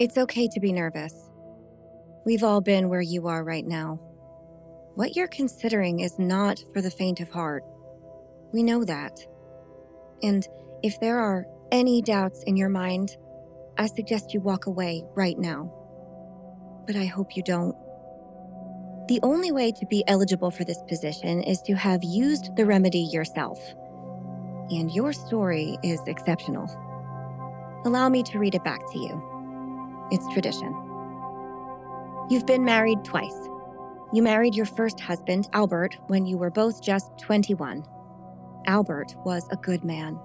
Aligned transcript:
It's 0.00 0.16
okay 0.16 0.46
to 0.46 0.60
be 0.60 0.72
nervous. 0.72 1.12
We've 2.24 2.44
all 2.44 2.60
been 2.60 2.88
where 2.88 3.00
you 3.00 3.26
are 3.26 3.42
right 3.42 3.66
now. 3.66 3.98
What 4.94 5.16
you're 5.16 5.26
considering 5.26 5.98
is 5.98 6.20
not 6.20 6.62
for 6.72 6.80
the 6.80 6.90
faint 6.90 7.18
of 7.18 7.30
heart. 7.30 7.64
We 8.52 8.62
know 8.62 8.84
that. 8.84 9.18
And 10.22 10.46
if 10.84 11.00
there 11.00 11.18
are 11.18 11.46
any 11.72 12.00
doubts 12.00 12.44
in 12.44 12.56
your 12.56 12.68
mind, 12.68 13.16
I 13.76 13.86
suggest 13.86 14.32
you 14.32 14.40
walk 14.40 14.66
away 14.66 15.02
right 15.16 15.36
now. 15.36 15.72
But 16.86 16.94
I 16.94 17.06
hope 17.06 17.36
you 17.36 17.42
don't. 17.42 17.74
The 19.08 19.18
only 19.24 19.50
way 19.50 19.72
to 19.72 19.86
be 19.86 20.04
eligible 20.06 20.52
for 20.52 20.62
this 20.62 20.80
position 20.88 21.42
is 21.42 21.60
to 21.62 21.74
have 21.74 22.04
used 22.04 22.54
the 22.54 22.66
remedy 22.66 23.08
yourself. 23.12 23.58
And 24.70 24.92
your 24.92 25.12
story 25.12 25.76
is 25.82 25.98
exceptional. 26.06 26.68
Allow 27.84 28.08
me 28.10 28.22
to 28.22 28.38
read 28.38 28.54
it 28.54 28.62
back 28.62 28.80
to 28.92 28.98
you. 29.00 29.34
It's 30.10 30.26
tradition. 30.32 30.74
You've 32.30 32.46
been 32.46 32.64
married 32.64 33.04
twice. 33.04 33.48
You 34.12 34.22
married 34.22 34.54
your 34.54 34.66
first 34.66 35.00
husband, 35.00 35.48
Albert, 35.52 35.98
when 36.06 36.24
you 36.24 36.38
were 36.38 36.50
both 36.50 36.82
just 36.82 37.18
21. 37.18 37.84
Albert 38.66 39.14
was 39.24 39.46
a 39.50 39.56
good 39.56 39.84
man. 39.84 40.18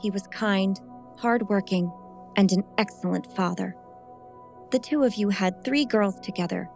He 0.00 0.10
was 0.10 0.26
kind, 0.28 0.80
hardworking, 1.16 1.90
and 2.36 2.52
an 2.52 2.62
excellent 2.78 3.34
father. 3.34 3.76
The 4.70 4.78
two 4.78 5.02
of 5.02 5.14
you 5.14 5.28
had 5.30 5.64
three 5.64 5.84
girls 5.84 6.20
together 6.20 6.68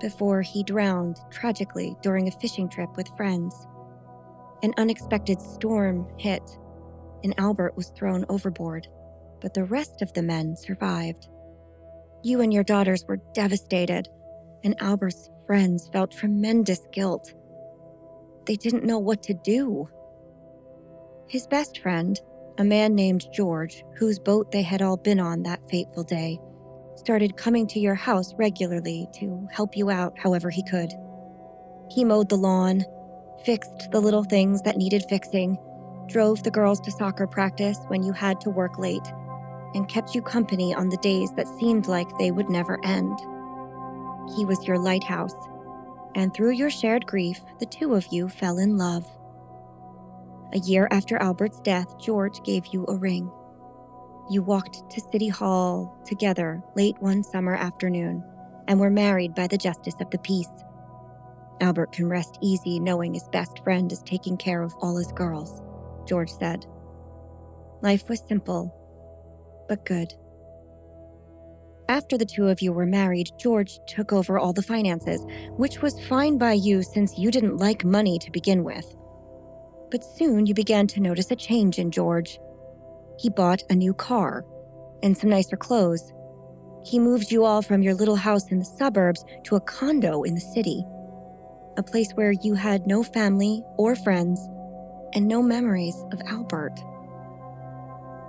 before 0.00 0.42
he 0.42 0.64
drowned 0.64 1.18
tragically 1.30 1.96
during 2.02 2.26
a 2.26 2.32
fishing 2.32 2.68
trip 2.68 2.96
with 2.96 3.16
friends. 3.16 3.68
An 4.62 4.74
unexpected 4.76 5.40
storm 5.40 6.08
hit, 6.18 6.42
and 7.22 7.34
Albert 7.38 7.76
was 7.76 7.90
thrown 7.90 8.24
overboard, 8.28 8.88
but 9.40 9.54
the 9.54 9.64
rest 9.64 10.02
of 10.02 10.12
the 10.12 10.22
men 10.22 10.56
survived. 10.56 11.28
You 12.24 12.40
and 12.40 12.54
your 12.54 12.64
daughters 12.64 13.04
were 13.06 13.18
devastated, 13.34 14.08
and 14.64 14.74
Albert's 14.80 15.28
friends 15.46 15.90
felt 15.92 16.10
tremendous 16.10 16.80
guilt. 16.90 17.34
They 18.46 18.56
didn't 18.56 18.86
know 18.86 18.98
what 18.98 19.22
to 19.24 19.34
do. 19.34 19.90
His 21.28 21.46
best 21.46 21.80
friend, 21.80 22.18
a 22.56 22.64
man 22.64 22.94
named 22.94 23.26
George, 23.30 23.84
whose 23.98 24.18
boat 24.18 24.52
they 24.52 24.62
had 24.62 24.80
all 24.80 24.96
been 24.96 25.20
on 25.20 25.42
that 25.42 25.68
fateful 25.68 26.02
day, 26.02 26.40
started 26.96 27.36
coming 27.36 27.66
to 27.66 27.78
your 27.78 27.94
house 27.94 28.32
regularly 28.38 29.06
to 29.16 29.46
help 29.52 29.76
you 29.76 29.90
out 29.90 30.18
however 30.18 30.48
he 30.48 30.64
could. 30.64 30.94
He 31.90 32.06
mowed 32.06 32.30
the 32.30 32.38
lawn, 32.38 32.86
fixed 33.44 33.90
the 33.90 34.00
little 34.00 34.24
things 34.24 34.62
that 34.62 34.78
needed 34.78 35.04
fixing, 35.10 35.58
drove 36.08 36.42
the 36.42 36.50
girls 36.50 36.80
to 36.80 36.90
soccer 36.90 37.26
practice 37.26 37.78
when 37.88 38.02
you 38.02 38.12
had 38.12 38.40
to 38.40 38.48
work 38.48 38.78
late, 38.78 39.06
and 39.74 39.88
kept 39.88 40.14
you 40.14 40.22
company 40.22 40.74
on 40.74 40.88
the 40.88 40.96
days 40.98 41.32
that 41.32 41.48
seemed 41.58 41.86
like 41.86 42.18
they 42.18 42.30
would 42.30 42.48
never 42.48 42.84
end. 42.84 43.18
He 44.36 44.44
was 44.44 44.66
your 44.66 44.78
lighthouse, 44.78 45.34
and 46.14 46.32
through 46.32 46.52
your 46.52 46.70
shared 46.70 47.06
grief, 47.06 47.40
the 47.58 47.66
two 47.66 47.94
of 47.94 48.06
you 48.10 48.28
fell 48.28 48.58
in 48.58 48.78
love. 48.78 49.06
A 50.52 50.58
year 50.58 50.86
after 50.90 51.16
Albert's 51.16 51.60
death, 51.60 51.98
George 51.98 52.42
gave 52.44 52.66
you 52.66 52.84
a 52.86 52.96
ring. 52.96 53.30
You 54.30 54.42
walked 54.42 54.88
to 54.90 55.00
City 55.00 55.28
Hall 55.28 56.00
together 56.06 56.62
late 56.76 56.96
one 57.00 57.22
summer 57.22 57.54
afternoon 57.54 58.24
and 58.68 58.80
were 58.80 58.90
married 58.90 59.34
by 59.34 59.46
the 59.46 59.58
Justice 59.58 59.96
of 60.00 60.10
the 60.10 60.18
Peace. 60.18 60.48
Albert 61.60 61.92
can 61.92 62.08
rest 62.08 62.38
easy 62.40 62.80
knowing 62.80 63.14
his 63.14 63.28
best 63.28 63.62
friend 63.64 63.90
is 63.92 64.02
taking 64.02 64.36
care 64.36 64.62
of 64.62 64.74
all 64.80 64.96
his 64.96 65.12
girls, 65.12 65.62
George 66.06 66.30
said. 66.30 66.66
Life 67.82 68.08
was 68.08 68.22
simple, 68.26 68.74
but 69.68 69.84
good. 69.84 70.14
After 71.88 72.16
the 72.16 72.24
two 72.24 72.48
of 72.48 72.62
you 72.62 72.72
were 72.72 72.86
married, 72.86 73.30
George 73.38 73.78
took 73.86 74.12
over 74.12 74.38
all 74.38 74.54
the 74.54 74.62
finances, 74.62 75.24
which 75.56 75.82
was 75.82 76.02
fine 76.06 76.38
by 76.38 76.54
you 76.54 76.82
since 76.82 77.18
you 77.18 77.30
didn't 77.30 77.58
like 77.58 77.84
money 77.84 78.18
to 78.20 78.30
begin 78.30 78.64
with. 78.64 78.86
But 79.90 80.02
soon 80.02 80.46
you 80.46 80.54
began 80.54 80.86
to 80.88 81.00
notice 81.00 81.30
a 81.30 81.36
change 81.36 81.78
in 81.78 81.90
George. 81.90 82.38
He 83.18 83.28
bought 83.28 83.62
a 83.68 83.74
new 83.74 83.92
car 83.92 84.44
and 85.02 85.16
some 85.16 85.28
nicer 85.28 85.56
clothes. 85.56 86.12
He 86.84 86.98
moved 86.98 87.30
you 87.30 87.44
all 87.44 87.60
from 87.60 87.82
your 87.82 87.94
little 87.94 88.16
house 88.16 88.50
in 88.50 88.58
the 88.58 88.64
suburbs 88.64 89.24
to 89.44 89.56
a 89.56 89.60
condo 89.60 90.22
in 90.22 90.34
the 90.34 90.40
city, 90.40 90.84
a 91.76 91.82
place 91.82 92.12
where 92.12 92.32
you 92.32 92.54
had 92.54 92.86
no 92.86 93.02
family 93.02 93.62
or 93.76 93.94
friends 93.94 94.40
and 95.12 95.28
no 95.28 95.42
memories 95.42 96.02
of 96.12 96.20
Albert. 96.26 96.80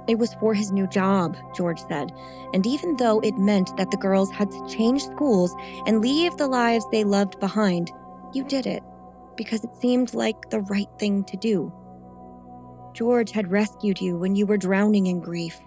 It 0.07 0.19
was 0.19 0.35
for 0.35 0.53
his 0.53 0.71
new 0.71 0.87
job, 0.87 1.35
George 1.55 1.81
said, 1.87 2.11
and 2.53 2.65
even 2.67 2.95
though 2.97 3.19
it 3.21 3.37
meant 3.37 3.75
that 3.77 3.89
the 3.89 3.97
girls 3.97 4.29
had 4.29 4.51
to 4.51 4.67
change 4.67 5.03
schools 5.03 5.55
and 5.87 6.01
leave 6.01 6.37
the 6.37 6.47
lives 6.47 6.85
they 6.91 7.03
loved 7.03 7.39
behind, 7.39 7.91
you 8.33 8.43
did 8.43 8.67
it 8.67 8.83
because 9.35 9.63
it 9.63 9.75
seemed 9.75 10.13
like 10.13 10.49
the 10.49 10.61
right 10.61 10.89
thing 10.99 11.23
to 11.25 11.37
do. 11.37 11.73
George 12.93 13.31
had 13.31 13.51
rescued 13.51 13.99
you 13.99 14.17
when 14.17 14.35
you 14.35 14.45
were 14.45 14.57
drowning 14.57 15.07
in 15.07 15.19
grief. 15.19 15.59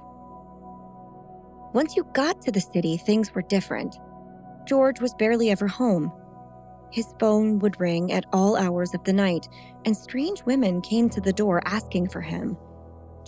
Once 1.74 1.96
you 1.96 2.04
got 2.14 2.40
to 2.40 2.50
the 2.50 2.60
city, 2.60 2.96
things 2.96 3.34
were 3.34 3.42
different. 3.42 3.98
George 4.66 5.00
was 5.00 5.14
barely 5.14 5.50
ever 5.50 5.66
home. 5.66 6.10
His 6.90 7.14
phone 7.20 7.58
would 7.58 7.78
ring 7.78 8.12
at 8.12 8.24
all 8.32 8.56
hours 8.56 8.94
of 8.94 9.04
the 9.04 9.12
night, 9.12 9.46
and 9.84 9.94
strange 9.94 10.42
women 10.44 10.80
came 10.80 11.10
to 11.10 11.20
the 11.20 11.32
door 11.32 11.60
asking 11.66 12.08
for 12.08 12.22
him. 12.22 12.56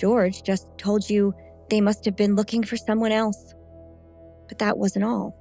George 0.01 0.43
just 0.43 0.67
told 0.79 1.11
you 1.11 1.35
they 1.69 1.81
must 1.81 2.07
have 2.07 2.17
been 2.17 2.35
looking 2.35 2.63
for 2.63 2.79
someone 2.79 3.13
else. 3.13 3.55
But 4.49 4.59
that 4.59 4.79
wasn't 4.79 5.05
all. 5.05 5.37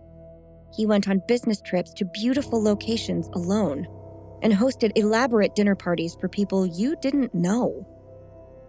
He 0.76 0.86
went 0.86 1.08
on 1.08 1.22
business 1.28 1.62
trips 1.62 1.94
to 1.94 2.06
beautiful 2.06 2.62
locations 2.62 3.30
alone 3.30 3.88
and 4.44 4.54
hosted 4.54 4.92
elaborate 4.96 5.56
dinner 5.56 5.76
parties 5.76 6.16
for 6.20 6.28
people 6.28 6.66
you 6.66 6.96
didn't 7.02 7.34
know. 7.34 7.88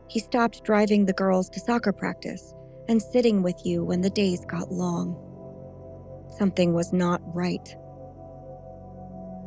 He 0.09 0.21
stopped 0.21 0.65
driving 0.65 1.07
the 1.07 1.13
girls 1.13 1.49
to 1.51 1.61
soccer 1.61 1.93
practice 1.93 2.55
and 2.89 3.03
sitting 3.03 3.43
with 3.43 3.61
you 3.65 3.85
when 3.85 4.01
the 4.01 4.11
days 4.11 4.45
got 4.45 4.73
long. 4.73 5.17
Something 6.39 6.73
was 6.73 6.93
not 6.93 7.21
right. 7.35 7.77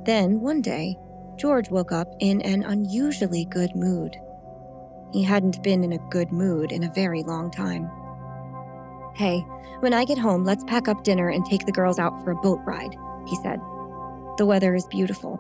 Then, 0.05 0.41
one 0.41 0.61
day, 0.61 0.97
George 1.37 1.69
woke 1.69 1.91
up 1.91 2.07
in 2.19 2.41
an 2.41 2.63
unusually 2.63 3.45
good 3.45 3.75
mood. 3.75 4.15
He 5.13 5.23
hadn't 5.23 5.61
been 5.63 5.83
in 5.83 5.93
a 5.93 6.09
good 6.09 6.31
mood 6.31 6.71
in 6.71 6.83
a 6.83 6.93
very 6.93 7.23
long 7.23 7.51
time. 7.51 7.89
Hey, 9.15 9.41
when 9.79 9.93
I 9.93 10.05
get 10.05 10.17
home, 10.17 10.43
let's 10.43 10.63
pack 10.63 10.87
up 10.87 11.03
dinner 11.03 11.29
and 11.29 11.45
take 11.45 11.65
the 11.65 11.71
girls 11.71 11.99
out 11.99 12.23
for 12.23 12.31
a 12.31 12.35
boat 12.35 12.59
ride, 12.65 12.95
he 13.27 13.35
said. 13.37 13.59
The 14.37 14.45
weather 14.45 14.73
is 14.73 14.87
beautiful. 14.87 15.39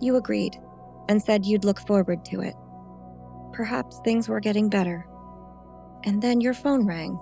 You 0.00 0.14
agreed 0.14 0.60
and 1.08 1.20
said 1.20 1.44
you'd 1.44 1.64
look 1.64 1.80
forward 1.80 2.24
to 2.26 2.40
it. 2.40 2.54
Perhaps 3.52 4.00
things 4.04 4.28
were 4.28 4.38
getting 4.38 4.68
better. 4.68 5.08
And 6.04 6.22
then 6.22 6.40
your 6.40 6.54
phone 6.54 6.86
rang. 6.86 7.18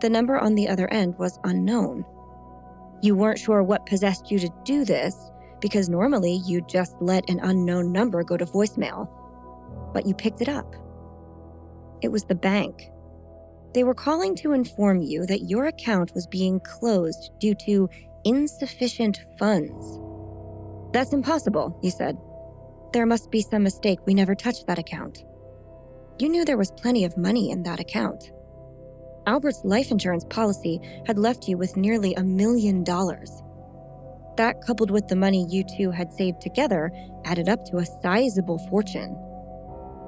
The 0.00 0.10
number 0.10 0.38
on 0.38 0.54
the 0.54 0.68
other 0.68 0.86
end 0.92 1.18
was 1.18 1.40
unknown. 1.42 2.04
You 3.02 3.16
weren't 3.16 3.40
sure 3.40 3.64
what 3.64 3.86
possessed 3.86 4.30
you 4.30 4.38
to 4.38 4.48
do 4.64 4.84
this 4.84 5.16
because 5.60 5.88
normally 5.88 6.40
you'd 6.44 6.68
just 6.68 6.94
let 7.00 7.28
an 7.28 7.40
unknown 7.40 7.90
number 7.90 8.22
go 8.22 8.36
to 8.36 8.46
voicemail. 8.46 9.08
But 9.92 10.06
you 10.06 10.14
picked 10.14 10.40
it 10.40 10.48
up. 10.48 10.74
It 12.02 12.10
was 12.10 12.24
the 12.24 12.34
bank. 12.34 12.90
They 13.74 13.84
were 13.84 13.94
calling 13.94 14.34
to 14.36 14.52
inform 14.52 15.00
you 15.00 15.24
that 15.26 15.48
your 15.48 15.66
account 15.66 16.12
was 16.14 16.26
being 16.26 16.60
closed 16.60 17.30
due 17.40 17.54
to 17.66 17.88
insufficient 18.24 19.20
funds. 19.38 19.98
That's 20.92 21.12
impossible, 21.12 21.78
you 21.82 21.90
said. 21.90 22.18
There 22.92 23.06
must 23.06 23.30
be 23.30 23.40
some 23.40 23.62
mistake. 23.62 24.00
We 24.04 24.14
never 24.14 24.34
touched 24.34 24.66
that 24.66 24.78
account. 24.78 25.24
You 26.18 26.28
knew 26.28 26.44
there 26.44 26.58
was 26.58 26.70
plenty 26.72 27.04
of 27.04 27.16
money 27.16 27.50
in 27.50 27.62
that 27.62 27.80
account. 27.80 28.30
Albert's 29.26 29.64
life 29.64 29.90
insurance 29.90 30.24
policy 30.28 30.80
had 31.06 31.18
left 31.18 31.48
you 31.48 31.56
with 31.56 31.76
nearly 31.76 32.12
a 32.14 32.22
million 32.22 32.84
dollars. 32.84 33.42
That, 34.36 34.60
coupled 34.66 34.90
with 34.90 35.08
the 35.08 35.16
money 35.16 35.46
you 35.48 35.64
two 35.64 35.90
had 35.90 36.12
saved 36.12 36.40
together, 36.40 36.90
added 37.24 37.48
up 37.48 37.64
to 37.66 37.78
a 37.78 37.86
sizable 38.02 38.58
fortune. 38.68 39.16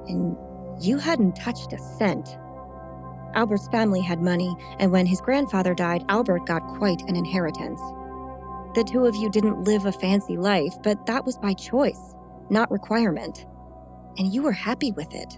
And 0.07 0.37
you 0.79 0.97
hadn't 0.97 1.35
touched 1.35 1.73
a 1.73 1.79
cent. 1.97 2.37
Albert's 3.33 3.67
family 3.67 4.01
had 4.01 4.21
money, 4.21 4.55
and 4.79 4.91
when 4.91 5.05
his 5.05 5.21
grandfather 5.21 5.73
died, 5.73 6.05
Albert 6.09 6.45
got 6.45 6.67
quite 6.77 7.01
an 7.07 7.15
inheritance. 7.15 7.81
The 8.75 8.83
two 8.83 9.05
of 9.05 9.15
you 9.15 9.29
didn't 9.29 9.63
live 9.63 9.85
a 9.85 9.91
fancy 9.91 10.37
life, 10.37 10.73
but 10.83 11.05
that 11.05 11.25
was 11.25 11.37
by 11.37 11.53
choice, 11.53 12.15
not 12.49 12.71
requirement. 12.71 13.45
And 14.17 14.33
you 14.33 14.41
were 14.41 14.51
happy 14.51 14.91
with 14.91 15.13
it. 15.13 15.37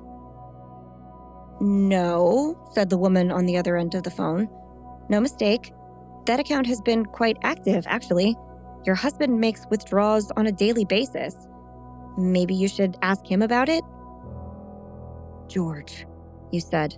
No, 1.60 2.56
said 2.74 2.90
the 2.90 2.98
woman 2.98 3.32
on 3.32 3.46
the 3.46 3.58
other 3.58 3.78
end 3.78 3.96
of 3.96 4.04
the 4.04 4.12
phone. 4.12 4.48
No 5.10 5.20
mistake. 5.20 5.74
That 6.26 6.40
account 6.40 6.68
has 6.68 6.82
been 6.82 7.06
quite 7.06 7.38
active, 7.42 7.86
actually. 7.88 8.36
Your 8.86 8.96
husband 8.96 9.40
makes 9.40 9.66
withdrawals 9.70 10.32
on 10.38 10.48
a 10.48 10.52
daily 10.52 10.86
basis. 10.86 11.36
Maybe 12.18 12.54
you 12.54 12.68
should 12.68 12.98
ask 13.02 13.26
him 13.26 13.42
about 13.42 13.70
it? 13.70 13.84
George, 15.48 16.06
you 16.52 16.60
said. 16.60 16.96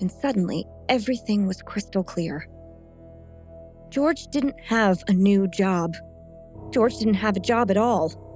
And 0.00 0.10
suddenly, 0.10 0.64
everything 0.88 1.46
was 1.46 1.62
crystal 1.62 2.04
clear. 2.04 2.46
George 3.90 4.26
didn't 4.28 4.58
have 4.60 5.02
a 5.08 5.12
new 5.12 5.48
job. 5.48 5.96
George 6.70 6.98
didn't 6.98 7.14
have 7.14 7.36
a 7.36 7.40
job 7.40 7.70
at 7.70 7.76
all. 7.76 8.26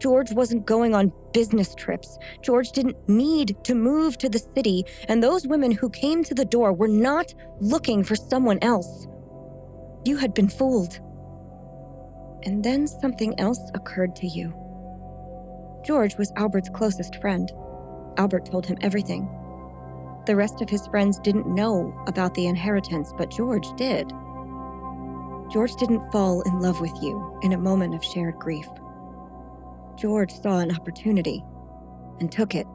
George 0.00 0.32
wasn't 0.32 0.66
going 0.66 0.94
on 0.94 1.12
business 1.32 1.74
trips. 1.74 2.18
George 2.42 2.72
didn't 2.72 2.96
need 3.08 3.56
to 3.64 3.74
move 3.74 4.16
to 4.18 4.28
the 4.28 4.38
city, 4.38 4.84
and 5.08 5.22
those 5.22 5.46
women 5.46 5.70
who 5.70 5.90
came 5.90 6.24
to 6.24 6.34
the 6.34 6.44
door 6.44 6.72
were 6.72 6.88
not 6.88 7.32
looking 7.60 8.02
for 8.02 8.16
someone 8.16 8.58
else. 8.62 9.06
You 10.04 10.16
had 10.16 10.34
been 10.34 10.48
fooled. 10.48 10.98
And 12.44 12.64
then 12.64 12.86
something 12.86 13.38
else 13.38 13.60
occurred 13.74 14.16
to 14.16 14.26
you. 14.26 14.54
George 15.84 16.16
was 16.16 16.32
Albert's 16.36 16.70
closest 16.70 17.20
friend. 17.20 17.50
Albert 18.16 18.46
told 18.46 18.66
him 18.66 18.78
everything. 18.80 19.28
The 20.26 20.36
rest 20.36 20.60
of 20.60 20.68
his 20.68 20.86
friends 20.86 21.18
didn't 21.18 21.46
know 21.46 21.94
about 22.06 22.34
the 22.34 22.46
inheritance, 22.46 23.12
but 23.16 23.30
George 23.30 23.66
did. 23.76 24.10
George 25.50 25.74
didn't 25.76 26.10
fall 26.12 26.42
in 26.42 26.60
love 26.60 26.80
with 26.80 26.92
you 27.02 27.38
in 27.42 27.52
a 27.52 27.58
moment 27.58 27.94
of 27.94 28.04
shared 28.04 28.38
grief. 28.38 28.68
George 29.96 30.32
saw 30.32 30.58
an 30.58 30.74
opportunity 30.74 31.44
and 32.20 32.30
took 32.30 32.54
it. 32.54 32.66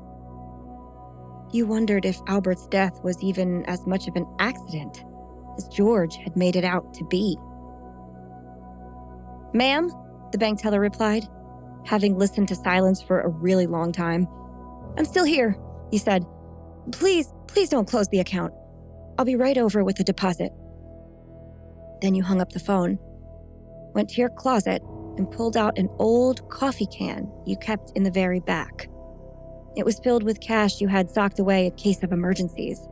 You 1.52 1.66
wondered 1.66 2.06
if 2.06 2.20
Albert's 2.28 2.68
death 2.68 3.02
was 3.04 3.22
even 3.24 3.64
as 3.66 3.88
much 3.88 4.08
of 4.08 4.16
an 4.16 4.28
accident 4.40 5.06
as 5.58 5.68
George 5.68 6.18
had 6.18 6.36
made 6.36 6.56
it 6.56 6.66
out 6.66 6.94
to 6.96 7.06
be. 7.06 7.38
Ma'am, 9.54 9.90
the 10.32 10.38
bank 10.38 10.62
teller 10.62 10.82
replied, 10.82 11.28
having 11.86 12.18
listened 12.18 12.48
to 12.50 12.56
silence 12.56 13.02
for 13.02 13.22
a 13.22 13.30
really 13.30 13.68
long 13.68 13.92
time. 13.92 14.28
I'm 14.98 15.06
still 15.06 15.26
here, 15.26 15.58
he 15.92 15.98
said. 15.98 16.26
Please, 16.92 17.34
please 17.48 17.70
don't 17.70 17.88
close 17.88 18.08
the 18.10 18.20
account. 18.20 18.54
I'll 19.18 19.26
be 19.26 19.36
right 19.36 19.58
over 19.58 19.84
with 19.84 19.98
the 19.98 20.04
deposit. 20.04 20.52
Then 22.02 22.16
you 22.16 22.24
hung 22.24 22.42
up 22.42 22.52
the 22.52 22.60
phone, 22.60 23.00
went 23.94 24.10
to 24.10 24.22
your 24.22 24.30
closet, 24.30 24.82
and 25.18 25.32
pulled 25.32 25.56
out 25.56 25.78
an 25.78 25.90
old 25.98 26.48
coffee 26.50 26.88
can 26.88 27.32
you 27.46 27.56
kept 27.58 27.92
in 27.96 28.04
the 28.04 28.12
very 28.12 28.42
back. 28.42 28.90
It 29.78 29.86
was 29.86 30.00
filled 30.00 30.24
with 30.24 30.42
cash 30.42 30.82
you 30.82 30.88
had 30.88 31.10
socked 31.10 31.40
away 31.40 31.68
in 31.68 31.72
case 31.74 32.04
of 32.04 32.12
emergencies, 32.12 32.88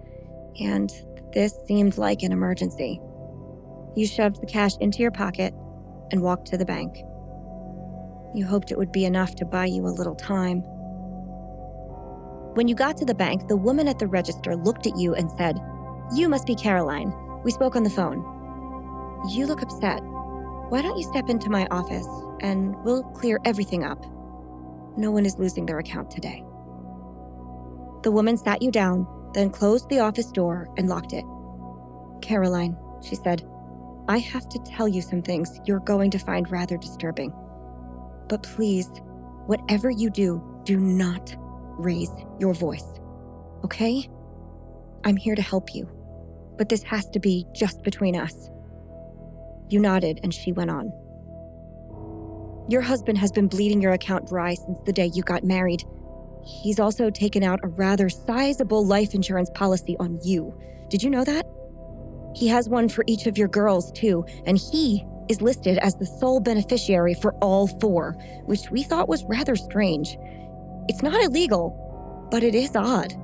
and 0.60 0.92
this 1.34 1.54
seemed 1.68 1.98
like 1.98 2.24
an 2.24 2.32
emergency. 2.32 3.00
You 3.96 4.08
shoved 4.08 4.42
the 4.42 4.48
cash 4.48 4.78
into 4.80 5.00
your 5.00 5.12
pocket 5.12 5.54
and 6.12 6.22
walked 6.22 6.48
to 6.48 6.58
the 6.58 6.66
bank. 6.66 6.98
You 8.34 8.46
hoped 8.46 8.72
it 8.72 8.78
would 8.78 8.92
be 8.92 9.06
enough 9.06 9.36
to 9.36 9.46
buy 9.46 9.66
you 9.66 9.86
a 9.86 9.90
little 9.90 10.16
time. 10.16 10.64
When 12.54 12.68
you 12.68 12.76
got 12.76 12.98
to 12.98 13.06
the 13.06 13.16
bank, 13.16 13.48
the 13.48 13.58
woman 13.58 13.88
at 13.88 13.98
the 13.98 14.06
register 14.06 14.56
looked 14.56 14.86
at 14.86 14.96
you 14.96 15.16
and 15.16 15.32
said, 15.32 15.60
You 16.14 16.30
must 16.30 16.46
be 16.46 16.54
Caroline. 16.54 17.12
We 17.44 17.50
spoke 17.50 17.76
on 17.76 17.82
the 17.82 17.90
phone. 17.90 18.20
You 19.32 19.48
look 19.48 19.64
upset. 19.64 20.02
Why 20.70 20.84
don't 20.84 20.98
you 20.98 21.04
step 21.04 21.30
into 21.30 21.50
my 21.50 21.66
office 21.72 22.08
and 22.42 22.76
we'll 22.84 23.02
clear 23.04 23.40
everything 23.44 23.84
up? 23.84 24.06
No 24.96 25.10
one 25.10 25.26
is 25.26 25.40
losing 25.40 25.66
their 25.66 25.80
account 25.80 26.12
today. 26.12 26.44
The 28.04 28.12
woman 28.12 28.38
sat 28.38 28.62
you 28.62 28.70
down, 28.70 29.08
then 29.34 29.50
closed 29.50 29.90
the 29.90 30.00
office 30.00 30.30
door 30.32 30.70
and 30.78 30.88
locked 30.88 31.14
it. 31.14 31.26
Caroline, 32.22 32.78
she 33.02 33.16
said, 33.16 33.44
I 34.08 34.20
have 34.20 34.48
to 34.50 34.60
tell 34.60 34.88
you 34.88 35.02
some 35.02 35.24
things 35.24 35.60
you're 35.66 35.80
going 35.80 36.12
to 36.12 36.20
find 36.20 36.52
rather 36.52 36.78
disturbing. 36.78 37.34
But 38.30 38.44
please, 38.44 38.90
whatever 39.48 39.90
you 39.90 40.12
do, 40.12 40.62
do 40.66 40.78
not 40.78 41.36
raise 41.78 42.12
your 42.40 42.54
voice. 42.54 42.86
Okay? 43.64 44.10
I'm 45.04 45.18
here 45.18 45.36
to 45.36 45.42
help 45.42 45.74
you, 45.74 45.90
but 46.58 46.70
this 46.70 46.84
has 46.84 47.10
to 47.10 47.20
be 47.20 47.46
just 47.54 47.84
between 47.84 48.16
us. 48.16 48.50
You 49.70 49.80
nodded, 49.80 50.20
and 50.24 50.34
she 50.34 50.52
went 50.52 50.70
on. 50.70 50.92
Your 52.70 52.81
husband 52.81 53.18
has 53.18 53.31
been 53.31 53.48
bleeding 53.48 53.81
your 53.81 53.94
account 53.94 54.28
dry 54.28 54.54
since 54.54 54.80
the 54.86 54.94
day 54.94 55.12
you 55.14 55.24
got 55.24 55.44
married. 55.44 55.84
He's 56.46 56.80
also 56.80 57.10
taken 57.10 57.44
out 57.44 57.60
a 57.64 57.68
rather 57.68 58.10
sizable 58.10 58.86
life 58.86 59.14
insurance 59.14 59.50
policy 59.54 59.98
on 60.00 60.20
you. 60.24 60.54
Did 60.90 61.04
you 61.04 61.10
know 61.10 61.24
that? 61.24 61.46
He 62.36 62.48
has 62.48 62.70
one 62.70 62.90
for 62.90 63.04
each 63.08 63.28
of 63.28 63.38
your 63.38 63.48
girls, 63.48 63.92
too, 63.92 64.25
and 64.46 64.58
he 64.58 65.06
is 65.30 65.42
listed 65.42 65.78
as 65.80 65.96
the 65.96 66.06
sole 66.06 66.40
beneficiary 66.40 67.14
for 67.14 67.34
all 67.36 67.68
four, 67.68 68.14
which 68.46 68.70
we 68.72 68.84
thought 68.84 69.10
was 69.10 69.24
rather 69.25 69.56
strange. 69.56 70.18
It's 70.88 71.02
not 71.02 71.24
illegal, 71.24 72.28
but 72.30 72.44
it 72.44 72.56
is 72.56 72.76
odd. 72.76 73.16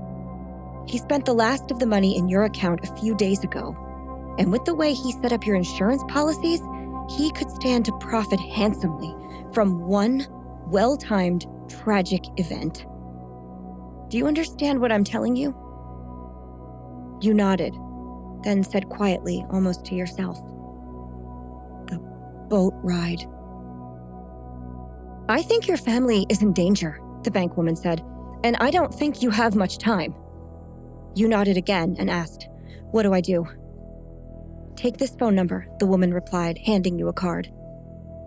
He 0.87 0.97
spent 0.97 1.25
the 1.25 1.33
last 1.33 1.71
of 1.71 1.79
the 1.79 1.85
money 1.85 2.17
in 2.17 2.27
your 2.29 2.45
account 2.45 2.83
a 2.83 2.95
few 2.97 3.15
days 3.15 3.43
ago, 3.43 3.75
and 4.39 4.51
with 4.51 4.65
the 4.65 4.73
way 4.73 4.93
he 4.93 5.11
set 5.11 5.33
up 5.33 5.45
your 5.45 5.55
insurance 5.55 6.03
policies, 6.07 6.61
he 7.17 7.31
could 7.31 7.51
stand 7.51 7.85
to 7.85 7.97
profit 7.99 8.39
handsomely 8.39 9.13
from 9.53 9.79
one 9.87 10.25
well 10.67 10.95
timed 10.95 11.45
tragic 11.67 12.23
event. 12.37 12.85
Do 14.09 14.17
you 14.17 14.27
understand 14.27 14.79
what 14.79 14.91
I'm 14.91 15.03
telling 15.03 15.35
you? 15.35 15.55
You 17.21 17.33
nodded, 17.33 17.75
then 18.43 18.63
said 18.63 18.89
quietly, 18.89 19.45
almost 19.51 19.85
to 19.85 19.95
yourself, 19.95 20.37
The 21.87 21.99
boat 22.49 22.73
ride. 22.83 23.25
I 25.27 25.41
think 25.41 25.67
your 25.67 25.77
family 25.77 26.25
is 26.29 26.41
in 26.41 26.53
danger, 26.53 26.99
the 27.23 27.31
bank 27.31 27.57
woman 27.57 27.75
said, 27.75 28.03
and 28.43 28.55
I 28.57 28.71
don't 28.71 28.93
think 28.93 29.21
you 29.21 29.29
have 29.29 29.55
much 29.55 29.77
time. 29.77 30.15
You 31.15 31.27
nodded 31.27 31.57
again 31.57 31.95
and 31.99 32.09
asked, 32.09 32.47
What 32.91 33.03
do 33.03 33.13
I 33.13 33.21
do? 33.21 33.45
Take 34.75 34.97
this 34.97 35.15
phone 35.15 35.35
number, 35.35 35.67
the 35.79 35.85
woman 35.85 36.13
replied, 36.13 36.57
handing 36.59 36.97
you 36.97 37.09
a 37.09 37.13
card. 37.13 37.51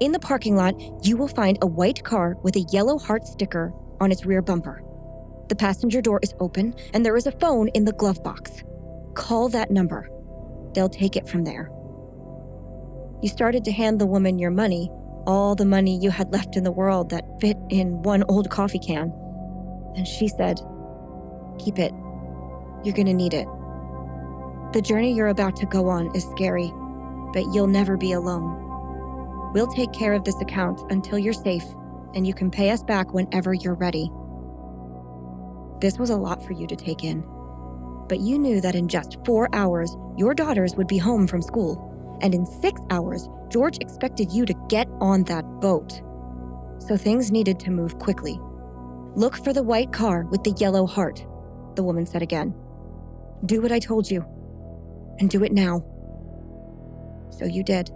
In 0.01 0.13
the 0.13 0.19
parking 0.19 0.57
lot, 0.57 0.75
you 1.03 1.17
will 1.17 1.29
find 1.29 1.59
a 1.63 1.67
white 1.67 2.03
car 2.05 2.37
with 2.43 2.57
a 2.57 2.67
yellow 2.73 2.99
heart 2.99 3.27
sticker 3.27 3.73
on 4.01 4.13
its 4.13 4.27
rear 4.27 4.43
bumper. 4.43 4.83
The 5.49 5.57
passenger 5.57 6.03
door 6.03 6.21
is 6.23 6.35
open, 6.41 6.75
and 6.93 7.07
there 7.07 7.17
is 7.17 7.27
a 7.27 7.33
phone 7.33 7.69
in 7.69 7.85
the 7.85 7.93
glove 7.93 8.23
box. 8.23 8.63
Call 9.15 9.49
that 9.51 9.71
number. 9.71 10.11
They'll 10.75 10.89
take 10.89 11.17
it 11.17 11.29
from 11.29 11.45
there. 11.45 11.71
You 13.23 13.29
started 13.29 13.65
to 13.65 13.73
hand 13.73 14.01
the 14.01 14.07
woman 14.07 14.39
your 14.39 14.51
money, 14.51 14.91
all 15.27 15.55
the 15.55 15.65
money 15.65 15.99
you 15.99 16.11
had 16.11 16.33
left 16.33 16.57
in 16.57 16.65
the 16.65 16.73
world 16.73 17.11
that 17.11 17.25
fit 17.41 17.57
in 17.69 18.03
one 18.03 18.25
old 18.29 18.51
coffee 18.51 18.79
can. 18.79 19.13
And 19.97 20.07
she 20.07 20.29
said, 20.29 20.61
Keep 21.59 21.79
it. 21.79 21.93
You're 22.83 22.95
going 22.95 23.07
to 23.07 23.15
need 23.15 23.35
it. 23.35 23.47
The 24.73 24.83
journey 24.83 25.13
you're 25.13 25.29
about 25.29 25.55
to 25.57 25.67
go 25.67 25.89
on 25.89 26.15
is 26.17 26.25
scary, 26.31 26.73
but 27.33 27.45
you'll 27.53 27.67
never 27.67 27.97
be 27.97 28.13
alone. 28.13 29.53
We'll 29.53 29.67
take 29.67 29.93
care 29.93 30.15
of 30.15 30.25
this 30.25 30.41
account 30.41 30.81
until 30.91 31.19
you're 31.19 31.35
safe, 31.35 31.65
and 32.15 32.27
you 32.27 32.33
can 32.33 32.51
pay 32.51 32.71
us 32.71 32.83
back 32.83 33.13
whenever 33.13 33.53
you're 33.53 33.75
ready. 33.75 34.11
This 35.81 35.99
was 35.99 36.11
a 36.11 36.17
lot 36.17 36.43
for 36.43 36.55
you 36.55 36.67
to 36.67 36.77
take 36.77 37.05
in, 37.05 37.23
but 38.09 38.21
you 38.21 38.39
knew 38.39 38.63
that 38.63 38.75
in 38.75 38.89
just 38.89 39.19
four 39.27 39.49
hours, 39.53 39.95
your 40.17 40.33
daughters 40.33 40.75
would 40.77 40.87
be 40.87 40.99
home 40.99 41.27
from 41.27 41.43
school, 41.43 41.92
and 42.21 42.35
in 42.35 42.47
six 42.47 42.81
hours, 42.91 43.29
George 43.49 43.79
expected 43.81 44.33
you 44.33 44.47
to 44.47 44.55
get 44.69 44.89
on 45.01 45.25
that 45.25 45.45
boat. 45.61 46.01
So 46.79 46.97
things 46.97 47.31
needed 47.31 47.59
to 47.61 47.71
move 47.71 47.99
quickly. 47.99 48.39
Look 49.15 49.37
for 49.45 49.53
the 49.53 49.63
white 49.63 49.93
car 49.93 50.25
with 50.25 50.43
the 50.43 50.55
yellow 50.59 50.87
heart, 50.87 51.25
the 51.77 51.83
woman 51.83 52.07
said 52.07 52.23
again. 52.23 52.55
Do 53.45 53.61
what 53.61 53.73
I 53.73 53.79
told 53.79 54.11
you 54.11 54.25
and 55.19 55.29
do 55.29 55.45
it 55.45 55.53
now. 55.53 55.85
So 57.31 57.45
you 57.45 57.63
did. 57.63 57.91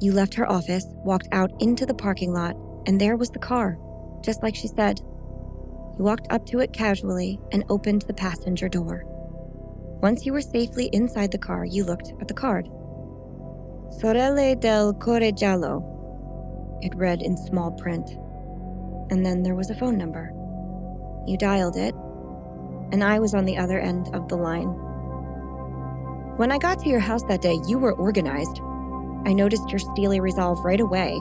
You 0.00 0.12
left 0.12 0.34
her 0.34 0.50
office, 0.50 0.84
walked 1.04 1.28
out 1.32 1.50
into 1.60 1.86
the 1.86 1.94
parking 1.94 2.32
lot, 2.32 2.56
and 2.86 3.00
there 3.00 3.16
was 3.16 3.30
the 3.30 3.38
car, 3.38 3.78
just 4.22 4.42
like 4.42 4.54
she 4.54 4.68
said. 4.68 5.00
You 5.00 6.04
walked 6.04 6.26
up 6.30 6.44
to 6.46 6.58
it 6.58 6.72
casually 6.72 7.40
and 7.52 7.64
opened 7.68 8.02
the 8.02 8.14
passenger 8.14 8.68
door. 8.68 9.04
Once 10.02 10.26
you 10.26 10.32
were 10.32 10.42
safely 10.42 10.90
inside 10.92 11.32
the 11.32 11.38
car, 11.38 11.64
you 11.64 11.84
looked 11.84 12.12
at 12.20 12.28
the 12.28 12.34
card. 12.34 12.68
Sorelle 13.90 14.58
del 14.58 14.92
Cuore 14.94 15.32
Giallo. 15.32 16.78
It 16.82 16.94
read 16.94 17.22
in 17.22 17.36
small 17.36 17.70
print. 17.70 18.10
And 19.10 19.24
then 19.24 19.42
there 19.42 19.54
was 19.54 19.70
a 19.70 19.74
phone 19.74 19.96
number. 19.96 20.32
You 21.26 21.38
dialed 21.38 21.76
it, 21.76 21.94
and 22.92 23.02
I 23.02 23.18
was 23.18 23.34
on 23.34 23.44
the 23.44 23.56
other 23.56 23.78
end 23.78 24.14
of 24.14 24.28
the 24.28 24.36
line. 24.36 24.68
When 26.36 26.52
I 26.52 26.58
got 26.58 26.78
to 26.80 26.88
your 26.88 27.00
house 27.00 27.22
that 27.24 27.40
day, 27.40 27.58
you 27.66 27.78
were 27.78 27.94
organized. 27.94 28.60
I 29.24 29.32
noticed 29.32 29.70
your 29.70 29.78
steely 29.78 30.20
resolve 30.20 30.64
right 30.64 30.80
away, 30.80 31.12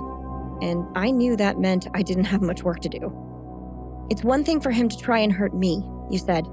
and 0.61 0.85
I 0.95 1.11
knew 1.11 1.37
that 1.37 1.59
meant 1.59 1.87
I 1.93 2.01
didn't 2.01 2.25
have 2.25 2.41
much 2.41 2.63
work 2.63 2.81
to 2.81 2.89
do. 2.89 4.07
It's 4.09 4.23
one 4.23 4.43
thing 4.43 4.59
for 4.59 4.71
him 4.71 4.89
to 4.89 4.97
try 4.97 5.19
and 5.19 5.31
hurt 5.31 5.53
me, 5.53 5.83
you 6.11 6.17
said, 6.17 6.45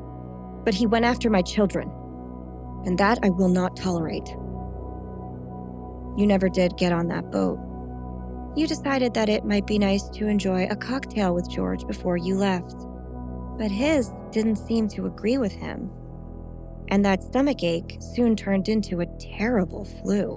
but 0.65 0.75
he 0.75 0.87
went 0.87 1.05
after 1.05 1.29
my 1.29 1.43
children, 1.43 1.91
and 2.87 2.97
that 2.99 3.19
I 3.23 3.31
will 3.31 3.49
not 3.49 3.77
tolerate. 3.77 4.35
You 6.17 6.27
never 6.27 6.49
did 6.49 6.77
get 6.77 6.93
on 6.93 7.09
that 7.09 7.31
boat. 7.31 7.59
You 8.57 8.67
decided 8.67 9.15
that 9.15 9.29
it 9.29 9.45
might 9.45 9.67
be 9.67 9.79
nice 9.79 10.09
to 10.11 10.27
enjoy 10.27 10.67
a 10.67 10.77
cocktail 10.77 11.35
with 11.35 11.51
George 11.51 11.87
before 11.87 12.17
you 12.17 12.37
left, 12.37 12.77
but 13.59 13.71
his 13.71 14.11
didn't 14.31 14.57
seem 14.57 14.89
to 14.89 15.07
agree 15.07 15.39
with 15.39 15.53
him 15.53 15.91
and 16.93 17.05
that 17.07 17.23
stomach 17.23 17.63
ache 17.63 17.97
soon 18.01 18.37
turned 18.37 18.69
into 18.69 19.01
a 19.01 19.07
terrible 19.19 19.83
flu. 19.85 20.37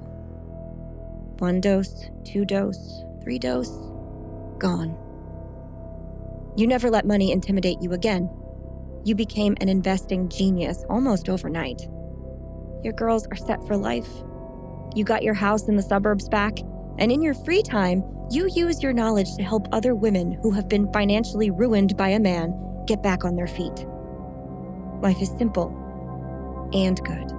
One 1.39 1.59
dose, 1.59 2.09
two 2.23 2.45
dose, 2.45 3.03
three 3.21 3.37
dose, 3.37 3.77
gone. 4.57 4.97
You 6.55 6.65
never 6.65 6.89
let 6.89 7.05
money 7.05 7.33
intimidate 7.33 7.81
you 7.81 7.91
again. 7.91 8.29
You 9.03 9.15
became 9.15 9.57
an 9.59 9.67
investing 9.67 10.29
genius 10.29 10.85
almost 10.89 11.27
overnight. 11.27 11.81
Your 12.83 12.93
girls 12.93 13.27
are 13.27 13.35
set 13.35 13.61
for 13.67 13.75
life. 13.75 14.09
You 14.93 15.03
got 15.03 15.23
your 15.23 15.33
house 15.33 15.67
in 15.67 15.75
the 15.75 15.81
suburbs 15.81 16.29
back, 16.29 16.59
and 16.97 17.11
in 17.11 17.21
your 17.21 17.33
free 17.33 17.61
time, 17.63 18.03
you 18.29 18.47
use 18.47 18.81
your 18.81 18.93
knowledge 18.93 19.35
to 19.35 19.43
help 19.43 19.67
other 19.71 19.95
women 19.95 20.33
who 20.41 20.51
have 20.51 20.67
been 20.67 20.91
financially 20.91 21.51
ruined 21.51 21.95
by 21.97 22.09
a 22.09 22.19
man 22.19 22.53
get 22.85 23.01
back 23.01 23.25
on 23.25 23.35
their 23.35 23.47
feet. 23.47 23.85
Life 25.01 25.21
is 25.21 25.29
simple 25.37 25.69
and 26.73 26.99
good. 27.03 27.31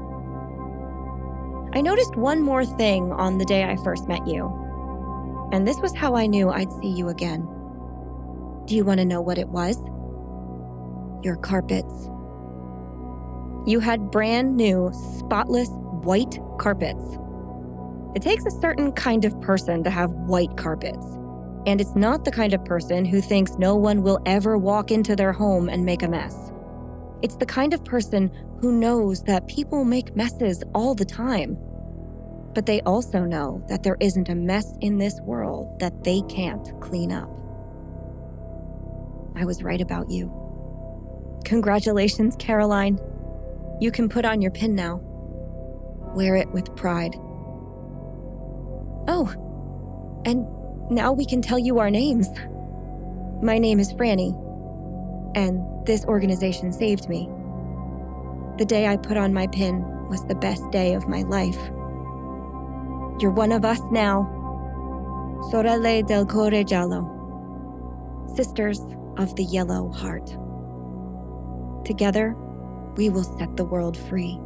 I 1.75 1.81
noticed 1.81 2.17
one 2.17 2.43
more 2.43 2.65
thing 2.65 3.13
on 3.13 3.39
the 3.39 3.45
day 3.45 3.65
I 3.65 3.77
first 3.85 4.09
met 4.09 4.27
you, 4.27 4.47
and 5.53 5.67
this 5.67 5.79
was 5.79 5.95
how 5.95 6.15
I 6.17 6.27
knew 6.27 6.49
I'd 6.49 6.73
see 6.81 6.89
you 6.89 7.09
again. 7.09 7.47
Do 8.67 8.75
you 8.75 8.85
want 8.85 8.99
to 8.99 9.05
know 9.05 9.21
what 9.21 9.39
it 9.39 9.49
was? 9.49 9.77
Your 11.25 11.37
carpets. 11.37 12.09
You 13.67 13.81
had 13.81 14.11
brand 14.11 14.57
new, 14.57 14.91
spotless, 15.19 15.69
white 16.03 16.39
carpets. 16.59 17.05
It 18.17 18.23
takes 18.23 18.47
a 18.47 18.51
certain 18.51 18.93
kind 18.93 19.27
of 19.27 19.39
person 19.43 19.85
to 19.85 19.91
have 19.91 20.11
white 20.11 20.57
carpets. 20.57 21.05
And 21.67 21.83
it's 21.83 21.95
not 21.95 22.25
the 22.25 22.31
kind 22.31 22.55
of 22.55 22.65
person 22.65 23.05
who 23.05 23.21
thinks 23.21 23.59
no 23.59 23.77
one 23.77 24.03
will 24.03 24.19
ever 24.25 24.57
walk 24.57 24.91
into 24.91 25.15
their 25.15 25.35
home 25.35 25.69
and 25.69 25.85
make 25.85 26.03
a 26.03 26.09
mess. 26.09 26.51
It's 27.21 27.37
the 27.37 27.45
kind 27.45 27.75
of 27.75 27.85
person 27.85 28.31
who 28.63 28.73
knows 28.73 29.23
that 29.25 29.49
people 29.49 29.85
make 29.85 30.17
messes 30.17 30.65
all 30.75 30.95
the 30.95 31.05
time. 31.05 31.59
But 32.55 32.65
they 32.65 32.81
also 32.87 33.21
know 33.27 33.63
that 33.69 33.83
there 33.83 33.99
isn't 34.01 34.31
a 34.31 34.35
mess 34.35 34.73
in 34.81 34.97
this 34.97 35.21
world 35.21 35.79
that 35.81 36.03
they 36.03 36.23
can't 36.23 36.73
clean 36.81 37.13
up. 37.13 37.29
I 39.37 39.45
was 39.45 39.63
right 39.63 39.83
about 39.83 40.09
you. 40.09 40.33
Congratulations, 41.45 42.35
Caroline. 42.39 42.99
You 43.79 43.91
can 43.91 44.09
put 44.09 44.25
on 44.25 44.41
your 44.41 44.53
pin 44.53 44.75
now. 44.75 45.03
Wear 46.15 46.37
it 46.37 46.51
with 46.53 46.75
pride. 46.77 47.15
Oh, 49.09 49.33
and 50.25 50.47
now 50.91 51.13
we 51.13 51.25
can 51.25 51.41
tell 51.41 51.59
you 51.59 51.79
our 51.79 51.91
names. 51.91 52.29
My 53.43 53.59
name 53.59 53.79
is 53.79 53.93
Franny, 53.93 54.35
and 55.37 55.63
this 55.87 56.05
organization 56.05 56.73
saved 56.73 57.09
me. 57.09 57.29
The 58.59 58.65
day 58.65 58.87
I 58.87 58.97
put 58.97 59.17
on 59.17 59.35
my 59.35 59.47
pin 59.47 59.85
was 60.09 60.25
the 60.27 60.35
best 60.35 60.69
day 60.71 60.95
of 60.95 61.09
my 61.09 61.23
life. 61.23 61.59
You're 63.21 63.31
one 63.31 63.53
of 63.53 63.65
us 63.65 63.81
now. 63.91 64.33
Sorelle 65.51 66.07
del 66.07 66.27
Cuore 66.27 66.65
Giallo. 66.67 67.13
Sisters 68.35 68.81
of 69.19 69.35
the 69.37 69.45
Yellow 69.45 69.91
Heart. 69.91 70.37
Together, 71.85 72.35
we 72.97 73.11
will 73.11 73.25
set 73.39 73.57
the 73.57 73.65
world 73.65 73.97
free. 73.97 74.41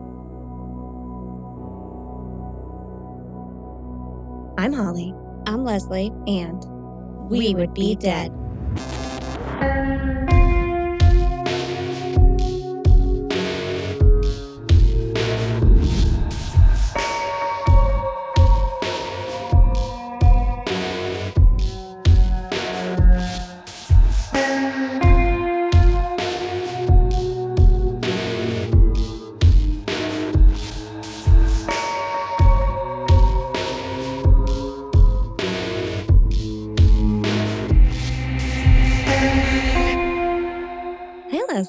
I'm 4.60 4.74
Holly, 4.74 5.14
I'm 5.46 5.64
Leslie. 5.64 6.12
and 6.26 6.62
We, 7.30 7.54
would 7.54 7.72
be 7.72 7.94
dead. 7.94 8.30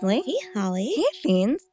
Hey, 0.01 0.23
Holly. 0.55 0.93
Hey, 0.95 1.03
Fiends. 1.21 1.65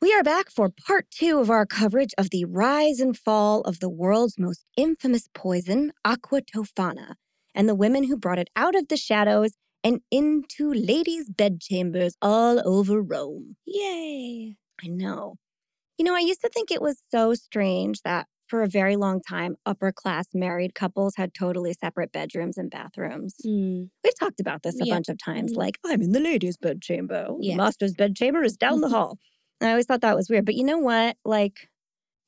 We 0.00 0.14
are 0.14 0.22
back 0.22 0.50
for 0.50 0.68
part 0.68 1.10
two 1.10 1.40
of 1.40 1.50
our 1.50 1.66
coverage 1.66 2.14
of 2.16 2.30
the 2.30 2.44
rise 2.44 3.00
and 3.00 3.18
fall 3.18 3.62
of 3.62 3.80
the 3.80 3.88
world's 3.88 4.38
most 4.38 4.64
infamous 4.76 5.28
poison, 5.34 5.92
Aqua 6.04 6.42
Tofana, 6.42 7.14
and 7.56 7.68
the 7.68 7.74
women 7.74 8.04
who 8.04 8.16
brought 8.16 8.38
it 8.38 8.50
out 8.54 8.76
of 8.76 8.86
the 8.86 8.96
shadows 8.96 9.54
and 9.82 10.00
into 10.12 10.72
ladies' 10.72 11.28
bedchambers 11.28 12.16
all 12.22 12.62
over 12.64 13.02
Rome. 13.02 13.56
Yay. 13.66 14.56
I 14.80 14.86
know. 14.86 15.34
You 15.98 16.04
know, 16.04 16.14
I 16.14 16.20
used 16.20 16.42
to 16.42 16.48
think 16.48 16.70
it 16.70 16.80
was 16.80 17.02
so 17.10 17.34
strange 17.34 18.02
that 18.02 18.28
for 18.46 18.62
a 18.62 18.68
very 18.68 18.96
long 18.96 19.20
time, 19.20 19.56
upper 19.66 19.92
class 19.92 20.26
married 20.34 20.74
couples 20.74 21.14
had 21.16 21.34
totally 21.34 21.72
separate 21.72 22.12
bedrooms 22.12 22.56
and 22.56 22.70
bathrooms. 22.70 23.34
Mm, 23.44 23.90
We've 24.04 24.18
talked 24.18 24.40
about 24.40 24.62
this 24.62 24.80
a 24.80 24.84
Yeah. 24.84 24.94
bunch 24.94 25.08
of 25.08 25.18
times, 25.18 25.52
Mhm. 25.52 25.56
like, 25.56 25.78
I'm 25.84 26.02
in 26.02 26.12
the 26.12 26.20
ladies' 26.20 26.56
bedchamber. 26.56 27.28
The 27.40 27.54
master's 27.56 27.94
bedchamber 27.94 28.42
is 28.44 28.56
down 28.56 28.80
the 28.80 28.88
hall. 28.96 29.18
And 29.60 29.68
I 29.68 29.72
always 29.72 29.86
thought 29.86 30.00
that 30.02 30.16
was 30.16 30.28
weird. 30.28 30.44
But 30.44 30.54
you 30.54 30.64
know 30.64 30.78
what? 30.78 31.16
Like, 31.24 31.68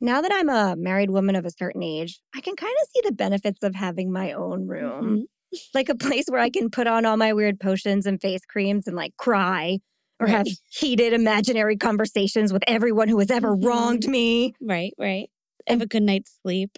now 0.00 0.20
that 0.22 0.32
I'm 0.32 0.48
a 0.48 0.76
married 0.76 1.10
woman 1.10 1.36
of 1.36 1.44
a 1.44 1.50
certain 1.50 1.82
age, 1.82 2.20
I 2.34 2.40
can 2.40 2.56
kind 2.56 2.74
of 2.82 2.88
see 2.94 3.00
the 3.04 3.12
benefits 3.14 3.62
of 3.62 3.74
having 3.74 4.10
my 4.12 4.32
own 4.32 4.66
room. 4.66 5.26
mhm. 5.54 5.60
Like 5.74 5.88
a 5.88 5.94
place 5.94 6.26
where 6.28 6.40
I 6.40 6.50
can 6.50 6.68
put 6.70 6.86
on 6.86 7.06
all 7.06 7.16
my 7.16 7.32
weird 7.32 7.58
potions 7.58 8.06
and 8.06 8.20
face 8.20 8.44
creams 8.44 8.86
and 8.86 8.94
like 8.96 9.16
cry 9.16 9.78
or 10.20 10.26
Right. 10.26 10.36
have 10.36 10.46
heated 10.70 11.12
imaginary 11.12 11.76
conversations 11.76 12.52
with 12.52 12.62
everyone 12.66 13.08
who 13.08 13.18
has 13.18 13.30
ever 13.30 13.54
wronged 13.54 14.06
me. 14.08 14.54
Right, 14.60 14.92
right. 14.98 15.30
Have 15.68 15.82
a 15.82 15.86
good 15.86 16.02
night's 16.02 16.38
sleep. 16.42 16.76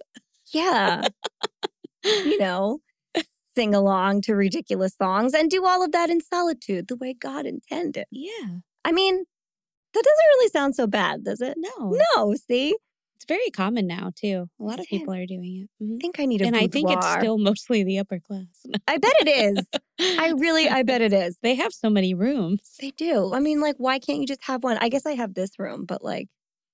Yeah. 0.52 1.06
you 2.04 2.38
know, 2.38 2.80
sing 3.56 3.74
along 3.74 4.22
to 4.22 4.34
ridiculous 4.34 4.94
songs 4.96 5.34
and 5.34 5.50
do 5.50 5.64
all 5.64 5.84
of 5.84 5.92
that 5.92 6.10
in 6.10 6.20
solitude 6.20 6.88
the 6.88 6.96
way 6.96 7.14
God 7.14 7.46
intended. 7.46 8.06
Yeah. 8.10 8.58
I 8.84 8.92
mean, 8.92 9.24
that 9.92 10.02
doesn't 10.04 10.28
really 10.38 10.48
sound 10.48 10.74
so 10.76 10.86
bad, 10.86 11.24
does 11.24 11.40
it? 11.40 11.56
No. 11.58 11.98
No, 12.16 12.34
see? 12.34 12.76
It's 13.16 13.26
very 13.26 13.50
common 13.50 13.86
now, 13.86 14.12
too. 14.16 14.48
A 14.58 14.62
lot 14.62 14.80
of 14.80 14.86
people 14.86 15.12
are 15.12 15.26
doing 15.26 15.68
it. 15.80 15.84
Mhm. 15.84 15.96
I 15.96 15.98
think 16.00 16.20
I 16.20 16.24
need 16.24 16.40
a 16.40 16.46
And 16.46 16.56
I 16.56 16.68
think 16.68 16.90
it's 16.90 17.06
still 17.12 17.36
mostly 17.36 17.84
the 17.84 17.98
upper 17.98 18.18
class. 18.18 18.46
I 18.88 18.96
bet 18.96 19.12
it 19.20 19.28
is. 19.28 19.66
I 20.18 20.32
really, 20.38 20.68
I 20.70 20.82
bet 20.84 21.02
it 21.02 21.12
is. 21.12 21.36
They 21.42 21.54
have 21.56 21.72
so 21.74 21.90
many 21.90 22.14
rooms. 22.14 22.60
They 22.80 22.92
do. 22.92 23.34
I 23.34 23.40
mean, 23.40 23.60
like, 23.60 23.76
why 23.76 23.98
can't 23.98 24.20
you 24.20 24.26
just 24.26 24.44
have 24.44 24.62
one? 24.64 24.78
I 24.80 24.88
guess 24.88 25.04
I 25.04 25.12
have 25.12 25.34
this 25.34 25.58
room, 25.58 25.84
but 25.84 26.02
like, 26.02 26.28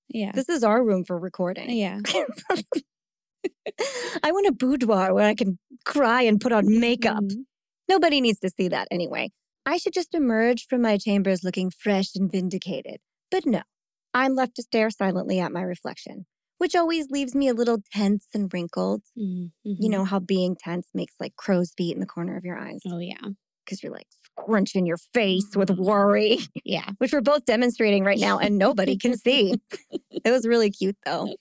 Yeah. 0.09 0.31
this 0.33 0.49
is 0.49 0.63
our 0.63 0.83
room 0.83 1.03
for 1.05 1.17
recording. 1.19 1.69
Yeah. 1.71 1.99
I 4.23 4.31
want 4.31 4.47
a 4.47 4.51
boudoir 4.51 5.13
where 5.13 5.27
I 5.27 5.35
can 5.35 5.59
cry 5.85 6.21
and 6.23 6.39
put 6.41 6.51
on 6.51 6.79
makeup. 6.79 7.23
Mhm. 7.23 7.45
Nobody 7.89 8.21
needs 8.21 8.39
to 8.39 8.49
see 8.49 8.67
that 8.69 8.87
anyway. 8.91 9.29
I 9.65 9.77
should 9.77 9.93
just 9.93 10.13
emerge 10.15 10.65
from 10.67 10.81
my 10.81 10.97
chambers 10.97 11.43
looking 11.43 11.69
fresh 11.71 12.15
and 12.15 12.31
vindicated. 12.31 12.97
But 13.31 13.45
no, 13.45 13.61
I'm 14.13 14.35
left 14.35 14.55
to 14.55 14.63
stare 14.63 14.89
silently 14.89 15.39
at 15.39 15.51
my 15.51 15.61
reflection, 15.61 16.25
which 16.57 16.75
always 16.75 17.09
leaves 17.11 17.35
me 17.35 17.47
a 17.49 17.53
little 17.53 17.79
tense 17.93 18.27
and 18.33 18.51
wrinkled. 18.53 19.03
Mhm. 19.17 19.51
You 19.63 19.89
know 19.89 20.05
how 20.05 20.19
being 20.19 20.55
tense 20.57 20.87
makes 20.93 21.13
like 21.19 21.35
crow's 21.35 21.73
feet 21.77 21.93
in 21.93 21.99
the 21.99 22.05
corner 22.05 22.35
of 22.37 22.45
your 22.45 22.57
eyes 22.57 22.81
Oh, 22.87 22.99
yeah. 22.99 23.19
because 23.65 23.83
you're 23.83 23.91
like 23.93 24.07
scrunching 24.41 24.85
your 24.85 24.97
face 25.13 25.55
with 25.55 25.69
mm-hmm. 25.69 25.83
worry, 25.83 26.39
Yeah. 26.65 26.89
which 26.97 27.13
we're 27.13 27.21
both 27.21 27.45
demonstrating 27.45 28.03
right 28.03 28.19
now 28.19 28.37
and 28.39 28.57
nobody 28.57 28.97
can 28.97 29.17
see. 29.25 29.55
It 30.11 30.31
was 30.31 30.47
really 30.47 30.69
cute 30.71 30.97
though. 31.05 31.35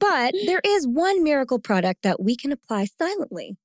but 0.00 0.34
there 0.46 0.60
is 0.64 0.86
one 0.86 1.22
miracle 1.22 1.58
product 1.58 2.02
that 2.02 2.22
we 2.22 2.36
can 2.36 2.52
apply 2.52 2.86
silently 2.86 3.56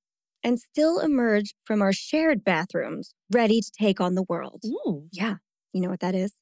and 0.43 0.59
still 0.59 0.99
emerge 0.99 1.53
from 1.65 1.81
our 1.81 1.93
shared 1.93 2.43
bathrooms 2.43 3.13
ready 3.31 3.61
to 3.61 3.71
take 3.71 4.01
on 4.01 4.15
the 4.15 4.23
world. 4.23 4.61
Ooh. 4.65 5.07
Yeah. 5.11 5.35
You 5.73 5.81
know 5.81 5.89
what 5.89 5.99
that 6.01 6.15
is? 6.15 6.33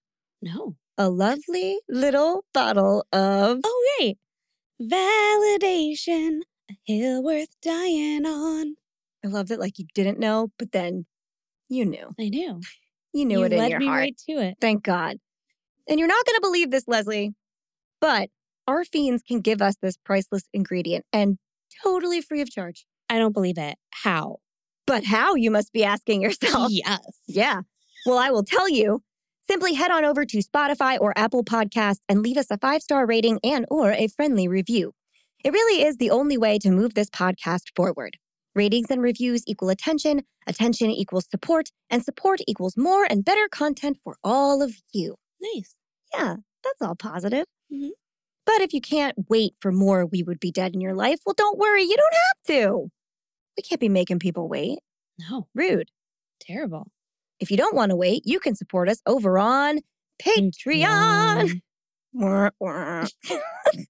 No. 0.42 0.76
A 0.98 1.10
lovely 1.10 1.80
little 1.88 2.46
bottle 2.54 3.06
of 3.14 3.60
Oh, 3.64 3.98
right. 4.00 4.18
Validation. 4.82 6.40
A 6.72 6.78
hill 6.86 7.24
worth 7.24 7.56
dying 7.62 8.26
on. 8.26 8.76
I 9.24 9.28
love 9.28 9.48
that 9.50 9.60
like 9.60 9.78
you 9.78 9.86
didn't 9.94 10.20
know, 10.20 10.50
but 10.58 10.72
then 10.72 11.06
you 11.68 11.86
knew. 11.86 12.14
I 12.20 12.30
knew. 12.30 12.62
You 13.14 13.26
knew 13.26 13.40
you 13.40 13.46
it 13.46 13.54
in 13.54 13.60
led 13.60 13.72
your 13.72 13.80
me 13.80 13.88
heart. 13.88 14.00
right 14.00 14.18
to 14.30 14.34
it. 14.34 14.58
Thank 14.62 14.84
God. 14.84 15.18
And 15.88 16.00
you're 16.00 16.08
not 16.08 16.26
going 16.26 16.36
to 16.36 16.42
believe 16.42 16.72
this, 16.72 16.88
Leslie, 16.88 17.34
but 18.00 18.30
our 18.68 18.86
fiends 18.86 19.24
can 19.28 19.42
give 19.42 19.62
us 19.62 19.76
this 19.82 19.98
priceless 19.98 20.44
ingredient 20.54 21.06
and 21.12 21.38
totally 21.84 22.22
free 22.22 22.42
of 22.42 22.52
charge. 22.52 22.86
I 23.10 23.18
don't 23.18 23.34
believe 23.34 23.58
it. 23.58 23.78
How? 23.90 24.38
But 24.86 25.06
how, 25.06 25.36
you 25.36 25.52
must 25.52 25.74
be 25.74 25.84
asking 25.84 26.22
yourself. 26.22 26.72
Yes. 26.72 27.00
yeah. 27.28 27.62
Well, 28.06 28.18
I 28.18 28.30
will 28.30 28.44
tell 28.44 28.70
you. 28.70 29.04
Simply 29.50 29.74
head 29.74 29.90
on 29.90 30.06
over 30.06 30.26
to 30.26 30.38
Spotify 30.38 31.00
or 31.02 31.12
Apple 31.18 31.44
Podcasts 31.44 32.02
and 32.08 32.22
leave 32.22 32.38
us 32.38 32.52
a 32.52 32.60
five-star 32.60 33.08
rating 33.08 33.40
and 33.44 33.66
or 33.72 33.92
a 33.92 34.08
friendly 34.08 34.48
review. 34.48 34.94
It 35.44 35.52
really 35.52 35.84
is 35.84 35.98
the 35.98 36.12
only 36.12 36.38
way 36.38 36.60
to 36.60 36.70
move 36.70 36.94
this 36.94 37.10
podcast 37.10 37.76
forward. 37.76 38.18
Ratings 38.56 38.88
and 38.90 39.02
reviews 39.02 39.44
equal 39.48 39.70
attention, 39.70 40.24
attention 40.48 40.90
equals 40.90 41.28
support, 41.30 41.70
and 41.90 42.04
support 42.04 42.40
equals 42.48 42.76
more 42.76 43.06
and 43.10 43.24
better 43.24 43.48
content 43.50 43.98
for 44.04 44.18
all 44.24 44.62
of 44.62 44.74
you. 44.92 45.16
Nice. 45.42 45.76
Yeah, 46.14 46.38
that's 46.64 46.82
all 46.82 46.96
positive. 46.96 47.46
Mhm. 47.72 47.92
But 48.46 48.62
if 48.62 48.74
you 48.74 48.82
can't 48.82 49.30
wait 49.30 49.54
for 49.62 49.72
more 49.72 50.06
We 50.06 50.24
Would 50.24 50.40
Be 50.40 50.52
Dead 50.52 50.74
in 50.74 50.82
your 50.82 50.96
life, 50.96 51.20
well, 51.26 51.36
don't 51.38 51.58
worry, 51.60 51.84
you 51.84 51.96
don't 51.96 52.14
have 52.14 52.58
to. 52.58 52.90
We 53.58 53.64
can't 53.64 53.82
be 53.82 53.90
making 53.90 54.20
people 54.20 54.48
wait. 54.50 54.80
No, 55.20 55.48
Rude. 55.54 55.90
terrible. 56.40 56.88
If 57.40 57.52
you 57.52 57.58
don't 57.58 57.76
want 57.76 57.92
to 57.92 57.96
wait, 57.96 58.24
you 58.26 58.40
can 58.40 58.56
support 58.56 58.90
us 58.90 59.02
over 59.06 59.38
on 59.38 59.80
Patreon. 60.22 61.62
Wah. 62.14 62.50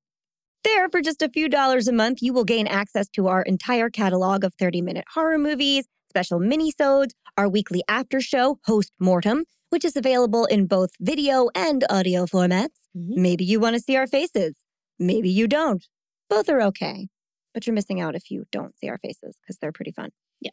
there, 0.64 0.90
for 0.90 1.02
just 1.02 1.22
a 1.22 1.30
few 1.30 1.50
dollars 1.50 1.88
a 1.88 1.94
month, 1.94 2.20
you 2.22 2.34
will 2.34 2.44
gain 2.44 2.68
access 2.68 3.08
to 3.10 3.28
our 3.28 3.42
entire 3.42 3.90
catalog 3.90 4.44
of 4.44 4.54
30 4.56 4.82
minute 4.82 5.06
horror 5.14 5.38
movies, 5.38 5.86
special 6.10 6.40
minisodes, 6.40 7.12
our 7.38 7.48
weekly 7.48 7.84
after 7.88 8.20
show, 8.22 8.60
Host 8.66 8.92
Mortem, 9.00 9.46
which 9.70 9.86
is 9.86 9.96
available 9.96 10.46
in 10.46 10.66
both 10.68 10.92
video 11.00 11.50
and 11.56 11.86
audio 11.90 12.26
formats. 12.26 12.76
Mhm. 12.98 13.16
Maybe 13.18 13.46
you 13.46 13.60
want 13.60 13.76
to 13.76 13.82
see 13.82 13.96
our 13.96 14.08
faces. 14.08 14.56
Maybe 14.98 15.30
you 15.30 15.48
don't. 15.48 15.86
Both 16.30 16.50
are 16.50 16.62
okay. 16.64 17.08
But 17.54 17.66
you're 17.66 17.74
missing 17.74 18.00
out 18.00 18.16
if 18.16 18.30
you 18.30 18.46
don't 18.52 18.78
see 18.78 18.90
our 18.90 18.98
faces 19.00 19.38
because 19.42 19.58
they're 19.58 19.72
pretty 19.72 19.92
fun. 19.92 20.10
Yeah. 20.40 20.52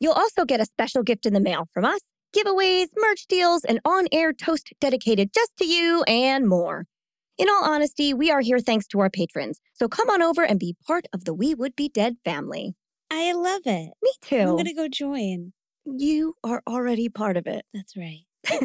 You'll 0.00 0.12
also 0.14 0.44
get 0.44 0.60
a 0.60 0.64
special 0.64 1.02
gift 1.02 1.26
in 1.26 1.32
the 1.34 1.40
mail 1.40 1.68
from 1.72 1.84
us 1.84 2.00
giveaways, 2.34 2.88
merch 2.96 3.26
deals, 3.28 3.64
an 3.64 3.78
on 3.84 4.08
air 4.10 4.32
toast 4.32 4.72
dedicated 4.80 5.32
just 5.32 5.52
to 5.56 5.64
you, 5.64 6.02
and 6.08 6.48
more. 6.48 6.86
In 7.36 7.48
all 7.48 7.64
honesty, 7.64 8.14
we 8.14 8.30
are 8.30 8.40
here 8.40 8.60
thanks 8.60 8.86
to 8.88 9.00
our 9.00 9.10
patrons. 9.10 9.60
So 9.72 9.88
come 9.88 10.08
on 10.08 10.22
over 10.22 10.44
and 10.44 10.58
be 10.58 10.76
part 10.86 11.06
of 11.12 11.24
the 11.24 11.34
We 11.34 11.54
Would 11.54 11.74
Be 11.74 11.88
Dead 11.88 12.16
family. 12.24 12.74
I 13.10 13.32
love 13.32 13.62
it. 13.66 13.92
Me 14.02 14.10
too. 14.22 14.36
I'm 14.38 14.50
going 14.50 14.66
to 14.66 14.74
go 14.74 14.88
join. 14.88 15.52
You 15.84 16.34
are 16.44 16.62
already 16.66 17.08
part 17.08 17.36
of 17.36 17.46
it. 17.46 17.64
That's 17.74 17.96
right. 17.96 18.20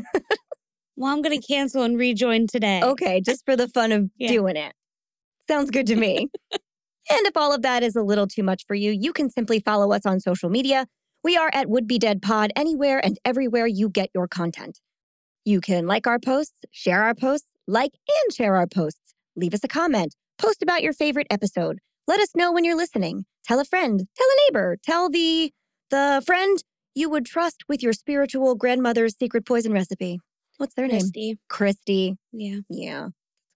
well, 0.96 1.12
I'm 1.12 1.22
going 1.22 1.40
to 1.40 1.46
cancel 1.46 1.82
and 1.84 1.98
rejoin 1.98 2.46
today. 2.48 2.82
Okay, 2.84 3.22
just 3.22 3.44
for 3.44 3.56
the 3.56 3.68
fun 3.68 3.92
of 3.92 4.10
Yeah. 4.18 4.30
doing 4.30 4.56
it. 4.56 4.74
Sounds 5.48 5.72
good 5.72 5.88
to 5.88 5.96
me. 5.96 6.30
and 6.52 6.62
if 7.10 7.36
all 7.36 7.52
of 7.54 7.64
that 7.64 7.82
is 7.82 7.96
a 7.96 8.04
little 8.04 8.28
too 8.28 8.44
much 8.44 8.66
for 8.68 8.76
you, 8.76 8.92
you 8.92 9.14
can 9.14 9.32
simply 9.32 9.60
follow 9.60 9.92
us 9.92 10.06
on 10.06 10.20
social 10.20 10.50
media. 10.50 10.86
We 11.24 11.36
are 11.38 11.50
at 11.54 11.70
Would 11.70 11.88
Be 11.88 11.98
Dead 11.98 12.22
Pod 12.22 12.52
anywhere 12.56 13.04
and 13.04 13.18
everywhere 13.26 13.66
you 13.66 13.90
get 13.90 14.10
your 14.14 14.28
content. 14.28 14.80
You 15.44 15.60
can 15.60 15.88
like 15.88 16.06
our 16.06 16.20
posts, 16.20 16.54
share 16.72 17.02
our 17.04 17.16
posts, 17.16 17.49
like 17.70 17.92
and 18.24 18.34
share 18.34 18.56
our 18.56 18.68
posts, 18.68 19.14
leave 19.36 19.54
us 19.54 19.64
a 19.64 19.68
comment, 19.68 20.16
post 20.38 20.62
about 20.64 20.82
your 20.84 20.94
favorite 20.94 21.28
episode. 21.30 21.80
Let 22.08 22.20
us 22.20 22.30
know 22.36 22.52
when 22.52 22.64
you're 22.66 22.76
listening. 22.76 23.26
Tell 23.46 23.60
a 23.60 23.66
friend, 23.66 24.08
tell 24.18 24.28
a 24.28 24.36
neighbor, 24.52 24.78
tell 24.84 25.10
the 25.10 25.52
the 25.92 26.22
friend 26.26 26.64
you 26.96 27.10
would 27.10 27.26
trust 27.26 27.64
with 27.68 27.82
your 27.82 27.94
spiritual 27.94 28.56
grandmother's 28.56 29.16
secret 29.18 29.46
poison 29.46 29.72
recipe. 29.72 30.20
What's 30.58 30.76
their 30.76 30.88
name? 30.88 31.00
Christy. 31.02 31.38
Christy. 31.48 32.16
Yeah. 32.34 32.60
Yeah, 32.70 33.08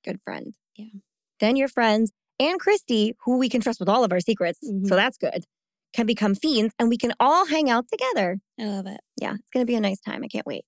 good 0.05 0.19
friend. 0.23 0.53
Yeah. 0.75 0.85
Then 1.39 1.55
your 1.55 1.67
friends 1.67 2.11
and 2.39 2.59
Christy, 2.59 3.15
who 3.25 3.37
we 3.37 3.49
can 3.49 3.61
trust 3.61 3.79
with 3.79 3.89
all 3.89 4.03
of 4.03 4.11
our 4.11 4.19
secrets, 4.19 4.59
Mhm. 4.67 4.87
so 4.87 4.95
that's 4.95 5.17
good, 5.17 5.43
can 5.93 6.05
become 6.05 6.33
fiends 6.35 6.73
and 6.79 6.89
we 6.89 6.97
can 6.97 7.13
all 7.19 7.45
hang 7.47 7.69
out 7.69 7.85
together. 7.91 8.39
I 8.59 8.65
love 8.65 8.85
it. 8.87 9.01
Yeah, 9.19 9.33
it's 9.35 9.49
going 9.51 9.65
to 9.65 9.69
be 9.69 9.75
a 9.75 9.81
nice 9.81 9.99
time. 9.99 10.23
I 10.23 10.27
can't 10.27 10.45
wait. 10.45 10.63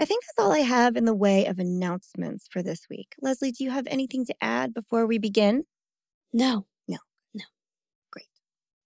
I 0.00 0.04
think 0.04 0.22
that's 0.24 0.44
all 0.44 0.52
I 0.52 0.60
have 0.60 0.96
in 0.96 1.06
the 1.06 1.14
way 1.14 1.46
of 1.46 1.58
announcements 1.58 2.46
for 2.48 2.62
this 2.62 2.86
week. 2.88 3.14
Leslie, 3.20 3.50
do 3.50 3.64
you 3.64 3.70
have 3.70 3.88
anything 3.88 4.24
to 4.26 4.34
add 4.40 4.72
before 4.72 5.06
we 5.06 5.18
begin? 5.18 5.64
No. 6.32 6.66
No. 6.86 6.98
No. 7.34 7.44
Great. 8.12 8.28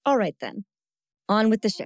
All 0.06 0.16
right, 0.16 0.36
then. 0.40 0.64
On 1.28 1.50
with 1.50 1.60
the 1.60 1.68
show. 1.68 1.84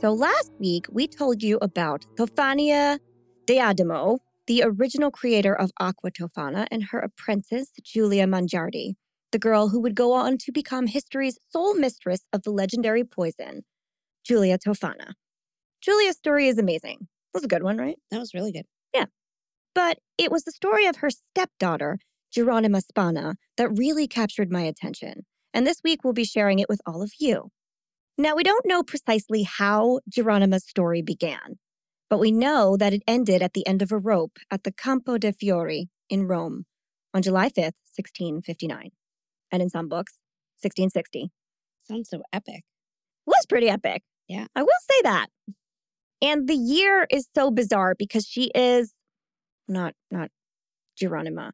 So 0.00 0.12
last 0.12 0.52
week, 0.60 0.86
we 0.92 1.08
told 1.08 1.42
you 1.42 1.58
about 1.60 2.06
Tofania 2.16 3.00
d'Adamo, 3.46 4.18
the 4.46 4.62
original 4.64 5.10
creator 5.10 5.54
of 5.54 5.72
Aqua 5.80 6.12
Tofana, 6.12 6.68
and 6.70 6.84
her 6.84 7.00
apprentice, 7.00 7.72
Julia 7.82 8.26
Mangiardi, 8.26 8.94
the 9.32 9.38
girl 9.38 9.68
who 9.68 9.80
would 9.80 9.94
go 9.94 10.12
on 10.12 10.38
to 10.38 10.52
become 10.52 10.86
history's 10.86 11.38
sole 11.50 11.74
mistress 11.74 12.20
of 12.32 12.42
the 12.42 12.50
legendary 12.50 13.04
poison, 13.04 13.62
Julia 14.24 14.58
Tofana. 14.58 15.14
Julia's 15.80 16.16
story 16.16 16.46
is 16.46 16.58
amazing. 16.58 17.08
Was 17.34 17.44
a 17.44 17.48
good 17.48 17.62
one, 17.62 17.78
right? 17.78 17.96
That 18.10 18.20
was 18.20 18.34
really 18.34 18.52
good. 18.52 18.66
Yeah. 18.94 19.06
But 19.74 19.98
it 20.18 20.30
was 20.30 20.44
the 20.44 20.52
story 20.52 20.86
of 20.86 20.96
her 20.96 21.10
stepdaughter, 21.10 21.98
Gironima 22.36 22.82
Spana, 22.82 23.36
that 23.56 23.70
really 23.70 24.06
captured 24.06 24.52
my 24.52 24.62
attention. 24.62 25.24
And 25.54 25.66
this 25.66 25.80
week 25.82 26.04
we'll 26.04 26.12
be 26.12 26.24
sharing 26.24 26.58
it 26.58 26.68
with 26.68 26.80
all 26.86 27.02
of 27.02 27.12
you. 27.18 27.48
Now, 28.18 28.36
we 28.36 28.42
don't 28.42 28.66
know 28.66 28.82
precisely 28.82 29.42
how 29.42 30.00
Gironima's 30.10 30.66
story 30.68 31.00
began, 31.00 31.58
but 32.10 32.20
we 32.20 32.30
know 32.30 32.76
that 32.76 32.92
it 32.92 33.02
ended 33.06 33.40
at 33.40 33.54
the 33.54 33.66
end 33.66 33.80
of 33.80 33.90
a 33.90 33.98
rope 33.98 34.38
at 34.50 34.64
the 34.64 34.72
Campo 34.72 35.16
de 35.16 35.32
Fiori 35.32 35.88
in 36.10 36.26
Rome 36.26 36.66
on 37.14 37.22
July 37.22 37.48
5th, 37.48 37.80
1659. 37.96 38.90
And 39.52 39.62
in 39.62 39.68
some 39.70 39.88
books, 39.88 40.14
1660 40.62 41.30
Sounds 41.84 42.08
so 42.08 42.22
epic. 42.32 42.62
was 43.26 43.44
pretty 43.48 43.68
epic. 43.68 44.02
Yeah. 44.28 44.46
I 44.56 44.62
will 44.62 44.68
say 44.90 45.00
that. 45.02 45.26
And 46.22 46.48
the 46.48 46.54
year 46.54 47.06
is 47.10 47.28
so 47.34 47.50
bizarre 47.50 47.94
because 47.98 48.24
she 48.24 48.50
is 48.54 48.94
not 49.68 49.94
not 50.10 50.30
Gironima. 51.00 51.50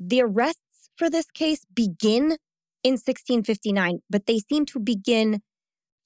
The 0.00 0.22
arrests 0.22 0.90
for 0.96 1.08
this 1.10 1.26
case 1.30 1.64
begin 1.72 2.38
in 2.82 2.92
1659, 2.94 4.00
but 4.08 4.26
they 4.26 4.38
seem 4.38 4.64
to 4.66 4.80
begin 4.80 5.40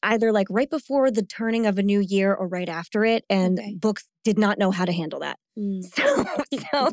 either 0.02 0.32
like 0.32 0.46
right 0.50 0.70
before 0.70 1.10
the 1.10 1.22
turning 1.22 1.66
of 1.66 1.78
a 1.78 1.82
new 1.82 2.00
year 2.00 2.34
or 2.34 2.48
right 2.48 2.68
after 2.68 3.04
it 3.04 3.24
and 3.30 3.58
Okay. 3.58 3.74
books 3.74 4.04
did 4.24 4.38
not 4.38 4.58
know 4.58 4.70
how 4.70 4.84
to 4.84 4.92
handle 4.92 5.20
that. 5.20 5.38
Mm. 5.58 5.82
So, 5.84 6.24
so 6.72 6.90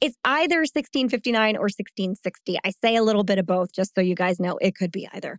it's 0.00 0.16
either 0.24 0.58
1659 0.58 1.56
or 1.56 1.68
1660. 1.68 2.58
I 2.64 2.72
say 2.82 2.96
a 2.96 3.02
little 3.04 3.22
bit 3.22 3.38
of 3.38 3.46
both 3.46 3.72
just 3.72 3.94
so 3.94 4.00
you 4.00 4.16
guys 4.16 4.40
know 4.40 4.56
it 4.60 4.74
could 4.74 4.90
be 4.90 5.08
either. 5.12 5.38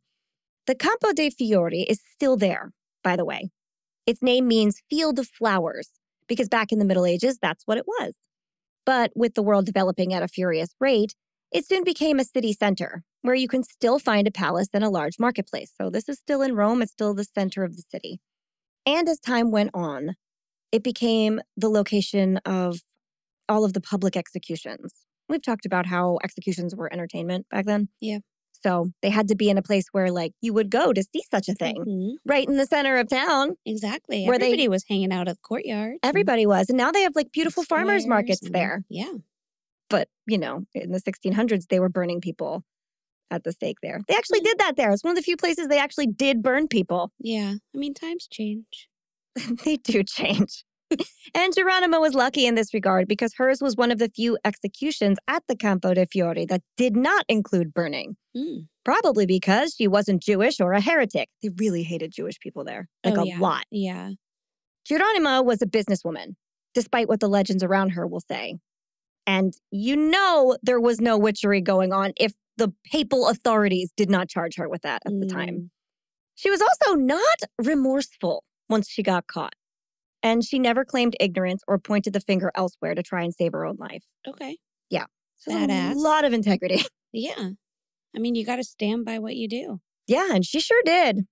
The 0.67 0.75
Campo 0.75 1.12
dei 1.12 1.31
Fiori 1.31 1.81
is 1.81 1.99
still 2.13 2.38
there, 2.38 2.71
by 3.03 3.17
the 3.17 3.25
way. 3.25 3.49
Its 4.05 4.21
name 4.21 4.47
means 4.47 4.81
field 4.89 5.19
of 5.19 5.27
flowers 5.27 5.89
because 6.29 6.47
back 6.47 6.71
in 6.71 6.79
the 6.79 6.86
Middle 6.86 7.05
Ages, 7.05 7.38
that's 7.41 7.63
what 7.67 7.77
it 7.77 7.86
was. 7.88 8.13
But 8.86 9.12
with 9.15 9.34
the 9.34 9.43
world 9.43 9.65
developing 9.65 10.13
at 10.13 10.23
a 10.23 10.27
furious 10.29 10.69
rate, 10.79 11.13
it 11.51 11.65
soon 11.67 11.84
became 11.84 12.19
a 12.19 12.23
city 12.23 12.53
center 12.53 13.03
where 13.26 13.36
you 13.36 13.48
can 13.48 13.64
still 13.64 14.00
find 14.00 14.28
a 14.28 14.32
palace 14.32 14.70
and 14.74 14.84
a 14.84 14.90
large 14.90 15.20
marketplace. 15.20 15.72
So 15.80 15.90
this 15.90 16.08
is 16.10 16.18
still 16.20 16.42
in 16.42 16.56
Rome, 16.56 16.82
it's 16.82 16.92
still 16.92 17.14
the 17.14 17.24
center 17.24 17.64
of 17.64 17.76
the 17.76 17.84
city. 17.90 18.20
And 18.86 19.08
as 19.10 19.20
time 19.20 19.52
went 19.52 19.72
on, 19.74 20.16
it 20.72 20.84
became 20.84 21.42
the 21.58 21.70
location 21.70 22.38
of 22.46 22.80
all 23.50 23.64
of 23.66 23.74
the 23.74 23.82
public 23.82 24.16
executions. 24.16 24.94
We've 25.30 25.42
talked 25.42 25.66
about 25.66 25.88
how 25.88 26.20
executions 26.24 26.76
were 26.76 26.92
entertainment 26.92 27.48
back 27.50 27.66
then. 27.66 27.90
Yeah. 28.00 28.20
So 28.64 28.92
they 29.02 29.10
had 29.10 29.28
to 29.28 29.36
be 29.36 29.50
in 29.50 29.58
a 29.58 29.62
place 29.62 29.86
where 29.92 30.12
like 30.12 30.34
you 30.42 30.54
would 30.54 30.70
go 30.72 30.92
to 30.94 31.04
see 31.04 31.24
such 31.30 31.48
a 31.50 31.54
thing, 31.54 31.76
Mhm. 31.88 32.16
right 32.26 32.48
in 32.48 32.58
the 32.58 32.66
center 32.66 32.98
of 32.98 33.08
town. 33.10 33.58
Exactly. 33.66 34.26
Where 34.26 34.40
they- 34.40 34.46
Everybody 34.48 34.68
was 34.68 34.86
hanging 34.90 35.12
out 35.12 35.28
at 35.28 35.36
the 35.36 35.42
courtyard. 35.42 35.98
Everybody 36.04 36.46
was. 36.46 36.70
And 36.70 36.78
now 36.78 36.92
they 36.92 37.02
have 37.02 37.16
like 37.16 37.32
beautiful 37.32 37.64
farmers 37.64 38.08
markets 38.08 38.42
and- 38.44 38.54
there. 38.56 38.84
Yeah. 38.90 39.14
But, 39.90 40.10
you 40.26 40.38
know, 40.40 40.66
in 40.74 40.92
the 40.92 41.00
1600s, 41.00 41.68
they 41.68 41.80
were 41.80 41.90
burning 41.90 42.22
people 42.22 42.64
at 43.32 43.44
the 43.44 43.52
stake 43.52 43.78
there. 43.82 44.02
They 44.08 44.16
actually 44.16 44.42
did 44.42 44.58
that 44.60 44.76
there. 44.76 44.92
It's 44.92 45.04
one 45.04 45.12
of 45.12 45.16
the 45.18 45.24
few 45.24 45.38
places 45.38 45.68
they 45.68 45.80
actually 45.80 46.08
did 46.08 46.42
burn 46.44 46.68
people. 46.68 47.12
Yeah. 47.20 47.56
I 47.74 47.78
mean, 47.78 47.94
times 47.94 48.28
change. 48.32 48.88
they 49.66 49.78
do 49.78 50.04
change. 50.04 50.64
and 51.34 51.54
Geronimo 51.54 52.00
was 52.00 52.14
lucky 52.14 52.46
in 52.46 52.56
this 52.56 52.74
regard 52.74 53.08
because 53.08 53.34
hers 53.38 53.60
was 53.62 53.76
one 53.76 53.92
of 53.92 53.98
the 53.98 54.10
few 54.10 54.38
executions 54.46 55.18
at 55.28 55.44
the 55.48 55.56
Campo 55.56 55.94
de 55.94 56.06
Fiori 56.06 56.46
that 56.46 56.62
did 56.78 56.96
not 56.96 57.26
include 57.28 57.74
burning. 57.74 58.18
Mm. 58.38 58.68
Probably 58.84 59.26
because 59.26 59.74
she 59.76 59.88
wasn't 59.88 60.22
Jewish 60.22 60.60
or 60.60 60.74
a 60.74 60.82
heretic. 60.82 61.30
They 61.42 61.50
really 61.58 61.84
hated 61.84 62.12
Jewish 62.12 62.40
people 62.40 62.64
there, 62.64 62.88
like 63.04 63.18
Oh, 63.18 63.24
a 63.24 63.28
yeah. 63.28 63.40
lot. 63.40 63.66
Yeah. 63.72 64.12
Gironima 64.88 65.44
was 65.44 65.62
a 65.64 65.66
businesswoman, 65.66 66.36
despite 66.76 67.10
what 67.10 67.20
the 67.20 67.28
legends 67.28 67.64
around 67.64 67.90
her 67.92 68.06
will 68.06 68.22
say. 68.22 68.58
And 69.26 69.56
you 69.72 69.96
know 69.96 70.56
there 70.62 70.80
was 70.80 71.02
no 71.02 71.18
witchery 71.18 71.62
going 71.62 71.92
on 71.92 72.14
if 72.18 72.34
the 72.58 72.74
papal 72.91 73.28
authorities 73.28 73.91
did 73.96 74.10
not 74.10 74.30
charge 74.30 74.56
her 74.58 74.70
with 74.70 74.82
that 74.84 75.02
at 75.06 75.20
the 75.20 75.26
time. 75.28 75.56
Mm. 75.56 75.70
She 76.36 76.50
was 76.50 76.62
also 76.62 76.96
not 76.96 77.38
remorseful 77.58 78.44
once 78.70 78.89
she 78.89 79.04
got 79.04 79.28
caught. 79.28 79.54
And 80.24 80.44
she 80.44 80.58
never 80.58 80.84
claimed 80.84 81.15
ignorance 81.20 81.62
or 81.68 81.78
pointed 81.78 82.13
the 82.13 82.20
finger 82.20 82.52
elsewhere 82.56 82.96
to 82.96 83.04
try 83.04 83.24
and 83.24 83.34
save 83.34 83.52
her 83.52 83.65
own 83.65 83.78
life. 83.78 84.04
Okay. 84.28 84.58
Yeah. 84.89 85.06
Badass. 85.48 85.94
A 85.94 86.00
lot 86.00 86.26
of 86.26 86.34
integrity. 86.34 86.84
Yeah. 87.18 87.52
I 88.13 88.20
mean, 88.20 88.36
you 88.36 88.46
got 88.46 88.58
to 88.58 88.63
stand 88.65 89.06
by 89.06 89.20
what 89.20 89.38
you 89.38 89.48
do. 89.48 89.80
yeah, 90.06 90.34
and 90.34 90.46
she 90.46 90.60
sure 90.60 90.82
did. 90.84 91.18
In 91.18 91.26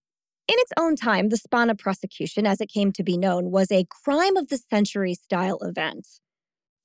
its 0.60 0.72
own 0.80 0.96
time, 0.96 1.28
the 1.28 1.36
Spana 1.36 1.76
prosecution, 1.76 2.48
as 2.48 2.62
it 2.62 2.70
came 2.72 2.94
to 2.94 3.04
be 3.04 3.18
known, 3.18 3.52
was 3.52 3.70
a 3.70 3.86
crime 4.04 4.38
of 4.38 4.48
the 4.48 4.58
century 4.58 5.14
style 5.14 5.58
event. 5.62 6.08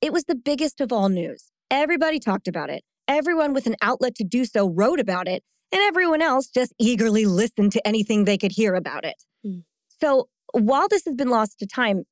It 0.01 0.13
was 0.13 0.25
the 0.25 0.35
biggest 0.35 0.81
of 0.81 0.93
all 0.93 1.09
news. 1.09 1.53
Everybody 1.71 2.19
talked 2.19 2.49
about 2.49 2.71
it. 2.71 2.83
Everyone 3.09 3.53
with 3.55 3.67
an 3.67 3.77
outlet 3.83 4.15
to 4.17 4.25
do 4.25 4.45
so 4.45 4.69
wrote 4.69 5.01
about 5.01 5.27
it, 5.27 5.43
and 5.73 5.81
everyone 5.83 6.23
else 6.23 6.47
just 6.49 6.73
eagerly 6.79 7.25
listened 7.25 7.73
to 7.73 7.87
anything 7.87 8.25
they 8.25 8.39
could 8.39 8.53
hear 8.53 8.75
about 8.75 9.05
it. 9.05 9.17
Hmm. 9.45 9.61
So 10.01 10.29
while 10.53 10.89
this 10.89 11.05
has 11.07 11.15
been 11.15 11.31
lost 11.31 11.59
to 11.59 11.67
time, 11.67 12.05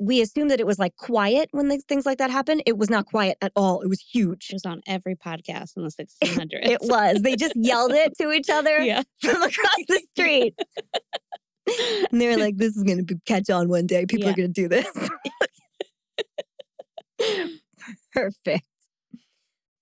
we 0.00 0.20
assume 0.20 0.46
that 0.48 0.60
it 0.60 0.66
was 0.66 0.78
like 0.78 0.94
quiet 0.96 1.48
when 1.50 1.68
things- 1.68 1.82
things 1.88 2.06
like 2.06 2.18
that 2.18 2.30
happen. 2.30 2.60
It 2.66 2.78
was 2.78 2.88
not 2.88 3.06
quiet 3.06 3.36
at 3.42 3.50
all. 3.56 3.80
It 3.80 3.88
was 3.88 4.00
huge. 4.00 4.46
It 4.50 4.54
was 4.54 4.64
on 4.64 4.80
every 4.86 5.16
podcast 5.16 5.76
in 5.76 5.82
the 5.82 5.90
1600s. 6.24 6.48
It 6.68 6.78
was. 6.82 7.20
They 7.22 7.34
just 7.34 7.54
yelled 7.56 7.90
it 7.92 8.16
to 8.18 8.30
each 8.30 8.48
other 8.48 8.78
yeah. 8.84 9.02
from 9.20 9.42
across 9.42 9.74
the 9.88 10.00
street. 10.16 10.54
And 12.10 12.18
they 12.18 12.28
were 12.28 12.38
like, 12.38 12.56
this 12.56 12.74
is 12.74 12.82
going 12.82 13.06
to 13.06 13.20
catch 13.26 13.50
on 13.50 13.68
one 13.68 13.86
day. 13.86 14.06
People 14.06 14.24
Yeah. 14.24 14.32
are 14.32 14.36
going 14.36 14.54
to 14.54 14.62
do 14.62 14.68
this. 14.68 14.86
Perfect. 18.14 18.64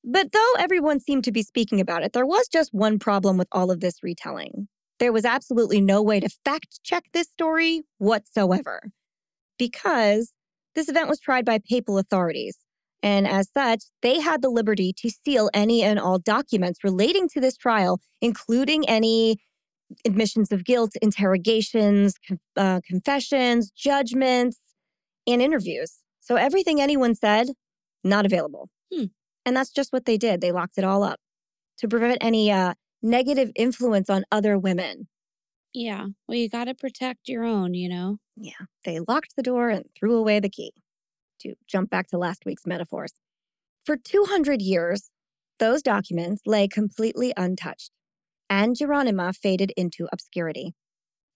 But 0.09 0.31
though 0.33 0.53
everyone 0.57 1.01
seemed 1.01 1.25
to 1.25 1.33
be 1.33 1.42
speaking 1.42 1.81
about 1.81 2.05
it, 2.05 2.12
there 2.12 2.25
was 2.25 2.47
just 2.47 2.73
one 2.73 3.01
problem 3.01 3.37
with 3.37 3.49
all 3.51 3.73
of 3.73 3.81
this 3.81 4.05
retelling. 4.05 4.69
There 5.01 5.12
was 5.12 5.25
absolutely 5.25 5.81
no 5.81 6.01
way 6.01 6.21
to 6.21 6.29
fact 6.45 6.79
check 6.85 7.05
this 7.12 7.29
story 7.29 7.83
whatsoever 7.99 8.92
because 9.59 10.33
this 10.77 10.88
event 10.88 11.09
was 11.09 11.19
tried 11.19 11.45
by 11.45 11.59
papal 11.59 11.99
authorities. 11.99 12.57
And 13.03 13.27
as 13.27 13.51
such, 13.53 13.83
they 14.01 14.21
had 14.21 14.42
the 14.42 14.49
liberty 14.49 14.92
to 14.99 15.11
seal 15.11 15.51
any 15.53 15.83
and 15.83 15.99
all 15.99 16.19
documents 16.19 16.85
relating 16.85 17.29
to 17.31 17.40
this 17.40 17.57
trial, 17.57 18.01
including 18.21 18.88
any 18.88 19.38
admissions 20.05 20.53
of 20.53 20.64
guilt, 20.64 20.92
interrogations, 21.03 22.14
uh, 22.57 22.81
confessions, 22.87 23.71
judgments, 23.71 24.59
and 25.27 25.42
interviews. 25.42 25.99
So 26.21 26.37
everything 26.37 26.81
anyone 26.81 27.14
said, 27.14 27.49
not 28.03 28.25
available. 28.25 28.69
Hmm. 28.92 29.07
And 29.46 29.56
that's 29.56 29.70
just 29.70 29.92
what 29.92 30.04
they 30.04 30.18
did. 30.18 30.42
They 30.42 30.52
locked 30.52 30.76
it 30.76 30.85
all 30.85 31.02
up 31.04 31.20
to 31.78 31.88
prevent 31.88 32.18
any 32.20 32.50
uh, 32.50 32.74
negative 33.00 33.52
influence 33.54 34.11
on 34.11 34.24
other 34.30 34.59
women. 34.59 35.09
Yeah. 35.72 36.06
Well, 36.26 36.37
you 36.37 36.48
got 36.48 36.64
to 36.64 36.74
protect 36.74 37.28
your 37.28 37.44
own, 37.44 37.74
you 37.74 37.88
know? 37.88 38.18
Yeah, 38.37 38.66
they 38.85 38.98
locked 38.98 39.35
the 39.37 39.42
door 39.42 39.68
and 39.70 39.85
threw 39.98 40.16
away 40.16 40.40
the 40.40 40.50
key. 40.50 40.72
To 41.40 41.54
jump 41.68 41.90
back 41.90 42.09
to 42.09 42.18
last 42.18 42.44
week's 42.46 42.66
metaphors. 42.66 43.12
For 43.85 43.96
200 43.96 44.62
years, 44.62 45.11
those 45.59 45.82
documents 45.82 46.42
lay 46.46 46.66
completely 46.66 47.32
untouched, 47.37 47.90
and 48.48 48.74
Gironima 48.74 49.37
faded 49.37 49.72
into 49.76 50.09
obscurity. 50.11 50.74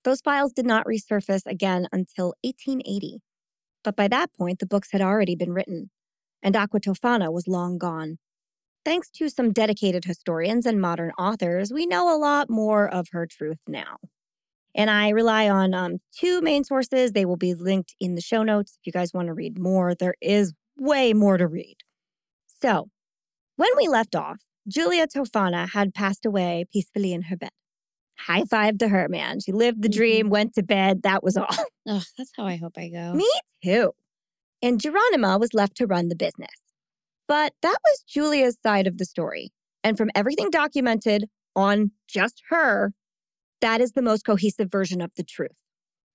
Those 0.04 0.20
files 0.20 0.52
did 0.52 0.66
not 0.66 0.86
resurface 0.86 1.46
again 1.46 1.86
until 1.92 2.34
1880. 2.42 3.20
But 3.84 3.94
by 3.94 4.08
that 4.08 4.32
point, 4.32 4.58
the 4.58 4.66
books 4.66 4.88
had 4.92 5.02
already 5.02 5.36
been 5.36 5.52
written, 5.52 5.90
and 6.42 6.56
Aqua 6.56 6.80
Tofana 6.80 7.32
was 7.32 7.48
long 7.48 7.78
gone. 7.78 8.18
Thanks 8.84 9.10
to 9.10 9.28
some 9.28 9.52
dedicated 9.52 10.04
historians 10.04 10.64
and 10.64 10.80
modern 10.80 11.12
authors, 11.18 11.72
we 11.72 11.86
know 11.86 12.14
a 12.14 12.18
lot 12.18 12.48
more 12.48 12.88
of 12.88 13.08
her 13.12 13.26
truth 13.26 13.58
now. 13.66 13.98
And 14.74 14.88
I 14.88 15.10
rely 15.10 15.48
on 15.48 15.74
um, 15.74 15.98
two 16.16 16.40
main 16.40 16.64
sources. 16.64 17.12
They 17.12 17.24
will 17.24 17.36
be 17.36 17.54
linked 17.54 17.94
in 18.00 18.14
the 18.14 18.20
show 18.20 18.42
notes 18.42 18.78
if 18.80 18.86
you 18.86 18.92
guys 18.92 19.12
want 19.12 19.26
to 19.26 19.34
read 19.34 19.58
more. 19.58 19.94
There 19.94 20.14
is 20.20 20.54
way 20.78 21.12
more 21.12 21.36
to 21.36 21.46
read. 21.46 21.76
So, 22.62 22.88
when 23.56 23.70
we 23.76 23.88
left 23.88 24.14
off, 24.14 24.38
Julia 24.68 25.06
Tofana 25.06 25.70
had 25.70 25.94
passed 25.94 26.24
away 26.24 26.64
peacefully 26.72 27.12
in 27.12 27.22
her 27.22 27.36
bed. 27.36 27.50
High 28.18 28.44
five 28.44 28.78
to 28.78 28.88
her, 28.88 29.08
man. 29.08 29.40
She 29.40 29.52
lived 29.52 29.82
the 29.82 29.88
dream, 29.88 30.28
went 30.28 30.54
to 30.54 30.62
bed. 30.62 31.02
That 31.02 31.22
was 31.22 31.36
all. 31.36 31.48
Ugh, 31.88 32.02
that's 32.16 32.32
how 32.36 32.46
I 32.46 32.56
hope 32.56 32.74
I 32.76 32.88
go. 32.88 33.14
Me 33.14 33.28
too. 33.64 33.92
And 34.62 34.80
Gironima 34.80 35.40
was 35.40 35.54
left 35.54 35.76
to 35.76 35.86
run 35.86 36.08
the 36.08 36.16
business. 36.16 36.50
But 37.26 37.54
that 37.62 37.78
was 37.84 38.04
Julia's 38.08 38.58
side 38.62 38.86
of 38.86 38.98
the 38.98 39.04
story. 39.04 39.52
And 39.82 39.96
from 39.96 40.10
everything 40.14 40.50
documented 40.50 41.26
on 41.56 41.92
just 42.08 42.42
her, 42.50 42.92
that 43.60 43.80
is 43.80 43.92
the 43.92 44.02
most 44.02 44.24
cohesive 44.24 44.70
version 44.70 45.00
of 45.00 45.12
the 45.16 45.24
truth. 45.24 45.56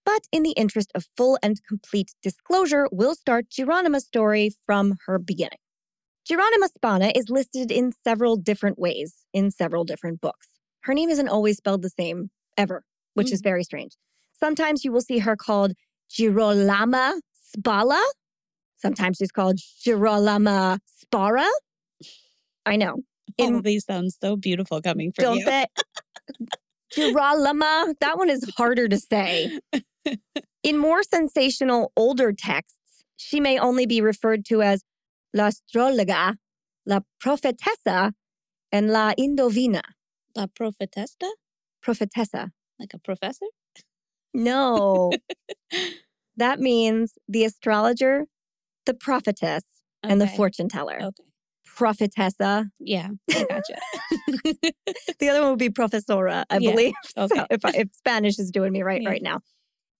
But 0.06 0.28
in 0.32 0.44
the 0.44 0.52
interest 0.52 0.92
of 0.94 1.08
full 1.18 1.40
and 1.42 1.60
complete 1.68 2.14
disclosure, 2.22 2.88
we'll 2.92 3.16
start 3.16 3.50
Gironima's 3.50 4.06
story 4.06 4.52
from 4.66 4.98
her 5.08 5.18
beginning. 5.18 5.58
Gironima 6.30 6.70
Spana 6.76 7.12
is 7.16 7.30
listed 7.30 7.72
in 7.72 7.92
several 8.04 8.36
different 8.36 8.80
ways 8.80 9.16
in 9.34 9.52
several 9.52 9.84
different 9.84 10.22
books. 10.22 10.48
Her 10.82 10.94
name 10.94 11.10
isn't 11.10 11.30
always 11.30 11.58
spelled 11.58 11.82
the 11.82 11.90
same, 11.90 12.30
ever, 12.58 12.84
which 13.14 13.32
is 13.32 13.42
mm. 13.42 13.46
very 13.46 13.64
strange. 13.64 13.94
Sometimes 14.34 14.84
you 14.84 14.92
will 14.92 15.02
see 15.02 15.20
her 15.20 15.36
called 15.36 15.74
Girolama 16.12 17.20
Spala. 17.34 18.04
Sometimes 18.86 19.18
she's 19.18 19.32
called 19.32 19.58
Girolama 19.84 20.78
Spara. 21.04 21.48
I 22.68 22.76
know. 22.76 23.02
All 23.40 23.48
In, 23.48 23.62
these 23.64 23.84
sounds 23.84 24.16
so 24.22 24.36
beautiful 24.36 24.80
coming 24.80 25.12
from 25.12 25.24
don't 25.24 25.38
you. 25.40 25.46
they? 25.46 25.66
Girolama, 26.96 27.96
that 28.00 28.20
one 28.20 28.30
is 28.30 28.48
harder 28.56 28.88
to 28.88 29.00
say. 29.00 29.60
In 30.64 30.78
more 30.78 31.02
sensational 31.02 31.92
older 31.98 32.32
texts, 32.32 32.78
she 33.18 33.40
may 33.40 33.58
only 33.58 33.88
be 33.88 34.02
referred 34.02 34.46
to 34.46 34.62
as 34.62 34.84
La 35.34 35.50
Astrologa, 35.50 36.36
La 36.86 37.00
Profetessa, 37.20 38.12
and 38.72 38.92
La 38.92 39.14
Indovina. 39.16 39.82
La 40.36 40.46
profetessa? 40.46 41.32
Profetessa. 41.84 42.52
Like 42.80 42.94
a 42.94 43.00
professor? 43.00 43.48
No, 44.36 45.12
that 46.38 46.60
means 46.60 47.14
the 47.28 47.46
astrologer, 47.46 48.26
the 48.86 48.94
prophetess, 48.94 49.64
and 50.04 50.20
the 50.22 50.28
fortune 50.28 50.70
teller. 50.70 50.98
Okay. 51.02 51.24
Prophetessa. 51.78 52.70
Yeah, 52.80 53.10
I 53.34 53.46
gotcha. 53.50 53.76
The 55.20 55.30
other 55.30 55.42
one 55.42 55.52
would 55.52 55.60
be 55.60 55.70
profesora, 55.70 56.46
I 56.50 56.58
Yeah, 56.58 56.72
believe. 56.72 56.94
okay. 57.18 57.36
So 57.40 57.46
if, 57.50 57.66
I, 57.66 57.70
if 57.72 57.88
Spanish 57.94 58.38
is 58.40 58.52
doing 58.52 58.72
me 58.72 58.82
right 58.84 59.02
Yeah. 59.02 59.10
right 59.10 59.22
now. 59.22 59.40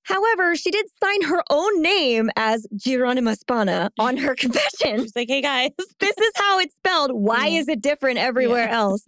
However, 0.04 0.56
she 0.56 0.70
did 0.72 0.86
sign 1.04 1.24
her 1.24 1.42
own 1.50 1.82
name 1.82 2.30
as 2.36 2.68
Gironima 2.78 3.36
Spana 3.38 3.90
on 4.00 4.18
her 4.18 4.36
confession. 4.36 5.02
She's 5.02 5.16
like, 5.16 5.30
hey 5.30 5.42
guys. 5.42 5.72
this 6.00 6.18
is 6.18 6.32
how 6.36 6.60
it's 6.60 6.76
spelled. 6.76 7.12
Why 7.14 7.48
Yeah. 7.48 7.60
is 7.62 7.68
it 7.68 7.82
different 7.82 8.20
everywhere 8.20 8.70
else? 8.70 9.04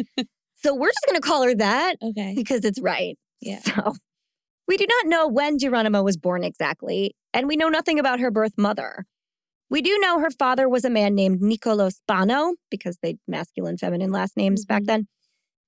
So 0.63 0.74
we're 0.76 0.88
just 0.90 1.06
going 1.08 1.22
to 1.22 1.28
call 1.28 1.44
her 1.44 1.54
that 1.56 1.98
Okay. 2.02 2.34
because 2.36 2.66
it's 2.66 2.80
right. 2.82 3.18
Yeah. 3.42 3.60
So 3.60 3.94
we 4.68 4.76
do 4.78 4.88
not 4.90 5.08
know 5.10 5.28
when 5.28 5.60
Gironima 5.60 6.04
was 6.04 6.18
born 6.18 6.44
exactly, 6.44 7.16
and 7.34 7.48
we 7.48 7.56
know 7.56 7.70
nothing 7.70 8.00
about 8.00 8.20
her 8.20 8.32
birth 8.32 8.54
mother. 8.58 9.06
We 9.69 9.82
do 9.82 9.97
know 9.99 10.19
her 10.19 10.32
father 10.32 10.69
was 10.69 10.86
a 10.86 10.89
man 10.89 11.13
named 11.15 11.41
Niccolo 11.41 11.89
Spano 11.89 12.56
because 12.71 12.99
they 13.01 13.17
masculine 13.27 13.77
feminine 13.77 14.12
last 14.12 14.38
names 14.38 14.65
back 14.65 14.84
Mhm. 14.84 14.88
then. 14.88 15.08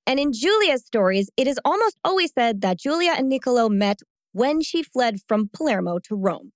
And 0.07 0.19
in 0.19 0.31
Julia's 0.33 0.85
stories, 0.85 1.29
it 1.37 1.47
is 1.47 1.59
almost 1.65 1.97
always 2.03 2.31
said 2.33 2.61
that 2.61 2.79
Julia 2.79 3.11
and 3.17 3.29
Niccolo 3.29 3.69
met 3.69 3.99
when 4.31 4.61
she 4.61 4.83
fled 4.83 5.21
from 5.27 5.49
Palermo 5.49 5.99
to 5.99 6.15
Rome. 6.15 6.53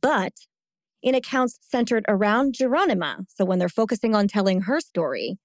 But 0.00 0.32
in 1.02 1.14
accounts 1.14 1.58
centered 1.62 2.04
around 2.08 2.54
Gironima, 2.54 3.26
so 3.28 3.44
when 3.44 3.58
they're 3.58 3.68
focusing 3.68 4.14
on 4.14 4.28
telling 4.28 4.62
her 4.62 4.80
story, 4.80 5.38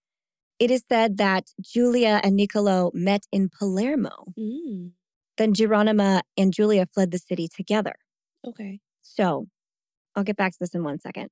it 0.59 0.71
is 0.71 0.83
said 0.89 1.17
that 1.17 1.51
Julia 1.61 2.19
and 2.23 2.35
Niccolo 2.35 2.91
met 2.93 3.25
in 3.31 3.49
Palermo. 3.49 4.33
Mm, 4.37 4.93
Then 5.37 5.53
Gironima 5.53 6.21
and 6.35 6.51
Julia 6.53 6.87
fled 6.91 7.11
the 7.11 7.19
city 7.19 7.47
together. 7.47 7.95
okay. 8.45 8.79
So 9.03 9.47
I'll 10.17 10.23
get 10.23 10.35
back 10.35 10.51
to 10.53 10.57
this 10.59 10.73
in 10.73 10.83
one 10.83 10.99
second. 10.99 11.29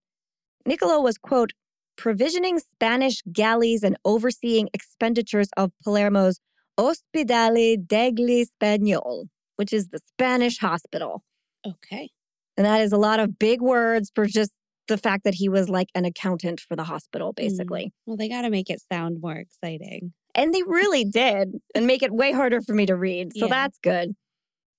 Niccolo 0.65 1.01
was, 1.01 1.17
quote, 1.17 1.51
provisioning 1.97 2.59
Spanish 2.59 3.21
galleys 3.33 3.83
and 3.83 3.97
overseeing 4.05 4.69
expenditures 4.73 5.49
of 5.57 5.71
Palermo's 5.85 6.39
Ospedale 6.79 7.85
degli 7.85 8.45
Spagnol, 8.45 9.25
which 9.55 9.73
is 9.73 9.87
the 9.87 9.99
Spanish 10.13 10.59
hospital. 10.59 11.23
Okay. 11.65 12.09
And 12.57 12.65
that 12.65 12.81
is 12.81 12.91
a 12.91 12.97
lot 12.97 13.19
of 13.19 13.39
big 13.39 13.61
words 13.61 14.11
for 14.13 14.25
just 14.27 14.51
the 14.87 14.97
fact 14.97 15.23
that 15.23 15.33
he 15.33 15.49
was 15.49 15.67
like 15.67 15.89
an 15.95 16.05
accountant 16.05 16.61
for 16.61 16.75
the 16.75 16.83
hospital, 16.83 17.29
hmm. 17.29 17.43
basically. 17.43 17.91
Well, 18.05 18.17
they 18.17 18.29
got 18.29 18.43
to 18.43 18.49
make 18.49 18.69
it 18.69 18.81
sound 18.91 19.17
more 19.21 19.35
exciting. 19.35 20.13
And 20.35 20.53
they 20.53 20.61
really 20.63 21.05
did 21.05 21.53
and 21.73 21.87
make 21.87 22.03
it 22.03 22.11
way 22.13 22.33
harder 22.33 22.61
for 22.61 22.73
me 22.73 22.85
to 22.85 22.95
read. 22.95 23.31
So 23.35 23.45
Yeah. 23.45 23.49
that's 23.49 23.79
good. 23.81 24.15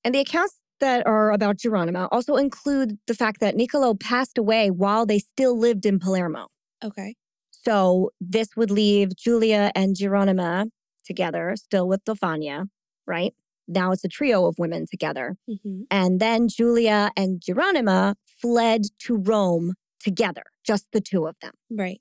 And 0.05 0.15
the 0.15 0.21
accounts 0.21 0.59
that 0.81 1.07
are 1.07 1.31
about 1.31 1.57
Gironima 1.59 2.09
also 2.11 2.37
include 2.37 2.99
the 3.07 3.15
fact 3.15 3.41
that 3.41 3.57
Niccolo 3.57 3.95
passed 3.95 4.39
away 4.39 4.71
while 4.71 5.07
they 5.07 5.19
still 5.19 5.59
lived 5.59 5.87
in 5.87 5.99
Palermo. 5.99 6.49
Okay. 6.85 7.15
So 7.51 8.11
this 8.21 8.49
would 8.57 8.71
leave 8.71 9.17
Julia 9.17 9.73
and 9.75 9.97
Gironima 9.97 10.67
together, 11.05 11.55
still 11.57 11.89
with 11.89 12.05
Delfania, 12.05 12.67
right? 13.07 13.35
Now 13.69 13.91
it's 13.93 14.05
a 14.05 14.09
trio 14.09 14.47
of 14.47 14.57
women 14.59 14.87
together. 14.91 15.37
hmm 15.49 15.83
And 15.91 16.21
then 16.21 16.49
Julia 16.49 17.11
and 17.17 17.41
Gironima 17.41 18.15
fled 18.41 18.83
to 19.01 19.17
Rome 19.17 19.75
together, 20.01 20.45
just 20.65 20.87
the 20.93 21.01
two 21.01 21.27
of 21.27 21.37
them. 21.43 21.53
Right. 21.71 22.01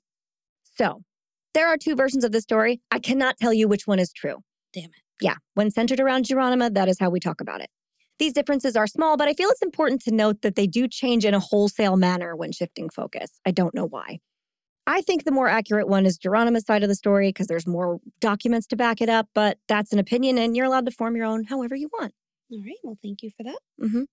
So 0.62 1.02
there 1.54 1.66
are 1.66 1.76
two 1.78 1.96
versions 1.96 2.22
of 2.24 2.32
the 2.32 2.40
story. 2.40 2.80
I 2.90 2.98
cannot 2.98 3.38
tell 3.38 3.52
you 3.52 3.66
which 3.66 3.86
one 3.86 3.98
is 3.98 4.12
true. 4.12 4.36
Damn 4.72 4.84
it. 4.84 5.02
Yeah, 5.20 5.36
when 5.54 5.70
centered 5.70 5.98
around 6.00 6.26
Gironima, 6.26 6.74
that 6.74 6.88
is 6.88 6.98
how 7.00 7.08
we 7.08 7.18
talk 7.18 7.40
about 7.40 7.62
it. 7.62 7.70
These 8.18 8.32
differences 8.32 8.76
are 8.76 8.86
small, 8.86 9.16
but 9.16 9.28
I 9.28 9.34
feel 9.34 9.48
it's 9.50 9.62
important 9.62 10.00
to 10.02 10.10
note 10.10 10.42
that 10.42 10.54
they 10.56 10.66
do 10.66 10.88
change 10.88 11.24
in 11.24 11.34
a 11.34 11.40
wholesale 11.40 11.96
manner 11.96 12.34
when 12.34 12.52
shifting 12.52 12.88
focus. 12.88 13.30
I 13.44 13.50
don't 13.50 13.74
know 13.74 13.86
why. 13.86 14.20
I 14.86 15.00
think 15.02 15.24
the 15.24 15.32
more 15.32 15.48
accurate 15.48 15.88
one 15.88 16.06
is 16.06 16.16
Geronimo's 16.16 16.64
side 16.64 16.82
of 16.82 16.88
the 16.88 16.94
story 16.94 17.28
because 17.30 17.48
there's 17.48 17.66
more 17.66 17.98
documents 18.20 18.66
to 18.68 18.76
back 18.76 19.00
it 19.00 19.08
up, 19.08 19.28
but 19.34 19.58
that's 19.68 19.92
an 19.92 19.98
opinion 19.98 20.38
and 20.38 20.56
you're 20.56 20.66
allowed 20.66 20.86
to 20.86 20.92
form 20.92 21.16
your 21.16 21.26
own 21.26 21.44
however 21.44 21.74
you 21.74 21.90
want. 21.92 22.14
All 22.52 22.62
right. 22.64 22.78
Well, 22.84 22.96
thank 23.02 23.22
you 23.22 23.30
for 23.36 23.42
that. 23.42 23.58
hmm 23.80 24.04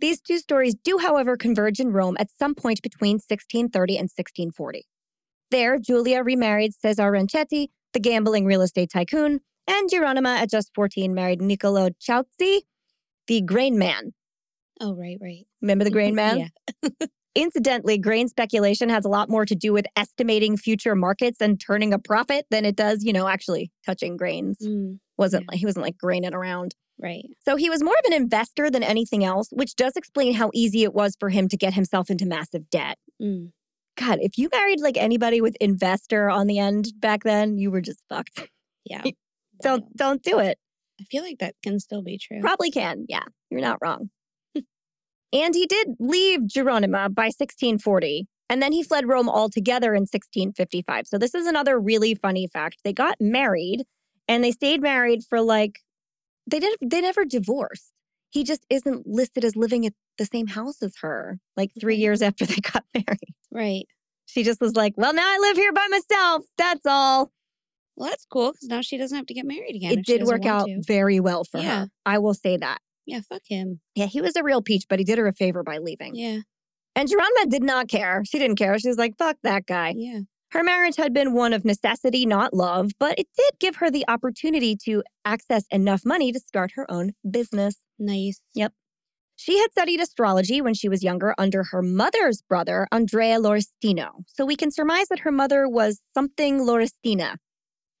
These 0.00 0.20
two 0.20 0.38
stories 0.38 0.74
do, 0.76 0.98
however, 0.98 1.36
converge 1.36 1.80
in 1.80 1.90
Rome 1.90 2.16
at 2.20 2.30
some 2.38 2.54
point 2.54 2.80
between 2.80 3.14
1630 3.16 3.94
and 3.96 4.04
1640. 4.04 4.86
There, 5.50 5.78
Julia 5.78 6.22
remarried 6.22 6.72
Cesare 6.74 7.10
Ranchetti, 7.12 7.68
the 7.92 8.00
gambling 8.00 8.46
real 8.46 8.62
estate 8.62 8.90
tycoon, 8.90 9.40
and 9.66 9.90
Gironima, 9.90 10.36
at 10.36 10.50
just 10.50 10.70
14, 10.74 11.12
married 11.14 11.40
Niccolo 11.42 11.90
Ciauzi, 12.00 12.62
the 13.26 13.40
grain 13.42 13.78
man. 13.78 14.12
Oh, 14.80 14.94
right, 14.94 15.18
right. 15.20 15.46
Remember 15.62 15.84
the 15.84 15.90
grain 15.90 16.14
man? 16.22 16.50
Yeah. 16.82 16.90
Incidentally, 17.36 17.98
grain 17.98 18.28
speculation 18.28 18.88
has 18.90 19.04
a 19.04 19.08
lot 19.08 19.28
more 19.28 19.44
to 19.44 19.56
do 19.56 19.72
with 19.72 19.86
estimating 19.96 20.56
future 20.56 20.94
markets 20.94 21.40
and 21.40 21.60
turning 21.60 21.92
a 21.92 21.98
profit 21.98 22.46
than 22.50 22.64
it 22.64 22.76
does, 22.76 23.02
you 23.02 23.12
know, 23.12 23.26
actually 23.26 23.72
touching 23.84 24.16
grains. 24.16 24.58
Mm, 24.64 25.00
Wasn't 25.18 25.42
Yeah. 25.42 25.46
like 25.50 25.58
he 25.58 25.66
wasn't 25.66 25.84
like 25.84 25.98
graining 25.98 26.32
around. 26.32 26.74
right. 27.00 27.24
So 27.44 27.56
he 27.56 27.68
was 27.68 27.82
more 27.82 27.94
of 27.98 28.04
an 28.06 28.12
investor 28.12 28.70
than 28.70 28.84
anything 28.84 29.24
else, 29.24 29.48
which 29.50 29.74
does 29.74 29.96
explain 29.96 30.34
how 30.34 30.50
easy 30.54 30.84
it 30.84 30.94
was 30.94 31.16
for 31.18 31.28
him 31.30 31.48
to 31.48 31.56
get 31.56 31.74
himself 31.74 32.08
into 32.08 32.24
massive 32.24 32.70
debt. 32.70 32.98
Mm, 33.20 33.50
God, 33.96 34.18
if 34.22 34.38
you 34.38 34.48
married 34.52 34.80
like 34.80 34.96
anybody 34.96 35.40
with 35.40 35.56
investor 35.60 36.30
on 36.30 36.46
the 36.46 36.60
end 36.60 36.92
back 37.00 37.24
then, 37.24 37.58
you 37.58 37.72
were 37.72 37.80
just 37.80 37.98
fucked. 38.08 38.48
yeah. 38.84 39.02
Don't 39.62 39.96
don't 39.96 40.20
do 40.22 40.40
it. 40.40 40.58
I 41.04 41.06
feel 41.10 41.22
like 41.22 41.38
that 41.38 41.54
can 41.62 41.78
still 41.80 42.02
be 42.02 42.18
true. 42.18 42.40
Probably 42.40 42.70
can. 42.70 43.04
Yeah, 43.08 43.24
you're 43.50 43.60
not 43.60 43.78
wrong. 43.82 44.10
and 45.32 45.54
he 45.54 45.66
did 45.66 45.88
leave 45.98 46.40
Gironima 46.40 47.14
by 47.14 47.26
1640, 47.26 48.26
and 48.48 48.62
then 48.62 48.72
he 48.72 48.82
fled 48.82 49.08
Rome 49.08 49.28
altogether 49.28 49.94
in 49.94 50.02
1655. 50.02 51.06
So 51.06 51.18
this 51.18 51.34
is 51.34 51.46
another 51.46 51.78
really 51.78 52.14
funny 52.14 52.46
fact. 52.46 52.78
They 52.84 52.92
got 52.92 53.16
married, 53.20 53.84
and 54.28 54.42
they 54.42 54.52
stayed 54.52 54.80
married 54.80 55.22
for 55.28 55.40
like 55.40 55.80
they 56.46 56.60
didn't 56.60 56.90
they 56.90 57.00
never 57.00 57.24
divorced. 57.24 57.92
He 58.30 58.44
just 58.44 58.64
isn't 58.70 59.06
listed 59.06 59.44
as 59.44 59.54
living 59.54 59.86
at 59.86 59.92
the 60.18 60.24
same 60.24 60.48
house 60.48 60.82
as 60.82 60.94
her. 61.02 61.38
Like 61.56 61.70
three 61.78 61.96
years 61.96 62.22
after 62.22 62.46
they 62.46 62.56
got 62.72 62.84
married, 62.94 63.34
right. 63.50 63.84
she 64.26 64.42
just 64.42 64.60
was 64.60 64.74
like, 64.74 64.94
"Well, 64.96 65.12
now 65.12 65.26
I 65.26 65.38
live 65.38 65.56
here 65.56 65.72
by 65.72 65.86
myself. 65.90 66.44
That's 66.56 66.86
all." 66.86 67.30
Well, 67.96 68.08
that's 68.10 68.26
cool 68.30 68.52
because 68.52 68.68
now 68.68 68.80
she 68.80 68.96
doesn't 68.98 69.16
have 69.16 69.26
to 69.26 69.34
get 69.34 69.46
married 69.46 69.76
again. 69.76 69.92
it 69.98 70.04
did 70.04 70.24
work 70.24 70.44
out 70.46 70.66
to. 70.66 70.82
very 70.86 71.20
well 71.20 71.44
for 71.44 71.58
Yeah. 71.60 71.80
her. 71.80 71.88
I 72.04 72.18
will 72.18 72.34
say 72.34 72.56
that. 72.56 72.78
Yeah, 73.06 73.20
fuck 73.28 73.42
him. 73.48 73.80
Yeah, 73.94 74.06
he 74.06 74.20
was 74.20 74.34
a 74.36 74.42
real 74.42 74.62
peach, 74.62 74.84
but 74.88 74.98
he 74.98 75.04
did 75.04 75.18
her 75.18 75.26
a 75.26 75.32
favor 75.32 75.62
by 75.62 75.78
leaving. 75.78 76.14
Yeah, 76.16 76.40
And 76.96 77.08
Gironima 77.08 77.48
did 77.50 77.62
not 77.62 77.88
care. 77.88 78.22
She 78.24 78.38
didn't 78.38 78.56
care. 78.56 78.78
She 78.78 78.88
was 78.88 78.98
like, 78.98 79.16
fuck 79.18 79.36
that 79.42 79.66
guy. 79.66 79.94
yeah. 79.96 80.20
Her 80.52 80.62
marriage 80.62 80.94
had 80.96 81.12
been 81.12 81.32
one 81.34 81.52
of 81.52 81.64
necessity, 81.64 82.24
not 82.26 82.54
love, 82.54 82.92
but 83.00 83.18
it 83.18 83.26
did 83.36 83.58
give 83.58 83.76
her 83.76 83.90
the 83.90 84.04
opportunity 84.06 84.76
to 84.84 85.02
access 85.24 85.64
enough 85.72 86.02
money 86.06 86.30
to 86.30 86.38
start 86.38 86.72
her 86.76 86.88
own 86.88 87.12
business. 87.28 87.76
Nice. 87.98 88.40
Yep. 88.54 88.72
She 89.36 89.58
had 89.58 89.72
studied 89.72 89.98
astrology 90.00 90.60
when 90.60 90.74
she 90.74 90.88
was 90.88 91.02
younger 91.02 91.34
under 91.36 91.64
her 91.72 91.82
mother's 91.82 92.40
brother, 92.42 92.86
Andrea 92.92 93.40
Lorestino. 93.40 94.22
So 94.28 94.46
we 94.46 94.54
can 94.54 94.70
surmise 94.70 95.08
that 95.08 95.20
her 95.20 95.32
mother 95.32 95.68
was 95.68 96.00
something 96.14 96.60
Lorestina. 96.60 97.38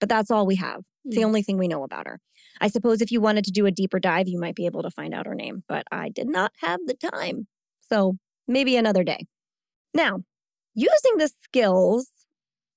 But 0.00 0.08
that's 0.08 0.30
all 0.30 0.46
we 0.46 0.56
have. 0.56 0.82
It's 1.04 1.16
the 1.16 1.22
Mm. 1.22 1.26
only 1.26 1.42
thing 1.42 1.58
we 1.58 1.68
know 1.68 1.82
about 1.82 2.06
her. 2.06 2.20
I 2.60 2.68
suppose 2.68 3.00
if 3.00 3.10
you 3.12 3.20
wanted 3.20 3.44
to 3.44 3.50
do 3.50 3.66
a 3.66 3.70
deeper 3.70 3.98
dive, 3.98 4.28
you 4.28 4.38
might 4.38 4.54
be 4.54 4.66
able 4.66 4.82
to 4.82 4.90
find 4.90 5.14
out 5.14 5.26
her 5.26 5.34
name, 5.34 5.64
but 5.68 5.84
I 5.90 6.08
did 6.08 6.28
not 6.28 6.52
have 6.58 6.80
the 6.86 6.94
time. 6.94 7.46
So 7.80 8.16
maybe 8.48 8.76
another 8.76 9.04
day. 9.04 9.26
Now, 9.92 10.20
using 10.74 11.18
the 11.18 11.30
skills 11.42 12.08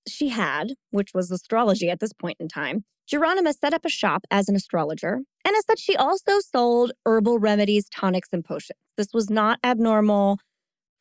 she 0.08 0.30
had, 0.30 0.74
which 0.92 1.12
was 1.14 1.32
astrology 1.32 1.90
at 1.90 2.00
this 2.00 2.14
point 2.14 2.38
in 2.40 2.48
time, 2.48 2.86
Gironima 3.12 3.54
set 3.58 3.74
up 3.74 3.86
a 3.86 3.90
shop 3.90 4.26
as 4.32 4.50
an 4.50 4.56
astrologer. 4.56 5.22
And 5.46 5.56
as 5.56 5.66
such, 5.66 5.80
she 5.80 5.96
also 5.96 6.40
sold 6.40 6.92
herbal 7.06 7.40
remedies, 7.40 7.88
tonics, 7.90 8.30
and 8.34 8.44
potions. 8.44 8.80
This 8.98 9.08
was 9.14 9.30
not 9.30 9.60
abnormal 9.64 10.40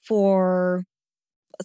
for 0.02 0.84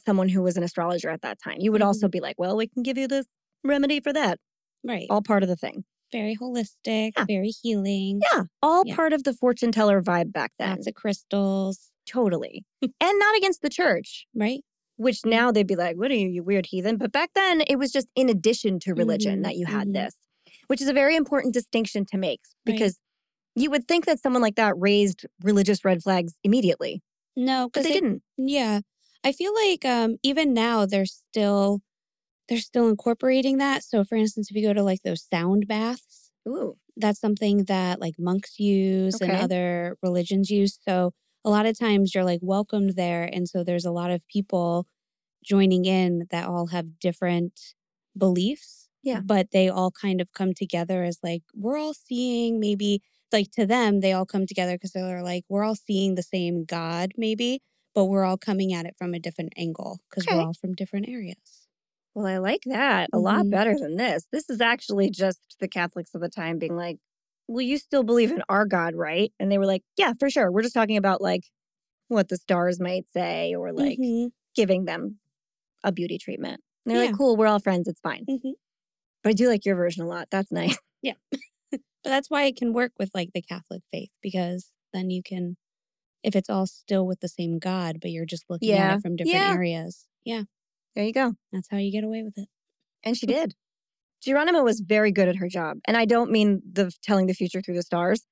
someone 0.06 0.30
who 0.30 0.42
was 0.42 0.58
an 0.58 0.64
astrologer 0.64 1.10
at 1.10 1.22
that 1.22 1.38
time. 1.44 1.58
You 1.60 1.72
would 1.72 1.82
also 1.82 2.08
be 2.08 2.20
like, 2.20 2.40
well, 2.40 2.56
we 2.58 2.68
can 2.68 2.82
give 2.82 2.98
you 2.98 3.08
this 3.08 3.28
remedy 3.63 4.00
for 4.00 4.13
that. 4.13 4.39
Right. 4.84 5.08
All 5.10 5.21
part 5.21 5.43
of 5.43 5.50
the 5.50 5.56
thing. 5.56 5.84
very 6.13 6.36
holistic, 6.36 7.12
Yeah. 7.15 7.24
very 7.26 7.52
healing. 7.63 8.19
Yeah, 8.34 8.43
all 8.62 8.84
Yeah. 8.86 8.97
part 8.97 9.13
of 9.13 9.24
the 9.24 9.34
fortune 9.34 9.71
teller 9.71 10.02
vibe 10.02 10.34
back 10.34 10.52
then. 10.60 10.71
Lots 10.71 10.88
of 10.88 10.93
crystals. 10.93 11.89
totally. 12.06 12.65
and 12.82 13.19
not 13.19 13.38
against 13.38 13.62
the 13.62 13.69
church, 13.69 14.26
Right. 14.36 14.62
which 14.97 15.19
now 15.24 15.52
they'd 15.54 15.67
be 15.67 15.76
like, 15.78 15.95
what 15.95 16.12
are 16.12 16.15
you, 16.15 16.28
you 16.28 16.43
weird 16.43 16.65
heathen? 16.65 16.97
But 16.97 17.13
back 17.13 17.30
then, 17.34 17.62
it 17.67 17.78
was 17.78 17.91
just 17.93 18.08
in 18.15 18.28
addition 18.28 18.80
to 18.82 18.93
religion 18.93 19.39
Mhm, 19.39 19.43
that 19.43 19.56
you 19.56 19.67
had 19.67 19.88
mhm. 19.88 19.93
this, 19.93 20.13
which 20.67 20.82
is 20.82 20.89
a 20.89 20.93
very 20.93 21.15
important 21.15 21.54
distinction 21.54 22.06
to 22.08 22.17
make 22.17 22.41
Right. 22.65 22.74
because 22.74 23.00
you 23.56 23.69
would 23.71 23.88
think 23.88 24.06
that 24.06 24.19
someone 24.19 24.41
like 24.41 24.56
that 24.56 24.74
raised 24.78 25.26
religious 25.43 25.86
red 25.86 26.02
flags 26.04 26.34
immediately, 26.43 27.02
No, 27.38 27.69
but 27.71 27.84
because 27.84 27.88
they 27.88 27.93
didn't. 27.93 28.21
Yeah. 28.38 28.82
I 29.24 29.32
feel 29.32 29.54
like 29.54 29.86
um 29.86 30.17
even 30.24 30.54
now 30.54 30.86
they're 30.86 31.06
still 31.06 31.80
they're 32.52 32.60
still 32.60 32.90
incorporating 32.90 33.60
that. 33.60 33.84
So 33.86 34.06
for 34.06 34.18
instance, 34.18 34.52
if 34.52 34.58
you 34.58 34.68
go 34.68 34.74
to 34.76 34.84
like 34.84 35.04
those 35.04 35.24
sound 35.24 35.68
baths, 35.70 36.32
Ooh, 36.48 36.78
that's 36.98 37.20
something 37.20 37.66
that 37.66 38.00
like 38.02 38.16
monks 38.20 38.60
use 38.60 39.22
and 39.22 39.36
other 39.36 39.98
religions 40.04 40.50
use. 40.52 40.80
So 40.88 41.14
a 41.46 41.50
lot 41.52 41.66
of 41.68 41.80
times 41.80 42.16
you're 42.16 42.26
like 42.26 42.42
welcomed 42.44 42.96
there 42.96 43.24
and 43.24 43.50
so 43.50 43.64
there's 43.64 43.86
a 43.86 43.92
lot 43.92 44.12
of 44.12 44.28
people 44.28 44.88
joining 45.44 45.86
in 45.86 46.28
that 46.32 46.48
all 46.48 46.68
have 46.68 47.00
different 47.00 47.60
beliefs. 48.18 48.90
Yeah. 49.04 49.22
But 49.24 49.52
they 49.52 49.70
all 49.70 49.92
kind 49.92 50.22
of 50.22 50.34
come 50.34 50.54
together 50.54 51.04
as 51.04 51.20
like 51.24 51.44
we're 51.56 51.78
all 51.78 51.94
seeing 51.94 52.60
maybe 52.60 53.02
like 53.32 53.52
to 53.52 53.66
them 53.66 54.02
they 54.02 54.14
all 54.14 54.26
come 54.26 54.46
together 54.46 54.74
because 54.76 54.92
they're 54.92 55.24
like 55.24 55.46
we're 55.50 55.64
all 55.64 55.76
seeing 55.76 56.16
the 56.16 56.24
same 56.24 56.66
god 56.66 57.14
maybe 57.18 57.62
but 57.96 58.06
we're 58.06 58.26
all 58.26 58.38
coming 58.38 58.74
at 58.74 58.86
it 58.86 58.96
from 58.98 59.14
a 59.14 59.20
different 59.20 59.54
angle 59.58 60.00
because 60.10 60.28
Okay. 60.28 60.30
we're 60.30 60.42
all 60.42 60.54
from 60.54 60.74
different 60.74 61.08
areas 61.10 61.61
well, 62.15 62.26
I 62.28 62.38
like 62.38 62.63
that 62.65 63.10
a 63.13 63.19
lot 63.19 63.45
Mhm. 63.45 63.52
better 63.52 63.76
than 63.78 63.95
this. 63.97 64.28
This 64.32 64.50
is 64.50 64.62
actually 64.62 65.10
just 65.10 65.39
the 65.60 65.67
Catholics 65.67 66.13
of 66.15 66.21
the 66.21 66.30
time 66.30 66.58
being 66.60 66.76
like, 66.76 66.97
well, 67.47 67.62
you 67.62 67.78
still 67.78 68.04
believe 68.04 68.32
in 68.32 68.43
our 68.50 68.65
God, 68.65 68.95
right? 68.95 69.34
And 69.39 69.52
they 69.52 69.58
were 69.58 69.65
like, 69.65 69.84
yeah, 69.97 70.13
for 70.19 70.30
sure. 70.30 70.52
We're 70.52 70.62
just 70.63 70.74
talking 70.74 70.97
about 70.97 71.21
like 71.21 71.45
what 72.10 72.30
the 72.30 72.38
stars 72.38 72.80
might 72.80 73.10
say 73.10 73.56
or 73.56 73.74
like 73.74 73.97
Mhm, 74.00 74.32
giving 74.56 74.86
them 74.86 75.19
a 75.84 75.91
beauty 75.91 76.17
treatment. 76.17 76.62
And 76.86 76.91
they're 76.95 77.02
Yeah. 77.04 77.10
like, 77.10 77.17
cool, 77.17 77.38
we're 77.38 77.47
all 77.47 77.60
friends. 77.60 77.88
It's 77.88 78.02
fine. 78.02 78.26
mhm. 78.30 78.54
But 79.24 79.32
I 79.32 79.34
do 79.34 79.50
like 79.50 79.65
your 79.65 79.76
version 79.76 80.04
a 80.04 80.08
lot. 80.08 80.30
That's 80.32 80.52
nice. 80.52 80.78
Yeah. 81.04 81.15
But 82.04 82.10
that's 82.12 82.30
why 82.32 82.43
it 82.45 82.56
can 82.58 82.74
work 82.74 82.93
with 83.00 83.12
like 83.13 83.32
the 83.34 83.41
catholic 83.43 83.84
faith 83.91 84.10
because 84.21 84.71
then 84.93 85.10
you 85.12 85.21
can 85.24 85.58
if 86.24 86.36
it's 86.36 86.50
all 86.50 86.67
still 86.67 87.06
with 87.08 87.19
the 87.21 87.28
same 87.30 87.60
god 87.60 88.00
but 88.02 88.12
you're 88.12 88.26
just 88.26 88.45
looking 88.50 88.69
at 88.71 88.76
Yeah. 88.76 88.95
it 88.97 89.02
from 89.02 89.15
different 89.17 89.47
Yeah. 89.47 89.54
areas 89.54 90.08
yeah 90.26 90.43
There 90.96 91.06
you 91.06 91.14
go. 91.14 91.34
that's 91.52 91.70
how 91.70 91.78
you 91.78 91.92
get 91.92 92.04
away 92.04 92.24
with 92.24 92.38
it 92.38 92.48
And 93.04 93.16
she 93.18 93.26
did. 93.26 93.56
Gironima 94.26 94.64
was 94.64 94.82
very 94.82 95.12
good 95.12 95.28
at 95.28 95.38
her 95.38 95.48
job. 95.50 95.80
And 95.86 95.98
I 95.98 96.06
don't 96.06 96.32
mean 96.32 96.62
the 96.72 96.92
telling 97.02 97.28
the 97.28 97.34
future 97.34 97.62
through 97.62 97.76
the 97.76 97.84
stars. 97.84 98.24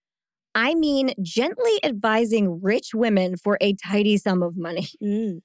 I 0.55 0.75
mean 0.75 1.13
gently 1.21 1.79
advising 1.83 2.61
rich 2.61 2.89
women 2.93 3.37
for 3.37 3.57
a 3.61 3.73
tidy 3.75 4.17
sum 4.17 4.43
of 4.43 4.57
money. 4.57 4.87
Mm, 5.03 5.41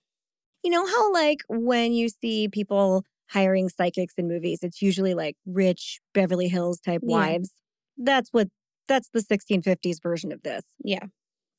You 0.64 0.70
know 0.70 0.86
how, 0.86 1.12
like, 1.12 1.40
when 1.48 1.92
you 1.92 2.08
see 2.08 2.48
people 2.48 3.04
hiring 3.30 3.68
psychics 3.68 4.14
in 4.18 4.28
movies, 4.28 4.60
it's 4.62 4.82
usually 4.82 5.14
like 5.14 5.36
rich 5.46 6.00
Beverly 6.14 6.48
Hills 6.48 6.80
type 6.80 7.02
Yeah. 7.04 7.16
wives? 7.16 7.50
That's 7.96 8.30
what, 8.32 8.48
that's 8.88 9.08
the 9.14 9.20
1650s 9.20 10.00
version 10.02 10.32
of 10.32 10.42
this. 10.42 10.62
yeah 10.82 11.06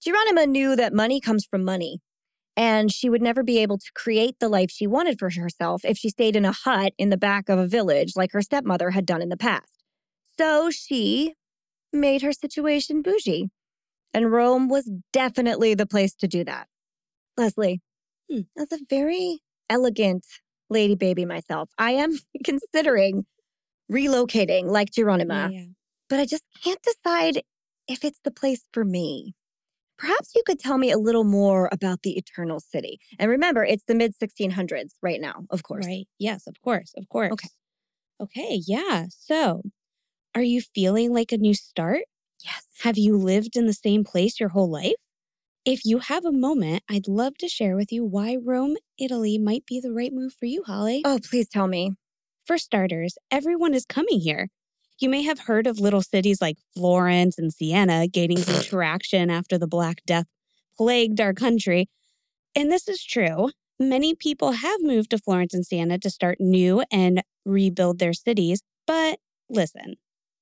Gironima 0.06 0.48
knew 0.48 0.76
that 0.76 0.94
money 0.94 1.20
comes 1.20 1.46
from 1.46 1.64
money, 1.64 2.00
and 2.58 2.92
she 2.92 3.10
would 3.10 3.22
never 3.22 3.44
be 3.44 3.60
able 3.60 3.78
to 3.78 3.92
create 3.94 4.38
the 4.40 4.50
life 4.50 4.72
she 4.72 4.88
wanted 4.88 5.20
for 5.20 5.30
herself 5.30 5.84
if 5.84 5.98
she 5.98 6.10
stayed 6.10 6.36
in 6.36 6.46
a 6.46 6.52
hut 6.52 6.94
in 6.98 7.10
the 7.10 7.18
back 7.18 7.50
of 7.50 7.60
a 7.60 7.68
village 7.68 8.14
like 8.16 8.32
her 8.32 8.42
stepmother 8.42 8.92
had 8.92 9.06
done 9.06 9.22
in 9.22 9.30
the 9.30 9.38
past. 9.38 9.84
So 10.38 10.70
she 10.70 11.34
made 11.94 12.22
her 12.22 12.32
situation 12.34 13.02
bougie, 13.02 13.50
and 14.14 14.32
Rome 14.32 14.68
was 14.70 14.90
definitely 15.14 15.74
the 15.74 15.86
place 15.86 16.14
to 16.16 16.28
do 16.28 16.44
that. 16.44 16.68
Leslie, 17.38 17.82
Hmm. 18.30 18.42
as 18.58 18.72
a 18.72 18.80
very 18.90 19.40
elegant 19.70 20.26
lady 20.70 20.96
baby 20.96 21.26
myself, 21.26 21.70
I 21.78 21.92
am 21.92 22.18
considering 22.44 23.26
relocating 23.92 24.66
like 24.66 24.92
Gironima 24.92 25.52
yeah, 25.52 25.60
yeah. 25.60 25.66
but 26.10 26.20
I 26.20 26.26
just 26.26 26.44
can't 26.64 26.82
decide 26.82 27.44
if 27.88 28.04
it's 28.04 28.20
the 28.24 28.32
place 28.32 28.64
for 28.74 28.84
me. 28.84 29.36
Perhaps 29.98 30.34
you 30.36 30.44
could 30.46 30.60
tell 30.60 30.78
me 30.78 30.92
a 30.92 30.98
little 30.98 31.24
more 31.24 31.70
about 31.72 32.02
the 32.04 32.18
Eternal 32.18 32.60
City. 32.60 33.00
And 33.18 33.30
remember, 33.32 33.64
it's 33.64 33.86
the 33.86 33.96
mid 33.96 34.14
1600s 34.16 34.96
right 35.02 35.22
now, 35.22 35.46
of 35.50 35.64
course. 35.64 35.88
right 35.88 36.08
yes 36.20 36.48
of 36.48 36.56
course 36.62 36.94
of 36.98 37.08
course 37.10 37.32
okay 37.34 37.50
Okay. 38.22 38.62
yeah 38.66 39.06
so 39.10 39.62
are 40.36 40.44
you 40.44 40.62
feeling 40.62 41.14
like 41.14 41.32
a 41.32 41.38
new 41.38 41.54
start 41.54 42.04
Yes. 42.44 42.66
Have 42.84 42.98
you 42.98 43.18
lived 43.18 43.56
in 43.56 43.66
the 43.66 43.74
same 43.74 44.04
place 44.04 44.40
your 44.40 44.50
whole 44.50 44.70
life? 44.70 44.94
If 45.66 45.86
you 45.86 46.00
have 46.00 46.26
a 46.26 46.32
moment, 46.32 46.84
I'd 46.90 47.08
love 47.08 47.38
to 47.40 47.48
share 47.50 47.76
with 47.76 47.92
you 47.92 48.06
why 48.06 48.38
Rome, 48.38 48.76
Italy 49.00 49.38
might 49.40 49.66
be 49.66 49.80
the 49.80 49.92
right 49.94 50.14
move 50.14 50.34
for 50.34 50.46
you, 50.46 50.64
Holly. 50.64 51.02
Oh, 51.06 51.20
please 51.24 51.50
tell 51.50 51.68
me. 51.68 51.94
For 52.46 52.58
starters, 52.58 53.18
everyone 53.32 53.74
is 53.74 53.86
coming 53.86 54.20
here. 54.22 54.50
You 55.00 55.10
may 55.10 55.24
have 55.24 55.40
heard 55.40 55.68
of 55.68 55.80
little 55.80 56.02
cities 56.02 56.42
like 56.42 56.58
Florence 56.74 57.38
and 57.38 57.54
Siena 57.54 58.08
gaining 58.08 58.38
some 58.42 58.64
traction 58.64 59.30
after 59.30 59.58
the 59.58 59.68
Black 59.68 60.02
Death 60.06 60.26
plagued 60.78 61.20
our 61.20 61.34
country. 61.34 61.90
And 62.56 62.72
this 62.72 62.88
is 62.88 63.04
true. 63.04 63.50
Many 63.78 64.16
people 64.16 64.54
have 64.54 64.82
moved 64.82 65.10
to 65.10 65.18
Florence 65.18 65.54
and 65.54 65.66
Siena 65.66 66.00
to 66.00 66.10
start 66.10 66.38
new 66.40 66.84
and 66.92 67.22
rebuild 67.46 68.00
their 68.00 68.14
cities. 68.14 68.62
But 68.88 69.20
listen, 69.50 69.96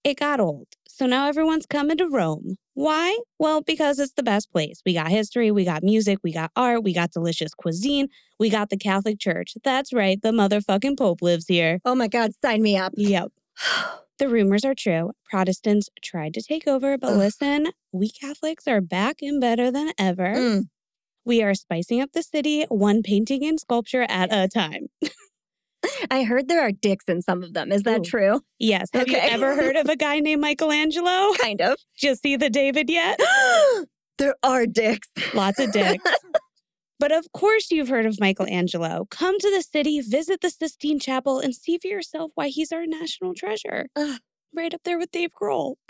it 0.03 0.19
got 0.19 0.39
old. 0.39 0.67
So 0.87 1.07
now 1.07 1.27
everyone's 1.27 1.65
coming 1.65 1.97
to 1.97 2.07
Rome. 2.07 2.57
Why? 2.75 3.17
Well, 3.39 3.61
because 3.61 3.97
it's 3.97 4.13
the 4.13 4.21
best 4.21 4.51
place. 4.51 4.81
We 4.85 4.93
got 4.93 5.09
history, 5.09 5.49
we 5.49 5.65
got 5.65 5.81
music, 5.81 6.19
we 6.23 6.31
got 6.31 6.51
art, 6.55 6.83
we 6.83 6.93
got 6.93 7.11
delicious 7.11 7.55
cuisine, 7.55 8.09
we 8.39 8.51
got 8.51 8.69
the 8.69 8.77
Catholic 8.77 9.19
Church. 9.19 9.55
That's 9.63 9.91
right, 9.91 10.21
the 10.21 10.29
motherfucking 10.29 10.99
Pope 10.99 11.23
lives 11.23 11.47
here. 11.47 11.79
Oh 11.83 11.95
my 11.95 12.07
God, 12.07 12.31
sign 12.43 12.61
me 12.61 12.77
up. 12.77 12.93
Yep. 12.95 13.31
The 14.23 14.29
rumors 14.29 14.63
are 14.63 14.73
true. 14.73 15.11
Protestants 15.29 15.89
tried 16.01 16.33
to 16.35 16.41
take 16.41 16.65
over, 16.65 16.97
but 16.97 17.09
Ugh. 17.09 17.17
listen, 17.17 17.67
we 17.91 18.09
Catholics 18.09 18.69
are 18.69 18.79
back 18.79 19.17
and 19.21 19.41
better 19.41 19.69
than 19.69 19.91
ever. 19.97 20.33
Mm. 20.33 20.63
We 21.25 21.43
are 21.43 21.53
spicing 21.53 21.99
up 21.99 22.13
the 22.13 22.23
city 22.23 22.63
one 22.69 23.03
painting 23.03 23.43
and 23.43 23.59
sculpture 23.59 24.05
at 24.07 24.29
a 24.31 24.47
time. 24.47 24.87
I 26.09 26.23
heard 26.23 26.47
there 26.47 26.61
are 26.61 26.71
dicks 26.71 27.03
in 27.09 27.21
some 27.21 27.43
of 27.43 27.51
them. 27.51 27.73
Is 27.73 27.83
that 27.83 27.99
Ooh. 27.99 28.03
true? 28.03 28.41
Yes. 28.59 28.87
Have 28.93 29.09
you 29.09 29.17
ever 29.17 29.55
heard 29.55 29.75
of 29.75 29.89
a 29.89 29.97
guy 29.97 30.21
named 30.21 30.39
Michelangelo? 30.39 31.33
Kind 31.41 31.59
of. 31.59 31.75
You 32.01 32.15
see 32.15 32.37
the 32.37 32.49
David 32.49 32.89
yet? 32.89 33.19
there 34.19 34.35
are 34.41 34.65
dicks. 34.65 35.09
Lots 35.33 35.59
of 35.59 35.69
dicks. 35.73 36.09
But 37.03 37.11
of 37.11 37.33
course, 37.33 37.69
you've 37.69 37.89
heard 37.89 38.05
of 38.05 38.17
Michelangelo. 38.21 39.07
Come 39.11 39.37
to 39.37 39.51
the 39.51 39.61
city, 39.61 39.99
visit 39.99 40.39
the 40.39 40.49
Sistine 40.49 40.99
Chapel, 40.99 41.37
and 41.37 41.53
see 41.53 41.77
for 41.77 41.87
yourself 41.87 42.31
why 42.35 42.47
he's 42.47 42.71
our 42.71 42.85
national 42.85 43.33
treasure. 43.33 43.87
Ugh. 43.97 44.21
Right 44.55 44.73
up 44.73 44.83
there 44.85 44.97
with 44.97 45.11
Dave 45.11 45.31
Grohl 45.33 45.75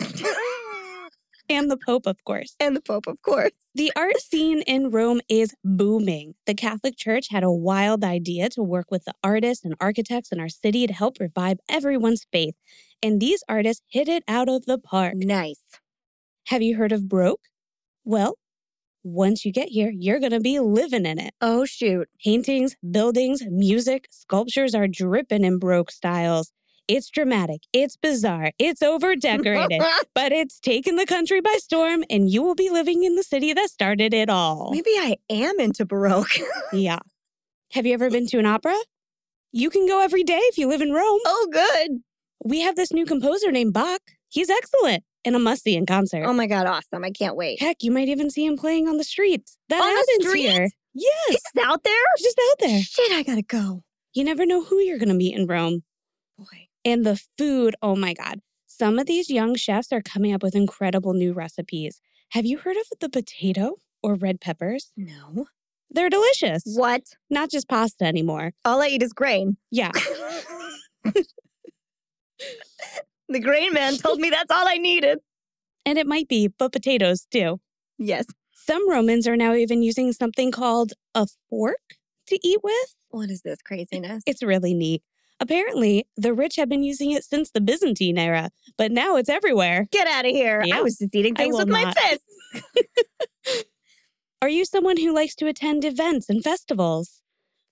and 1.48 1.70
the 1.70 1.76
Pope, 1.76 2.08
of 2.08 2.24
course. 2.24 2.56
and 2.58 2.74
the 2.74 2.80
Pope, 2.80 3.06
of 3.06 3.22
course. 3.22 3.52
The 3.76 3.92
art 3.94 4.18
scene 4.18 4.62
in 4.62 4.90
Rome 4.90 5.20
is 5.28 5.54
booming. 5.62 6.34
The 6.46 6.54
Catholic 6.54 6.96
Church 6.96 7.28
had 7.30 7.44
a 7.44 7.52
wild 7.52 8.02
idea 8.02 8.48
to 8.48 8.62
work 8.64 8.90
with 8.90 9.04
the 9.04 9.14
artists 9.22 9.64
and 9.64 9.76
architects 9.78 10.32
in 10.32 10.40
our 10.40 10.48
city 10.48 10.84
to 10.88 10.92
help 10.92 11.20
revive 11.20 11.60
everyone's 11.68 12.26
faith. 12.32 12.56
And 13.00 13.20
these 13.20 13.44
artists 13.48 13.84
hit 13.88 14.08
it 14.08 14.24
out 14.26 14.48
of 14.48 14.66
the 14.66 14.78
park. 14.78 15.14
Nice. 15.14 15.62
Have 16.48 16.62
you 16.62 16.74
heard 16.74 16.90
of 16.90 17.08
Baroque? 17.08 17.46
Well, 18.04 18.34
once 19.04 19.44
you 19.44 19.52
get 19.52 19.68
here, 19.68 19.92
you're 19.94 20.18
going 20.18 20.32
to 20.32 20.40
be 20.40 20.58
living 20.58 21.06
in 21.06 21.18
it. 21.18 21.34
Oh, 21.40 21.64
shoot. 21.64 22.08
Paintings, 22.24 22.74
buildings, 22.90 23.42
music, 23.48 24.08
sculptures 24.10 24.74
are 24.74 24.88
dripping 24.88 25.44
in 25.44 25.58
Baroque 25.58 25.90
styles. 25.90 26.50
It's 26.86 27.08
dramatic, 27.08 27.62
it's 27.72 27.96
bizarre, 27.96 28.52
it's 28.58 28.82
over 28.82 29.16
decorated, 29.16 29.80
but 30.14 30.32
it's 30.32 30.60
taken 30.60 30.96
the 30.96 31.06
country 31.06 31.40
by 31.40 31.56
storm, 31.58 32.04
and 32.10 32.28
you 32.30 32.42
will 32.42 32.54
be 32.54 32.68
living 32.68 33.04
in 33.04 33.14
the 33.14 33.22
city 33.22 33.54
that 33.54 33.70
started 33.70 34.12
it 34.12 34.28
all. 34.28 34.68
Maybe 34.70 34.90
I 34.90 35.16
am 35.30 35.58
into 35.60 35.86
Baroque. 35.86 36.36
Yeah. 36.72 36.98
Have 37.72 37.86
you 37.86 37.94
ever 37.94 38.10
been 38.10 38.26
to 38.28 38.38
an 38.38 38.46
opera? 38.46 38.76
You 39.50 39.70
can 39.70 39.86
go 39.86 40.02
every 40.02 40.24
day 40.24 40.40
if 40.42 40.58
you 40.58 40.68
live 40.68 40.82
in 40.82 40.92
Rome. 40.92 41.20
oh, 41.24 41.48
good. 41.50 42.00
We 42.44 42.60
have 42.60 42.76
this 42.76 42.92
new 42.92 43.06
composer 43.06 43.50
named 43.50 43.72
Bach. 43.72 44.00
He's 44.28 44.50
excellent 44.50 45.04
and 45.24 45.34
a 45.36 45.38
musty 45.38 45.76
in 45.76 45.86
concert. 45.86 46.24
Oh 46.26 46.32
my 46.32 46.46
God, 46.46 46.66
awesome. 46.66 47.04
I 47.04 47.10
can't 47.10 47.36
wait. 47.36 47.60
Heck, 47.60 47.82
you 47.82 47.90
might 47.90 48.08
even 48.08 48.30
see 48.30 48.44
him 48.44 48.56
playing 48.56 48.88
on 48.88 48.96
the 48.98 49.04
streets. 49.04 49.56
That 49.68 49.82
On 49.82 49.94
the 49.94 50.28
street? 50.28 50.40
here. 50.50 50.68
Yes, 50.94 51.12
He's 51.28 51.64
out 51.64 51.82
there? 51.82 51.94
he's 52.16 52.24
just 52.26 52.38
out 52.50 52.56
there. 52.68 52.80
Shit, 52.82 53.12
I 53.12 53.22
gotta 53.22 53.42
go. 53.42 53.82
You 54.12 54.22
never 54.24 54.46
know 54.46 54.62
who 54.64 54.78
you're 54.78 54.98
to 54.98 55.12
meet 55.14 55.34
in 55.36 55.46
Rome. 55.46 55.82
Boy. 56.38 56.68
And 56.84 57.04
the 57.04 57.20
food, 57.36 57.74
oh 57.82 57.96
my 57.96 58.14
God. 58.14 58.40
Some 58.66 58.98
of 58.98 59.06
these 59.06 59.30
young 59.30 59.54
chefs 59.56 59.92
are 59.92 60.02
coming 60.02 60.32
up 60.32 60.42
with 60.42 60.54
incredible 60.54 61.12
new 61.14 61.32
recipes. 61.32 62.00
Have 62.30 62.44
you 62.46 62.58
heard 62.58 62.76
of 62.76 62.86
the 63.00 63.08
potato 63.08 63.76
or 64.02 64.14
red 64.14 64.40
peppers? 64.40 64.92
No. 64.96 65.46
They're 65.90 66.10
delicious. 66.10 66.62
What? 66.66 67.02
Not 67.30 67.50
just 67.50 67.68
pasta 67.68 68.04
anymore. 68.04 68.52
All 68.64 68.82
I 68.82 68.88
eat 68.88 69.02
is 69.02 69.12
grain. 69.12 69.56
Yeah. 69.70 69.92
the 73.28 73.40
grain 73.40 73.72
man 73.72 73.96
told 73.98 74.20
me 74.20 74.30
that's 74.30 74.50
all 74.50 74.66
I 74.66 74.76
needed. 74.76 75.18
And 75.86 75.98
it 75.98 76.06
might 76.06 76.28
be, 76.28 76.48
but 76.48 76.72
potatoes 76.72 77.26
too. 77.30 77.60
Yes. 77.98 78.26
Some 78.52 78.88
Romans 78.88 79.28
are 79.28 79.36
now 79.36 79.54
even 79.54 79.82
using 79.82 80.12
something 80.12 80.50
called 80.50 80.94
a 81.14 81.26
fork 81.50 81.96
to 82.28 82.38
eat 82.42 82.60
with. 82.62 82.94
What 83.10 83.30
is 83.30 83.42
this 83.42 83.60
craziness? 83.62 84.22
It's 84.26 84.42
really 84.42 84.72
neat. 84.72 85.02
Apparently, 85.40 86.06
the 86.16 86.32
rich 86.32 86.56
have 86.56 86.68
been 86.68 86.82
using 86.82 87.10
it 87.10 87.24
since 87.24 87.50
the 87.50 87.60
Byzantine 87.60 88.16
era, 88.16 88.50
but 88.78 88.92
now 88.92 89.16
it's 89.16 89.28
everywhere. 89.28 89.88
Get 89.90 90.06
out 90.06 90.24
of 90.24 90.30
here. 90.30 90.64
I 90.72 90.80
was 90.80 90.96
just 90.96 91.14
eating 91.14 91.34
things 91.34 91.56
with 91.56 91.68
my 91.68 91.84
not. 91.84 91.98
fist. 91.98 92.22
Are 94.42 94.48
you 94.48 94.64
someone 94.64 94.96
who 94.96 95.12
likes 95.14 95.34
to 95.36 95.46
attend 95.46 95.84
events 95.84 96.30
and 96.30 96.42
festivals? 96.42 97.20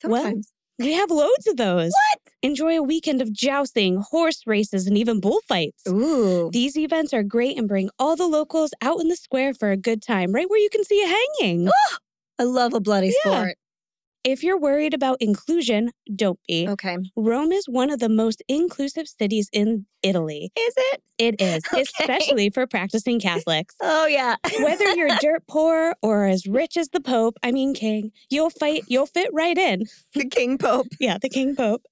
Well, 0.05 0.23
Sometimes. 0.23 0.53
We 0.79 0.93
have 0.95 1.11
loads 1.11 1.47
of 1.47 1.57
those. 1.57 1.93
What? 1.93 2.22
Enjoy 2.45 2.77
a 2.77 2.83
weekend 2.83 3.23
of 3.23 3.33
jousting, 3.33 3.99
horse 4.11 4.43
races, 4.47 4.89
and 4.89 4.99
even 4.99 5.21
bullfights. 5.21 5.85
Ooh. 5.89 6.51
These 6.53 6.77
events 6.77 7.15
are 7.15 7.23
great 7.23 7.57
and 7.57 7.69
bring 7.69 7.89
all 8.01 8.17
the 8.17 8.27
locals 8.27 8.73
out 8.83 9.01
in 9.01 9.07
the 9.09 9.15
square 9.17 9.55
for 9.55 9.71
a 9.71 9.77
good 9.77 10.03
time, 10.03 10.33
right 10.33 10.51
where 10.51 10.59
you 10.59 10.69
can 10.69 10.83
see 10.85 11.03
a 11.05 11.07
hanging. 11.41 11.69
I 12.41 12.43
love 12.43 12.75
a 12.75 12.81
bloody 12.81 13.15
Yeah. 13.25 13.31
sport. 13.33 13.57
If 14.25 14.43
you're 14.45 14.59
worried 14.59 14.95
about 14.95 15.21
inclusion, 15.21 15.91
don't 16.15 16.39
be. 16.47 16.69
Okay. 16.69 16.97
Rome 17.17 17.51
is 17.53 17.65
one 17.69 17.91
of 17.91 17.99
the 18.01 18.09
most 18.09 18.41
inclusive 18.49 19.09
cities 19.09 19.49
in 19.53 19.87
Italy. 20.03 20.51
Is 20.57 20.75
it? 20.77 21.03
It 21.19 21.41
is, 21.41 21.63
Okay. 21.73 21.83
especially 21.83 22.51
for 22.51 22.67
practicing 22.67 23.21
Catholics. 23.21 23.75
Oh, 23.83 24.07
yeah. 24.07 24.37
Whether 24.61 24.93
you're 24.95 25.11
dirt 25.21 25.43
poor 25.49 25.95
or 26.03 26.27
as 26.27 26.47
rich 26.47 26.77
as 26.77 26.89
the 26.89 27.01
Pope, 27.01 27.37
I 27.45 27.51
mean 27.53 27.73
King, 27.75 28.11
you'll 28.31 28.51
fight, 28.51 28.83
you'll 28.89 29.07
fit 29.07 29.31
right 29.33 29.59
in. 29.59 29.85
the 30.15 30.29
King 30.29 30.57
Pope. 30.59 30.87
Yeah, 31.01 31.19
the 31.21 31.29
King 31.29 31.55
Pope. 31.57 31.83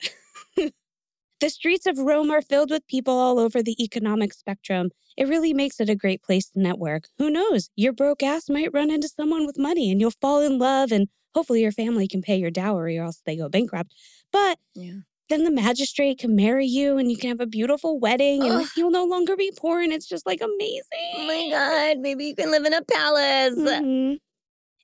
The 1.40 1.50
streets 1.50 1.86
of 1.86 1.98
Rome 1.98 2.30
are 2.30 2.42
filled 2.42 2.70
with 2.70 2.86
people 2.86 3.14
all 3.18 3.38
over 3.38 3.62
the 3.62 3.82
economic 3.82 4.32
spectrum. 4.32 4.90
It 5.16 5.28
really 5.28 5.52
makes 5.54 5.80
it 5.80 5.88
a 5.88 5.94
great 5.96 6.22
place 6.22 6.50
to 6.50 6.60
network. 6.60 7.04
Who 7.18 7.30
knows? 7.30 7.70
Your 7.76 7.92
broke 7.92 8.22
ass 8.22 8.48
might 8.48 8.72
run 8.72 8.90
into 8.90 9.08
someone 9.08 9.46
with 9.46 9.58
money 9.58 9.90
and 9.90 10.00
you'll 10.00 10.12
fall 10.20 10.40
in 10.40 10.58
love, 10.58 10.92
and 10.92 11.08
hopefully 11.34 11.62
your 11.62 11.72
family 11.72 12.06
can 12.08 12.22
pay 12.22 12.36
your 12.36 12.50
dowry 12.50 12.98
or 12.98 13.04
else 13.04 13.22
they 13.24 13.36
go 13.36 13.48
bankrupt. 13.48 13.94
But 14.32 14.58
Yeah. 14.74 15.00
then 15.28 15.44
the 15.44 15.50
magistrate 15.50 16.18
can 16.18 16.34
marry 16.34 16.66
you 16.66 16.98
and 16.98 17.10
you 17.10 17.16
can 17.16 17.28
have 17.30 17.40
a 17.40 17.46
beautiful 17.46 17.98
wedding 18.00 18.42
and 18.42 18.52
Ugh. 18.52 18.66
you'll 18.76 18.90
no 18.90 19.04
longer 19.04 19.36
be 19.36 19.52
poor 19.56 19.80
and 19.80 19.92
it's 19.92 20.08
just 20.08 20.26
like 20.26 20.40
amazing. 20.40 20.82
Oh 21.16 21.26
my 21.26 21.48
God. 21.50 21.98
Maybe 22.00 22.24
you 22.26 22.34
can 22.34 22.50
live 22.50 22.64
in 22.64 22.74
a 22.74 22.82
palace. 22.82 23.54
Mhm. 23.54 24.18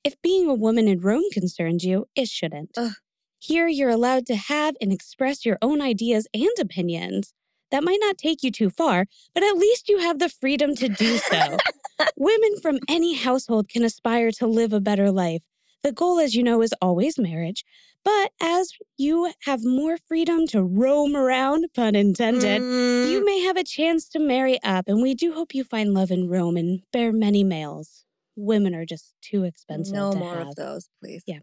If 0.05 0.21
being 0.23 0.49
a 0.49 0.55
woman 0.55 0.87
in 0.87 1.01
Rome 1.01 1.25
concerns 1.33 1.85
you, 1.85 2.07
it 2.14 2.29
shouldn't. 2.29 2.71
Ugh. 2.77 2.92
Here, 3.46 3.68
you're 3.68 3.90
allowed 3.90 4.26
to 4.26 4.35
have 4.35 4.74
and 4.80 4.92
express 4.92 5.46
your 5.46 5.56
own 5.62 5.80
ideas 5.80 6.26
and 6.35 6.50
opinions. 6.61 7.32
That 7.70 7.85
might 7.85 8.00
not 8.00 8.18
take 8.18 8.42
you 8.42 8.50
too 8.50 8.70
far, 8.70 9.06
but 9.35 9.44
at 9.44 9.56
least 9.56 9.88
you 9.88 9.98
have 9.98 10.18
the 10.18 10.28
freedom 10.28 10.74
to 10.74 10.88
do 10.88 11.16
so. 11.18 11.56
Women 12.16 12.61
from 12.61 12.80
any 12.88 13.14
household 13.14 13.68
can 13.68 13.85
aspire 13.85 14.32
to 14.32 14.48
live 14.48 14.72
a 14.72 14.80
better 14.80 15.12
life. 15.12 15.42
The 15.85 15.92
goal, 15.92 16.18
as 16.18 16.34
you 16.34 16.42
know, 16.42 16.61
is 16.61 16.74
always 16.82 17.20
marriage. 17.20 17.64
But 18.05 18.32
as 18.42 18.72
you 18.97 19.32
have 19.44 19.64
more 19.64 19.97
freedom 20.09 20.49
to 20.49 20.64
roam 20.64 21.14
around, 21.14 21.66
pun 21.72 21.94
intended, 21.94 22.62
Mm, 22.62 23.11
you 23.12 23.24
may 23.24 23.40
have 23.42 23.57
a 23.57 23.62
chance 23.64 24.09
to 24.09 24.18
marry 24.18 24.61
up, 24.64 24.88
and 24.88 25.01
we 25.03 25.14
do 25.14 25.34
hope 25.34 25.55
you 25.55 25.62
find 25.62 25.94
love 25.94 26.11
in 26.11 26.28
Rome 26.28 26.57
and 26.57 26.82
bear 26.92 27.12
many 27.12 27.44
males. 27.44 28.05
Women 28.34 28.74
are 28.74 28.84
just 28.84 29.14
too 29.22 29.44
expensive. 29.44 29.94
no 29.94 30.12
to 30.12 30.18
more 30.18 30.34
have. 30.34 30.49
of 30.49 30.57
those, 30.57 30.88
please. 31.01 31.22
Yeah. 31.26 31.38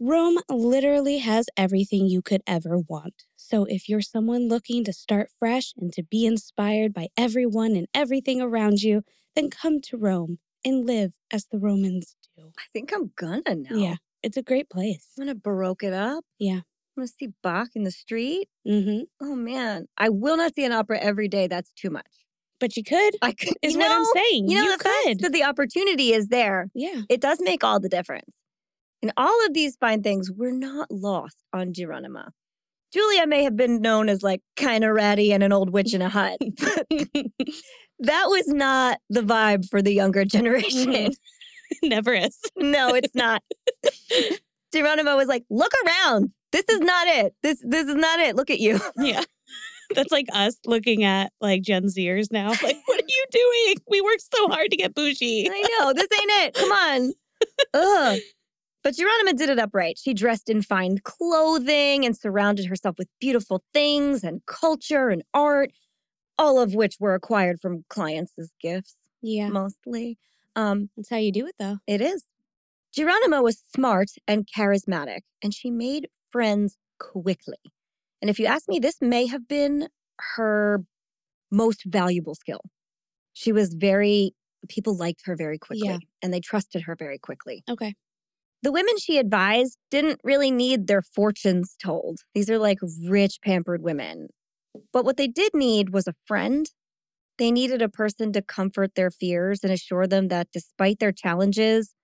Rome 0.00 0.38
literally 0.48 1.18
has 1.18 1.46
everything 1.56 2.06
you 2.06 2.22
could 2.22 2.42
ever 2.46 2.78
want. 2.78 3.24
So 3.36 3.64
if 3.64 3.88
you're 3.88 4.00
someone 4.00 4.48
looking 4.48 4.84
to 4.84 4.92
start 4.92 5.28
fresh 5.36 5.72
and 5.76 5.92
to 5.94 6.04
be 6.04 6.24
inspired 6.24 6.94
by 6.94 7.08
everyone 7.16 7.74
and 7.74 7.88
everything 7.92 8.40
around 8.40 8.82
you, 8.82 9.02
then 9.34 9.50
come 9.50 9.80
to 9.80 9.96
Rome 9.96 10.38
and 10.64 10.86
live 10.86 11.14
as 11.32 11.46
the 11.50 11.58
Romans 11.58 12.14
do. 12.36 12.52
I 12.56 12.62
think 12.72 12.92
I'm 12.94 13.10
gonna 13.16 13.56
now. 13.56 13.76
Yeah, 13.76 13.96
it's 14.22 14.36
a 14.36 14.42
great 14.42 14.70
place. 14.70 15.08
I'm 15.18 15.26
gonna 15.26 15.34
baroque 15.34 15.82
it 15.82 15.92
up. 15.92 16.24
Yeah. 16.38 16.60
I'm 16.96 17.02
gonna 17.02 17.08
see 17.08 17.30
Bach 17.42 17.70
in 17.74 17.82
the 17.82 17.90
street. 17.90 18.48
Mm-hmm. 18.66 19.02
Oh 19.20 19.34
man. 19.34 19.86
I 19.96 20.10
will 20.10 20.36
not 20.36 20.54
see 20.54 20.64
an 20.64 20.72
opera 20.72 21.00
every 21.00 21.26
day. 21.26 21.48
That's 21.48 21.72
too 21.72 21.90
much. 21.90 22.06
But 22.60 22.76
you 22.76 22.84
could, 22.84 23.14
I 23.22 23.32
could 23.32 23.54
is 23.62 23.74
you 23.74 23.80
what 23.80 23.90
I'm 23.90 24.04
saying. 24.04 24.48
You 24.48 24.58
know, 24.58 24.64
you 24.64 24.76
the 24.76 24.84
fact 24.84 24.96
could. 25.04 25.20
that 25.20 25.32
the 25.32 25.44
opportunity 25.44 26.12
is 26.12 26.28
there, 26.28 26.70
yeah. 26.74 27.02
it 27.08 27.20
does 27.20 27.38
make 27.40 27.62
all 27.62 27.80
the 27.80 27.88
difference. 27.88 28.30
And 29.02 29.12
all 29.16 29.46
of 29.46 29.54
these 29.54 29.76
fine 29.76 30.02
things 30.02 30.30
were 30.30 30.50
not 30.52 30.90
lost 30.90 31.36
on 31.52 31.72
Gironima. 31.72 32.30
Julia 32.92 33.26
may 33.26 33.44
have 33.44 33.56
been 33.56 33.80
known 33.80 34.08
as 34.08 34.22
like 34.22 34.40
kind 34.56 34.82
of 34.82 34.90
ratty 34.92 35.32
and 35.32 35.42
an 35.42 35.52
old 35.52 35.70
witch 35.70 35.94
in 35.94 36.02
a 36.02 36.08
hut. 36.08 36.38
that 36.40 38.24
was 38.26 38.48
not 38.48 38.98
the 39.10 39.20
vibe 39.20 39.68
for 39.68 39.82
the 39.82 39.92
younger 39.92 40.24
generation. 40.24 40.92
Mhm. 40.92 41.14
Never 41.82 42.14
is. 42.14 42.38
no, 42.56 42.94
it's 42.94 43.14
not. 43.14 43.42
Gironima 44.74 45.16
was 45.16 45.28
like, 45.28 45.44
look 45.50 45.72
around. 45.86 46.32
This 46.50 46.64
is 46.70 46.80
not 46.80 47.06
it. 47.08 47.34
This 47.42 47.62
this 47.62 47.86
is 47.86 47.94
not 47.94 48.20
it. 48.20 48.36
Look 48.36 48.50
at 48.50 48.58
you. 48.58 48.80
Yeah. 48.96 49.22
That's 49.94 50.12
like 50.12 50.26
us 50.32 50.56
looking 50.66 51.04
at 51.04 51.32
like 51.40 51.62
Gen 51.62 51.84
Zers 51.84 52.28
now. 52.30 52.48
Like, 52.48 52.76
what 52.86 53.00
are 53.00 53.06
you 53.06 53.24
doing? 53.30 53.76
We 53.88 54.00
worked 54.00 54.24
so 54.34 54.48
hard 54.48 54.70
to 54.70 54.76
get 54.76 54.94
bougie. 54.94 55.48
I 55.50 55.66
know. 55.78 55.92
This 55.92 56.08
ain't 56.12 56.30
it. 56.46 56.54
Come 56.54 56.72
on. 56.72 57.12
Ugh. 57.74 58.18
But 58.82 58.94
Gironima 58.94 59.36
did 59.36 59.50
it 59.50 59.58
upright. 59.58 59.98
She 59.98 60.14
dressed 60.14 60.48
in 60.48 60.62
fine 60.62 60.98
clothing 60.98 62.04
and 62.06 62.16
surrounded 62.16 62.66
herself 62.66 62.96
with 62.98 63.08
beautiful 63.20 63.62
things 63.74 64.22
and 64.22 64.44
culture 64.46 65.08
and 65.08 65.22
art, 65.34 65.72
all 66.38 66.60
of 66.60 66.74
which 66.74 66.96
were 67.00 67.14
acquired 67.14 67.60
from 67.60 67.84
clients 67.88 68.32
as 68.38 68.52
gifts, 68.60 68.96
Yeah. 69.20 69.48
mostly. 69.48 70.18
Um, 70.54 70.90
That's 70.96 71.10
how 71.10 71.16
you 71.16 71.32
do 71.32 71.46
it 71.46 71.56
though. 71.58 71.78
it 71.86 72.00
is. 72.00 72.24
Gironima 72.96 73.42
was 73.42 73.62
smart 73.74 74.10
and 74.26 74.46
charismatic, 74.46 75.20
and 75.42 75.52
she 75.52 75.70
made 75.70 76.08
friends 76.30 76.78
quickly. 76.98 77.58
And 78.22 78.30
if 78.30 78.38
you 78.38 78.46
ask 78.46 78.68
me, 78.68 78.78
this 78.78 79.00
may 79.00 79.26
have 79.26 79.46
been 79.46 79.88
her 80.36 80.84
most 81.50 81.84
valuable 81.84 82.34
skill. 82.34 82.60
She 83.32 83.52
was 83.52 83.74
very, 83.74 84.34
people 84.68 84.96
liked 84.96 85.22
her 85.26 85.36
very 85.36 85.58
quickly, 85.58 85.88
Yeah. 85.88 85.98
and 86.22 86.32
they 86.32 86.40
trusted 86.40 86.82
her 86.82 86.96
very 86.96 87.18
quickly. 87.18 87.62
Okay. 87.68 87.94
The 88.62 88.72
women 88.72 88.98
she 88.98 89.18
advised 89.18 89.78
didn't 89.90 90.20
really 90.24 90.50
need 90.50 90.86
their 90.86 91.02
fortunes 91.02 91.76
told. 91.82 92.20
These 92.34 92.50
are 92.50 92.58
like 92.58 92.78
rich, 93.06 93.38
pampered 93.42 93.82
women. 93.82 94.28
But 94.92 95.04
what 95.04 95.16
they 95.16 95.28
did 95.28 95.54
need 95.54 95.90
was 95.90 96.06
a 96.06 96.14
friend. 96.26 96.66
They 97.38 97.52
needed 97.52 97.82
a 97.82 97.88
person 97.88 98.32
to 98.32 98.42
comfort 98.42 98.94
their 98.94 99.10
fears 99.10 99.60
and 99.62 99.72
assure 99.72 100.06
them 100.06 100.28
that 100.28 100.48
despite 100.52 100.98
their 100.98 101.12
challenges, 101.12 101.94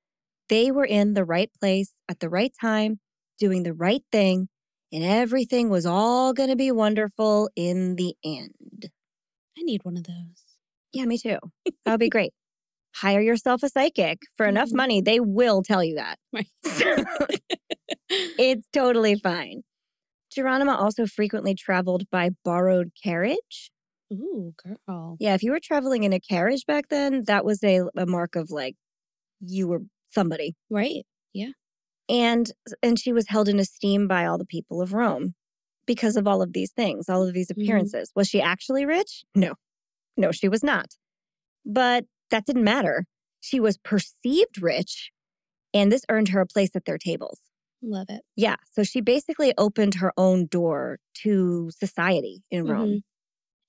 they 0.48 0.70
were 0.70 0.84
in 0.84 1.14
the 1.14 1.24
right 1.24 1.50
place 1.60 1.92
at 2.08 2.20
the 2.20 2.28
right 2.28 2.52
time, 2.60 3.00
doing 3.38 3.62
the 3.62 3.74
right 3.74 4.02
thing, 4.12 4.48
and 4.92 5.02
everything 5.04 5.70
was 5.70 5.86
all 5.86 6.32
going 6.32 6.50
to 6.50 6.56
be 6.56 6.70
wonderful 6.70 7.50
in 7.56 7.96
the 7.96 8.14
end. 8.24 8.90
I 9.58 9.62
need 9.62 9.84
one 9.84 9.96
of 9.96 10.04
those. 10.04 10.44
Yeah, 10.92 11.04
me 11.06 11.18
too. 11.18 11.38
That 11.84 11.92
would 11.92 12.00
be 12.00 12.08
great. 12.08 12.32
Hire 12.96 13.20
yourself 13.20 13.62
a 13.62 13.68
psychic 13.68 14.20
for 14.36 14.46
enough 14.46 14.70
Mhm. 14.70 14.74
money, 14.76 15.00
they 15.00 15.20
will 15.20 15.62
tell 15.62 15.82
you 15.82 15.96
that. 15.96 16.18
Right. 16.32 16.46
it's 18.08 18.66
totally 18.72 19.16
fine. 19.16 19.62
Gironima 20.36 20.76
also 20.76 21.06
frequently 21.06 21.54
traveled 21.54 22.04
by 22.10 22.30
borrowed 22.44 22.90
carriage. 23.02 23.70
Ooh, 24.12 24.52
girl. 24.86 25.16
Yeah, 25.18 25.34
if 25.34 25.42
you 25.42 25.50
were 25.52 25.60
traveling 25.62 26.04
in 26.04 26.12
a 26.12 26.20
carriage 26.20 26.66
back 26.66 26.88
then, 26.88 27.24
that 27.26 27.44
was 27.44 27.62
a, 27.64 27.82
a 27.96 28.06
mark 28.06 28.36
of 28.36 28.50
like 28.50 28.76
you 29.40 29.66
were 29.68 29.82
somebody. 30.10 30.54
Right. 30.70 31.04
Yeah. 31.32 31.50
And 32.08 32.52
and 32.82 32.98
she 32.98 33.12
was 33.12 33.28
held 33.28 33.48
in 33.48 33.58
esteem 33.58 34.06
by 34.08 34.26
all 34.26 34.38
the 34.38 34.44
people 34.44 34.82
of 34.82 34.92
Rome 34.92 35.34
because 35.86 36.16
of 36.16 36.26
all 36.26 36.42
of 36.42 36.52
these 36.52 36.70
things, 36.72 37.08
all 37.08 37.26
of 37.26 37.34
these 37.34 37.48
Mhm. 37.48 37.62
appearances. 37.62 38.10
Was 38.14 38.28
she 38.28 38.40
actually 38.40 38.84
rich? 38.84 39.24
No. 39.34 39.54
No, 40.16 40.32
she 40.32 40.48
was 40.48 40.62
not. 40.62 40.96
But 41.64 42.04
that 42.30 42.46
didn't 42.46 42.64
matter. 42.64 43.06
She 43.40 43.60
was 43.60 43.76
perceived 43.78 44.60
rich, 44.62 45.10
and 45.74 45.92
this 45.92 46.04
earned 46.08 46.28
her 46.28 46.40
a 46.40 46.46
place 46.46 46.70
at 46.74 46.84
their 46.84 46.98
tables. 46.98 47.40
Love 47.82 48.06
it. 48.08 48.22
Yeah. 48.36 48.56
So 48.72 48.82
she 48.82 49.00
basically 49.02 49.52
opened 49.58 49.96
her 49.96 50.12
own 50.16 50.46
door 50.46 50.98
to 51.22 51.70
society 51.70 52.42
in 52.50 52.66
Rome. 52.66 52.88
Mhm. 52.88 53.02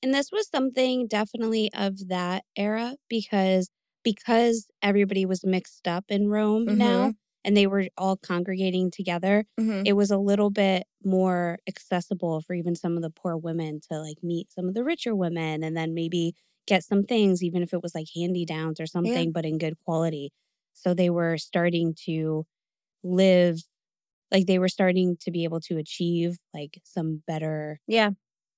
And 0.03 0.13
this 0.13 0.31
was 0.31 0.47
something 0.49 1.07
definitely 1.07 1.69
of 1.73 2.07
that 2.09 2.43
era 2.55 2.95
because 3.09 3.69
because 4.03 4.67
everybody 4.83 5.25
was 5.25 5.43
mixed 5.43 5.87
up 5.87 6.05
in 6.09 6.27
Rome 6.29 6.65
now 6.77 7.13
and 7.43 7.57
they 7.57 7.65
were 7.67 7.87
all 7.97 8.15
congregating 8.17 8.91
together, 8.91 9.45
Mhm. 9.59 9.87
it 9.87 9.93
was 9.93 10.11
a 10.11 10.19
little 10.19 10.51
bit 10.51 10.83
more 11.03 11.57
accessible 11.67 12.41
for 12.41 12.53
even 12.53 12.75
some 12.75 12.95
of 12.97 13.01
the 13.01 13.09
poor 13.09 13.35
women 13.35 13.79
to 13.89 13.99
like 13.99 14.21
meet 14.23 14.51
some 14.53 14.67
of 14.67 14.75
the 14.75 14.83
richer 14.83 15.15
women 15.15 15.63
and 15.63 15.75
then 15.75 15.95
maybe 15.95 16.35
get 16.67 16.83
some 16.83 17.03
things, 17.03 17.43
even 17.43 17.63
if 17.63 17.73
it 17.73 17.81
was 17.83 17.95
like 17.95 18.07
handy 18.15 18.45
downs 18.45 18.79
or 18.79 18.87
something, 18.87 19.31
but 19.31 19.45
in 19.45 19.57
good 19.57 19.75
quality. 19.85 20.31
So 20.73 20.93
they 20.93 21.09
were 21.09 21.37
starting 21.37 21.95
to 22.05 22.45
live, 23.03 23.59
like 24.31 24.47
they 24.47 24.59
were 24.59 24.69
starting 24.69 25.17
to 25.21 25.31
be 25.31 25.43
able 25.45 25.61
to 25.61 25.77
achieve 25.77 26.37
like 26.53 26.81
some 26.83 27.23
better 27.27 27.79
Yeah. 27.87 28.11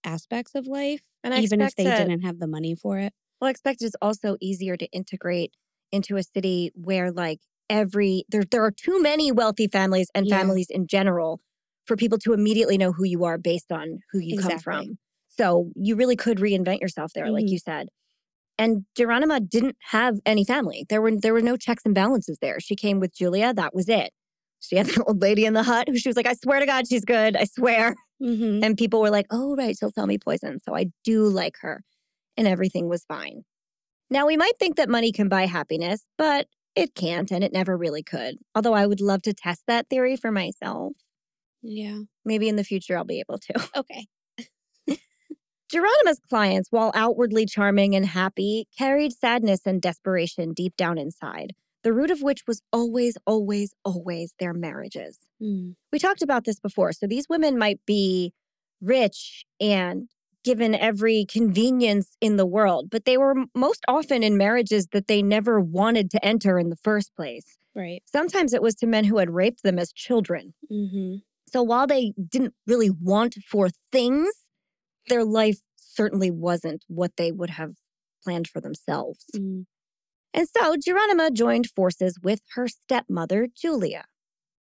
aspects 0.03 0.55
of 0.55 0.67
life, 0.67 1.01
And 1.23 1.33
I 1.33 1.39
even 1.41 1.61
if 1.61 1.75
they 1.75 1.83
that- 1.85 1.95
didn't 1.97 2.21
have 2.21 2.39
the 2.39 2.47
money 2.47 2.75
for 2.75 2.97
it. 2.99 3.13
Well, 3.39 3.47
I 3.47 3.51
expect 3.51 3.81
it's 3.81 3.95
also 4.01 4.37
easier 4.41 4.77
to 4.77 4.87
integrate 4.91 5.53
into 5.91 6.17
a 6.17 6.23
city 6.23 6.71
where 6.75 7.11
like 7.11 7.39
every 7.69 8.25
there 8.29 8.43
there 8.43 8.63
are 8.63 8.71
too 8.71 9.01
many 9.01 9.31
wealthy 9.31 9.67
families 9.67 10.09
and 10.15 10.27
Yeah. 10.27 10.39
families 10.39 10.67
in 10.69 10.87
general 10.87 11.41
for 11.85 11.95
people 11.95 12.17
to 12.19 12.33
immediately 12.33 12.77
know 12.77 12.91
who 12.93 13.05
you 13.05 13.23
are 13.25 13.37
based 13.37 13.71
on 13.71 13.99
who 14.11 14.19
you 14.19 14.35
come 14.35 14.57
from. 14.57 14.97
So 15.37 15.71
you 15.75 15.95
really 15.95 16.15
could 16.15 16.37
reinvent 16.39 16.81
yourself 16.81 17.11
there, 17.13 17.29
like 17.31 17.45
Mhm. 17.45 17.49
you 17.49 17.59
said. 17.59 17.89
And 18.57 18.85
Gironima 18.97 19.47
didn't 19.47 19.77
have 19.91 20.19
any 20.25 20.43
family. 20.43 20.85
There 20.89 21.01
were 21.01 21.11
there 21.15 21.33
were 21.33 21.41
no 21.41 21.57
checks 21.57 21.83
and 21.85 21.93
balances 21.93 22.37
there. 22.41 22.59
She 22.59 22.75
came 22.75 22.99
with 22.99 23.13
Julia. 23.15 23.53
That 23.53 23.75
was 23.75 23.87
it. 23.89 24.11
She 24.59 24.75
had 24.77 24.87
the 24.87 25.03
old 25.03 25.21
lady 25.21 25.45
in 25.45 25.53
the 25.53 25.63
hut 25.63 25.87
who 25.89 25.97
she 25.97 26.09
was 26.09 26.15
like, 26.15 26.27
I 26.27 26.33
swear 26.33 26.59
to 26.59 26.65
God, 26.65 26.87
she's 26.87 27.05
good. 27.05 27.35
I 27.35 27.43
swear. 27.45 27.95
Mm-hmm. 28.21 28.63
And 28.63 28.77
people 28.77 28.99
were 29.01 29.11
like, 29.11 29.27
oh, 29.29 29.55
right, 29.55 29.75
she'll 29.77 29.91
sell 29.91 30.07
me 30.07 30.17
poison. 30.17 30.59
So 30.65 30.75
I 30.75 30.87
do 31.03 31.23
like 31.27 31.57
her. 31.61 31.83
And 32.35 32.47
everything 32.47 32.89
was 32.89 33.05
fine. 33.05 33.43
Now, 34.09 34.25
we 34.25 34.37
might 34.37 34.57
think 34.57 34.77
that 34.77 34.89
money 34.89 35.11
can 35.11 35.27
buy 35.29 35.45
happiness, 35.45 36.03
but 36.17 36.47
it 36.75 36.95
can't, 36.95 37.31
and 37.31 37.43
it 37.43 37.51
never 37.51 37.75
really 37.77 38.03
could. 38.03 38.37
Although 38.55 38.73
I 38.73 38.85
would 38.87 39.01
love 39.01 39.21
to 39.23 39.33
test 39.33 39.63
that 39.67 39.87
theory 39.89 40.15
for 40.15 40.31
myself. 40.31 40.93
Yeah. 41.61 41.99
Maybe 42.25 42.47
in 42.47 42.55
the 42.55 42.63
future, 42.63 42.97
I'll 42.97 43.03
be 43.03 43.19
able 43.19 43.37
to. 43.39 43.69
Okay. 43.75 44.07
Gironima's 45.69 46.19
clients, 46.29 46.69
while 46.71 46.91
outwardly 46.95 47.45
charming 47.45 47.95
and 47.95 48.05
happy, 48.05 48.67
carried 48.77 49.11
sadness 49.13 49.61
and 49.65 49.81
desperation 49.81 50.53
deep 50.53 50.75
down 50.77 50.97
inside, 50.97 51.53
the 51.83 51.93
root 51.93 52.09
of 52.09 52.21
which 52.21 52.43
was 52.47 52.61
always, 52.71 53.17
always, 53.25 53.73
always 53.83 54.33
their 54.39 54.53
marriages. 54.53 55.19
Mm. 55.41 55.75
we 55.91 55.99
talked 55.99 56.23
about 56.23 56.45
this 56.45 56.59
before. 56.59 56.91
So 56.93 57.05
these 57.05 57.27
women 57.29 57.59
might 57.59 57.79
be 57.85 58.33
rich 58.81 59.45
and 59.59 60.09
given 60.43 60.73
every 60.73 61.25
convenience 61.25 62.15
in 62.21 62.37
the 62.37 62.45
world, 62.45 62.89
but 62.89 63.05
they 63.05 63.17
were 63.17 63.35
most 63.53 63.83
often 63.87 64.23
in 64.23 64.37
marriages 64.37 64.87
that 64.93 65.07
they 65.07 65.21
never 65.21 65.59
wanted 65.59 66.09
to 66.11 66.25
enter 66.25 66.57
in 66.57 66.69
the 66.69 66.75
first 66.77 67.13
place. 67.15 67.57
Right. 67.75 68.01
Sometimes 68.05 68.53
it 68.53 68.61
was 68.61 68.73
to 68.75 68.87
men 68.87 69.03
who 69.03 69.17
had 69.17 69.29
raped 69.29 69.63
them 69.63 69.77
as 69.77 69.91
children. 69.91 70.53
Mm-hmm. 70.71 71.17
So 71.51 71.61
while 71.61 71.85
they 71.85 72.13
didn't 72.29 72.53
really 72.65 72.89
want 72.89 73.35
for 73.45 73.69
things, 73.91 74.31
their 75.07 75.23
life 75.23 75.59
certainly 75.75 76.31
wasn't 76.31 76.83
what 76.87 77.11
they 77.17 77.31
would 77.31 77.51
have 77.51 77.73
planned 78.23 78.47
for 78.47 78.61
themselves. 78.61 79.25
Mm. 79.35 79.65
And 80.33 80.47
so 80.47 80.75
Gironima 80.75 81.33
joined 81.33 81.67
forces 81.75 82.19
with 82.21 82.41
her 82.53 82.67
stepmother, 82.67 83.47
Julia. 83.55 84.05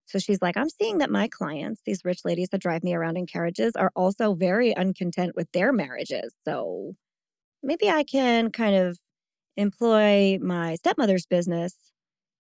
So 0.07 0.19
she's 0.19 0.43
like, 0.43 0.57
I'm 0.57 0.69
seeing 0.69 0.99
that 0.99 1.11
my 1.11 1.29
clients, 1.29 1.81
these 1.87 2.05
rich 2.05 2.21
ladies 2.25 2.51
that 2.51 2.61
drive 2.61 2.85
me 2.85 2.95
around 2.95 3.17
in 3.17 3.27
carriages, 3.27 3.73
are 3.77 3.91
also 3.97 4.35
very 4.35 4.77
uncontent 4.77 5.35
with 5.35 5.51
their 5.53 5.73
marriages. 5.73 6.35
So 6.45 6.97
maybe 7.63 7.89
I 7.89 8.05
can 8.05 8.51
kind 8.51 8.77
of 8.77 8.99
employ 9.57 10.39
my 10.43 10.75
stepmother's 10.75 11.25
business 11.25 11.75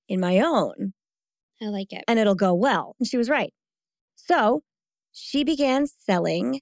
in 0.09 0.21
my 0.21 0.41
own 0.41 0.93
I 1.63 1.67
like 1.67 1.93
it. 1.93 2.05
and 2.09 2.19
it'll 2.19 2.35
go 2.35 2.53
well. 2.53 2.97
And 2.99 3.09
she 3.09 3.17
was 3.17 3.31
right. 3.31 3.53
So 4.17 4.63
she 5.13 5.45
began 5.45 5.87
selling 5.87 6.61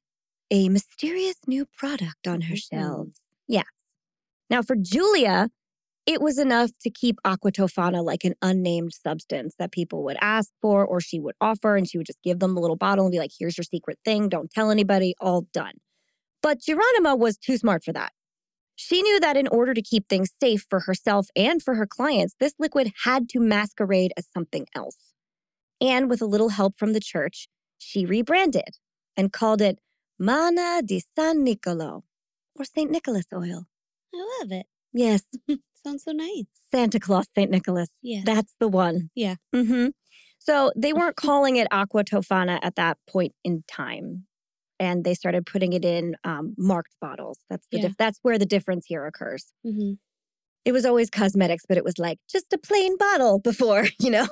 a 0.50 0.68
mysterious 0.68 1.36
new 1.46 1.64
product 1.66 2.26
on 2.26 2.42
her 2.42 2.54
Mhm. 2.54 2.68
shelves. 2.70 3.20
Yes. 3.46 3.66
Now, 4.48 4.62
for 4.62 4.76
Julia, 4.76 5.50
it 6.06 6.20
was 6.20 6.38
enough 6.38 6.70
to 6.80 6.90
keep 6.90 7.18
Aqua 7.24 7.52
Tofana 7.52 8.02
like 8.04 8.24
an 8.24 8.34
unnamed 8.42 8.92
substance 8.94 9.54
that 9.58 9.70
people 9.70 10.02
would 10.04 10.16
ask 10.20 10.50
for 10.60 10.84
or 10.84 11.00
she 11.00 11.20
would 11.20 11.36
offer, 11.40 11.76
and 11.76 11.88
she 11.88 11.98
would 11.98 12.06
just 12.06 12.22
give 12.22 12.40
them 12.40 12.54
the 12.54 12.60
little 12.60 12.76
bottle 12.76 13.04
and 13.04 13.12
be 13.12 13.18
like, 13.18 13.32
here's 13.38 13.56
your 13.56 13.64
secret 13.64 13.98
thing. 14.04 14.28
Don't 14.28 14.50
tell 14.50 14.70
anybody. 14.70 15.14
All 15.20 15.42
done. 15.52 15.74
But 16.42 16.60
Gironima 16.60 17.18
was 17.18 17.36
too 17.36 17.56
smart 17.58 17.84
for 17.84 17.92
that. 17.92 18.12
She 18.74 19.02
knew 19.02 19.20
that 19.20 19.36
in 19.36 19.46
order 19.48 19.74
to 19.74 19.82
keep 19.82 20.08
things 20.08 20.30
safe 20.40 20.66
for 20.68 20.80
herself 20.80 21.28
and 21.36 21.62
for 21.62 21.74
her 21.74 21.86
clients, 21.86 22.34
this 22.40 22.54
liquid 22.58 22.92
had 23.04 23.28
to 23.28 23.38
masquerade 23.38 24.12
as 24.16 24.26
something 24.32 24.66
else. 24.74 25.12
And 25.82 26.08
with 26.08 26.22
a 26.22 26.26
little 26.26 26.48
help 26.48 26.78
from 26.78 26.94
the 26.94 27.00
church, 27.00 27.46
she 27.76 28.06
rebranded 28.06 28.78
and 29.18 29.32
called 29.32 29.60
it 29.60 29.78
Mana 30.20 30.82
di 30.84 31.02
San 31.16 31.42
Nicolo 31.42 32.04
or 32.54 32.64
St. 32.64 32.90
Nicholas 32.90 33.24
oil. 33.34 33.64
I 34.14 34.18
love 34.40 34.52
it. 34.52 34.66
Yes, 34.92 35.22
Sounds 35.84 36.04
so 36.04 36.12
nice. 36.12 36.44
Santa 36.70 37.00
Claus 37.00 37.26
St. 37.34 37.50
Nicholas. 37.50 37.88
Yeah. 38.02 38.20
That's 38.24 38.54
the 38.60 38.68
one. 38.68 39.08
Yeah. 39.14 39.36
Mm-hmm. 39.54 39.88
So 40.38 40.72
they 40.76 40.92
weren't 40.92 41.16
calling 41.26 41.56
it 41.56 41.66
Aqua 41.70 42.04
Tofana 42.04 42.58
at 42.62 42.76
that 42.76 42.98
point 43.08 43.32
in 43.44 43.64
time. 43.66 44.26
and 44.78 45.04
they 45.04 45.14
started 45.14 45.44
putting 45.46 45.72
it 45.74 45.84
in 45.84 46.16
um, 46.24 46.54
marked 46.58 46.94
bottles. 47.00 47.38
That's 47.48 47.66
the 47.70 47.78
Yeah. 47.78 47.88
dif- 47.88 47.96
that's 47.96 48.18
where 48.22 48.38
the 48.38 48.46
difference 48.46 48.84
here 48.86 49.06
occurs. 49.06 49.46
Mm-hmm. 49.66 49.92
It 50.66 50.72
was 50.72 50.84
always 50.84 51.08
cosmetics, 51.08 51.64
but 51.68 51.78
it 51.78 51.84
was 51.84 51.98
like 51.98 52.18
just 52.30 52.52
a 52.52 52.58
plain 52.58 52.96
bottle 52.98 53.38
before, 53.38 53.84
you 54.00 54.10
know. 54.10 54.28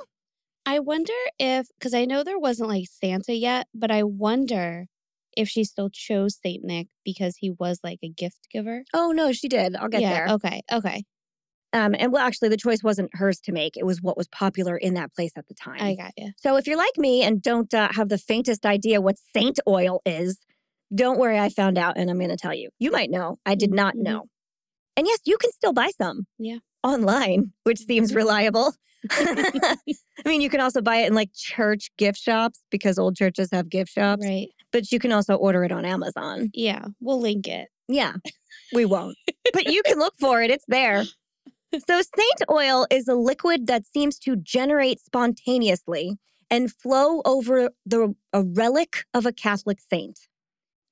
I 0.66 0.80
wonder 0.80 1.14
if, 1.38 1.68
because 1.78 1.94
I 1.94 2.04
know 2.04 2.22
there 2.24 2.38
wasn't 2.38 2.68
like 2.68 2.86
Santa 2.90 3.34
yet, 3.34 3.68
but 3.74 3.90
I 3.90 4.02
wonder 4.02 4.86
if 5.38 5.48
she 5.48 5.64
still 5.64 5.88
chose 5.90 6.36
Saint 6.42 6.64
Nick 6.64 6.88
because 7.04 7.36
he 7.36 7.50
was 7.50 7.80
like 7.82 8.00
a 8.02 8.08
gift 8.08 8.48
giver. 8.52 8.82
Oh 8.92 9.12
no, 9.12 9.32
she 9.32 9.48
did. 9.48 9.76
I'll 9.76 9.88
get 9.88 10.02
yeah. 10.02 10.26
there. 10.26 10.34
Okay. 10.34 10.62
Okay. 10.70 11.04
Um, 11.72 11.94
and 11.98 12.12
well, 12.12 12.26
actually, 12.26 12.48
the 12.48 12.56
choice 12.56 12.82
wasn't 12.82 13.10
hers 13.14 13.40
to 13.40 13.52
make. 13.52 13.76
It 13.76 13.84
was 13.84 14.00
what 14.00 14.16
was 14.16 14.26
popular 14.28 14.76
in 14.76 14.94
that 14.94 15.12
place 15.14 15.32
at 15.36 15.46
the 15.48 15.54
time. 15.54 15.80
I 15.80 15.94
got 15.94 16.12
you. 16.16 16.32
So 16.38 16.56
if 16.56 16.66
you're 16.66 16.78
like 16.78 16.96
me 16.96 17.22
and 17.22 17.42
don't 17.42 17.72
uh, 17.74 17.88
have 17.92 18.08
the 18.08 18.16
faintest 18.18 18.64
idea 18.64 19.00
what 19.00 19.16
saint 19.34 19.60
oil 19.68 20.00
is, 20.06 20.38
don't 20.94 21.18
worry, 21.18 21.38
I 21.38 21.50
found 21.50 21.76
out 21.76 21.98
and 21.98 22.08
I'm 22.10 22.16
going 22.18 22.30
to 22.30 22.36
tell 22.38 22.54
you. 22.54 22.70
You 22.78 22.90
might 22.90 23.10
know. 23.10 23.38
I 23.44 23.54
did 23.54 23.70
not 23.72 23.94
Mhm. 23.94 24.02
know. 24.02 24.24
And 24.96 25.06
yes, 25.06 25.18
you 25.26 25.36
can 25.36 25.52
still 25.52 25.74
buy 25.74 25.90
some. 26.00 26.26
Yeah. 26.38 26.58
Online, 26.82 27.52
which 27.64 27.78
seems 27.80 28.12
Mhm. 28.12 28.16
reliable. 28.16 28.72
I 29.10 29.76
mean, 30.24 30.40
you 30.40 30.48
can 30.48 30.60
also 30.60 30.80
buy 30.80 30.96
it 30.98 31.06
in 31.08 31.14
like 31.14 31.30
church 31.34 31.90
gift 31.98 32.18
shops 32.18 32.64
because 32.70 32.98
old 32.98 33.14
churches 33.16 33.50
have 33.52 33.68
gift 33.68 33.92
shops, 33.92 34.24
Right. 34.24 34.48
But 34.72 34.90
you 34.92 34.98
can 34.98 35.12
also 35.12 35.34
order 35.34 35.64
it 35.64 35.72
on 35.72 35.84
Amazon. 35.84 36.50
Yeah. 36.52 36.86
We'll 37.00 37.20
link 37.20 37.48
it. 37.48 37.68
Yeah, 37.88 38.14
we 38.74 38.84
won't. 38.84 39.16
but 39.52 39.66
you 39.72 39.82
can 39.86 39.98
look 39.98 40.14
for 40.20 40.42
it, 40.42 40.50
it's 40.50 40.66
there. 40.68 41.04
So, 41.72 42.00
saint 42.00 42.42
oil 42.50 42.86
is 42.90 43.08
a 43.08 43.14
liquid 43.14 43.66
that 43.66 43.86
seems 43.86 44.18
to 44.20 44.36
generate 44.36 45.00
spontaneously 45.00 46.18
and 46.50 46.72
flow 46.72 47.20
over 47.24 47.70
the 47.84 48.14
a 48.32 48.42
relic 48.42 49.04
of 49.12 49.26
a 49.26 49.32
Catholic 49.32 49.78
saint. 49.80 50.18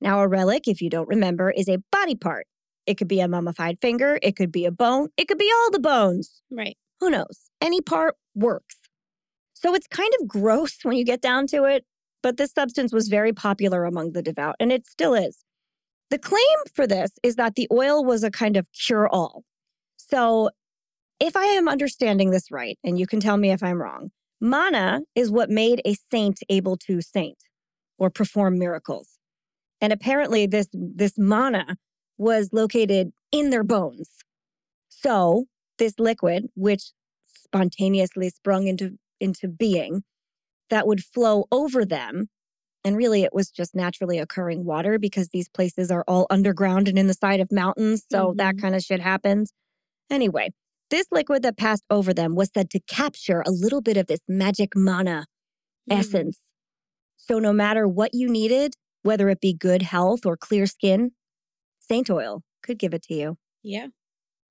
Now, 0.00 0.20
a 0.20 0.28
relic, 0.28 0.68
if 0.68 0.82
you 0.82 0.90
don't 0.90 1.08
remember, 1.08 1.50
is 1.50 1.68
a 1.68 1.78
body 1.90 2.14
part. 2.14 2.46
It 2.86 2.98
could 2.98 3.08
be 3.08 3.20
a 3.20 3.28
mummified 3.28 3.78
finger, 3.80 4.18
it 4.22 4.36
could 4.36 4.52
be 4.52 4.64
a 4.64 4.70
bone, 4.70 5.08
it 5.16 5.28
could 5.28 5.38
be 5.38 5.50
all 5.54 5.70
the 5.70 5.80
bones. 5.80 6.42
Right. 6.50 6.76
Who 7.00 7.10
knows? 7.10 7.50
Any 7.60 7.80
part 7.80 8.14
works. 8.34 8.76
So 9.54 9.74
it's 9.74 9.86
kind 9.86 10.12
of 10.20 10.28
gross 10.28 10.78
when 10.82 10.96
you 10.96 11.04
get 11.04 11.22
down 11.22 11.46
to 11.48 11.64
it, 11.64 11.84
but 12.26 12.38
this 12.38 12.50
substance 12.50 12.92
was 12.92 13.06
very 13.06 13.32
popular 13.32 13.84
among 13.84 14.10
the 14.10 14.20
devout, 14.20 14.56
and 14.58 14.72
it 14.72 14.84
still 14.84 15.14
is. 15.14 15.44
The 16.10 16.18
claim 16.18 16.58
for 16.74 16.84
this 16.84 17.12
is 17.22 17.36
that 17.36 17.54
the 17.54 17.68
oil 17.70 18.04
was 18.04 18.24
a 18.24 18.32
kind 18.32 18.56
of 18.56 18.66
cure 18.72 19.06
all. 19.06 19.44
So, 19.96 20.50
if 21.20 21.36
I 21.36 21.44
am 21.44 21.68
understanding 21.68 22.32
this 22.32 22.50
right, 22.50 22.80
and 22.82 22.98
you 22.98 23.06
can 23.06 23.20
tell 23.20 23.36
me 23.36 23.52
if 23.52 23.62
I'm 23.62 23.80
wrong, 23.80 24.10
mana 24.40 25.02
is 25.14 25.30
what 25.30 25.50
made 25.50 25.80
a 25.84 25.94
saint 26.10 26.40
able 26.48 26.76
to 26.88 27.00
saint 27.00 27.38
or 27.96 28.10
perform 28.10 28.58
miracles. 28.58 29.20
And 29.80 29.92
apparently, 29.92 30.48
this, 30.48 30.66
this 30.72 31.16
mana 31.16 31.76
was 32.18 32.48
located 32.52 33.12
in 33.30 33.50
their 33.50 33.62
bones. 33.62 34.10
So, 34.88 35.44
this 35.78 35.94
liquid, 36.00 36.48
which 36.56 36.90
spontaneously 37.28 38.30
sprung 38.30 38.66
into, 38.66 38.98
into 39.20 39.46
being, 39.46 40.02
that 40.70 40.86
would 40.86 41.02
flow 41.04 41.46
over 41.52 41.84
them. 41.84 42.28
And 42.84 42.96
really, 42.96 43.24
it 43.24 43.34
was 43.34 43.50
just 43.50 43.74
naturally 43.74 44.18
occurring 44.18 44.64
water 44.64 44.98
because 44.98 45.28
these 45.28 45.48
places 45.48 45.90
are 45.90 46.04
all 46.06 46.26
underground 46.30 46.86
and 46.88 46.98
in 46.98 47.08
the 47.08 47.14
side 47.14 47.40
of 47.40 47.50
mountains. 47.50 48.04
So 48.10 48.34
that 48.36 48.56
Mhm. 48.56 48.60
kind 48.60 48.74
of 48.76 48.82
shit 48.82 49.00
happens. 49.00 49.52
Anyway, 50.10 50.50
this 50.90 51.06
liquid 51.10 51.42
that 51.42 51.56
passed 51.56 51.84
over 51.90 52.14
them 52.14 52.34
was 52.36 52.50
said 52.54 52.70
to 52.70 52.80
capture 52.80 53.42
a 53.46 53.50
little 53.50 53.80
bit 53.80 53.96
of 53.96 54.06
this 54.06 54.20
magic 54.28 54.76
mana 54.76 55.26
Mhm. 55.90 55.98
essence. 55.98 56.38
So 57.16 57.38
no 57.40 57.52
matter 57.52 57.88
what 57.88 58.14
you 58.14 58.28
needed, 58.28 58.74
whether 59.02 59.28
it 59.30 59.40
be 59.40 59.52
good 59.54 59.82
health 59.82 60.24
or 60.26 60.36
clear 60.36 60.66
skin, 60.66 61.12
saint 61.80 62.10
oil 62.10 62.42
could 62.62 62.78
give 62.78 62.94
it 62.94 63.02
to 63.04 63.14
you. 63.14 63.38
Yeah. 63.62 63.88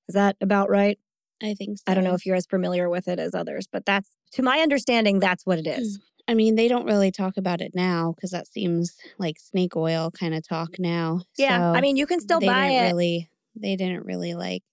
Is 0.08 0.16
that 0.16 0.36
about 0.42 0.70
right? 0.70 1.00
I 1.42 1.54
think 1.54 1.78
so. 1.78 1.84
I 1.88 1.94
don't 1.94 2.04
know 2.04 2.14
if 2.14 2.26
you're 2.26 2.36
as 2.36 2.46
familiar 2.46 2.90
with 2.90 3.08
it 3.08 3.20
as 3.20 3.36
others, 3.36 3.68
but 3.72 3.86
that's 3.86 4.10
to 4.34 4.44
my 4.44 4.60
understanding, 4.60 5.20
that's 5.20 5.46
what 5.46 5.60
it 5.60 5.68
is. 5.68 6.00
I 6.28 6.34
mean, 6.34 6.56
they 6.56 6.68
don't 6.68 6.86
really 6.86 7.12
talk 7.12 7.38
about 7.38 7.62
it 7.62 7.74
now 7.76 8.14
because 8.16 8.32
that 8.32 8.48
seems 8.48 8.96
like 9.20 9.38
snake 9.40 9.76
oil 9.76 10.10
kind 10.12 10.34
of 10.34 10.48
talk 10.48 10.80
now. 10.80 11.22
Yeah. 11.38 11.72
I 11.72 11.82
mean, 11.82 11.98
you 11.98 12.08
can 12.08 12.20
still 12.20 12.40
buy 12.42 12.68
it. 12.70 12.82
really 12.82 13.30
they 13.56 13.76
didn't 13.76 14.06
really 14.06 14.34
like 14.34 14.64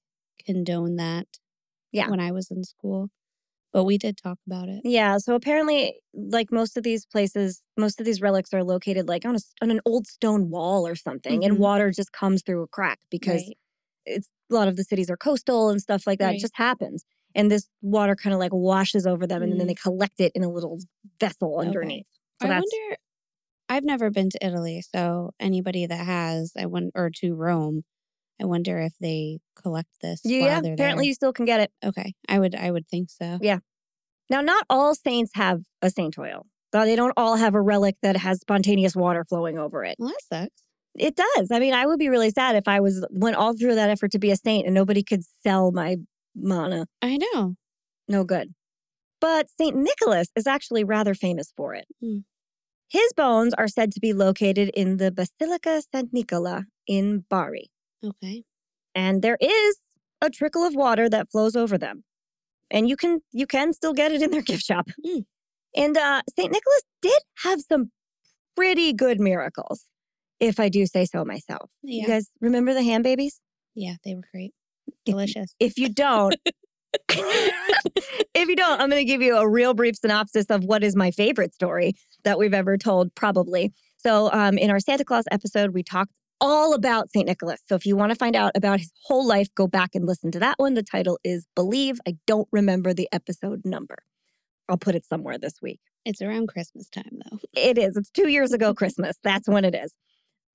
condone 0.45 0.97
that 0.97 1.27
Yeah. 1.93 2.09
when 2.09 2.21
I 2.21 2.33
was 2.33 2.51
in 2.51 2.65
school. 2.65 3.11
But 3.73 3.85
we 3.85 3.97
did 3.99 4.17
talk 4.19 4.39
about 4.47 4.69
it. 4.69 4.83
Yeah. 4.85 5.19
So 5.19 5.35
apparently, 5.35 6.01
like 6.15 6.53
most 6.53 6.77
of 6.77 6.83
these 6.83 7.07
places, 7.07 7.63
most 7.79 8.01
of 8.01 8.07
these 8.07 8.21
relics 8.21 8.53
are 8.55 8.65
located 8.65 9.09
like 9.09 9.25
on, 9.25 9.35
a, 9.37 9.39
on 9.63 9.71
an 9.71 9.81
old 9.87 10.07
stone 10.07 10.51
wall 10.51 10.87
or 10.87 10.95
something, 10.95 11.45
and 11.45 11.55
Mhm. 11.57 11.59
water 11.61 11.91
just 11.91 12.13
comes 12.13 12.43
through 12.43 12.63
a 12.63 12.67
crack 12.69 12.99
because 13.11 13.43
Right. 13.43 13.57
it's 14.07 14.29
a 14.53 14.55
lot 14.57 14.69
of 14.69 14.77
the 14.77 14.85
cities 14.85 15.11
are 15.11 15.17
coastal 15.17 15.69
and 15.71 15.81
stuff 15.81 16.07
like 16.07 16.19
that. 16.21 16.35
It 16.35 16.41
just 16.41 16.57
happens. 16.57 17.05
And 17.35 17.51
this 17.51 17.69
water 17.81 18.15
kind 18.15 18.35
of 18.35 18.41
like 18.41 18.53
washes 18.53 19.07
over 19.07 19.27
them 19.27 19.43
and 19.43 19.53
then 19.59 19.67
Mm. 19.67 19.69
they 19.71 19.75
collect 19.75 20.21
it 20.21 20.33
in 20.35 20.45
a 20.45 20.51
little 20.51 20.79
vessel 21.19 21.59
Okay. 21.59 21.67
underneath. 21.69 22.07
So 22.41 22.47
I 22.47 22.51
that's 22.51 22.73
wonder 22.73 22.97
I've 23.69 23.85
never 23.85 24.11
been 24.11 24.29
to 24.31 24.45
Italy, 24.47 24.83
so 24.83 25.31
anybody 25.41 25.87
that 25.87 26.05
has, 26.05 26.53
I 26.59 26.67
wonder 26.67 26.91
or 26.95 27.11
to 27.21 27.35
Rome, 27.35 27.85
I 28.41 28.45
wonder 28.45 28.79
if 28.81 28.93
they 29.01 29.39
collect 29.55 29.89
this 30.03 30.21
yeah, 30.25 30.59
apparently 30.59 30.77
there. 30.87 31.03
you 31.05 31.15
still 31.15 31.33
can 31.33 31.47
get 31.47 31.61
it. 31.61 31.73
Okay. 31.85 32.15
I 32.29 32.39
would 32.39 32.55
I 32.55 32.71
would 32.71 32.87
think 32.89 33.11
so. 33.11 33.39
Yeah. 33.41 33.61
Now, 34.29 34.41
not 34.41 34.65
all 34.71 34.95
saints 34.95 35.33
have 35.35 35.63
a 35.83 35.91
saint 35.91 36.19
oil. 36.19 36.47
They 36.73 36.97
don't 36.97 37.13
all 37.19 37.37
have 37.37 37.55
a 37.55 37.61
relic 37.61 37.97
that 38.03 38.17
has 38.17 38.41
spontaneous 38.41 38.97
water 38.97 39.25
flowing 39.29 39.59
over 39.59 39.85
it. 39.85 39.97
Well, 39.99 40.09
that 40.09 40.23
sucks. 40.45 40.62
It 40.99 41.17
does. 41.17 41.51
I 41.51 41.59
mean, 41.59 41.73
I 41.75 41.87
would 41.87 41.99
be 41.99 42.09
really 42.09 42.31
sad 42.31 42.55
if 42.57 42.69
I 42.69 42.81
was 42.81 43.05
went 43.11 43.37
all 43.37 43.57
through 43.57 43.75
that 43.77 43.91
effort 43.91 44.11
to 44.13 44.19
be 44.19 44.31
a 44.31 44.37
saint 44.37 44.67
and 44.67 44.75
nobody 44.75 45.03
could 45.03 45.23
sell 45.43 45.73
my 45.73 45.97
mana. 46.35 46.87
I 47.01 47.17
know. 47.19 47.55
No 48.09 48.25
good. 48.25 48.53
But 49.21 49.49
Saint 49.57 49.77
Nicholas 49.77 50.29
is 50.37 50.47
actually 50.47 50.85
rather 50.85 51.15
famous 51.15 51.53
for 51.57 51.75
it. 51.75 51.87
Hmm. 52.03 52.19
His 52.89 53.11
bones 53.17 53.55
are 53.55 53.69
said 53.69 53.93
to 53.93 54.01
be 54.01 54.13
located 54.13 54.71
in 54.75 54.99
the 54.99 55.11
Basilica 55.11 55.81
Sant 55.81 56.13
Nicola 56.13 56.65
in 56.87 57.25
Bari, 57.31 57.71
Okay. 58.05 58.45
and 58.95 59.23
there 59.23 59.39
is 59.41 59.77
a 60.21 60.29
trickle 60.29 60.63
of 60.65 60.75
water 60.75 61.09
that 61.09 61.31
flows 61.31 61.57
over 61.57 61.79
them, 61.79 62.05
and 62.71 62.89
you 62.91 62.97
can 62.97 63.21
you 63.33 63.47
can 63.47 63.73
still 63.73 63.95
get 63.95 64.13
it 64.13 64.21
in 64.21 64.31
their 64.31 64.43
gift 64.51 64.65
shop. 64.67 64.89
Hmm. 65.07 65.21
And 65.75 65.97
uh, 65.97 66.21
Saint 66.39 66.53
Nicholas 66.53 66.83
did 67.01 67.19
have 67.45 67.63
some 67.63 67.93
pretty 68.57 68.93
good 68.93 69.19
miracles, 69.21 69.87
if 70.43 70.59
I 70.61 70.69
do 70.69 70.85
say 70.87 71.05
so 71.07 71.25
myself. 71.25 71.71
Yeah. 71.83 72.03
You 72.03 72.07
guys 72.09 72.31
remember 72.41 72.75
the 72.75 72.83
ham 72.83 73.03
babies? 73.03 73.41
yeah, 73.75 73.95
they 74.05 74.15
were 74.15 74.25
great. 74.33 74.53
If- 74.87 74.95
Delicious. 75.07 75.55
If 75.61 75.79
you 75.79 75.89
don't, 75.89 76.35
if 77.09 78.49
you 78.49 78.57
don't, 78.57 78.81
I'm 78.81 78.91
going 78.91 79.01
to 79.01 79.05
give 79.11 79.23
you 79.23 79.37
a 79.37 79.49
real 79.49 79.73
brief 79.75 79.97
synopsis 79.97 80.47
of 80.51 80.65
what 80.65 80.83
is 80.85 80.95
my 80.97 81.11
favorite 81.11 81.55
story 81.55 81.95
that 82.25 82.39
we've 82.39 82.53
ever 82.55 82.77
told, 82.77 83.15
probably. 83.15 83.73
So, 83.97 84.31
um, 84.33 84.59
in 84.59 84.71
our 84.71 84.81
Santa 84.81 85.05
Claus 85.05 85.25
episode, 85.31 85.73
we 85.73 85.83
talked 85.83 86.13
all 86.41 86.75
about 86.75 87.09
St. 87.11 87.27
Nicholas. 87.27 87.61
So, 87.67 87.77
if 87.77 87.87
you 87.87 87.97
want 87.97 88.11
to 88.11 88.17
find 88.17 88.35
out 88.37 88.53
about 88.57 88.81
his 88.81 88.93
whole 89.05 89.27
life, 89.27 89.49
go 89.55 89.67
back 89.67 89.95
and 89.95 90.07
listen 90.07 90.31
to 90.33 90.41
that 90.41 90.59
one. 90.59 90.75
The 90.75 90.83
title 90.83 91.19
is 91.25 91.47
Believe. 91.55 91.99
I 92.07 92.17
don't 92.27 92.49
remember 92.53 92.93
the 92.93 93.09
episode 93.13 93.63
number. 93.65 93.97
I'll 94.69 94.77
put 94.77 94.95
it 94.97 95.05
somewhere 95.07 95.39
this 95.39 95.63
week. 95.63 95.81
It's 96.05 96.21
around 96.21 96.49
Christmas 96.49 96.89
time 96.89 97.21
though. 97.31 97.39
It 97.55 97.79
is. 97.79 97.97
It's 97.97 98.11
two 98.11 98.29
years 98.29 98.53
ago, 98.53 98.75
Christmas. 98.75 99.17
That's 99.23 99.49
when 99.49 99.65
it 99.65 99.75
is. 99.75 99.95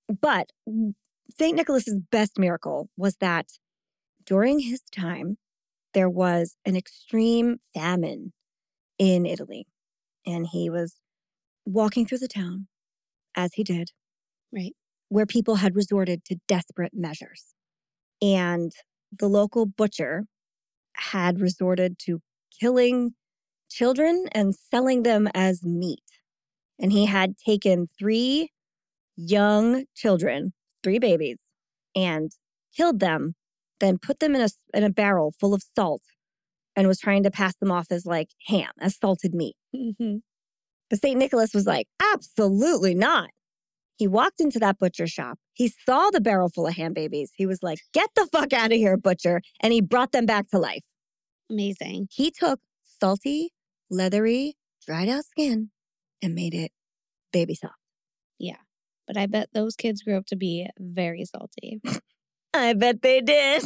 But 0.08 0.51
St. 1.38 1.55
Nicholas's 1.55 1.99
best 2.12 2.38
miracle 2.39 2.89
was 2.97 3.18
that 3.18 3.47
during 4.26 4.60
his 4.60 4.82
time, 4.91 5.38
there 5.93 6.10
was 6.10 6.55
an 6.66 6.76
extreme 6.76 7.60
famine 7.74 8.34
in 8.97 9.26
Italy. 9.26 9.68
And 10.26 10.47
he 10.47 10.70
was 10.70 10.95
walking 11.66 12.05
through 12.05 12.20
the 12.20 12.28
town, 12.28 12.68
as 13.36 13.53
he 13.53 13.64
did, 13.64 13.91
Right. 14.51 14.76
where 15.10 15.26
people 15.26 15.55
had 15.55 15.76
resorted 15.76 16.24
to 16.26 16.39
desperate 16.47 16.93
measures. 16.93 17.55
And 18.22 18.74
the 19.12 19.28
local 19.30 19.66
butcher 19.66 20.26
had 20.93 21.39
resorted 21.39 21.99
to 21.99 22.22
killing 22.60 23.16
children 23.70 24.28
and 24.32 24.55
selling 24.55 25.03
them 25.03 25.28
as 25.34 25.64
meat. 25.64 26.03
And 26.80 26.91
he 26.91 27.05
had 27.05 27.38
taken 27.38 27.88
three 27.99 28.51
young 29.18 29.84
children, 29.95 30.53
three 30.84 30.99
babies, 30.99 31.38
and 31.95 32.32
killed 32.76 32.99
them, 32.99 33.36
then 33.80 33.97
put 33.97 34.20
them 34.20 34.36
in 34.36 34.41
a, 34.41 34.49
in 34.74 34.84
a 34.84 34.89
barrel 34.89 35.34
full 35.39 35.53
of 35.53 35.63
salt 35.76 36.01
and 36.76 36.88
was 36.88 36.99
trying 36.99 37.24
to 37.24 37.32
pass 37.32 37.55
them 37.55 37.72
off 37.72 37.88
as 37.91 38.05
like 38.05 38.30
ham, 38.47 38.70
as 38.80 38.97
salted 38.97 39.34
meat. 39.34 39.55
Mm-hmm. 39.76 40.18
But 40.89 40.99
St. 41.01 41.18
Nicholas 41.18 41.53
was 41.53 41.65
like, 41.65 41.88
absolutely 42.13 42.93
not. 42.93 43.30
He 43.97 44.07
walked 44.07 44.39
into 44.39 44.59
that 44.59 44.78
butcher 44.78 45.07
shop. 45.07 45.39
He 45.53 45.74
saw 45.86 46.11
the 46.11 46.22
barrel 46.22 46.49
full 46.49 46.68
of 46.68 46.76
ham 46.76 46.93
babies. 46.93 47.32
He 47.36 47.47
was 47.47 47.63
like, 47.63 47.80
get 47.93 48.11
the 48.15 48.28
fuck 48.32 48.53
out 48.53 48.72
of 48.72 48.78
here, 48.78 48.95
butcher. 48.95 49.41
And 49.61 49.74
he 49.74 49.82
brought 49.82 50.11
them 50.11 50.28
back 50.28 50.49
to 50.49 50.59
life. 50.59 50.84
Amazing. 51.49 52.09
He 52.11 52.30
took 52.30 52.59
salty, 52.99 53.53
leathery, 53.89 54.55
dried 54.86 55.09
out 55.09 55.26
skin 55.26 55.72
and 56.22 56.36
made 56.36 56.53
it 56.53 56.72
baby 57.34 57.55
soft. 57.55 57.74
But 59.08 59.18
I 59.18 59.26
bet 59.26 59.49
those 59.53 59.76
kids 59.76 60.03
grew 60.03 60.18
up 60.18 60.26
to 60.28 60.36
be 60.36 60.68
very 60.78 61.24
salty. 61.26 61.80
I 62.53 62.74
bet 62.74 63.01
they 63.01 63.22
did. 63.22 63.64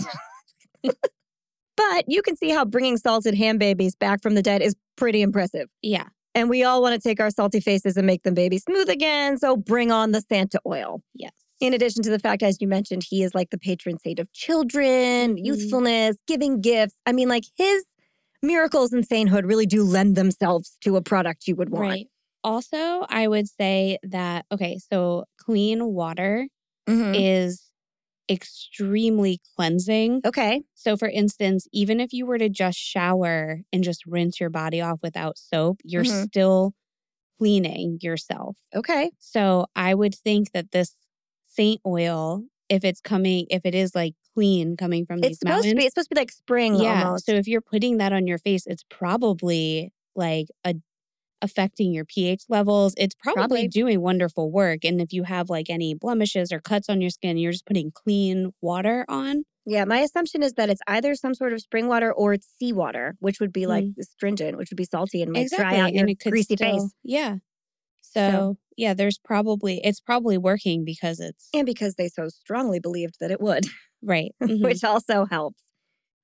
but 0.84 2.06
you 2.08 2.22
can 2.22 2.36
see 2.36 2.50
how 2.50 2.66
bringing 2.66 2.98
salted 2.98 3.36
ham 3.36 3.58
babies 3.58 3.96
back 3.96 4.22
from 4.22 4.36
the 4.36 4.42
dead 4.42 4.62
is 4.62 4.76
pretty 4.96 5.22
impressive. 5.22 5.68
Yeah. 5.82 6.08
And 6.36 6.50
we 6.50 6.64
all 6.64 6.82
want 6.82 7.02
to 7.02 7.08
take 7.08 7.20
our 7.20 7.30
salty 7.30 7.60
faces 7.60 7.98
and 7.98 8.08
make 8.08 8.24
them 8.24 8.34
baby 8.34 8.58
smooth 8.58 8.90
again. 8.90 9.38
So 9.38 9.58
bring 9.58 9.92
on 9.92 10.12
the 10.12 10.22
Santa 10.22 10.60
oil. 10.66 11.02
Yes. 11.14 11.32
In 11.60 11.74
addition 11.74 12.02
to 12.04 12.10
the 12.10 12.20
fact, 12.20 12.42
as 12.42 12.58
you 12.62 12.68
mentioned, 12.68 13.04
he 13.08 13.22
is 13.24 13.36
like 13.36 13.50
the 13.50 13.58
patron 13.58 13.98
saint 14.00 14.20
of 14.20 14.32
children, 14.34 15.36
Mhm. 15.36 15.46
youthfulness, 15.46 16.18
giving 16.28 16.62
gifts. 16.62 16.96
I 17.06 17.12
mean, 17.12 17.28
like 17.30 17.44
his 17.56 17.84
miracles 18.42 18.94
and 18.94 19.06
sainthood 19.06 19.46
really 19.46 19.66
do 19.68 19.84
lend 19.84 20.16
themselves 20.16 20.78
to 20.82 20.96
a 20.96 21.02
product 21.02 21.48
you 21.48 21.56
would 21.56 21.70
want. 21.70 21.82
Right. 21.90 22.08
Also, 22.44 23.06
I 23.10 23.28
would 23.28 23.48
say 23.48 24.00
that, 24.02 24.46
okay, 24.52 24.80
so 24.92 25.26
clean 25.46 25.88
water 25.94 26.48
Mhm. 26.88 27.24
is 27.24 27.72
extremely 28.30 29.40
cleansing. 29.58 30.24
Okay. 30.26 30.62
So, 30.76 30.98
for 30.98 31.10
instance, 31.10 31.68
even 31.74 32.00
if 32.00 32.14
you 32.14 32.26
were 32.26 32.40
to 32.40 32.50
just 32.50 32.78
shower 32.80 33.62
and 33.74 33.84
just 33.84 34.06
rinse 34.08 34.40
your 34.40 34.50
body 34.52 34.82
off 34.82 35.00
without 35.04 35.38
soap, 35.38 35.82
you're 35.84 36.04
Mhm. 36.04 36.06
still 36.06 36.74
cleaning 37.40 38.00
yourself. 38.02 38.58
Okay. 38.76 39.12
So, 39.20 39.68
I 39.76 39.94
would 39.96 40.16
think 40.16 40.52
that 40.54 40.72
this 40.72 40.96
saint 41.48 41.82
oil, 41.86 42.44
if 42.70 42.84
it's 42.86 43.02
coming, 43.02 43.48
if 43.50 43.66
it 43.66 43.76
is 43.76 43.96
like 43.96 44.16
clean 44.36 44.78
coming 44.78 45.06
from 45.06 45.24
these 45.24 45.24
It's 45.28 45.40
supposed 45.40 45.64
mountains, 45.64 45.76
to 45.76 45.76
be. 45.76 45.86
It's 45.86 45.94
supposed 45.94 46.10
to 46.10 46.16
be 46.16 46.22
like 46.22 46.32
spring 46.32 46.80
yeah. 46.80 46.82
almost. 46.82 47.26
So, 47.26 47.34
if 47.34 47.48
you're 47.48 47.62
putting 47.62 47.98
that 47.98 48.14
on 48.14 48.28
your 48.28 48.38
face, 48.40 48.66
it's 48.66 48.84
probably 48.90 49.92
like 50.16 50.48
a 50.66 50.76
affecting 51.42 51.94
your 51.94 52.06
pH 52.06 52.44
levels. 52.50 52.94
It's 52.98 53.16
probably, 53.16 53.42
Probably. 53.42 53.68
doing 53.68 54.02
wonderful 54.02 54.52
work. 54.52 54.84
And 54.84 55.02
if 55.02 55.12
you 55.14 55.24
have 55.24 55.50
like 55.50 55.70
any 55.70 55.94
blemishes 55.94 56.52
or 56.52 56.60
cuts 56.60 56.90
on 56.90 57.02
your 57.02 57.10
skin, 57.10 57.38
you're 57.38 57.52
just 57.52 57.66
putting 57.66 57.92
clean 57.92 58.52
water 58.62 59.06
on. 59.10 59.44
Yeah, 59.66 59.86
my 59.86 60.00
assumption 60.00 60.42
is 60.42 60.54
that 60.54 60.70
it's 60.70 60.82
either 60.88 61.14
some 61.16 61.36
sort 61.36 61.54
of 61.54 61.62
spring 61.62 61.88
water 61.88 62.12
or 62.12 62.34
it's 62.34 62.48
seawater, 62.60 63.16
which 63.20 63.40
would 63.40 63.54
be 63.54 63.68
like 63.68 63.84
Mm. 63.86 63.98
astringent, 64.00 64.58
which 64.58 64.72
would 64.72 64.78
be 64.78 64.86
salty 64.86 65.22
and 65.22 65.32
might 65.32 65.42
exactly. 65.42 65.78
dry 65.78 65.80
out 65.80 65.94
your 65.94 66.02
and 66.02 66.10
it 66.10 66.20
could 66.20 66.32
greasy 66.32 66.56
still, 66.56 66.80
face. 66.80 66.94
Yeah. 67.04 67.36
So, 68.02 68.58
yeah, 68.78 68.94
there's 68.94 69.18
probably 69.20 69.80
it's 69.86 70.00
probably 70.00 70.38
working 70.38 70.84
because 70.84 71.20
it's 71.20 71.50
And 71.54 71.66
because 71.66 71.96
they 71.96 72.08
so 72.08 72.28
strongly 72.30 72.80
believed 72.80 73.18
that 73.20 73.32
it 73.32 73.40
would, 73.40 73.66
right. 74.02 74.34
mhm. 74.44 74.64
which 74.64 74.84
also 74.84 75.26
helps. 75.26 75.62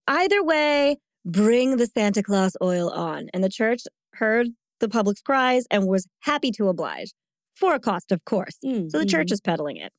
Either 0.07 0.43
way, 0.43 0.97
bring 1.25 1.77
the 1.77 1.85
Santa 1.87 2.23
Claus 2.23 2.55
oil 2.61 2.89
on. 2.89 3.29
And 3.33 3.43
the 3.43 3.49
church 3.49 3.81
heard 4.13 4.47
the 4.79 4.89
public's 4.89 5.21
cries 5.21 5.65
and 5.71 5.87
was 5.87 6.07
happy 6.21 6.51
to 6.51 6.67
oblige 6.67 7.13
for 7.55 7.73
a 7.73 7.79
cost, 7.79 8.11
of 8.11 8.23
course. 8.25 8.57
Mm, 8.63 8.89
So 8.91 8.99
the 8.99 9.05
church 9.05 9.27
mhm. 9.29 9.33
is 9.33 9.41
peddling 9.41 9.77
it. 9.77 9.91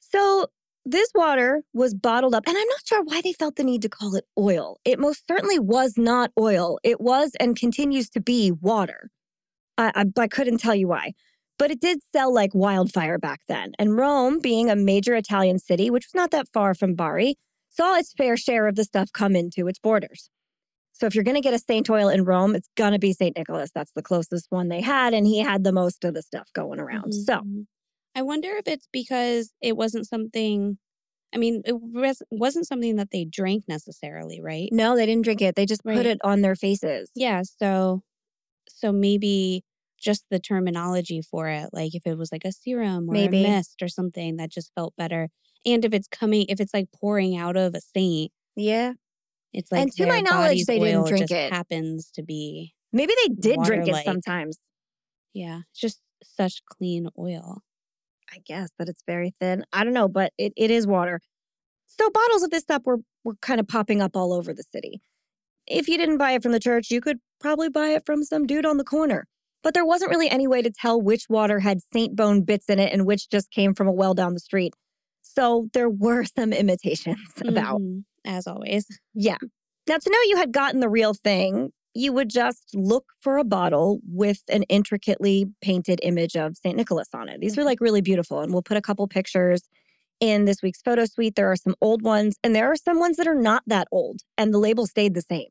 So 0.00 0.46
this 0.84 1.10
water 1.14 1.62
was 1.72 1.94
bottled 1.94 2.34
up, 2.34 2.44
and 2.46 2.56
I'm 2.56 2.68
not 2.68 2.80
sure 2.84 3.02
why 3.02 3.20
they 3.22 3.32
felt 3.32 3.56
the 3.56 3.64
need 3.64 3.82
to 3.82 3.88
call 3.88 4.14
it 4.14 4.24
oil. 4.38 4.78
It 4.84 4.98
most 4.98 5.24
certainly 5.28 5.58
was 5.58 5.94
not 5.96 6.30
oil. 6.38 6.78
It 6.82 7.00
was 7.00 7.32
and 7.38 7.56
continues 7.56 8.10
to 8.10 8.20
be 8.20 8.50
water. 8.50 9.10
I, 9.78 9.92
I, 9.94 10.04
I 10.22 10.28
couldn't 10.28 10.58
tell 10.58 10.74
you 10.74 10.88
why. 10.88 11.12
But 11.58 11.70
it 11.70 11.80
did 11.80 12.00
sell 12.12 12.32
like 12.34 12.54
wildfire 12.54 13.18
back 13.18 13.40
then. 13.46 13.72
And 13.78 13.96
Rome, 13.96 14.40
being 14.40 14.68
a 14.68 14.76
major 14.76 15.14
Italian 15.14 15.58
city, 15.58 15.90
which 15.90 16.06
was 16.06 16.14
not 16.14 16.30
that 16.32 16.48
far 16.52 16.74
from 16.74 16.94
Bari, 16.94 17.36
saw 17.68 17.96
its 17.96 18.12
fair 18.12 18.36
share 18.36 18.66
of 18.66 18.74
the 18.74 18.84
stuff 18.84 19.12
come 19.12 19.36
into 19.36 19.68
its 19.68 19.78
borders. 19.78 20.30
So 20.92 21.06
if 21.06 21.14
you're 21.14 21.24
going 21.24 21.34
to 21.36 21.40
get 21.40 21.54
a 21.54 21.58
saint 21.58 21.88
oil 21.90 22.08
in 22.08 22.24
Rome, 22.24 22.54
it's 22.54 22.68
going 22.76 22.92
to 22.92 22.98
be 22.98 23.12
St. 23.12 23.36
Nicholas. 23.36 23.70
That's 23.74 23.92
the 23.92 24.02
closest 24.02 24.46
one 24.50 24.68
they 24.68 24.80
had. 24.80 25.14
And 25.14 25.26
he 25.26 25.38
had 25.40 25.64
the 25.64 25.72
most 25.72 26.04
of 26.04 26.14
the 26.14 26.22
stuff 26.22 26.48
going 26.54 26.78
around. 26.78 27.12
Mhm, 27.12 27.24
So 27.24 27.34
mhm. 27.40 27.66
I 28.14 28.22
wonder 28.22 28.50
if 28.50 28.68
it's 28.68 28.88
because 28.92 29.52
it 29.60 29.76
wasn't 29.76 30.06
something. 30.06 30.78
I 31.34 31.38
mean, 31.38 31.62
it 31.64 31.80
was, 31.80 32.22
wasn't 32.30 32.66
something 32.66 32.96
that 32.96 33.10
they 33.10 33.24
drank 33.24 33.64
necessarily, 33.66 34.40
right? 34.42 34.68
No, 34.70 34.96
they 34.96 35.06
didn't 35.06 35.24
drink 35.24 35.40
it. 35.40 35.54
They 35.56 35.64
just 35.64 35.82
put 35.82 36.04
it 36.04 36.18
on 36.22 36.42
their 36.42 36.54
faces. 36.54 37.10
Yeah. 37.14 37.42
So, 37.42 38.02
so 38.68 38.92
maybe 38.92 39.64
just 39.98 40.24
the 40.30 40.38
terminology 40.40 41.22
for 41.22 41.48
it, 41.48 41.70
like 41.72 41.94
if 41.94 42.06
it 42.06 42.18
was 42.18 42.32
like 42.32 42.44
a 42.44 42.52
serum 42.52 43.08
or 43.08 43.14
Maybe. 43.14 43.38
a 43.38 43.42
mist 43.50 43.82
or 43.82 43.88
something 43.88 44.36
that 44.36 44.50
just 44.50 44.72
felt 44.74 44.94
better, 44.96 45.28
and 45.64 45.84
if 45.84 45.94
it's 45.94 46.08
coming, 46.08 46.46
if 46.48 46.60
it's 46.60 46.74
like 46.74 46.88
pouring 46.92 47.36
out 47.36 47.56
of 47.56 47.74
a 47.74 47.80
saint, 47.80 48.32
Yeah. 48.56 48.94
It's 49.52 49.70
like 49.70 49.82
And 49.82 49.92
to 49.92 50.06
my 50.06 50.20
knowledge, 50.20 50.64
they 50.64 50.78
didn't 50.78 51.06
drink 51.08 51.30
it. 51.30 51.52
happens 51.52 52.10
to 52.14 52.22
be 52.22 52.74
Maybe 52.92 53.12
they 53.22 53.34
did 53.34 53.60
drink 53.62 53.88
it 53.88 54.04
sometimes. 54.04 54.58
yeah, 55.32 55.60
it's 55.70 55.80
just 55.80 56.00
such 56.22 56.62
clean 56.66 57.08
oil. 57.18 57.62
I 58.30 58.38
guess 58.46 58.70
that 58.78 58.88
it's 58.88 59.02
very 59.06 59.32
thin. 59.40 59.64
I 59.72 59.84
don't 59.84 59.92
know, 59.92 60.08
but 60.08 60.32
it, 60.38 60.52
it 60.56 60.70
is 60.70 60.86
water. 60.86 61.20
So 61.86 62.08
bottles 62.10 62.42
of 62.42 62.50
this 62.50 62.62
stuff 62.62 62.82
were, 62.84 62.98
were 63.24 63.34
kind 63.42 63.60
of 63.60 63.68
popping 63.68 64.00
up 64.00 64.16
all 64.16 64.32
over 64.32 64.54
the 64.54 64.62
city. 64.72 65.02
If 65.66 65.88
you 65.88 65.98
didn't 65.98 66.18
buy 66.18 66.32
it 66.32 66.42
from 66.42 66.52
the 66.52 66.60
church, 66.60 66.90
you 66.90 67.00
could 67.00 67.18
probably 67.40 67.68
buy 67.68 67.88
it 67.88 68.04
from 68.06 68.24
some 68.24 68.46
dude 68.46 68.64
on 68.66 68.78
the 68.78 68.84
corner. 68.84 69.26
But 69.62 69.74
there 69.74 69.84
wasn't 69.84 70.10
really 70.10 70.28
any 70.30 70.46
way 70.48 70.62
to 70.62 70.70
tell 70.70 71.00
which 71.00 71.26
water 71.28 71.60
had 71.60 71.80
Saint 71.92 72.16
Bone 72.16 72.42
bits 72.42 72.68
in 72.68 72.78
it 72.78 72.92
and 72.92 73.06
which 73.06 73.30
just 73.30 73.50
came 73.50 73.74
from 73.74 73.86
a 73.86 73.92
well 73.92 74.14
down 74.14 74.34
the 74.34 74.40
street. 74.40 74.74
So 75.22 75.68
there 75.72 75.88
were 75.90 76.24
some 76.36 76.52
imitations 76.52 77.18
about. 77.46 77.80
Mm-hmm. 77.80 78.00
As 78.24 78.46
always. 78.46 78.86
Yeah. 79.14 79.38
Now, 79.88 79.96
to 79.98 80.10
know 80.10 80.18
you 80.26 80.36
had 80.36 80.52
gotten 80.52 80.80
the 80.80 80.88
real 80.88 81.12
thing, 81.14 81.72
you 81.94 82.12
would 82.12 82.30
just 82.30 82.70
look 82.74 83.04
for 83.20 83.36
a 83.36 83.44
bottle 83.44 84.00
with 84.06 84.42
an 84.48 84.62
intricately 84.64 85.46
painted 85.60 85.98
image 86.02 86.36
of 86.36 86.56
St. 86.56 86.76
Nicholas 86.76 87.08
on 87.12 87.28
it. 87.28 87.40
These 87.40 87.58
are 87.58 87.62
Mhm. 87.62 87.66
like 87.66 87.80
really 87.80 88.00
beautiful. 88.00 88.40
And 88.40 88.52
we'll 88.52 88.62
put 88.62 88.76
a 88.76 88.80
couple 88.82 89.06
pictures 89.08 89.62
in 90.20 90.44
this 90.44 90.62
week's 90.62 90.80
photo 90.80 91.04
suite. 91.04 91.34
There 91.34 91.50
are 91.50 91.56
some 91.56 91.74
old 91.80 92.02
ones, 92.02 92.36
and 92.44 92.54
there 92.54 92.70
are 92.70 92.76
some 92.76 92.98
ones 93.00 93.16
that 93.16 93.26
are 93.26 93.34
not 93.34 93.62
that 93.66 93.88
old, 93.90 94.20
and 94.38 94.54
the 94.54 94.58
label 94.58 94.86
stayed 94.86 95.14
the 95.14 95.22
same. 95.22 95.48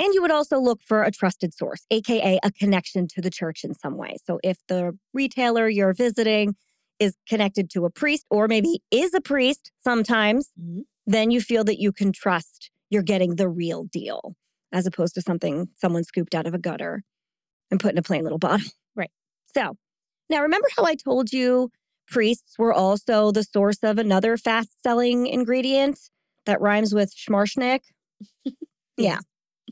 And 0.00 0.12
you 0.14 0.22
would 0.22 0.32
also 0.32 0.58
look 0.58 0.82
for 0.82 1.02
a 1.04 1.12
trusted 1.12 1.54
source, 1.54 1.86
AKA 1.90 2.40
a 2.42 2.50
connection 2.50 3.06
to 3.08 3.20
the 3.22 3.30
church 3.30 3.62
in 3.64 3.74
some 3.74 3.96
way. 3.96 4.16
So 4.26 4.40
if 4.42 4.58
the 4.68 4.98
retailer 5.14 5.68
you're 5.68 5.92
visiting 5.94 6.56
is 6.98 7.14
connected 7.28 7.70
to 7.70 7.84
a 7.84 7.90
priest, 7.90 8.26
or 8.30 8.48
maybe 8.48 8.82
is 8.90 9.14
a 9.14 9.20
priest 9.20 9.70
sometimes, 9.84 10.50
Mhm. 10.60 10.82
Then 11.06 11.30
you 11.30 11.40
feel 11.40 11.64
that 11.64 11.80
you 11.80 11.92
can 11.92 12.12
trust 12.12 12.70
you're 12.90 13.02
getting 13.02 13.36
the 13.36 13.48
real 13.48 13.84
deal 13.84 14.34
as 14.70 14.86
opposed 14.86 15.14
to 15.14 15.22
something 15.22 15.68
someone 15.76 16.04
scooped 16.04 16.34
out 16.34 16.46
of 16.46 16.54
a 16.54 16.58
gutter 16.58 17.02
and 17.70 17.80
put 17.80 17.92
in 17.92 17.98
a 17.98 18.02
plain 18.02 18.22
little 18.22 18.38
bottle. 18.38 18.70
Right. 18.94 19.10
So 19.56 19.76
now 20.28 20.42
remember 20.42 20.68
how 20.76 20.84
I 20.84 20.94
told 20.94 21.32
you 21.32 21.70
priests 22.06 22.58
were 22.58 22.72
also 22.72 23.32
the 23.32 23.42
source 23.44 23.78
of 23.82 23.98
another 23.98 24.36
fast 24.36 24.82
selling 24.82 25.26
ingredient 25.26 25.98
that 26.44 26.60
rhymes 26.60 26.94
with 26.94 27.14
schmarschnick? 27.16 27.80
yeah. 28.96 29.20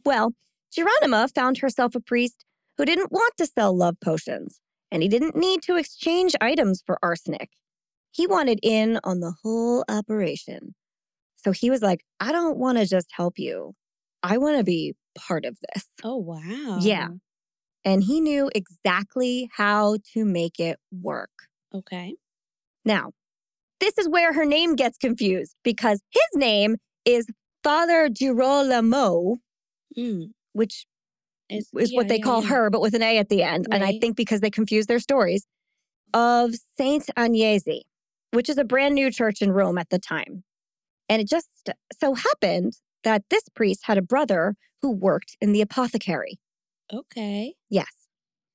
Well, 0.04 0.32
Gironima 0.76 1.32
found 1.34 1.58
herself 1.58 1.94
a 1.94 2.00
priest 2.00 2.44
who 2.78 2.84
didn't 2.84 3.12
want 3.12 3.34
to 3.36 3.46
sell 3.46 3.76
love 3.76 3.96
potions, 4.02 4.60
and 4.90 5.02
he 5.02 5.08
didn't 5.08 5.36
need 5.36 5.60
to 5.62 5.76
exchange 5.76 6.34
items 6.40 6.82
for 6.86 6.98
arsenic. 7.02 7.50
He 8.10 8.26
wanted 8.26 8.60
in 8.62 8.98
on 9.04 9.20
the 9.20 9.34
whole 9.42 9.84
operation. 9.88 10.74
So 11.42 11.52
he 11.52 11.70
was 11.70 11.82
like, 11.82 12.04
I 12.20 12.32
don't 12.32 12.58
want 12.58 12.78
to 12.78 12.86
just 12.86 13.08
help 13.12 13.38
you. 13.38 13.74
I 14.22 14.38
want 14.38 14.58
to 14.58 14.64
be 14.64 14.94
part 15.16 15.44
of 15.44 15.56
this. 15.74 15.86
Oh 16.04 16.16
wow. 16.16 16.78
Yeah. 16.80 17.08
And 17.84 18.02
he 18.02 18.20
knew 18.20 18.50
exactly 18.54 19.48
how 19.56 19.96
to 20.12 20.24
make 20.24 20.60
it 20.60 20.78
work. 20.92 21.30
Okay. 21.74 22.14
Now, 22.84 23.12
this 23.80 23.96
is 23.96 24.08
where 24.08 24.34
her 24.34 24.44
name 24.44 24.76
gets 24.76 24.98
confused 24.98 25.54
because 25.64 26.00
his 26.10 26.28
name 26.40 26.76
is 27.04 27.26
Father 27.64 28.08
Girolamo, 28.08 29.36
Mm. 29.98 30.30
which 30.52 30.86
Is, 31.48 31.68
is 31.76 31.90
yeah, 31.90 31.96
what 31.96 32.08
they 32.08 32.18
yeah, 32.18 32.22
call 32.22 32.42
yeah. 32.42 32.48
her, 32.50 32.70
but 32.70 32.80
with 32.80 32.94
an 32.94 33.02
A 33.02 33.18
at 33.18 33.28
the 33.28 33.42
end. 33.42 33.66
And 33.72 33.82
I 33.82 33.98
think 33.98 34.16
because 34.16 34.40
they 34.40 34.50
confuse 34.50 34.86
their 34.86 35.00
stories, 35.00 35.44
of 36.14 36.52
Saint 36.76 37.06
Agnese, 37.16 37.80
which 38.32 38.48
is 38.48 38.58
a 38.58 38.64
brand 38.64 38.94
new 38.94 39.10
church 39.10 39.42
in 39.42 39.52
Rome 39.52 39.78
at 39.78 39.88
the 39.90 39.98
time. 39.98 40.44
And 41.10 41.22
it 41.22 41.28
just 41.28 41.50
so 42.00 42.14
happened 42.14 42.74
that 43.04 43.24
this 43.30 43.44
priest 43.54 43.82
had 43.86 43.98
a 43.98 44.02
brother 44.02 44.56
who 44.82 44.92
worked 44.92 45.36
in 45.42 45.52
the 45.52 45.62
apothecary. 45.62 46.40
Okay. 46.92 47.56
Yes. 47.68 48.08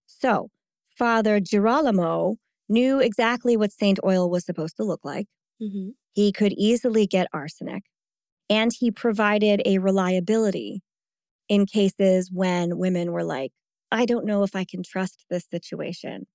So 0.08 0.50
Father 0.98 1.40
Girolamo 1.40 2.38
knew 2.70 3.00
exactly 3.00 3.58
what 3.58 3.72
saint 3.72 4.00
oil 4.06 4.30
was 4.30 4.46
supposed 4.46 4.78
to 4.78 4.84
look 4.84 5.02
like. 5.04 5.28
hmm 5.60 5.90
He 6.14 6.32
could 6.32 6.54
easily 6.54 7.08
get 7.08 7.28
arsenic, 7.34 7.84
and 8.50 8.72
he 8.74 8.92
provided 8.92 9.62
a 9.66 9.80
reliability 9.80 10.82
in 11.50 11.66
cases 11.66 12.32
when 12.32 12.78
women 12.78 13.12
were 13.14 13.24
like, 13.26 13.52
I 13.92 14.06
don't 14.06 14.26
know 14.26 14.44
if 14.44 14.56
I 14.56 14.66
can 14.66 14.84
trust 14.84 15.26
this 15.30 15.46
situation. 15.50 16.28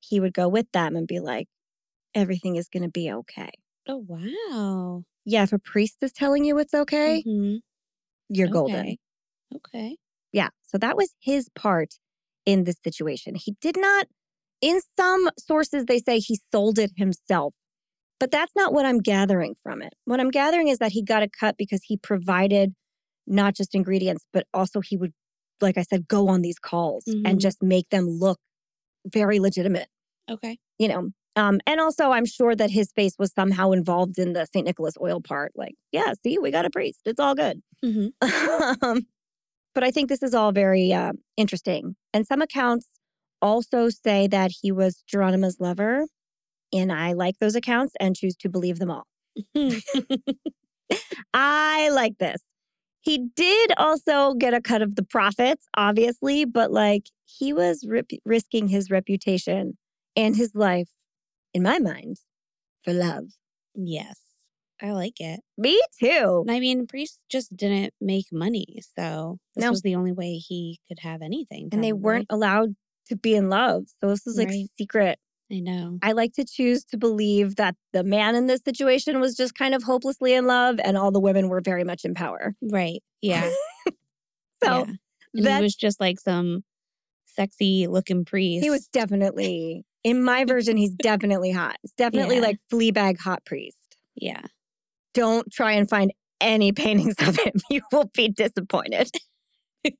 He 0.00 0.20
would 0.20 0.34
go 0.34 0.48
with 0.48 0.70
them 0.72 0.96
and 0.96 1.06
be 1.08 1.20
like, 1.20 1.48
everything 2.14 2.56
is 2.56 2.68
going 2.68 2.84
to 2.84 2.90
be 2.90 3.12
okay. 3.12 3.50
Oh 3.86 3.96
wow. 4.06 5.04
Yeah, 5.24 5.42
if 5.44 5.52
a 5.52 5.58
priest 5.58 5.98
is 6.02 6.12
telling 6.12 6.44
you 6.44 6.58
it's 6.58 6.74
okay, 6.74 7.24
Mhm. 7.24 7.60
you're 8.30 8.48
golden. 8.48 8.94
Okay. 8.94 8.98
Okay. 9.54 9.98
Yeah. 10.32 10.48
So 10.62 10.78
that 10.78 10.96
was 10.96 11.14
his 11.20 11.48
part 11.54 11.94
in 12.46 12.64
this 12.64 12.76
situation. 12.82 13.34
He 13.34 13.56
did 13.60 13.76
not 13.78 14.06
In 14.62 14.80
some 14.98 15.30
sources, 15.40 15.86
they 15.86 15.98
say 16.00 16.20
he 16.20 16.40
sold 16.52 16.78
it 16.78 16.92
himself, 16.96 17.54
but 18.20 18.30
that's 18.32 18.52
not 18.56 18.72
what 18.74 18.86
I'm 18.86 18.98
gathering 19.00 19.56
from 19.62 19.82
it. 19.82 19.94
What 20.06 20.20
I'm 20.20 20.30
gathering 20.30 20.68
is 20.68 20.78
that 20.80 20.92
he 20.92 21.02
got 21.04 21.22
a 21.24 21.28
cut 21.28 21.56
because 21.58 21.82
he 21.84 21.96
provided 21.98 22.74
not 23.28 23.56
just 23.56 23.74
ingredients, 23.76 24.24
but 24.34 24.46
also 24.54 24.80
he 24.82 24.96
would, 24.98 25.12
like 25.62 25.78
I 25.78 25.82
said, 25.84 26.08
go 26.08 26.28
on 26.28 26.42
these 26.42 26.58
calls 26.60 27.06
Mhm. 27.06 27.24
and 27.24 27.40
just 27.40 27.62
make 27.62 27.88
them 27.90 28.06
look 28.08 28.38
very 29.06 29.40
legitimate, 29.40 29.88
Okay. 30.28 30.60
you 30.78 30.88
know. 30.88 31.10
Um, 31.36 31.60
and 31.66 31.80
also, 31.80 32.10
I'm 32.10 32.26
sure 32.26 32.54
that 32.56 32.70
his 32.70 32.92
face 32.92 33.14
was 33.18 33.32
somehow 33.32 33.70
involved 33.70 34.18
in 34.18 34.32
the 34.32 34.46
St. 34.46 34.66
Nicholas 34.66 34.94
oil 35.00 35.20
part. 35.20 35.52
Like, 35.54 35.74
yeah, 35.92 36.12
see, 36.22 36.38
we 36.38 36.50
got 36.50 36.66
a 36.66 36.70
priest. 36.70 37.00
It's 37.04 37.20
all 37.20 37.34
good. 37.34 37.62
hmm 37.82 38.08
um, 38.82 39.06
but 39.74 39.84
I 39.84 39.90
think 39.90 40.08
this 40.08 40.22
is 40.22 40.34
all 40.34 40.52
very 40.52 40.92
uh, 40.92 41.12
interesting. 41.36 41.96
And 42.12 42.26
some 42.26 42.42
accounts 42.42 42.86
also 43.40 43.88
say 43.88 44.26
that 44.26 44.50
he 44.60 44.72
was 44.72 45.02
Gironima's 45.06 45.58
lover. 45.60 46.06
And 46.72 46.92
I 46.92 47.12
like 47.12 47.38
those 47.38 47.54
accounts 47.54 47.94
and 48.00 48.16
choose 48.16 48.36
to 48.36 48.48
believe 48.48 48.78
them 48.78 48.90
all. 48.90 49.06
I 51.34 51.88
like 51.90 52.18
this. 52.18 52.42
He 53.02 53.28
did 53.34 53.72
also 53.78 54.34
get 54.34 54.54
a 54.54 54.60
cut 54.60 54.82
of 54.82 54.96
the 54.96 55.02
profits, 55.02 55.66
obviously, 55.76 56.44
but 56.44 56.70
like 56.70 57.04
he 57.24 57.52
was 57.52 57.84
rip- 57.86 58.10
risking 58.24 58.68
his 58.68 58.90
reputation 58.90 59.78
and 60.16 60.36
his 60.36 60.54
life, 60.54 60.88
in 61.54 61.62
my 61.62 61.78
mind, 61.78 62.18
for 62.84 62.92
love. 62.92 63.24
yes. 63.74 64.18
I 64.82 64.92
like 64.92 65.20
it. 65.20 65.40
Me 65.58 65.78
too. 66.00 66.46
I 66.48 66.58
mean, 66.58 66.86
Priest 66.86 67.20
just 67.30 67.54
didn't 67.54 67.92
make 68.00 68.24
money. 68.32 68.80
So 68.98 69.36
this 69.54 69.64
No. 69.64 69.70
was 69.72 69.82
the 69.82 69.94
only 69.94 70.12
way 70.12 70.36
he 70.36 70.80
could 70.88 71.00
have 71.00 71.20
anything. 71.20 71.68
And 71.70 71.84
they 71.84 71.92
weren't 71.92 72.28
allowed 72.30 72.76
to 73.08 73.16
be 73.16 73.34
in 73.34 73.50
love. 73.50 73.84
So 74.00 74.08
this 74.08 74.24
was 74.24 74.38
like 74.38 74.48
Right. 74.48 74.68
secret 74.78 75.18
I 75.52 75.58
know. 75.60 75.98
I 76.02 76.12
like 76.12 76.32
to 76.34 76.46
choose 76.46 76.82
to 76.86 76.96
believe 76.96 77.56
that 77.56 77.74
the 77.92 78.04
man 78.04 78.34
in 78.36 78.46
this 78.46 78.62
situation 78.64 79.20
was 79.20 79.34
just 79.36 79.54
kind 79.54 79.74
of 79.74 79.82
hopelessly 79.82 80.32
in 80.32 80.46
love 80.46 80.80
and 80.82 80.96
all 80.96 81.10
the 81.10 81.20
women 81.20 81.48
were 81.50 81.60
very 81.60 81.84
much 81.84 82.04
in 82.06 82.14
power. 82.14 82.54
Right. 82.62 83.02
Yeah. 83.20 83.50
So 84.64 84.86
yeah. 84.86 84.94
And 85.34 85.56
he 85.58 85.62
was 85.62 85.74
just 85.74 86.00
like 86.00 86.18
some 86.20 86.64
sexy 87.26 87.86
looking 87.86 88.24
priest. 88.24 88.64
he 88.64 88.70
was 88.70 88.86
definitely, 88.88 89.84
in 90.04 90.22
my 90.22 90.44
version, 90.48 90.76
he's 90.76 90.94
definitely 90.94 91.50
hot. 91.52 91.76
It's 91.82 91.92
definitely 91.94 92.36
Yeah. 92.36 92.42
like 92.42 92.56
Fleabag 92.72 93.18
hot 93.18 93.44
priest. 93.44 93.76
Yeah. 94.16 94.42
Don't 95.14 95.50
try 95.52 95.72
and 95.72 95.88
find 95.88 96.12
any 96.40 96.72
paintings 96.84 97.14
of 97.20 97.36
him. 97.36 97.52
You 97.70 97.82
will 97.92 98.10
be 98.14 98.28
disappointed. 98.28 99.10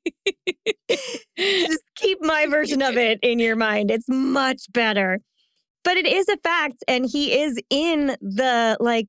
just 1.39 1.83
keep 1.97 2.19
my 2.21 2.47
version 2.47 2.83
of 2.83 2.97
it 2.97 3.19
in 3.23 3.39
your 3.39 3.57
mind. 3.57 3.91
It's 3.91 4.09
much 4.09 4.63
better. 4.73 5.21
But 5.85 5.97
it 5.97 6.07
is 6.07 6.29
a 6.29 6.37
fact. 6.39 6.85
And 6.89 7.07
he 7.11 7.39
is 7.41 7.59
in 7.71 8.17
the 8.21 8.77
like 8.81 9.09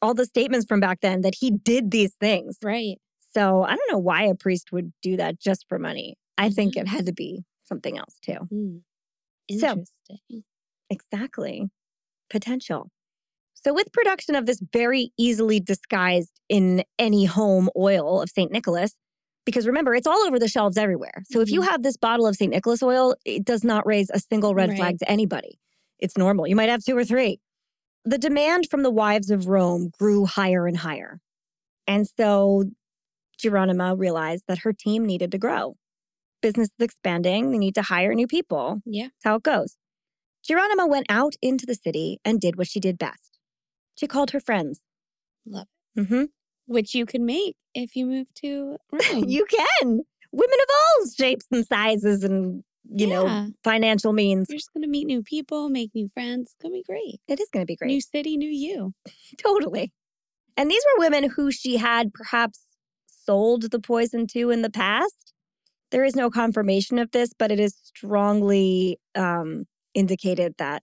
all 0.00 0.14
the 0.14 0.24
statements 0.26 0.66
from 0.66 0.80
back 0.80 0.98
then 1.00 1.20
that 1.20 1.34
he 1.38 1.50
did 1.50 1.90
these 1.90 2.14
things. 2.20 2.56
right. 2.62 2.96
So 3.34 3.62
I 3.62 3.70
don't 3.76 3.90
know 3.92 3.98
why 3.98 4.24
a 4.24 4.34
priest 4.34 4.72
would 4.72 4.92
do 5.00 5.16
that 5.16 5.40
just 5.40 5.64
for 5.68 5.78
money. 5.78 6.16
I 6.36 6.50
think 6.50 6.76
it 6.76 6.84
Mhm. 6.84 6.88
had 6.88 7.06
to 7.06 7.12
be 7.14 7.44
something 7.64 7.96
else 7.96 8.18
too. 8.20 8.82
Hmm. 9.50 9.58
So- 9.58 9.68
Interesting. 10.10 10.44
Exactly. 10.90 11.70
Potential. 12.30 12.90
So, 13.54 13.72
with 13.72 13.92
production 13.92 14.34
of 14.34 14.46
this 14.46 14.60
very 14.72 15.12
easily 15.16 15.60
disguised 15.60 16.32
in 16.48 16.82
any 16.98 17.24
home 17.26 17.70
oil 17.76 18.20
of 18.20 18.28
St. 18.30 18.50
Nicholas, 18.50 18.94
because 19.46 19.66
remember, 19.66 19.94
it's 19.94 20.06
all 20.06 20.18
over 20.26 20.38
the 20.38 20.48
shelves 20.48 20.76
everywhere. 20.76 21.22
So, 21.30 21.40
if 21.40 21.50
you 21.50 21.60
Mhm. 21.62 21.68
have 21.68 21.82
this 21.82 21.96
bottle 21.96 22.26
of 22.26 22.34
St. 22.36 22.50
Nicholas 22.52 22.82
oil, 22.82 23.14
it 23.24 23.44
does 23.44 23.62
not 23.64 23.86
raise 23.86 24.10
a 24.10 24.18
single 24.18 24.54
red 24.54 24.70
Right. 24.70 24.78
flag 24.78 24.98
to 24.98 25.10
anybody. 25.10 25.58
It's 25.98 26.16
normal. 26.18 26.46
You 26.48 26.56
might 26.56 26.68
have 26.68 26.84
two 26.84 26.96
or 26.96 27.04
three. 27.04 27.40
The 28.04 28.18
demand 28.18 28.68
from 28.68 28.82
the 28.82 28.90
wives 28.90 29.30
of 29.30 29.46
Rome 29.46 29.90
grew 29.96 30.26
higher 30.26 30.66
and 30.66 30.78
higher. 30.78 31.20
And 31.86 32.08
so, 32.08 32.64
Gironima 33.38 33.98
realized 33.98 34.44
that 34.48 34.58
her 34.58 34.72
team 34.72 35.04
needed 35.06 35.30
to 35.32 35.38
grow. 35.38 35.76
Business 36.42 36.68
is 36.78 36.84
expanding, 36.84 37.52
they 37.52 37.58
need 37.58 37.74
to 37.76 37.82
hire 37.82 38.14
new 38.14 38.26
people. 38.26 38.82
Yeah. 38.84 39.04
That's 39.04 39.24
how 39.24 39.36
it 39.36 39.42
goes. 39.42 39.76
Gironima 40.48 40.88
went 40.88 41.06
out 41.08 41.34
into 41.40 41.66
the 41.66 41.74
city 41.74 42.18
and 42.24 42.40
did 42.40 42.56
what 42.56 42.66
she 42.66 42.80
did 42.80 42.98
best. 42.98 43.38
She 43.94 44.06
called 44.06 44.32
her 44.32 44.40
friends. 44.40 44.80
Love 45.46 45.68
hmm 45.96 46.24
Which 46.66 46.94
you 46.94 47.06
can 47.06 47.24
make 47.24 47.56
if 47.74 47.96
you 47.96 48.06
move 48.06 48.26
to 48.36 48.76
Rome. 48.90 49.24
you 49.28 49.46
can. 49.46 50.00
Women 50.32 50.58
of 50.62 50.68
all 50.74 51.08
shapes 51.10 51.46
and 51.50 51.66
sizes 51.66 52.24
and, 52.24 52.64
you 52.90 53.06
know, 53.06 53.48
financial 53.62 54.12
means. 54.12 54.46
You're 54.48 54.58
just 54.58 54.72
going 54.72 54.82
to 54.82 54.88
meet 54.88 55.06
new 55.06 55.22
people, 55.22 55.68
make 55.68 55.90
new 55.94 56.08
friends. 56.08 56.52
It's 56.52 56.62
going 56.62 56.72
to 56.72 56.78
be 56.78 56.84
great. 56.84 57.20
It 57.28 57.38
is 57.38 57.48
going 57.52 57.62
to 57.62 57.66
be 57.66 57.76
great. 57.76 57.88
New 57.88 58.00
city, 58.00 58.36
new 58.36 58.48
you. 58.48 58.94
Totally. 59.38 59.92
And 60.56 60.70
these 60.70 60.82
were 60.92 61.00
women 61.00 61.30
who 61.30 61.50
she 61.52 61.76
had 61.76 62.12
perhaps 62.14 62.60
sold 63.06 63.70
the 63.70 63.78
poison 63.78 64.26
to 64.28 64.50
in 64.50 64.62
the 64.62 64.70
past. 64.70 65.31
There 65.92 66.04
is 66.04 66.16
no 66.16 66.30
confirmation 66.30 66.98
of 66.98 67.10
this, 67.12 67.30
but 67.38 67.52
it 67.52 67.60
is 67.60 67.76
strongly 67.84 68.98
um, 69.14 69.64
indicated 69.94 70.54
that, 70.58 70.82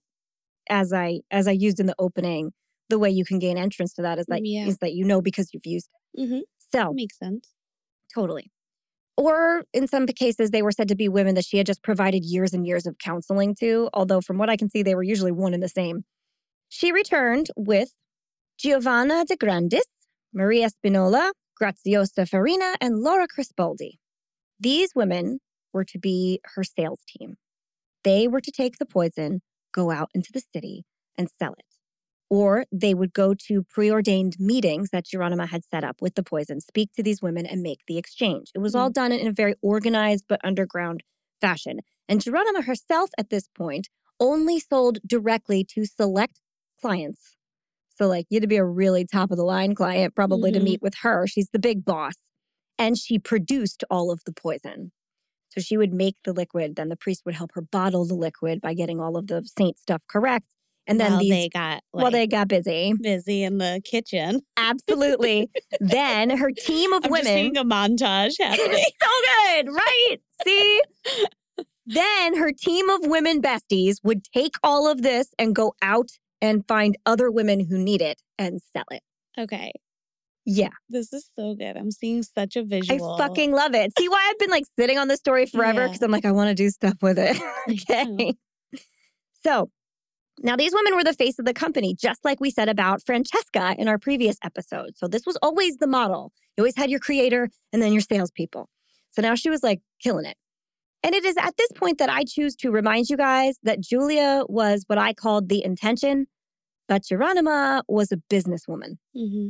as 0.68 0.92
I 0.92 1.20
as 1.30 1.46
I 1.48 1.52
used 1.52 1.80
in 1.80 1.86
the 1.86 1.94
opening, 1.98 2.52
the 2.88 2.98
way 2.98 3.10
you 3.10 3.24
can 3.24 3.38
gain 3.38 3.58
entrance 3.58 3.92
to 3.94 4.02
that 4.02 4.18
is 4.18 4.26
that 4.26 4.40
Yeah. 4.44 4.66
is 4.66 4.78
that 4.78 4.92
you 4.94 5.04
know 5.04 5.20
because 5.20 5.52
you've 5.52 5.66
used 5.66 5.88
it. 6.16 6.20
Mm-hmm. 6.22 6.38
So 6.72 6.92
Makes 6.92 7.18
sense. 7.18 7.48
totally. 8.14 8.50
Or 9.16 9.64
in 9.74 9.86
some 9.86 10.06
cases, 10.06 10.50
they 10.50 10.62
were 10.62 10.70
said 10.72 10.88
to 10.88 10.94
be 10.94 11.08
women 11.08 11.34
that 11.34 11.44
she 11.44 11.58
had 11.58 11.66
just 11.66 11.82
provided 11.82 12.24
years 12.24 12.54
and 12.54 12.66
years 12.66 12.86
of 12.86 12.96
counseling 12.98 13.54
to, 13.56 13.90
although 13.92 14.20
from 14.22 14.38
what 14.38 14.48
I 14.48 14.56
can 14.56 14.70
see, 14.70 14.82
they 14.82 14.94
were 14.94 15.02
usually 15.02 15.32
one 15.32 15.52
and 15.52 15.62
the 15.62 15.68
same. 15.68 16.04
She 16.68 16.90
returned 16.92 17.48
with 17.56 17.90
Giovanna 18.58 19.24
de 19.26 19.36
Grandis, 19.36 19.84
Maria 20.32 20.70
Spinola, 20.70 21.32
Graziosa 21.60 22.26
Farina, 22.28 22.76
and 22.80 23.00
Laura 23.00 23.26
Crisbaldi. 23.28 23.98
These 24.60 24.90
women 24.94 25.40
were 25.72 25.84
to 25.84 25.98
be 25.98 26.40
her 26.54 26.62
sales 26.62 27.00
team. 27.08 27.36
They 28.04 28.28
were 28.28 28.40
to 28.42 28.50
take 28.52 28.78
the 28.78 28.86
poison, 28.86 29.40
go 29.72 29.90
out 29.90 30.10
into 30.14 30.30
the 30.32 30.42
city, 30.54 30.84
and 31.16 31.28
sell 31.38 31.54
it. 31.58 31.64
Or 32.28 32.64
they 32.70 32.94
would 32.94 33.12
go 33.12 33.34
to 33.48 33.64
preordained 33.64 34.36
meetings 34.38 34.90
that 34.90 35.06
Gironima 35.06 35.48
had 35.48 35.64
set 35.64 35.82
up 35.82 35.96
with 36.00 36.14
the 36.14 36.22
poison, 36.22 36.60
speak 36.60 36.90
to 36.94 37.02
these 37.02 37.20
women, 37.20 37.46
and 37.46 37.62
make 37.62 37.80
the 37.88 37.98
exchange. 37.98 38.50
It 38.54 38.60
was 38.60 38.74
all 38.74 38.90
done 38.90 39.12
in 39.12 39.26
a 39.26 39.32
very 39.32 39.54
organized 39.62 40.24
but 40.28 40.40
underground 40.44 41.02
fashion. 41.40 41.80
And 42.08 42.20
Gironima 42.20 42.64
herself 42.64 43.10
at 43.18 43.30
this 43.30 43.48
point 43.48 43.88
only 44.20 44.60
sold 44.60 44.98
directly 45.06 45.64
to 45.74 45.84
select 45.86 46.40
clients. 46.80 47.36
So, 47.88 48.06
like, 48.06 48.26
you 48.30 48.36
had 48.36 48.42
to 48.42 48.48
be 48.48 48.56
a 48.56 48.64
really 48.64 49.04
top 49.04 49.30
of 49.30 49.36
the 49.36 49.44
line 49.44 49.74
client 49.74 50.14
probably 50.14 50.52
to 50.52 50.60
Mhm. 50.60 50.64
meet 50.64 50.82
with 50.82 50.94
her. 51.02 51.26
She's 51.26 51.48
the 51.50 51.58
big 51.58 51.84
boss. 51.84 52.14
And 52.80 52.98
she 52.98 53.18
produced 53.18 53.84
all 53.90 54.10
of 54.10 54.22
the 54.24 54.32
poison. 54.32 54.90
So 55.50 55.60
she 55.60 55.76
would 55.76 55.92
make 55.92 56.16
the 56.24 56.32
liquid, 56.32 56.76
then 56.76 56.88
the 56.88 56.96
priest 56.96 57.22
would 57.26 57.34
help 57.34 57.50
her 57.54 57.62
bottle 57.62 58.04
the 58.06 58.14
liquid 58.14 58.60
by 58.60 58.72
getting 58.74 59.00
all 59.00 59.16
of 59.16 59.26
the 59.26 59.42
saint 59.58 59.78
stuff 59.78 60.02
correct. 60.08 60.46
And 60.86 60.98
then 61.00 61.12
While 61.12 61.20
these, 61.20 61.30
they 61.30 61.48
got 61.50 61.82
like, 61.92 62.02
well, 62.02 62.10
they 62.10 62.26
got 62.26 62.48
busy. 62.48 62.94
busy 63.00 63.42
in 63.44 63.58
the 63.58 63.80
kitchen. 63.84 64.40
Absolutely. 64.56 65.50
then 65.80 66.30
her 66.36 66.50
team 66.50 66.92
of 66.92 67.04
I'm 67.04 67.10
just 67.10 67.24
women. 67.24 67.24
seeing 67.52 67.56
a 67.56 67.64
montage 67.64 68.32
happening. 68.40 68.84
so 69.00 69.08
good, 69.54 69.68
right? 69.72 70.16
See? 70.44 70.80
then 71.86 72.36
her 72.36 72.52
team 72.52 72.88
of 72.88 73.00
women 73.06 73.42
besties 73.42 73.96
would 74.02 74.24
take 74.34 74.54
all 74.62 74.88
of 74.90 75.02
this 75.02 75.34
and 75.38 75.54
go 75.54 75.74
out 75.82 76.10
and 76.40 76.66
find 76.66 76.96
other 77.04 77.30
women 77.30 77.66
who 77.66 77.76
need 77.78 78.00
it 78.00 78.22
and 78.38 78.60
sell 78.72 78.84
it. 78.90 79.02
okay. 79.38 79.72
Yeah, 80.46 80.70
This 80.88 81.12
is 81.12 81.30
so 81.38 81.54
good. 81.54 81.76
I'm 81.76 81.90
seeing 81.90 82.22
such 82.22 82.56
a 82.56 82.64
visual. 82.64 83.14
I 83.14 83.18
fucking 83.28 83.52
love 83.52 83.74
it. 83.74 83.92
See 83.98 84.08
why 84.08 84.26
I've 84.30 84.38
been 84.38 84.50
like 84.50 84.64
sitting 84.78 84.98
on 84.98 85.06
this 85.06 85.18
story 85.18 85.46
forever? 85.46 85.82
Yeah. 85.82 85.86
Because 85.88 86.02
I'm 86.02 86.10
like, 86.10 86.24
I 86.24 86.32
want 86.32 86.48
to 86.48 86.54
do 86.54 86.70
stuff 86.70 86.94
with 87.02 87.18
it. 87.18 87.36
okay. 87.70 88.34
So 89.44 89.70
now 90.42 90.56
these 90.56 90.72
women 90.72 90.96
were 90.96 91.04
the 91.04 91.12
face 91.12 91.38
of 91.38 91.44
the 91.44 91.52
company, 91.54 91.94
just 91.94 92.24
like 92.24 92.40
we 92.40 92.50
said 92.50 92.68
about 92.68 93.04
Francesca 93.04 93.74
in 93.78 93.86
our 93.88 93.98
previous 93.98 94.36
episode. 94.42 94.96
So 94.96 95.06
this 95.06 95.26
was 95.26 95.36
always 95.42 95.76
the 95.76 95.86
model. 95.86 96.32
You 96.56 96.62
always 96.62 96.76
had 96.76 96.90
your 96.90 97.00
creator 97.00 97.50
and 97.72 97.82
then 97.82 97.92
your 97.92 98.02
salespeople. 98.02 98.68
So 99.10 99.22
now 99.22 99.34
she 99.34 99.50
was 99.50 99.62
like 99.62 99.80
killing 100.02 100.24
it. 100.24 100.36
And 101.02 101.14
it 101.14 101.24
is 101.24 101.36
at 101.36 101.56
this 101.56 101.70
point 101.72 101.98
that 101.98 102.10
I 102.10 102.24
choose 102.24 102.54
to 102.56 102.70
remind 102.70 103.08
you 103.08 103.16
guys 103.16 103.58
that 103.62 103.80
Julia 103.80 104.42
was 104.48 104.84
what 104.86 104.98
I 104.98 105.12
called 105.14 105.48
the 105.48 105.64
intention, 105.64 106.26
but 106.88 107.02
Gironima 107.02 107.82
was 107.88 108.12
a 108.12 108.16
businesswoman. 108.30 108.96
hmm 109.14 109.48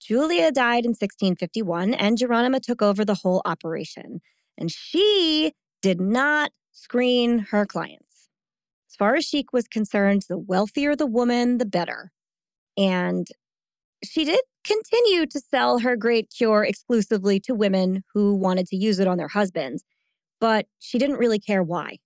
Julia 0.00 0.52
died 0.52 0.84
in 0.84 0.90
1651, 0.90 1.94
and 1.94 2.16
Gironima 2.18 2.60
took 2.60 2.82
over 2.82 3.04
the 3.04 3.16
whole 3.16 3.42
operation. 3.44 4.20
And 4.56 4.70
she 4.70 5.52
did 5.82 6.00
not 6.00 6.52
screen 6.72 7.40
her 7.50 7.66
clients. 7.66 8.28
As 8.90 8.96
far 8.96 9.16
as 9.16 9.24
Chic 9.24 9.52
was 9.52 9.68
concerned, 9.68 10.22
the 10.28 10.38
wealthier 10.38 10.96
the 10.96 11.06
woman, 11.06 11.58
the 11.58 11.66
better. 11.66 12.10
And 12.76 13.26
she 14.04 14.24
did 14.24 14.40
continue 14.64 15.26
to 15.26 15.40
sell 15.40 15.80
her 15.80 15.96
great 15.96 16.32
cure 16.36 16.64
exclusively 16.64 17.40
to 17.40 17.54
women 17.54 18.04
who 18.14 18.34
wanted 18.34 18.66
to 18.68 18.76
use 18.76 18.98
it 18.98 19.08
on 19.08 19.18
their 19.18 19.28
husbands, 19.28 19.84
but 20.40 20.66
she 20.78 20.98
didn't 20.98 21.16
really 21.16 21.38
care 21.38 21.62
why. 21.62 21.98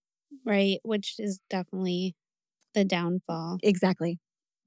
Right. 0.44 0.78
Which 0.82 1.16
is 1.18 1.40
definitely 1.50 2.14
the 2.74 2.84
downfall. 2.84 3.58
Exactly. 3.62 4.18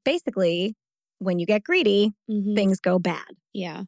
Basically, 0.04 0.76
when 1.20 1.40
you 1.40 1.46
get 1.46 1.64
greedy, 1.64 2.14
Mhm. 2.30 2.56
things 2.56 2.80
go 2.80 3.00
bad. 3.00 3.26
Yeah. 3.54 3.84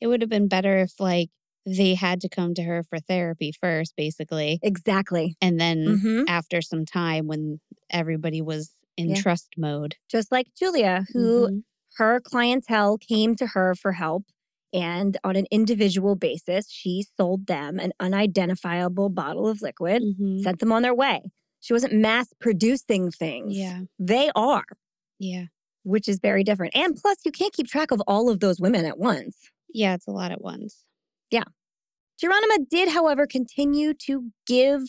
It 0.00 0.06
would 0.08 0.20
have 0.22 0.30
been 0.30 0.48
better 0.48 0.78
if 0.78 0.98
like 1.00 1.30
they 1.66 1.94
had 1.94 2.20
to 2.22 2.28
come 2.28 2.54
to 2.54 2.62
her 2.62 2.82
for 2.82 2.98
therapy 2.98 3.52
first, 3.52 3.94
basically. 3.96 4.58
Exactly. 4.62 5.36
And 5.42 5.60
then 5.60 5.98
hmm 6.02 6.24
after 6.28 6.62
some 6.62 6.84
time 6.86 7.26
when 7.26 7.60
everybody 7.90 8.40
was 8.42 8.72
in 8.96 9.10
Yeah. 9.10 9.14
trust 9.14 9.54
mode. 9.58 9.96
Just 10.08 10.32
like 10.32 10.48
Julia, 10.58 11.06
who 11.12 11.48
Mhm. 11.48 11.64
her 11.96 12.20
clientele 12.20 12.98
came 12.98 13.34
to 13.36 13.48
her 13.48 13.74
for 13.74 13.92
help. 13.92 14.24
And 14.72 15.18
on 15.24 15.36
an 15.36 15.46
individual 15.50 16.14
basis, 16.16 16.70
she 16.70 17.04
sold 17.18 17.46
them 17.46 17.78
an 17.80 17.92
unidentifiable 18.00 19.08
bottle 19.10 19.48
of 19.48 19.60
liquid, 19.62 20.02
Mhm. 20.02 20.42
sent 20.42 20.60
them 20.60 20.72
on 20.72 20.82
their 20.82 20.94
way. 20.94 21.30
She 21.60 21.72
wasn't 21.72 21.94
mass 21.94 22.32
producing 22.40 23.10
things. 23.10 23.56
Yeah. 23.56 23.82
They 23.98 24.30
are, 24.34 24.64
Yeah. 25.18 25.46
Which 25.82 26.08
is 26.08 26.18
very 26.20 26.44
different. 26.44 26.76
And 26.76 26.94
plus, 26.96 27.18
you 27.24 27.32
can't 27.32 27.52
keep 27.52 27.66
track 27.66 27.90
of 27.90 28.00
all 28.06 28.28
of 28.28 28.40
those 28.40 28.60
women 28.60 28.84
at 28.84 28.98
once. 28.98 29.36
Yeah. 29.72 29.94
It's 29.94 30.06
a 30.06 30.10
lot 30.10 30.30
at 30.32 30.40
once. 30.42 30.84
Yeah. 31.30 31.44
Gironima 32.22 32.68
did, 32.68 32.90
however, 32.90 33.26
continue 33.26 33.94
to 34.06 34.30
give 34.46 34.82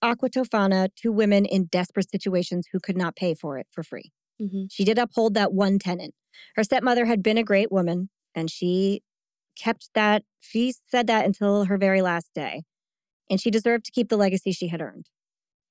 aqua 0.00 0.30
tofana 0.30 0.88
to 0.96 1.12
women 1.12 1.44
in 1.44 1.66
desperate 1.66 2.10
situations 2.10 2.66
who 2.72 2.80
could 2.80 2.96
not 2.96 3.14
pay 3.14 3.34
for 3.34 3.58
it 3.58 3.66
for 3.70 3.82
free. 3.82 4.10
hmm 4.40 4.64
She 4.70 4.84
did 4.84 4.98
uphold 4.98 5.34
that 5.34 5.52
one 5.52 5.78
tenant. 5.78 6.14
Her 6.56 6.64
stepmother 6.64 7.04
had 7.04 7.22
been 7.22 7.36
a 7.38 7.44
great 7.44 7.70
woman, 7.70 8.08
and 8.34 8.50
she 8.50 9.02
kept 9.58 9.90
that. 9.94 10.22
She 10.40 10.72
said 10.90 11.06
that 11.08 11.26
until 11.26 11.64
her 11.66 11.76
very 11.76 12.00
last 12.00 12.30
day. 12.34 12.62
And 13.30 13.40
she 13.40 13.50
deserved 13.50 13.84
to 13.84 13.92
keep 13.92 14.08
the 14.08 14.16
legacy 14.16 14.50
she 14.52 14.68
had 14.68 14.80
earned. 14.80 15.06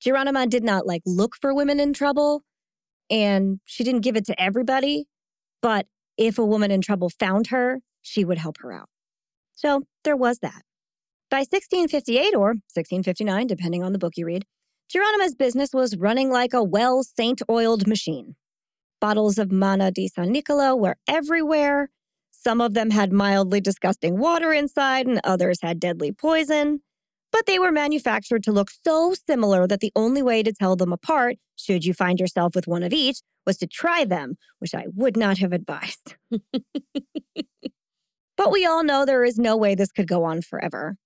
Gironima 0.05 0.49
did 0.49 0.63
not 0.63 0.85
like 0.87 1.01
look 1.05 1.35
for 1.39 1.53
women 1.53 1.79
in 1.79 1.93
trouble, 1.93 2.43
and 3.11 3.59
she 3.65 3.83
didn't 3.83 4.01
give 4.01 4.15
it 4.15 4.25
to 4.25 4.41
everybody. 4.41 5.05
But 5.61 5.85
if 6.17 6.39
a 6.39 6.45
woman 6.45 6.71
in 6.71 6.81
trouble 6.81 7.09
found 7.09 7.47
her, 7.47 7.81
she 8.01 8.25
would 8.25 8.39
help 8.39 8.57
her 8.61 8.71
out. 8.71 8.89
So 9.53 9.83
there 10.03 10.17
was 10.17 10.39
that. 10.39 10.63
By 11.29 11.39
1658 11.39 12.35
or 12.35 12.55
1659, 12.73 13.47
depending 13.47 13.83
on 13.83 13.93
the 13.93 13.99
book 13.99 14.13
you 14.15 14.25
read, 14.25 14.45
Gironima's 14.89 15.35
business 15.35 15.69
was 15.73 15.95
running 15.95 16.29
like 16.29 16.53
a 16.53 16.63
well 16.63 17.03
saint 17.03 17.41
oiled 17.49 17.87
machine. 17.87 18.35
Bottles 18.99 19.37
of 19.37 19.51
Mana 19.51 19.91
di 19.91 20.07
San 20.07 20.31
Nicolo 20.31 20.75
were 20.75 20.97
everywhere. 21.07 21.89
Some 22.31 22.59
of 22.59 22.73
them 22.73 22.89
had 22.89 23.11
mildly 23.11 23.61
disgusting 23.61 24.19
water 24.19 24.51
inside, 24.51 25.07
and 25.07 25.21
others 25.23 25.59
had 25.61 25.79
deadly 25.79 26.11
poison. 26.11 26.81
But 27.31 27.45
they 27.45 27.59
were 27.59 27.71
manufactured 27.71 28.43
to 28.43 28.51
look 28.51 28.69
so 28.85 29.13
similar 29.27 29.65
that 29.67 29.79
the 29.79 29.91
only 29.95 30.21
way 30.21 30.43
to 30.43 30.51
tell 30.51 30.75
them 30.75 30.91
apart, 30.91 31.37
should 31.55 31.85
you 31.85 31.93
find 31.93 32.19
yourself 32.19 32.55
with 32.55 32.67
one 32.67 32.83
of 32.83 32.91
each, 32.93 33.19
was 33.45 33.57
to 33.59 33.67
try 33.67 34.03
them, 34.05 34.35
which 34.59 34.75
I 34.75 34.85
would 34.93 35.15
not 35.17 35.37
have 35.39 35.53
advised. 35.53 36.15
but 38.37 38.51
we 38.51 38.65
all 38.65 38.83
know 38.83 39.05
there 39.05 39.23
is 39.23 39.37
no 39.37 39.55
way 39.55 39.75
this 39.75 39.91
could 39.91 40.07
go 40.07 40.23
on 40.23 40.41
forever. 40.41 40.97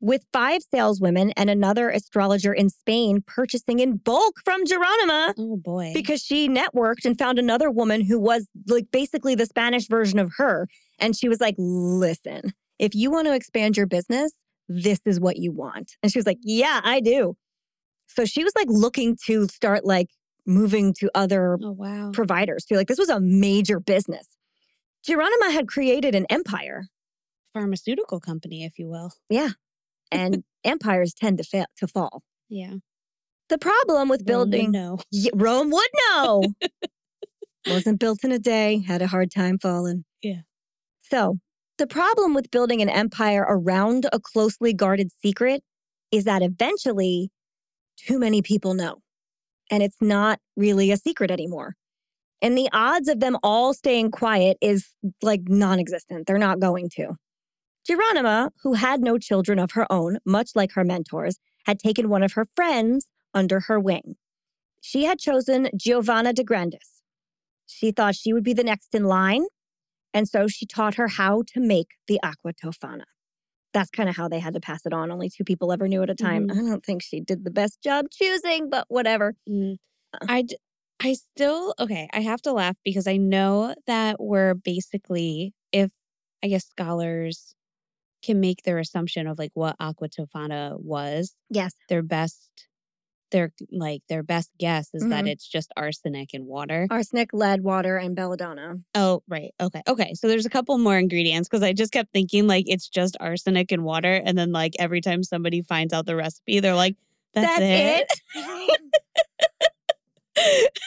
With 0.00 0.24
five 0.32 0.62
saleswomen 0.72 1.32
and 1.36 1.50
another 1.50 1.90
astrologer 1.90 2.52
in 2.52 2.70
Spain 2.70 3.20
purchasing 3.26 3.80
in 3.80 3.96
bulk 3.96 4.36
from 4.44 4.64
Gironima, 4.64 5.34
Oh 5.36 5.56
boy. 5.56 5.90
because 5.92 6.22
she 6.22 6.48
networked 6.48 7.04
and 7.04 7.18
found 7.18 7.38
another 7.38 7.68
woman 7.68 8.04
who 8.04 8.18
was 8.18 8.46
like 8.68 8.86
basically 8.92 9.34
the 9.34 9.46
Spanish 9.46 9.88
version 9.88 10.20
of 10.20 10.32
her. 10.36 10.68
And 11.00 11.16
she 11.16 11.28
was 11.28 11.40
like, 11.40 11.56
listen, 11.58 12.52
if 12.78 12.94
you 12.94 13.10
want 13.10 13.26
to 13.26 13.34
expand 13.34 13.76
your 13.76 13.86
business, 13.86 14.32
this 14.68 15.00
is 15.06 15.18
what 15.20 15.36
you 15.36 15.52
want. 15.52 15.96
And 16.02 16.12
she 16.12 16.18
was 16.18 16.26
like, 16.26 16.38
yeah, 16.42 16.80
I 16.84 17.00
do. 17.00 17.36
So 18.06 18.24
she 18.24 18.44
was 18.44 18.52
like 18.56 18.68
looking 18.68 19.16
to 19.26 19.46
start 19.48 19.84
like 19.84 20.08
moving 20.46 20.94
to 20.94 21.10
other 21.14 21.58
oh 21.62 21.72
wow. 21.72 22.10
providers 22.12 22.64
too. 22.64 22.76
Like 22.76 22.88
this 22.88 22.98
was 22.98 23.10
a 23.10 23.20
major 23.20 23.80
business. 23.80 24.26
Gironima 25.06 25.52
had 25.52 25.68
created 25.68 26.14
an 26.14 26.26
empire, 26.28 26.88
Pharmaceutical 27.54 28.20
company, 28.20 28.64
if 28.64 28.78
you 28.78 28.88
will. 28.88 29.12
Yeah. 29.30 29.50
And 30.10 30.42
empires 30.64 31.12
tend 31.12 31.36
to 31.36 31.44
fail 31.44 31.66
to 31.76 31.86
fall. 31.86 32.22
Yeah. 32.48 32.76
The 33.50 33.58
problem 33.58 34.08
with 34.08 34.20
Rome 34.20 34.38
would 34.38 34.50
building 34.50 34.70
know. 34.70 35.00
Rome 35.34 35.70
would 35.70 35.90
know. 36.10 36.42
Wasn't 37.66 38.00
built 38.00 38.24
in 38.24 38.32
a 38.32 38.38
day, 38.38 38.82
had 38.86 39.02
a 39.02 39.06
hard 39.06 39.30
time 39.30 39.58
falling. 39.58 40.04
Yeah. 40.22 40.42
So, 41.02 41.38
the 41.78 41.86
problem 41.86 42.34
with 42.34 42.50
building 42.50 42.82
an 42.82 42.88
empire 42.88 43.46
around 43.48 44.06
a 44.12 44.20
closely 44.20 44.72
guarded 44.72 45.10
secret 45.22 45.62
is 46.10 46.24
that 46.24 46.42
eventually 46.42 47.30
too 47.96 48.18
many 48.18 48.42
people 48.42 48.74
know. 48.74 48.96
And 49.70 49.82
it's 49.82 50.00
not 50.00 50.40
really 50.56 50.90
a 50.90 50.96
secret 50.96 51.30
anymore. 51.30 51.74
And 52.40 52.56
the 52.56 52.68
odds 52.72 53.08
of 53.08 53.20
them 53.20 53.36
all 53.42 53.74
staying 53.74 54.10
quiet 54.12 54.56
is 54.60 54.88
like 55.22 55.42
non 55.46 55.78
existent. 55.78 56.26
They're 56.26 56.38
not 56.38 56.60
going 56.60 56.88
to. 56.96 57.16
Gironima, 57.88 58.50
who 58.62 58.74
had 58.74 59.00
no 59.00 59.18
children 59.18 59.58
of 59.58 59.72
her 59.72 59.90
own, 59.90 60.18
much 60.24 60.50
like 60.54 60.72
her 60.72 60.84
mentors, 60.84 61.38
had 61.66 61.78
taken 61.78 62.08
one 62.08 62.22
of 62.22 62.32
her 62.34 62.46
friends 62.54 63.08
under 63.34 63.60
her 63.60 63.80
wing. 63.80 64.16
She 64.80 65.04
had 65.04 65.18
chosen 65.18 65.68
Giovanna 65.76 66.32
de 66.32 66.44
Grandis. 66.44 67.02
She 67.66 67.90
thought 67.90 68.14
she 68.14 68.32
would 68.32 68.44
be 68.44 68.54
the 68.54 68.64
next 68.64 68.94
in 68.94 69.04
line, 69.04 69.46
and 70.14 70.28
so 70.28 70.48
she 70.48 70.66
taught 70.66 70.94
her 70.96 71.08
how 71.08 71.42
to 71.54 71.60
make 71.60 71.88
the 72.06 72.18
aqua 72.22 72.52
tofana. 72.54 73.04
That's 73.74 73.90
kind 73.90 74.08
of 74.08 74.16
how 74.16 74.28
they 74.28 74.40
had 74.40 74.54
to 74.54 74.60
pass 74.60 74.86
it 74.86 74.92
on. 74.92 75.10
Only 75.10 75.28
two 75.30 75.44
people 75.44 75.72
ever 75.72 75.88
knew 75.88 76.02
at 76.02 76.10
a 76.10 76.14
time. 76.14 76.48
Mhm. 76.48 76.52
I 76.52 76.70
don't 76.70 76.84
think 76.84 77.02
she 77.02 77.20
did 77.20 77.44
the 77.44 77.50
best 77.50 77.82
job 77.82 78.06
choosing, 78.10 78.70
but 78.70 78.86
whatever. 78.88 79.34
Mm. 79.48 79.76
Uh. 80.14 80.26
I, 80.28 80.42
d- 80.42 80.56
I 81.00 81.12
still, 81.14 81.74
okay, 81.78 82.08
I 82.12 82.20
have 82.20 82.40
to 82.42 82.52
laugh 82.52 82.76
because 82.84 83.06
I 83.06 83.18
know 83.18 83.74
that 83.86 84.16
we're 84.20 84.54
basically, 84.54 85.52
if 85.70 85.90
I 86.42 86.48
guess 86.48 86.66
scholars 86.66 87.54
can 88.22 88.40
make 88.40 88.62
their 88.64 88.78
assumption 88.78 89.26
of 89.26 89.38
like 89.38 89.52
what 89.54 89.76
aqua 89.78 90.08
tofana 90.08 90.80
was, 90.80 91.34
Yes. 91.50 91.74
their 91.88 92.02
best, 92.02 92.50
their 93.30 93.52
like 93.70 94.02
their 94.08 94.22
best 94.22 94.50
guess 94.58 94.90
is 94.94 95.02
that 95.08 95.24
Mhm. 95.24 95.30
it's 95.30 95.46
just 95.46 95.70
arsenic 95.76 96.34
and 96.34 96.46
water. 96.46 96.86
Arsenic, 96.90 97.32
lead, 97.32 97.62
water, 97.62 97.96
and 97.96 98.14
belladonna. 98.16 98.76
Oh, 98.94 99.22
right. 99.28 99.52
Okay. 99.60 99.82
Okay. 99.86 100.14
So 100.14 100.28
there's 100.28 100.46
a 100.46 100.50
couple 100.50 100.76
more 100.78 100.98
ingredients 100.98 101.48
because 101.48 101.62
I 101.62 101.72
just 101.72 101.92
kept 101.92 102.12
thinking 102.12 102.46
like 102.46 102.64
it's 102.68 102.88
just 102.88 103.16
arsenic 103.20 103.70
and 103.72 103.84
water. 103.84 104.14
And 104.24 104.36
then 104.38 104.52
like 104.52 104.74
every 104.78 105.00
time 105.00 105.22
somebody 105.22 105.62
finds 105.62 105.92
out 105.92 106.06
the 106.06 106.16
recipe, 106.16 106.60
they're 106.60 106.74
like, 106.74 106.96
that's, 107.34 107.58
it. 107.60 108.08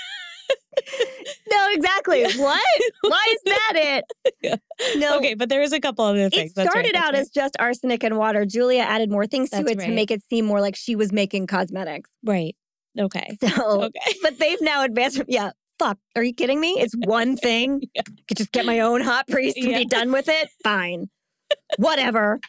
no, 1.52 1.68
exactly. 1.72 2.24
What? 2.24 2.62
Why 3.02 3.26
is 3.32 3.40
that 3.46 3.74
it? 3.76 4.06
Yeah. 4.42 4.56
No. 4.98 5.18
Okay, 5.18 5.36
but 5.36 5.50
there 5.50 5.62
is 5.62 5.72
a 5.72 5.80
couple 5.80 6.04
other 6.04 6.26
It 6.26 6.34
things. 6.34 6.54
Right, 6.58 6.68
started 6.68 6.96
that's 6.96 7.06
out 7.06 7.14
right. 7.14 7.22
as 7.22 7.30
just 7.30 7.56
arsenic 7.60 8.04
and 8.04 8.18
water. 8.18 8.44
Julia 8.46 8.82
added 8.82 9.12
more 9.12 9.28
things 9.28 9.52
to 9.52 9.58
That's 9.58 9.72
it 9.74 9.80
to 9.82 9.92
make 9.92 10.10
it 10.10 10.24
seem 10.30 10.46
more 10.46 10.60
like 10.62 10.76
she 10.76 10.96
was 10.96 11.12
making 11.12 11.46
cosmetics. 11.48 12.10
right. 12.24 12.56
Okay. 13.00 13.38
So, 13.44 13.84
Okay. 13.84 14.14
but 14.24 14.40
they've 14.40 14.60
now 14.62 14.84
advanced. 14.84 15.22
Yeah, 15.28 15.52
fuck. 15.80 15.98
Are 16.16 16.24
you 16.24 16.34
kidding 16.34 16.60
me? 16.60 16.72
It's 16.80 16.94
one 17.06 17.38
thing. 17.38 17.82
Yeah. 17.94 18.02
I 18.08 18.22
could 18.28 18.38
just 18.38 18.52
get 18.52 18.66
my 18.66 18.80
own 18.80 19.02
hot 19.02 19.28
priest 19.28 19.58
and 19.58 19.68
be 19.76 19.86
done 19.86 20.12
with 20.12 20.28
it. 20.28 20.50
Fine. 20.64 21.10
Whatever. 21.78 22.40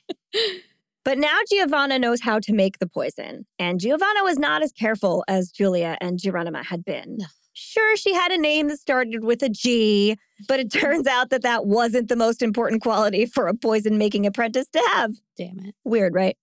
But 1.04 1.18
now 1.18 1.38
Giovanna 1.50 1.98
knows 1.98 2.20
how 2.22 2.38
to 2.40 2.52
make 2.54 2.78
the 2.78 2.86
poison, 2.86 3.44
and 3.58 3.78
Giovanna 3.80 4.22
was 4.22 4.38
not 4.38 4.62
as 4.62 4.72
careful 4.72 5.24
as 5.28 5.50
Julia 5.50 5.98
and 6.00 6.18
Gironima 6.18 6.64
had 6.64 6.84
been. 6.84 7.18
Sure, 7.64 7.96
she 7.96 8.12
had 8.12 8.32
a 8.32 8.38
name 8.38 8.68
that 8.68 8.80
started 8.80 9.22
with 9.22 9.42
a 9.42 9.48
G, 9.48 10.16
but 10.48 10.58
it 10.58 10.68
mm-hmm. 10.68 10.80
turns 10.80 11.06
out 11.06 11.30
that 11.30 11.42
that 11.42 11.64
wasn't 11.64 12.08
the 12.08 12.16
most 12.16 12.42
important 12.42 12.82
quality 12.82 13.24
for 13.24 13.46
a 13.46 13.54
poison 13.54 13.96
making 13.98 14.26
apprentice 14.26 14.68
to 14.70 14.82
have. 14.92 15.12
Damn 15.38 15.60
it. 15.60 15.74
Weird, 15.84 16.14
right? 16.14 16.36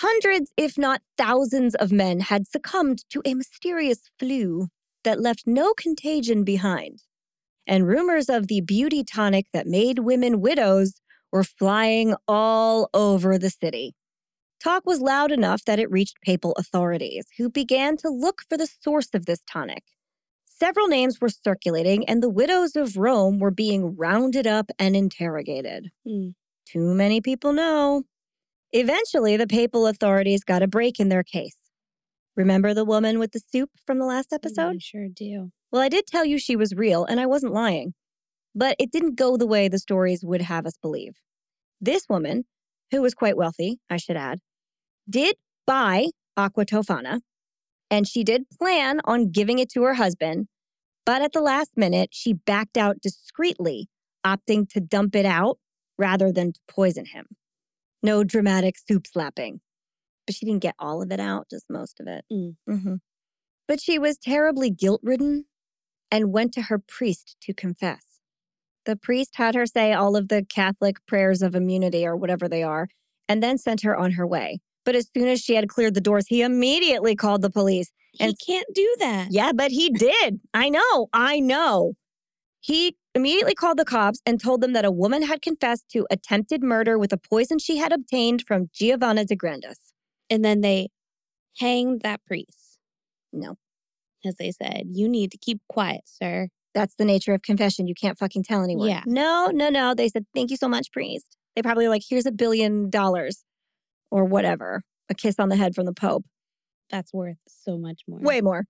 Hundreds, 0.00 0.52
if 0.56 0.76
not 0.76 1.00
thousands, 1.16 1.74
of 1.76 1.92
men 1.92 2.20
had 2.20 2.48
succumbed 2.48 3.04
to 3.10 3.22
a 3.24 3.34
mysterious 3.34 4.00
flu 4.18 4.68
that 5.04 5.20
left 5.20 5.46
no 5.46 5.74
contagion 5.74 6.44
behind. 6.44 7.02
And 7.66 7.86
rumors 7.86 8.28
of 8.28 8.48
the 8.48 8.60
beauty 8.60 9.04
tonic 9.04 9.46
that 9.52 9.66
made 9.66 10.00
women 10.00 10.40
widows 10.40 11.00
were 11.30 11.44
flying 11.44 12.14
all 12.26 12.90
over 12.92 13.38
the 13.38 13.50
city. 13.50 13.94
Talk 14.62 14.84
was 14.86 15.00
loud 15.00 15.30
enough 15.30 15.64
that 15.66 15.78
it 15.78 15.90
reached 15.90 16.20
papal 16.22 16.52
authorities, 16.58 17.26
who 17.36 17.48
began 17.48 17.96
to 17.98 18.08
look 18.08 18.42
for 18.48 18.56
the 18.56 18.66
source 18.66 19.10
of 19.14 19.26
this 19.26 19.40
tonic. 19.50 19.84
Several 20.58 20.88
names 20.88 21.20
were 21.20 21.28
circulating, 21.28 22.08
and 22.08 22.20
the 22.20 22.28
widows 22.28 22.74
of 22.74 22.96
Rome 22.96 23.38
were 23.38 23.52
being 23.52 23.96
rounded 23.96 24.46
up 24.46 24.70
and 24.78 24.96
interrogated. 24.96 25.90
Hmm. 26.06 26.30
Too 26.66 26.94
many 26.94 27.20
people 27.20 27.52
know. 27.52 28.02
Eventually, 28.72 29.36
the 29.36 29.46
papal 29.46 29.86
authorities 29.86 30.42
got 30.42 30.62
a 30.62 30.66
break 30.66 30.98
in 30.98 31.10
their 31.10 31.22
case. 31.22 31.56
Remember 32.36 32.74
the 32.74 32.84
woman 32.84 33.18
with 33.18 33.32
the 33.32 33.40
soup 33.40 33.70
from 33.86 33.98
the 33.98 34.04
last 34.04 34.32
episode? 34.32 34.76
I 34.76 34.78
sure 34.80 35.08
do. 35.08 35.50
Well, 35.70 35.80
I 35.80 35.88
did 35.88 36.06
tell 36.06 36.24
you 36.24 36.38
she 36.38 36.56
was 36.56 36.74
real, 36.74 37.04
and 37.04 37.20
I 37.20 37.26
wasn't 37.26 37.54
lying. 37.54 37.94
But 38.54 38.74
it 38.80 38.90
didn't 38.90 39.14
go 39.16 39.36
the 39.36 39.46
way 39.46 39.68
the 39.68 39.78
stories 39.78 40.24
would 40.24 40.42
have 40.42 40.66
us 40.66 40.76
believe. 40.80 41.14
This 41.80 42.06
woman, 42.08 42.46
who 42.90 43.00
was 43.00 43.14
quite 43.14 43.36
wealthy, 43.36 43.78
I 43.88 43.96
should 43.96 44.16
add, 44.16 44.40
did 45.08 45.36
buy 45.66 46.06
Aqua 46.36 46.66
Tofana, 46.66 47.20
And 47.90 48.06
she 48.06 48.22
did 48.22 48.50
plan 48.50 49.00
on 49.04 49.30
giving 49.30 49.58
it 49.58 49.70
to 49.72 49.82
her 49.82 49.94
husband, 49.94 50.48
but 51.06 51.22
at 51.22 51.32
the 51.32 51.40
last 51.40 51.70
minute, 51.76 52.10
she 52.12 52.34
backed 52.34 52.76
out 52.76 53.00
discreetly, 53.00 53.88
opting 54.26 54.68
to 54.70 54.80
dump 54.80 55.16
it 55.16 55.24
out 55.24 55.58
rather 55.96 56.30
than 56.30 56.52
to 56.52 56.60
poison 56.68 57.06
him. 57.06 57.26
No 58.02 58.24
dramatic 58.24 58.76
soup 58.78 59.06
slapping. 59.06 59.60
But 60.26 60.34
she 60.34 60.44
didn't 60.44 60.62
get 60.62 60.74
all 60.78 61.02
of 61.02 61.10
it 61.10 61.20
out, 61.20 61.46
just 61.50 61.64
most 61.70 61.98
of 62.00 62.06
it. 62.06 62.24
Mm. 62.30 62.56
hmm 62.66 62.94
But 63.66 63.80
she 63.80 63.98
was 63.98 64.18
terribly 64.18 64.70
guilt 64.70 65.00
ridden 65.02 65.46
and 66.10 66.32
went 66.32 66.52
to 66.54 66.62
her 66.62 66.78
priest 66.78 67.36
to 67.42 67.54
confess. 67.54 68.04
The 68.84 68.96
priest 68.96 69.36
had 69.36 69.54
her 69.54 69.66
say 69.66 69.92
all 69.92 70.16
of 70.16 70.28
the 70.28 70.44
Catholic 70.44 71.04
prayers 71.06 71.42
of 71.42 71.54
immunity 71.54 72.06
or 72.06 72.16
whatever 72.16 72.48
they 72.48 72.62
are, 72.62 72.88
and 73.28 73.42
then 73.42 73.58
sent 73.58 73.82
her 73.82 73.96
on 73.96 74.12
her 74.12 74.26
way. 74.26 74.60
But 74.84 74.94
as 74.94 75.08
soon 75.16 75.28
as 75.28 75.40
she 75.40 75.54
had 75.54 75.68
cleared 75.68 75.94
the 75.94 76.00
doors, 76.00 76.26
he 76.28 76.42
immediately 76.42 77.14
called 77.14 77.42
the 77.42 77.50
police. 77.50 77.90
He 78.12 78.24
And- 78.24 78.34
can't 78.46 78.66
do 78.74 78.96
that. 79.00 79.28
Yeah, 79.30 79.52
but 79.52 79.70
he 79.70 79.90
did. 79.90 80.40
I 80.54 80.68
know. 80.70 81.08
I 81.12 81.40
know. 81.40 81.94
He 82.60 82.96
immediately 83.14 83.54
called 83.54 83.78
the 83.78 83.84
cops 83.84 84.20
and 84.26 84.40
told 84.40 84.60
them 84.60 84.72
that 84.72 84.84
a 84.84 84.90
woman 84.90 85.22
had 85.22 85.42
confessed 85.42 85.88
to 85.92 86.06
attempted 86.10 86.62
murder 86.62 86.98
with 86.98 87.12
a 87.12 87.16
poison 87.18 87.58
she 87.58 87.76
had 87.76 87.92
obtained 87.92 88.42
from 88.46 88.70
Giovanna 88.72 89.24
de 89.24 89.36
Grandis. 89.36 89.92
And 90.30 90.44
then 90.44 90.60
they 90.60 90.88
hanged 91.58 92.02
that 92.02 92.24
priest 92.26 92.78
No, 93.32 93.56
As 94.24 94.36
they 94.36 94.50
said, 94.52 94.84
You 94.90 95.08
need 95.08 95.30
to 95.32 95.38
keep 95.38 95.60
quiet, 95.68 96.02
sir. 96.06 96.48
that's 96.74 96.94
the 96.96 97.04
nature 97.04 97.32
of 97.34 97.42
confession. 97.42 97.86
You 97.86 97.94
can't 97.94 98.18
fucking 98.18 98.44
tell 98.44 98.62
anyone. 98.62 98.88
Yeah. 98.88 99.02
No, 99.06 99.50
no, 99.52 99.68
no. 99.68 99.94
They 99.94 100.08
said, 100.08 100.26
thank 100.34 100.50
you 100.50 100.56
so 100.56 100.68
much, 100.68 100.90
priest. 100.92 101.36
They 101.56 101.62
probably 101.62 101.84
were 101.86 101.90
like, 101.90 102.02
here's 102.08 102.26
a 102.26 102.32
billion 102.32 102.88
dollars 102.90 103.44
or 104.10 104.24
whatever, 104.24 104.82
a 105.08 105.14
kiss 105.14 105.38
on 105.38 105.48
the 105.48 105.56
head 105.56 105.74
from 105.74 105.86
the 105.86 105.92
Pope. 105.92 106.24
That's 106.90 107.12
worth 107.12 107.36
so 107.46 107.76
much 107.76 108.02
more. 108.08 108.20
Way 108.20 108.40
more. 108.40 108.64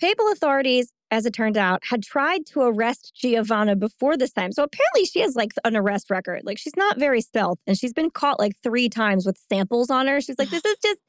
Papal 0.00 0.30
authorities, 0.32 0.92
as 1.10 1.24
it 1.24 1.32
turned 1.32 1.56
out, 1.56 1.82
had 1.90 2.02
tried 2.02 2.46
to 2.46 2.62
arrest 2.62 3.12
Giovanna 3.14 3.76
before 3.76 4.16
this 4.16 4.32
time. 4.32 4.50
So 4.50 4.64
apparently 4.64 5.04
she 5.04 5.20
has 5.20 5.36
like 5.36 5.52
an 5.64 5.76
arrest 5.76 6.10
record. 6.10 6.42
Like 6.44 6.58
she's 6.58 6.76
not 6.76 6.98
very 6.98 7.20
stealth 7.20 7.58
and 7.66 7.78
she's 7.78 7.92
been 7.92 8.10
caught 8.10 8.40
like 8.40 8.54
three 8.62 8.88
times 8.88 9.24
with 9.24 9.38
samples 9.48 9.90
on 9.90 10.08
her. 10.08 10.20
She's 10.20 10.38
like, 10.38 10.50
this 10.50 10.64
is 10.64 10.76
just 10.82 11.00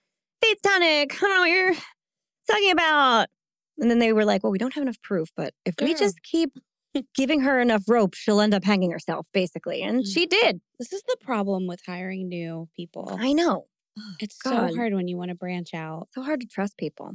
faith 0.42 0.60
tonic. 0.62 1.16
I 1.16 1.18
don't 1.20 1.30
know 1.36 1.40
what 1.40 1.50
you're 1.50 1.74
talking 2.50 2.72
about. 2.72 3.28
And 3.80 3.90
then 3.90 4.00
they 4.00 4.14
were 4.14 4.24
like, 4.24 4.44
well, 4.44 4.52
we 4.52 4.60
don't 4.60 4.74
have 4.76 4.84
enough 4.84 5.02
proof, 5.02 5.30
but 5.36 5.54
if 5.66 5.76
we 5.82 5.96
just 5.96 6.22
keep 6.22 6.52
giving 7.16 7.42
her 7.42 7.60
enough 7.60 7.84
rope, 7.88 8.14
she'll 8.14 8.42
end 8.42 8.54
up 8.54 8.64
hanging 8.64 8.92
herself, 8.92 9.28
basically. 9.34 9.82
And 9.82 10.04
Mm. 10.04 10.14
she 10.14 10.26
did. 10.26 10.62
This 10.80 10.92
is 10.94 11.04
the 11.08 11.18
problem 11.22 11.68
with 11.68 11.82
hiring 11.86 12.28
new 12.30 12.68
people. 12.76 13.16
I 13.20 13.34
know. 13.34 13.68
It's 14.20 14.38
God. 14.42 14.72
so 14.72 14.76
hard 14.76 14.94
when 14.94 15.08
you 15.08 15.18
want 15.18 15.30
to 15.30 15.36
branch 15.36 15.74
out. 15.74 16.10
so 16.12 16.22
hard 16.22 16.42
to 16.42 16.48
trust 16.48 16.78
people. 16.78 17.14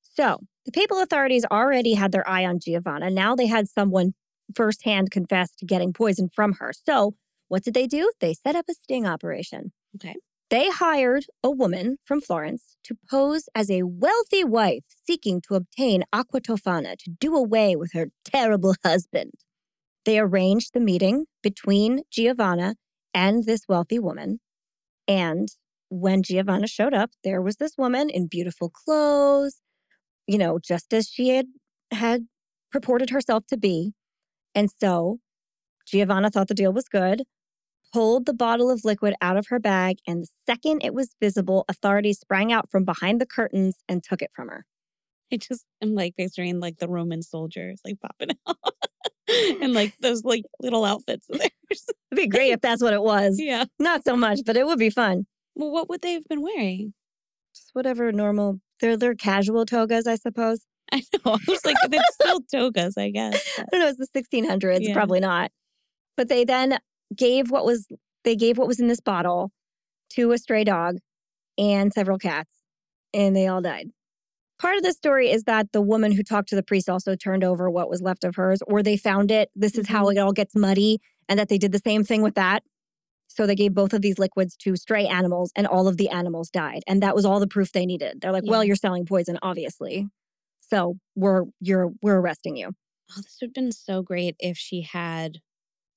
So 0.00 0.38
the 0.64 0.72
papal 0.72 1.00
authorities 1.02 1.44
already 1.50 1.92
had 1.94 2.10
their 2.12 2.26
eye 2.28 2.44
on 2.46 2.58
Giovanna. 2.58 3.10
Now 3.10 3.34
they 3.36 3.46
had 3.46 3.68
someone 3.68 4.14
firsthand 4.54 5.10
confess 5.10 5.50
to 5.56 5.66
getting 5.66 5.92
poison 5.92 6.30
from 6.34 6.54
her. 6.54 6.72
So 6.72 7.14
what 7.48 7.62
did 7.64 7.74
they 7.74 7.86
do? 7.86 8.10
They 8.20 8.32
set 8.32 8.56
up 8.56 8.64
a 8.70 8.74
sting 8.74 9.06
operation. 9.06 9.72
Okay. 9.96 10.14
They 10.48 10.70
hired 10.70 11.24
a 11.42 11.50
woman 11.50 11.96
from 12.04 12.20
Florence 12.20 12.76
to 12.84 12.96
pose 13.10 13.48
as 13.54 13.68
a 13.68 13.82
wealthy 13.82 14.44
wife 14.44 14.84
seeking 15.04 15.40
to 15.42 15.56
obtain 15.56 16.04
aqua 16.12 16.40
tofana 16.40 16.96
to 16.98 17.10
do 17.10 17.34
away 17.34 17.74
with 17.74 17.92
her 17.94 18.10
terrible 18.24 18.76
husband. 18.84 19.32
They 20.04 20.20
arranged 20.20 20.72
the 20.72 20.80
meeting 20.80 21.26
between 21.42 22.02
Giovanna 22.12 22.76
and 23.12 23.44
this 23.44 23.62
wealthy 23.68 23.98
woman. 23.98 24.38
And 25.08 25.48
when 25.88 26.22
Giovanna 26.22 26.68
showed 26.68 26.94
up, 26.94 27.10
there 27.24 27.42
was 27.42 27.56
this 27.56 27.72
woman 27.76 28.08
in 28.08 28.28
beautiful 28.28 28.70
clothes, 28.70 29.60
you 30.28 30.38
know, 30.38 30.60
just 30.62 30.92
as 30.94 31.08
she 31.08 31.30
had 31.30 31.46
had 31.90 32.26
purported 32.70 33.10
herself 33.10 33.46
to 33.48 33.56
be. 33.56 33.94
And 34.54 34.70
so 34.80 35.18
Giovanna 35.86 36.30
thought 36.30 36.48
the 36.48 36.54
deal 36.54 36.72
was 36.72 36.88
good, 36.88 37.22
pulled 37.96 38.26
the 38.26 38.34
bottle 38.34 38.70
of 38.70 38.84
liquid 38.84 39.14
out 39.22 39.38
of 39.38 39.46
her 39.46 39.58
bag, 39.58 39.96
and 40.06 40.22
the 40.22 40.28
second 40.44 40.82
it 40.84 40.92
was 40.92 41.14
visible, 41.18 41.64
authorities 41.66 42.18
sprang 42.20 42.52
out 42.52 42.70
from 42.70 42.84
behind 42.84 43.18
the 43.22 43.24
curtains 43.26 43.76
and 43.88 44.04
took 44.04 44.20
it 44.20 44.30
from 44.34 44.48
her. 44.48 44.66
I 45.32 45.38
just 45.38 45.64
am 45.80 45.94
like 45.94 46.14
picturing 46.14 46.60
like 46.60 46.76
the 46.76 46.88
Roman 46.88 47.22
soldiers 47.22 47.80
like 47.86 47.98
popping 48.02 48.36
out 48.46 48.56
and 49.62 49.72
like 49.72 49.94
those 50.00 50.24
like 50.24 50.44
little 50.60 50.84
outfits 50.84 51.26
of 51.30 51.38
theirs. 51.38 51.50
It'd 51.70 51.88
be 52.16 52.26
great 52.26 52.52
if 52.52 52.60
that's 52.60 52.82
what 52.82 52.92
it 52.92 53.00
was. 53.02 53.40
yeah. 53.40 53.64
Not 53.78 54.04
so 54.04 54.14
much, 54.14 54.40
but 54.44 54.58
it 54.58 54.66
would 54.66 54.78
be 54.78 54.90
fun. 54.90 55.24
Well, 55.54 55.70
what 55.70 55.88
would 55.88 56.02
they 56.02 56.12
have 56.12 56.24
been 56.28 56.42
wearing? 56.42 56.92
Just 57.54 57.70
whatever 57.72 58.12
normal, 58.12 58.60
they're, 58.80 58.98
they're 58.98 59.14
casual 59.14 59.64
togas, 59.64 60.06
I 60.06 60.16
suppose. 60.16 60.66
I 60.92 60.98
know. 61.14 61.32
I 61.32 61.38
was 61.48 61.64
like, 61.64 61.76
it's 61.82 62.14
still 62.14 62.40
togas, 62.52 62.98
I 62.98 63.08
guess. 63.08 63.42
I 63.58 63.64
don't 63.72 63.80
know, 63.80 63.88
it's 63.88 63.98
the 64.12 64.22
1600s, 64.22 64.80
Yeah. 64.82 64.92
probably 64.92 65.20
not. 65.20 65.50
But 66.14 66.28
they 66.28 66.44
then 66.44 66.78
gave 67.14 67.50
what 67.50 67.64
was 67.64 67.86
they 68.24 68.36
gave 68.36 68.58
what 68.58 68.66
was 68.66 68.80
in 68.80 68.88
this 68.88 69.00
bottle 69.00 69.50
to 70.10 70.32
a 70.32 70.38
stray 70.38 70.64
dog 70.64 70.96
and 71.58 71.92
several 71.92 72.18
cats, 72.18 72.50
and 73.14 73.34
they 73.34 73.46
all 73.46 73.60
died. 73.60 73.88
Part 74.58 74.76
of 74.76 74.82
the 74.82 74.92
story 74.92 75.30
is 75.30 75.44
that 75.44 75.72
the 75.72 75.82
woman 75.82 76.12
who 76.12 76.22
talked 76.22 76.48
to 76.48 76.56
the 76.56 76.62
priest 76.62 76.88
also 76.88 77.14
turned 77.14 77.44
over 77.44 77.70
what 77.70 77.90
was 77.90 78.00
left 78.00 78.24
of 78.24 78.36
hers, 78.36 78.60
or 78.66 78.82
they 78.82 78.96
found 78.96 79.30
it. 79.30 79.50
This 79.54 79.76
is 79.76 79.88
how 79.88 80.04
mm-hmm. 80.04 80.16
it 80.16 80.20
all 80.20 80.32
gets 80.32 80.56
muddy, 80.56 80.98
and 81.28 81.38
that 81.38 81.48
they 81.48 81.58
did 81.58 81.72
the 81.72 81.78
same 81.78 82.04
thing 82.04 82.22
with 82.22 82.34
that. 82.34 82.62
So 83.28 83.46
they 83.46 83.54
gave 83.54 83.74
both 83.74 83.92
of 83.92 84.02
these 84.02 84.18
liquids 84.18 84.56
to 84.58 84.76
stray 84.76 85.06
animals, 85.06 85.52
and 85.54 85.66
all 85.66 85.88
of 85.88 85.98
the 85.98 86.08
animals 86.08 86.48
died. 86.48 86.82
And 86.86 87.02
that 87.02 87.14
was 87.14 87.26
all 87.26 87.38
the 87.38 87.46
proof 87.46 87.72
they 87.72 87.84
needed. 87.84 88.20
They're 88.20 88.32
like, 88.32 88.44
"Well, 88.46 88.64
you're 88.64 88.76
selling 88.76 89.04
poison, 89.04 89.38
obviously, 89.42 90.08
so 90.60 90.96
we're 91.14 91.44
you're 91.60 91.90
we're 92.02 92.18
arresting 92.18 92.56
you." 92.56 92.70
Oh, 93.12 93.16
this 93.16 93.36
would 93.40 93.48
have 93.48 93.54
been 93.54 93.72
so 93.72 94.02
great 94.02 94.36
if 94.38 94.56
she 94.56 94.82
had 94.82 95.38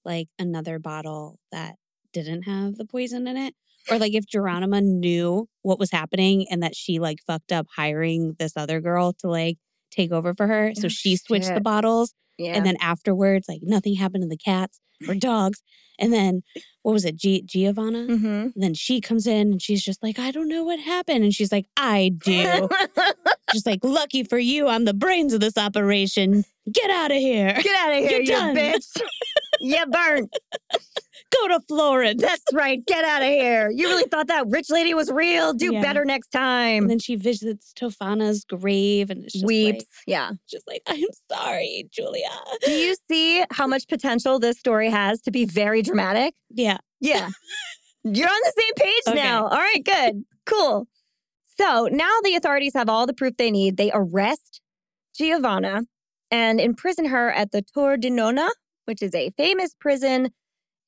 like 0.06 0.28
another 0.38 0.80
bottle 0.80 1.40
that 1.52 1.76
didn't 2.14 2.44
have 2.44 2.76
the 2.76 2.86
poison 2.86 3.28
in 3.28 3.38
it. 3.38 3.54
Or 3.90 3.98
like 4.00 4.14
if 4.14 4.26
Gironima 4.26 4.84
knew 4.84 5.48
what 5.62 5.80
was 5.80 5.92
happening 5.92 6.48
and 6.50 6.64
that 6.64 6.76
she 6.76 7.00
like 7.00 7.20
fucked 7.26 7.52
up 7.52 7.68
hiring 7.76 8.36
this 8.40 8.54
other 8.56 8.82
girl 8.82 9.14
to 9.20 9.28
like 9.28 9.58
take 9.92 10.12
over 10.12 10.34
for 10.34 10.48
her. 10.48 10.74
So 10.76 10.86
Oh, 10.86 10.90
she 10.90 11.16
switched 11.18 11.54
the 11.54 11.62
bottles. 11.62 12.14
Yeah. 12.40 12.54
And 12.54 12.66
then 12.66 12.78
afterwards, 12.82 13.48
like 13.48 13.60
nothing 13.62 13.94
happened 13.96 14.24
to 14.24 14.30
the 14.30 14.38
cats 14.38 14.80
or 15.08 15.14
dogs. 15.14 15.62
And 16.00 16.12
then 16.14 16.42
what 16.82 16.94
was 16.94 17.04
it? 17.06 17.18
G- 17.18 17.44
Giovanna? 17.46 18.06
hmm 18.06 18.26
And 18.26 18.54
then 18.56 18.74
she 18.74 19.02
comes 19.02 19.28
in 19.28 19.52
and 19.52 19.62
she's 19.62 19.84
just 19.84 20.02
like, 20.02 20.18
I 20.18 20.32
don't 20.32 20.48
know 20.48 20.64
what 20.64 20.80
happened. 20.80 21.24
And 21.26 21.34
she's 21.36 21.52
like, 21.52 21.66
I 21.78 22.12
do. 22.24 22.70
just 23.52 23.66
like, 23.66 23.84
lucky 23.84 24.24
for 24.24 24.40
you, 24.40 24.68
I'm 24.68 24.86
the 24.86 24.94
brains 24.94 25.34
of 25.34 25.42
this 25.42 25.58
operation. 25.58 26.46
Get 26.72 26.90
out 26.90 27.12
of 27.12 27.18
here. 27.18 27.54
Get 27.62 27.78
out 27.80 27.92
of 27.92 27.98
here, 28.00 28.12
You're 28.12 28.22
you 28.22 28.28
done. 28.28 28.56
bitch. 28.56 29.02
you 29.60 29.86
burnt. 29.88 30.34
Go 31.32 31.48
to 31.50 31.60
Florence. 31.68 32.22
That's 32.22 32.44
right. 32.54 32.84
Get 32.86 33.04
out 33.06 33.22
of 33.22 33.28
here. 33.28 33.70
You 33.70 33.88
really 33.88 34.06
thought 34.10 34.28
that 34.28 34.48
rich 34.48 34.70
lady 34.70 34.94
was 34.94 35.12
real? 35.12 35.54
Do 35.54 35.74
Yeah. 35.74 35.82
better 35.82 36.04
next 36.06 36.30
time. 36.30 36.84
And 36.84 36.90
then 36.90 37.00
she 37.00 37.16
visits 37.16 37.72
Tofana's 37.76 38.44
grave 38.46 39.10
and 39.10 39.28
Weeps. 39.44 39.80
like, 39.80 39.88
yeah. 40.08 40.32
just 40.50 40.68
like, 40.68 40.82
I'm 40.88 41.04
sorry, 41.32 41.88
Giulia. 41.92 42.30
Do 42.66 42.72
you 42.72 42.96
see 43.10 43.44
how 43.52 43.68
much 43.68 43.88
potential 43.88 44.40
this 44.40 44.58
story 44.58 44.90
has 44.90 45.22
to 45.22 45.32
be 45.32 45.46
very 45.46 45.82
dramatic? 45.82 46.34
Yeah. 46.50 46.78
Yeah. 47.00 47.30
You're 48.04 48.30
on 48.30 48.42
the 48.44 48.54
same 48.58 48.74
page 48.88 49.04
Okay. 49.10 49.16
now. 49.24 49.44
All 49.48 49.58
right, 49.58 49.84
good. 49.84 50.24
Cool. 50.46 50.88
So 51.60 51.90
now 51.92 52.10
the 52.24 52.36
authorities 52.36 52.74
have 52.74 52.90
all 52.90 53.06
the 53.06 53.14
proof 53.14 53.36
they 53.38 53.52
need. 53.52 53.76
They 53.78 53.92
arrest 53.94 54.62
Giovanna 55.16 55.84
and 56.32 56.62
imprison 56.62 57.06
her 57.06 57.30
at 57.32 57.52
the 57.52 57.62
Tor 57.62 57.98
di 57.98 58.10
Nona, 58.10 58.50
which 58.86 59.02
is 59.02 59.14
a 59.14 59.32
famous 59.32 59.76
prison. 59.80 60.30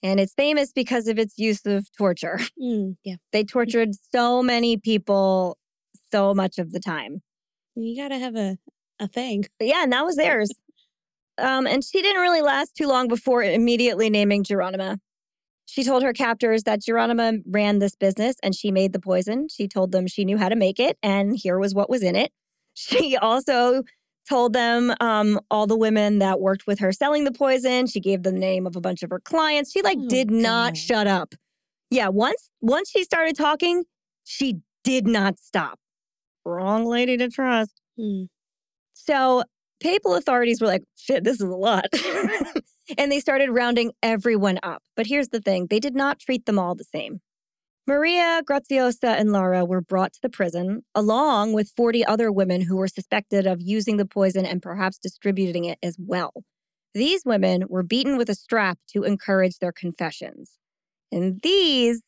And 0.03 0.19
it's 0.19 0.33
famous 0.33 0.71
because 0.71 1.07
of 1.07 1.19
its 1.19 1.37
use 1.37 1.65
of 1.65 1.87
torture. 1.97 2.39
Mm, 2.61 2.95
yeah. 3.03 3.15
They 3.31 3.43
tortured 3.43 3.89
so 4.13 4.43
many 4.43 4.77
people 4.77 5.57
so 6.11 6.33
much 6.33 6.59
of 6.59 6.71
the 6.71 6.79
time. 6.79 7.21
You 7.75 7.95
got 8.01 8.09
to 8.09 8.19
have 8.19 8.35
a, 8.35 8.57
a 8.99 9.07
thing. 9.07 9.45
But 9.57 9.67
yeah, 9.67 9.83
and 9.83 9.91
that 9.91 10.05
was 10.05 10.15
theirs. 10.15 10.51
Um, 11.37 11.65
and 11.65 11.83
she 11.83 12.01
didn't 12.01 12.21
really 12.21 12.41
last 12.41 12.75
too 12.75 12.87
long 12.87 13.07
before 13.07 13.43
immediately 13.43 14.09
naming 14.09 14.43
Gironima. 14.43 14.97
She 15.65 15.83
told 15.83 16.03
her 16.03 16.13
captors 16.13 16.63
that 16.63 16.81
Gironima 16.81 17.41
ran 17.47 17.79
this 17.79 17.95
business 17.95 18.35
and 18.43 18.53
she 18.53 18.71
made 18.71 18.93
the 18.93 18.99
poison. 18.99 19.47
She 19.49 19.67
told 19.67 19.91
them 19.91 20.05
she 20.05 20.25
knew 20.25 20.37
how 20.37 20.49
to 20.49 20.55
make 20.55 20.79
it, 20.79 20.97
and 21.01 21.35
here 21.35 21.57
was 21.57 21.73
what 21.73 21.89
was 21.89 22.03
in 22.03 22.15
it. 22.15 22.31
She 22.73 23.17
also 23.17 23.83
told 24.29 24.53
them 24.53 24.93
um, 24.99 25.39
all 25.49 25.67
the 25.67 25.77
women 25.77 26.19
that 26.19 26.39
worked 26.39 26.67
with 26.67 26.79
her 26.79 26.91
selling 26.91 27.23
the 27.25 27.31
poison. 27.31 27.87
She 27.87 27.99
gave 27.99 28.23
them 28.23 28.35
the 28.35 28.39
name 28.39 28.65
of 28.67 28.75
a 28.75 28.81
bunch 28.81 29.03
of 29.03 29.09
her 29.09 29.19
clients. 29.19 29.71
She 29.71 29.81
like 29.81 29.97
Oh, 29.99 30.07
did 30.07 30.31
not 30.31 30.73
God. 30.73 30.77
shut 30.77 31.07
up. 31.07 31.35
Yeah, 31.89 32.07
once 32.07 32.49
once 32.61 32.89
she 32.89 33.03
started 33.03 33.35
talking, 33.35 33.83
she 34.23 34.59
did 34.83 35.07
not 35.07 35.37
stop. 35.39 35.79
Wrong 36.45 36.85
lady 36.85 37.17
to 37.17 37.29
trust. 37.29 37.81
Mm. 37.99 38.27
So 38.93 39.43
papal 39.81 40.15
authorities 40.15 40.61
were 40.61 40.67
like, 40.67 40.83
shit, 40.95 41.23
this 41.23 41.35
is 41.35 41.41
a 41.41 41.55
lot. 41.55 41.85
and 42.97 43.11
they 43.11 43.19
started 43.19 43.49
rounding 43.51 43.91
everyone 44.01 44.59
up. 44.63 44.81
But 44.95 45.07
here's 45.07 45.29
the 45.29 45.41
thing 45.41 45.67
they 45.69 45.79
did 45.79 45.95
not 45.95 46.19
treat 46.19 46.45
them 46.45 46.57
all 46.59 46.75
the 46.75 46.83
same. 46.83 47.21
Maria, 47.87 48.41
Graziosa, 48.45 49.19
and 49.19 49.31
Lara 49.31 49.65
were 49.65 49.81
brought 49.81 50.13
to 50.13 50.19
the 50.21 50.29
prison, 50.29 50.83
along 50.93 51.53
with 51.53 51.73
40 51.75 52.05
other 52.05 52.31
women 52.31 52.61
who 52.61 52.77
were 52.77 52.87
suspected 52.87 53.47
of 53.47 53.61
using 53.61 53.97
the 53.97 54.05
poison 54.05 54.45
and 54.45 54.61
perhaps 54.61 54.97
distributing 54.97 55.65
it 55.65 55.79
as 55.81 55.97
well. 55.99 56.43
These 56.93 57.23
women 57.25 57.63
were 57.69 57.83
beaten 57.83 58.17
with 58.17 58.29
a 58.29 58.35
strap 58.35 58.77
to 58.93 59.03
encourage 59.03 59.59
their 59.59 59.71
confessions. 59.71 60.51
And 61.11 61.39
these 61.41 62.03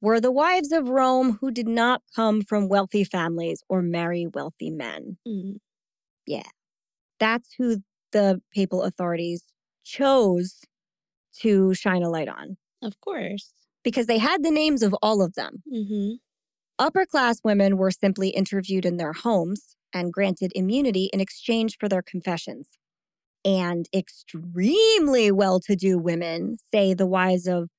were 0.00 0.20
the 0.20 0.32
wives 0.32 0.72
of 0.72 0.88
Rome 0.88 1.38
who 1.40 1.50
did 1.50 1.68
not 1.68 2.02
come 2.14 2.42
from 2.42 2.68
wealthy 2.68 3.04
families 3.04 3.62
or 3.68 3.82
marry 3.82 4.26
wealthy 4.26 4.70
men. 4.70 5.18
Mm. 5.26 5.58
That's 7.18 7.54
who 7.58 7.82
the 8.12 8.40
papal 8.52 8.82
authorities 8.82 9.44
chose 9.84 10.60
to 11.40 11.74
shine 11.74 12.02
a 12.02 12.10
light 12.10 12.28
on 12.28 12.56
Of 12.82 13.00
course. 13.00 13.52
Because 13.82 14.06
they 14.06 14.18
had 14.18 14.42
the 14.42 14.50
names 14.50 14.82
of 14.82 14.94
all 15.02 15.22
of 15.22 15.34
them. 15.34 15.62
Mm-hmm. 15.72 16.14
Upper 16.78 17.04
class 17.04 17.40
women 17.44 17.76
were 17.76 17.90
simply 17.90 18.30
interviewed 18.30 18.86
in 18.86 18.96
their 18.96 19.12
homes 19.12 19.76
and 19.92 20.12
granted 20.12 20.52
immunity 20.54 21.10
in 21.12 21.20
exchange 21.20 21.76
for 21.78 21.88
their 21.88 22.02
confessions. 22.02 22.68
And 23.44 23.86
extremely 23.94 25.30
well 25.30 25.60
to 25.60 25.74
do 25.74 25.98
women, 25.98 26.58
say 26.72 26.94
the 26.94 27.06
wives 27.06 27.46
of 27.46 27.70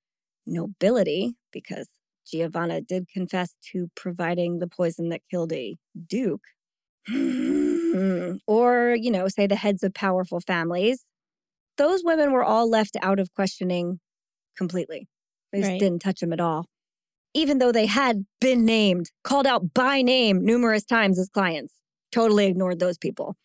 nobility, 0.45 1.35
because 1.51 1.87
Giovanna 2.25 2.81
did 2.81 3.07
confess 3.09 3.53
to 3.71 3.89
providing 3.95 4.59
the 4.59 4.67
poison 4.67 5.09
that 5.09 5.21
killed 5.29 5.53
a 5.53 5.77
duke, 6.07 6.43
or, 8.47 8.95
you 8.99 9.11
know, 9.11 9.27
say 9.27 9.47
the 9.47 9.55
heads 9.55 9.83
of 9.83 9.93
powerful 9.93 10.39
families, 10.39 11.05
those 11.77 12.03
women 12.03 12.31
were 12.31 12.43
all 12.43 12.69
left 12.69 12.97
out 13.01 13.19
of 13.19 13.33
questioning 13.33 13.99
completely. 14.57 15.07
They 15.51 15.59
just 15.59 15.71
Right. 15.71 15.79
didn't 15.79 15.99
touch 16.01 16.19
them 16.21 16.33
at 16.33 16.39
all 16.39 16.65
even 17.33 17.59
though 17.59 17.71
they 17.71 17.85
had 17.85 18.25
been 18.39 18.65
named, 18.65 19.11
called 19.23 19.47
out 19.47 19.73
by 19.73 20.01
name 20.01 20.43
numerous 20.43 20.83
times 20.83 21.17
as 21.19 21.29
clients. 21.29 21.73
Totally 22.11 22.45
ignored 22.47 22.79
those 22.79 22.97
people. 22.97 23.35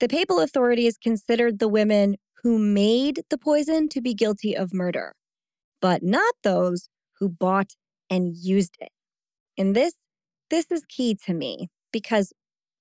The 0.00 0.08
papal 0.08 0.40
authorities 0.40 0.96
considered 0.96 1.58
the 1.58 1.68
women 1.68 2.16
who 2.42 2.58
made 2.58 3.22
the 3.30 3.38
poison 3.38 3.88
to 3.90 4.00
be 4.00 4.14
guilty 4.14 4.56
of 4.56 4.72
murder, 4.72 5.14
but 5.80 6.02
not 6.02 6.34
those 6.42 6.88
who 7.18 7.28
bought 7.28 7.72
and 8.08 8.34
used 8.36 8.76
it. 8.80 8.90
And 9.58 9.74
this 9.74 9.94
this 10.50 10.70
is 10.70 10.84
key 10.88 11.14
to 11.26 11.34
me 11.34 11.68
because 11.92 12.32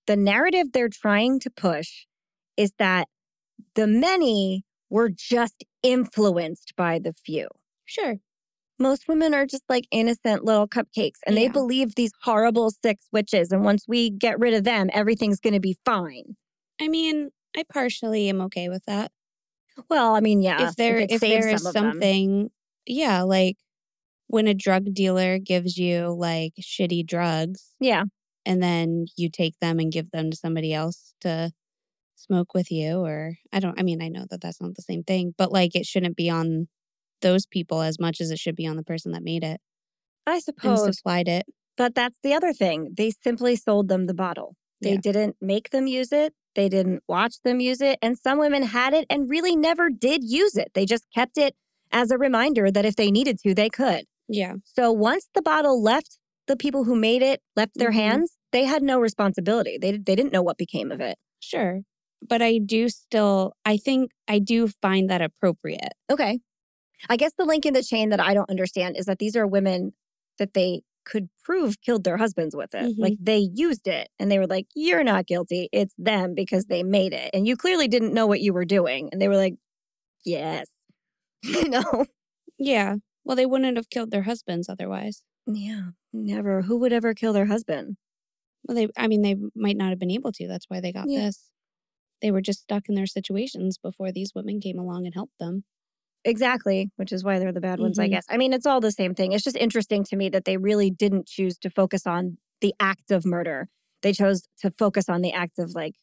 the 0.05 0.15
narrative 0.15 0.67
they're 0.71 0.87
trying 0.89 1.39
to 1.41 1.49
push 1.49 2.05
is 2.55 2.71
that 2.79 3.09
the 3.75 3.87
many 3.87 4.63
were 4.89 5.09
just 5.09 5.65
influenced 5.83 6.73
by 6.77 6.99
the 6.99 7.13
few 7.13 7.49
Sure. 7.85 8.17
Most 8.79 9.07
women 9.07 9.33
are 9.33 9.45
just 9.45 9.63
like 9.69 9.85
innocent 9.91 10.43
little 10.43 10.67
cupcakes 10.67 11.19
and 11.25 11.35
they 11.35 11.47
believe 11.47 11.95
these 11.95 12.11
horrible 12.23 12.71
sick 12.71 12.99
witches 13.11 13.51
and 13.51 13.63
once 13.63 13.85
we 13.87 14.09
get 14.09 14.39
rid 14.39 14.53
of 14.53 14.63
them 14.63 14.89
everything's 14.93 15.39
going 15.39 15.53
to 15.53 15.59
be 15.59 15.77
fine. 15.85 16.35
I 16.79 16.87
mean, 16.87 17.29
I 17.55 17.63
partially 17.71 18.29
am 18.29 18.41
okay 18.41 18.69
with 18.69 18.83
that. 18.85 19.11
well 19.89 20.15
i 20.15 20.19
mean 20.19 20.41
yeah 20.41 20.67
if 20.67 20.75
there 20.75 20.97
it 20.97 21.11
if 21.11 21.21
there 21.21 21.47
is 21.47 21.61
some 21.61 21.71
something 21.71 22.49
yeah 22.85 23.21
like 23.21 23.57
when 24.27 24.47
a 24.47 24.53
drug 24.53 24.93
dealer 24.93 25.37
gives 25.39 25.77
you 25.77 26.15
like 26.17 26.53
shitty 26.59 27.05
drugs 27.05 27.73
yeah. 27.79 28.03
and 28.45 28.61
then 28.61 29.05
you 29.15 29.29
take 29.29 29.57
them 29.59 29.79
and 29.79 29.91
give 29.91 30.11
them 30.11 30.31
to 30.31 30.37
somebody 30.37 30.73
else 30.73 31.13
to 31.21 31.51
smoke 32.15 32.53
with 32.53 32.71
you 32.71 32.97
or 32.99 33.35
i 33.53 33.59
don't 33.59 33.79
i 33.79 33.83
mean 33.83 34.01
i 34.01 34.07
know 34.07 34.25
that 34.29 34.41
that's 34.41 34.59
not 34.59 34.75
the 34.75 34.81
same 34.81 35.03
thing 35.03 35.33
but 35.37 35.51
like 35.51 35.75
it 35.75 35.85
shouldn't 35.85 36.15
be 36.15 36.29
on 36.29 36.67
those 37.21 37.45
people 37.45 37.81
as 37.81 37.99
much 37.99 38.19
as 38.21 38.31
it 38.31 38.39
should 38.39 38.55
be 38.55 38.67
on 38.67 38.75
the 38.77 38.83
person 38.83 39.11
that 39.11 39.23
made 39.23 39.43
it 39.43 39.59
i 40.25 40.33
and 40.35 40.43
suppose 40.43 40.83
supplied 40.85 41.27
it 41.27 41.45
but 41.77 41.93
that's 41.95 42.17
the 42.23 42.33
other 42.33 42.53
thing 42.53 42.93
they 42.97 43.11
simply 43.11 43.55
sold 43.55 43.87
them 43.87 44.05
the 44.07 44.13
bottle 44.13 44.55
they 44.81 44.91
Yeah. 44.93 45.01
didn't 45.01 45.35
make 45.41 45.69
them 45.71 45.87
use 45.87 46.11
it 46.11 46.33
they 46.55 46.69
didn't 46.69 47.03
watch 47.07 47.35
them 47.43 47.59
use 47.59 47.81
it 47.81 47.97
and 48.01 48.17
some 48.17 48.39
women 48.39 48.63
had 48.63 48.93
it 48.93 49.05
and 49.09 49.29
really 49.29 49.55
never 49.55 49.89
did 49.89 50.23
use 50.23 50.55
it 50.55 50.71
they 50.73 50.85
just 50.85 51.05
kept 51.13 51.37
it 51.37 51.55
as 51.91 52.11
a 52.11 52.17
reminder 52.17 52.69
that 52.71 52.85
if 52.85 52.95
they 52.95 53.09
needed 53.11 53.39
to 53.39 53.53
they 53.53 53.69
could 53.69 54.05
yeah 54.27 54.53
So 54.63 54.91
once 54.91 55.29
the 55.33 55.41
bottle 55.41 55.81
left 55.81 56.17
the 56.47 56.55
people 56.55 56.85
who 56.85 56.95
made 56.95 57.21
it, 57.21 57.41
left 57.57 57.73
their 57.75 57.91
Mhm. 57.91 57.95
hands, 57.95 58.37
they 58.53 58.63
had 58.63 58.81
no 58.81 58.99
responsibility. 59.01 59.77
They, 59.77 59.91
they 59.97 60.15
didn't 60.15 60.31
know 60.31 60.41
what 60.41 60.57
became 60.57 60.91
of 60.93 61.01
it. 61.01 61.17
sure 61.39 61.81
but 62.29 62.41
i 62.41 62.57
do 62.57 62.89
still 62.89 63.53
i 63.65 63.77
think 63.77 64.11
i 64.27 64.39
do 64.39 64.67
find 64.67 65.09
that 65.09 65.21
appropriate 65.21 65.93
Okay. 66.09 66.39
I 67.09 67.17
guess 67.17 67.33
the 67.37 67.45
link 67.45 67.65
in 67.65 67.73
the 67.73 67.83
chain 67.83 68.09
that 68.09 68.19
I 68.19 68.33
don't 68.33 68.49
understand 68.49 68.97
is 68.97 69.05
that 69.05 69.19
these 69.19 69.35
are 69.35 69.47
women 69.47 69.93
that 70.39 70.53
they 70.53 70.81
could 71.05 71.29
prove 71.43 71.81
killed 71.81 72.03
their 72.03 72.17
husbands 72.17 72.55
with 72.55 72.73
it. 72.75 72.83
Mhm. 72.97 72.99
Like 72.99 73.13
they 73.19 73.37
used 73.53 73.87
it 73.87 74.09
and 74.19 74.29
they 74.31 74.39
were 74.39 74.47
like, 74.47 74.67
you're 74.75 75.03
not 75.03 75.25
guilty. 75.25 75.69
It's 75.71 75.93
them 75.97 76.35
because 76.35 76.65
they 76.65 76.83
made 76.83 77.13
it. 77.13 77.29
And 77.33 77.47
you 77.47 77.55
clearly 77.55 77.87
didn't 77.87 78.13
know 78.13 78.27
what 78.27 78.41
you 78.41 78.51
were 78.53 78.65
doing. 78.65 79.09
And 79.11 79.21
they 79.21 79.27
were 79.29 79.37
like, 79.37 79.55
yes. 80.25 80.67
you 81.43 81.69
know? 81.69 82.05
yeah 82.59 82.95
well 83.25 83.35
they 83.37 83.45
wouldn't 83.45 83.77
have 83.77 83.89
killed 83.89 84.11
their 84.11 84.23
husbands 84.23 84.69
otherwise 84.69 85.21
Yeah. 85.47 85.91
Never. 86.13 86.63
Who 86.63 86.77
would 86.79 86.93
ever 86.93 87.13
kill 87.13 87.33
their 87.33 87.45
husband? 87.47 87.97
Well, 88.67 88.75
they, 88.75 88.87
I 88.97 89.07
mean, 89.07 89.21
they 89.21 89.35
might 89.55 89.77
not 89.77 89.89
have 89.91 89.99
been 89.99 90.11
able 90.11 90.31
to. 90.33 90.47
That's 90.47 90.65
why 90.69 90.81
they 90.81 90.91
got 90.91 91.05
Yeah. 91.09 91.25
this. 91.27 91.49
They 92.21 92.31
were 92.31 92.41
just 92.41 92.61
stuck 92.63 92.89
in 92.89 92.95
their 92.95 93.05
situations 93.07 93.77
before 93.77 94.11
these 94.11 94.33
women 94.35 94.59
came 94.61 94.79
along 94.79 95.05
and 95.05 95.13
helped 95.15 95.37
them. 95.39 95.63
Exactly, 96.25 96.89
which 96.97 97.11
is 97.11 97.23
why 97.23 97.39
they're 97.39 97.51
the 97.53 97.61
bad 97.61 97.79
ones, 97.79 97.97
I 97.99 98.07
Mhm. 98.07 98.11
guess. 98.11 98.25
I 98.29 98.37
mean, 98.37 98.53
it's 98.53 98.65
all 98.65 98.81
the 98.81 98.91
same 98.91 99.13
thing. 99.13 99.31
It's 99.31 99.43
just 99.43 99.55
interesting 99.57 100.03
to 100.05 100.15
me 100.15 100.29
that 100.29 100.45
they 100.45 100.57
really 100.57 100.89
didn't 100.89 101.27
choose 101.27 101.57
to 101.59 101.69
focus 101.69 102.05
on 102.05 102.37
the 102.61 102.73
act 102.79 103.11
of 103.11 103.25
murder. 103.25 103.69
They 104.01 104.13
chose 104.13 104.47
to 104.59 104.71
focus 104.71 105.07
on 105.09 105.21
the 105.21 105.31
act 105.31 105.59
of 105.59 105.73
like 105.75 105.95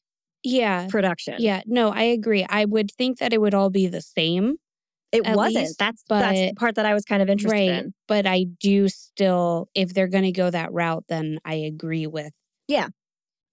Yeah. 0.43 0.87
production. 0.89 1.37
Yeah. 1.39 1.63
No, 1.67 1.91
I 1.91 2.03
agree. 2.05 2.47
I 2.49 2.65
would 2.65 2.91
think 2.93 3.19
that 3.19 3.33
it 3.33 3.41
would 3.41 3.55
all 3.55 3.71
be 3.71 3.87
the 3.87 4.01
same. 4.01 4.57
It 5.13 5.25
wasn't. 5.27 5.65
least, 5.67 5.79
that's 5.79 6.03
that's 6.09 6.39
the 6.41 6.53
part 6.57 6.75
that 6.75 6.87
I 6.87 6.95
was 6.95 7.05
kind 7.05 7.23
of 7.23 7.29
interested 7.31 7.57
right. 7.71 7.85
in. 7.85 7.95
But 8.09 8.27
I 8.27 8.45
do 8.59 8.89
still, 8.89 9.69
if 9.75 9.95
they're 9.95 10.09
going 10.09 10.25
to 10.25 10.33
go 10.33 10.51
that 10.51 10.73
route, 10.73 11.05
then 11.09 11.39
I 11.45 11.55
agree 11.55 12.07
with. 12.07 12.33
Yeah. 12.67 12.89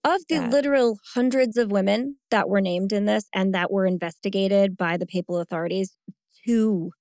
Of 0.04 0.22
the 0.28 0.40
that. 0.40 0.52
literal 0.52 0.98
hundreds 1.14 1.58
of 1.58 1.70
women 1.72 2.18
that 2.32 2.50
were 2.50 2.62
named 2.62 2.92
in 2.92 3.06
this 3.06 3.26
and 3.34 3.54
that 3.54 3.72
were 3.72 3.86
investigated 3.86 4.76
by 4.76 4.98
the 4.98 5.06
papal 5.06 5.38
authorities, 5.40 5.96
two 6.46 6.92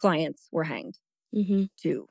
clients 0.00 0.48
were 0.52 0.64
hanged. 0.64 0.94
hmm 1.32 1.64
Two. 1.80 2.06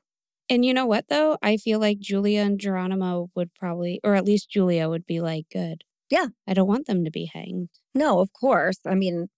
And 0.48 0.64
you 0.64 0.74
know 0.74 0.86
what, 0.86 1.04
though? 1.08 1.38
I 1.42 1.56
feel 1.56 1.78
like 1.78 2.00
Giulia 2.00 2.42
and 2.42 2.58
Geronimo 2.58 3.30
would 3.36 3.54
probably, 3.54 4.00
or 4.02 4.16
at 4.16 4.24
least 4.24 4.50
Giulia 4.50 4.88
would 4.88 5.06
be 5.06 5.20
like, 5.20 5.44
good. 5.52 5.82
Yeah. 6.10 6.26
I 6.48 6.54
don't 6.54 6.66
want 6.66 6.86
them 6.88 7.04
to 7.04 7.10
be 7.10 7.30
hanged. 7.32 7.68
No, 7.94 8.18
of 8.18 8.32
course. 8.32 8.78
I 8.84 8.96
mean, 8.96 9.28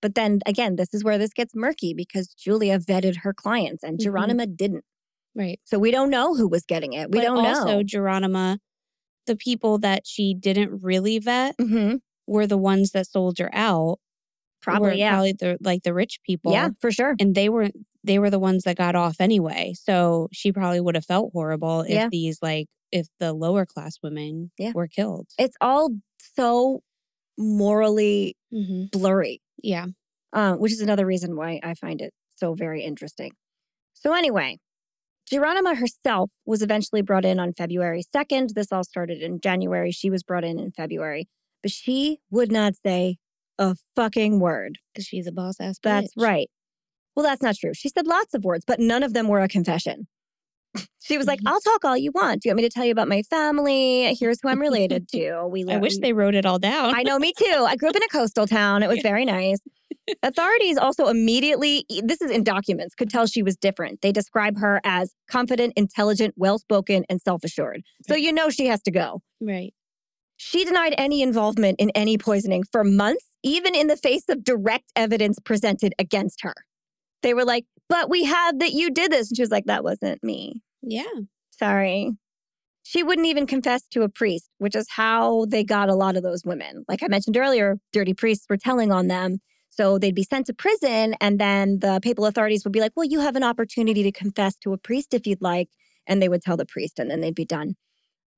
but 0.00 0.14
then 0.14 0.40
again, 0.46 0.76
this 0.76 0.94
is 0.94 1.04
where 1.04 1.18
this 1.18 1.34
gets 1.34 1.54
murky 1.54 1.92
because 1.94 2.28
Giulia 2.34 2.78
vetted 2.78 3.16
her 3.24 3.34
clients 3.34 3.82
and 3.82 3.98
Mhm. 3.98 4.06
Gironima 4.06 4.56
didn't. 4.56 4.84
Right. 5.34 5.60
So 5.64 5.78
we 5.78 5.90
don't 5.90 6.10
know 6.10 6.34
who 6.34 6.48
was 6.48 6.64
getting 6.64 6.94
it. 6.94 7.10
We 7.10 7.18
but 7.18 7.24
don't 7.24 7.42
know. 7.42 7.48
also, 7.48 7.82
Geronimo, 7.82 8.56
the 9.26 9.36
people 9.36 9.78
that 9.78 10.06
she 10.06 10.32
didn't 10.34 10.82
really 10.82 11.18
vet 11.18 11.56
hmm 11.60 11.96
were 12.26 12.46
the 12.46 12.56
ones 12.58 12.92
that 12.92 13.06
sold 13.06 13.38
her 13.38 13.50
out. 13.54 13.98
Probably, 14.64 14.98
yeah. 14.98 15.10
Probably 15.12 15.32
the 15.32 15.58
like 15.60 15.82
the 15.82 15.94
rich 15.94 16.20
people. 16.24 16.52
Yeah, 16.52 16.70
for 16.80 16.90
sure. 16.90 17.14
And 17.20 17.34
they 17.34 17.48
were 17.48 17.70
they 18.02 18.18
were 18.18 18.30
the 18.30 18.38
ones 18.38 18.64
that 18.64 18.76
got 18.76 18.94
off 18.96 19.16
anyway. 19.20 19.74
So 19.78 20.28
she 20.32 20.52
probably 20.52 20.80
would 20.80 20.94
have 20.94 21.04
felt 21.06 21.32
horrible 21.32 21.82
if 21.82 21.90
Yeah. 21.90 22.08
these 22.10 22.38
like 22.42 22.66
if 22.92 23.08
the 23.18 23.32
lower 23.32 23.66
class 23.66 23.98
women 24.02 24.50
Yeah. 24.58 24.72
were 24.74 24.88
killed. 24.88 25.28
It's 25.38 25.56
all 25.60 25.90
so 26.36 26.82
morally 27.38 28.36
hmm 28.50 28.84
blurry, 28.92 29.40
Yeah. 29.62 29.86
uh, 30.32 30.54
which 30.54 30.72
is 30.72 30.80
another 30.80 31.06
reason 31.06 31.36
why 31.36 31.60
I 31.62 31.74
find 31.74 32.00
it 32.00 32.12
so 32.36 32.54
very 32.54 32.82
interesting. 32.84 33.32
So, 33.94 34.12
anyway, 34.14 34.58
Gironima 35.30 35.76
herself 35.76 36.30
was 36.46 36.62
eventually 36.62 37.02
brought 37.02 37.24
in 37.24 37.40
on 37.40 37.52
February 37.52 38.02
2nd. 38.02 38.54
This 38.54 38.70
all 38.72 38.84
started 38.84 39.22
in 39.22 39.40
January. 39.40 39.90
She 39.90 40.10
was 40.10 40.22
brought 40.22 40.44
in 40.44 40.58
in 40.58 40.70
February, 40.72 41.28
but 41.62 41.72
she 41.72 42.20
would 42.30 42.52
not 42.52 42.74
say 42.76 43.18
a 43.58 43.76
fucking 43.96 44.40
word. 44.40 44.78
Because 44.92 45.06
she's 45.06 45.26
a 45.26 45.32
boss 45.32 45.56
ass. 45.60 45.78
That's 45.82 46.12
right. 46.16 46.48
Well, 47.16 47.24
that's 47.24 47.42
not 47.42 47.56
true. 47.56 47.72
She 47.74 47.88
said 47.88 48.06
lots 48.06 48.34
of 48.34 48.44
words, 48.44 48.64
but 48.66 48.80
none 48.80 49.02
of 49.02 49.12
them 49.12 49.28
were 49.28 49.40
a 49.40 49.48
confession. 49.48 50.08
she 51.02 51.16
was 51.16 51.26
like, 51.28 51.40
Mhm. 51.40 51.48
I'll 51.48 51.60
talk 51.60 51.84
all 51.84 51.96
you 51.96 52.10
want. 52.12 52.42
Do 52.42 52.48
you 52.48 52.50
want 52.50 52.56
me 52.62 52.68
to 52.68 52.74
tell 52.74 52.84
you 52.84 52.90
about 52.92 53.06
my 53.08 53.22
family? 53.22 54.14
Here's 54.18 54.38
who 54.42 54.48
I'm 54.48 54.60
related 54.60 55.08
to. 55.10 55.46
We 55.46 55.64
I 55.68 55.76
wish 55.76 55.98
they 55.98 56.12
wrote 56.12 56.34
it 56.34 56.44
all 56.44 56.58
down. 56.58 56.94
I 56.94 57.02
know, 57.04 57.18
me 57.18 57.32
too. 57.38 57.64
I 57.68 57.76
grew 57.76 57.88
up 57.90 57.96
in 57.96 58.02
a 58.02 58.08
coastal 58.08 58.46
town. 58.46 58.82
It 58.82 58.88
was 58.88 59.00
very 59.02 59.24
nice. 59.24 59.58
Authorities 60.22 60.76
also 60.76 61.06
immediately, 61.06 61.86
this 62.02 62.20
is 62.20 62.30
in 62.30 62.44
documents, 62.44 62.94
could 62.94 63.08
tell 63.08 63.26
she 63.26 63.42
was 63.42 63.56
different. 63.56 64.02
They 64.02 64.12
describe 64.12 64.58
her 64.58 64.80
as 64.84 65.14
confident, 65.30 65.72
intelligent, 65.76 66.34
well 66.36 66.58
spoken, 66.58 67.04
and 67.08 67.22
self 67.22 67.42
assured. 67.44 67.82
So 68.08 68.14
you 68.14 68.32
know 68.32 68.50
she 68.50 68.66
has 68.66 68.82
to 68.82 68.90
go. 68.90 69.22
right. 69.40 69.72
She 70.36 70.64
denied 70.64 70.94
any 70.98 71.22
involvement 71.22 71.76
in 71.78 71.90
any 71.90 72.18
poisoning 72.18 72.64
for 72.70 72.84
months, 72.84 73.24
even 73.42 73.74
in 73.74 73.86
the 73.86 73.96
face 73.96 74.28
of 74.28 74.44
direct 74.44 74.90
evidence 74.96 75.38
presented 75.44 75.94
against 75.98 76.42
her. 76.42 76.54
They 77.22 77.34
were 77.34 77.44
like, 77.44 77.64
but 77.88 78.10
we 78.10 78.24
have 78.24 78.58
that 78.58 78.72
you 78.72 78.90
did 78.90 79.12
this. 79.12 79.30
And 79.30 79.36
she 79.36 79.42
was 79.42 79.50
like, 79.50 79.66
that 79.66 79.84
wasn't 79.84 80.22
me. 80.22 80.62
Yeah. 80.82 81.04
Sorry. 81.50 82.12
She 82.82 83.02
wouldn't 83.02 83.26
even 83.26 83.46
confess 83.46 83.86
to 83.92 84.02
a 84.02 84.08
priest, 84.08 84.50
which 84.58 84.76
is 84.76 84.86
how 84.90 85.46
they 85.46 85.64
got 85.64 85.88
a 85.88 85.94
lot 85.94 86.16
of 86.16 86.22
those 86.22 86.44
women. 86.44 86.84
Like 86.86 87.02
I 87.02 87.08
mentioned 87.08 87.36
earlier, 87.36 87.78
dirty 87.92 88.12
priests 88.12 88.46
were 88.48 88.58
telling 88.58 88.92
on 88.92 89.08
them. 89.08 89.38
So 89.70 89.98
they'd 89.98 90.14
be 90.14 90.22
sent 90.22 90.46
to 90.46 90.54
prison, 90.54 91.16
and 91.20 91.40
then 91.40 91.80
the 91.80 91.98
papal 92.00 92.26
authorities 92.26 92.62
would 92.62 92.72
be 92.72 92.78
like, 92.78 92.92
Well, 92.94 93.06
you 93.06 93.20
have 93.20 93.34
an 93.34 93.42
opportunity 93.42 94.04
to 94.04 94.12
confess 94.12 94.56
to 94.58 94.72
a 94.72 94.78
priest 94.78 95.14
if 95.14 95.26
you'd 95.26 95.42
like. 95.42 95.68
And 96.06 96.22
they 96.22 96.28
would 96.28 96.42
tell 96.42 96.56
the 96.56 96.66
priest, 96.66 96.98
and 96.98 97.10
then 97.10 97.20
they'd 97.20 97.34
be 97.34 97.46
done. 97.46 97.74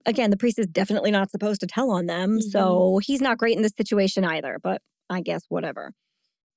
Again, 0.07 0.31
the 0.31 0.37
priest 0.37 0.59
is 0.59 0.67
definitely 0.67 1.11
not 1.11 1.31
supposed 1.31 1.61
to 1.61 1.67
tell 1.67 1.91
on 1.91 2.07
them. 2.07 2.39
Mhm. 2.39 2.51
So 2.51 3.01
he's 3.03 3.21
not 3.21 3.39
great 3.39 3.57
in 3.57 3.63
this 3.63 3.75
situation 3.77 4.25
either, 4.25 4.59
but 4.63 4.81
I 5.11 5.21
guess 5.21 5.43
whatever. 5.49 5.93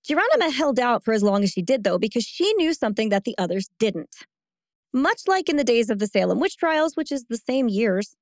Gironima 0.07 0.51
held 0.53 0.80
out 0.80 1.03
for 1.03 1.13
as 1.13 1.23
long 1.23 1.43
as 1.43 1.51
she 1.51 1.61
did, 1.61 1.84
though, 1.84 1.97
because 1.99 2.23
she 2.23 2.53
knew 2.53 2.73
something 2.73 3.09
that 3.09 3.26
the 3.26 3.35
others 3.38 3.69
didn't. 3.80 4.15
Much 4.93 5.21
like 5.27 5.49
in 5.49 5.57
the 5.57 5.63
days 5.63 5.89
of 5.89 5.99
the 5.99 6.07
Salem 6.07 6.39
witch 6.39 6.57
trials, 6.57 6.95
which 6.95 7.11
is 7.11 7.26
the 7.30 7.38
same 7.38 7.67
years, 7.67 8.15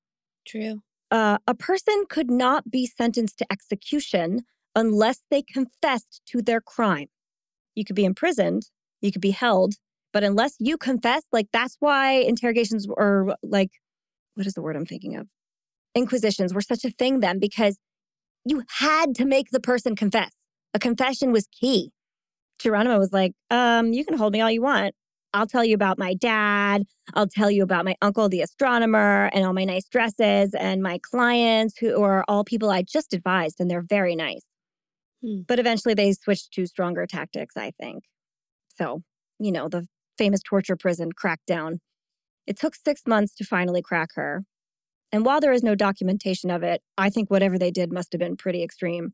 True. 0.45 0.81
uh, 1.11 1.37
a 1.45 1.53
person 1.53 2.05
could 2.09 2.31
not 2.31 2.69
be 2.71 2.85
sentenced 2.85 3.37
to 3.39 3.45
execution 3.51 4.41
unless 4.75 5.23
they 5.29 5.41
confessed 5.41 6.21
to 6.27 6.41
their 6.41 6.59
crime. 6.61 7.07
You 7.75 7.85
could 7.85 7.95
be 7.95 8.05
imprisoned, 8.05 8.63
you 9.01 9.11
could 9.11 9.21
be 9.21 9.31
held, 9.31 9.75
but 10.11 10.23
unless 10.23 10.55
you 10.59 10.77
confess, 10.77 11.23
like 11.31 11.47
that's 11.53 11.77
why 11.79 12.13
interrogations 12.13 12.87
or 12.89 13.35
like, 13.43 13.71
what 14.37 14.47
is 14.47 14.53
the 14.53 14.61
word 14.61 14.75
I'm 14.75 14.85
thinking 14.85 15.15
of? 15.15 15.27
Inquisitions 15.95 16.53
were 16.53 16.61
such 16.61 16.85
a 16.85 16.91
thing 16.91 17.21
then 17.21 17.39
because 17.39 17.77
you 18.45 18.63
had 18.77 19.15
to 19.15 19.25
make 19.25 19.49
the 19.51 19.59
person 19.59 19.95
confess. 19.95 20.31
A 20.73 20.79
confession 20.79 21.31
was 21.31 21.47
key. 21.47 21.91
Geronimo 22.59 22.99
was 22.99 23.11
like, 23.11 23.33
um, 23.49 23.93
you 23.93 24.05
can 24.05 24.17
hold 24.17 24.33
me 24.33 24.41
all 24.41 24.51
you 24.51 24.61
want. 24.61 24.93
I'll 25.33 25.47
tell 25.47 25.63
you 25.63 25.75
about 25.75 25.99
my 25.99 26.13
dad. 26.13 26.83
I'll 27.13 27.27
tell 27.27 27.51
you 27.51 27.63
about 27.63 27.85
my 27.85 27.95
uncle, 28.01 28.29
the 28.29 28.41
astronomer, 28.41 29.29
and 29.33 29.45
all 29.45 29.53
my 29.53 29.65
nice 29.65 29.87
dresses, 29.87 30.53
and 30.53 30.81
my 30.81 30.99
clients 30.99 31.77
who 31.79 32.01
are 32.03 32.23
all 32.27 32.43
people 32.43 32.69
I 32.69 32.81
just 32.81 33.13
advised, 33.13 33.59
and 33.59 33.69
they're 33.69 33.85
very 33.87 34.15
nice. 34.15 34.45
Hmm. 35.23 35.41
But 35.47 35.59
eventually 35.59 35.93
they 35.93 36.13
switched 36.13 36.53
to 36.53 36.65
stronger 36.65 37.05
tactics, 37.05 37.57
I 37.57 37.71
think. 37.79 38.03
So, 38.77 39.01
you 39.39 39.51
know, 39.51 39.67
the 39.67 39.87
famous 40.17 40.41
torture 40.41 40.75
prison 40.75 41.11
crackdown. 41.11 41.79
It 42.47 42.57
took 42.57 42.75
six 42.75 43.01
months 43.05 43.35
to 43.35 43.43
finally 43.43 43.81
crack 43.81 44.09
her. 44.15 44.43
And 45.11 45.25
while 45.25 45.39
there 45.39 45.53
is 45.53 45.63
no 45.63 45.75
documentation 45.75 46.49
of 46.49 46.63
it, 46.63 46.81
I 46.97 47.09
think 47.09 47.29
whatever 47.29 47.57
they 47.57 47.71
did 47.71 47.93
must 47.93 48.11
have 48.13 48.19
been 48.19 48.37
pretty 48.37 48.63
extreme. 48.63 49.13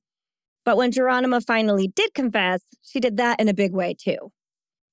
But 0.66 0.78
when 0.78 0.92
Gironima 0.92 1.46
finally 1.46 1.88
did 1.88 2.14
confess, 2.14 2.62
she 2.82 3.00
did 3.00 3.18
that 3.18 3.40
in 3.40 3.50
a 3.50 3.54
big 3.54 3.74
way 3.74 3.96
too. 4.00 4.32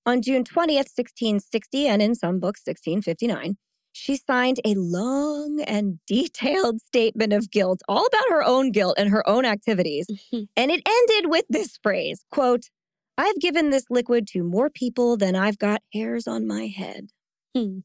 On 0.07 0.23
June 0.23 0.45
20th, 0.45 0.91
1660, 0.97 1.87
and 1.87 2.03
in 2.03 2.15
some 2.15 2.41
books, 2.41 2.63
1659, 2.65 3.57
she 3.93 4.17
signed 4.17 4.61
a 4.65 4.75
long 4.75 5.63
and 5.67 5.99
detailed 6.07 6.81
statement 6.81 7.33
of 7.33 7.51
guilt, 7.51 7.83
all 7.89 8.07
about 8.07 8.31
her 8.31 8.43
own 8.43 8.71
guilt 8.71 8.95
and 8.99 9.11
her 9.11 9.29
own 9.29 9.45
activities. 9.45 10.07
Mm-hmm. 10.11 10.45
And 10.57 10.71
it 10.71 10.83
ended 10.87 11.31
with 11.31 11.45
this 11.49 11.79
phrase 11.83 12.25
quote, 12.31 12.71
I've 13.19 13.39
given 13.39 13.71
this 13.71 13.85
liquid 13.91 14.27
to 14.29 14.43
more 14.43 14.71
people 14.71 15.17
than 15.17 15.37
I've 15.37 15.59
got 15.59 15.83
hairs 15.93 16.27
on 16.27 16.47
my 16.47 16.67
head. 16.67 17.11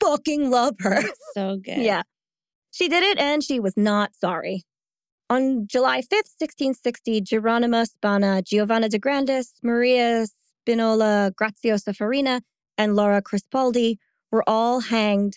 Fucking 0.00 0.50
love 0.50 0.76
her. 0.80 1.02
so 1.34 1.56
good. 1.56 1.78
Yeah. 1.78 2.02
She 2.70 2.88
did 2.88 3.02
it 3.02 3.18
and 3.18 3.42
she 3.42 3.58
was 3.60 3.76
not 3.76 4.12
sorry. 4.14 4.64
On 5.30 5.66
July 5.66 6.00
5th, 6.00 6.32
1660, 6.38 7.20
Gironima 7.20 7.86
Spana, 7.86 8.42
Giovanna 8.42 8.88
de 8.88 8.98
Grandis, 8.98 9.54
Maria 9.62 10.26
Spinola 10.26 11.32
Graziosa 11.38 11.94
Farina, 11.94 12.40
and 12.78 12.96
Laura 12.96 13.20
Crispolti 13.20 13.96
were 14.30 14.44
all 14.48 14.80
hanged 14.80 15.34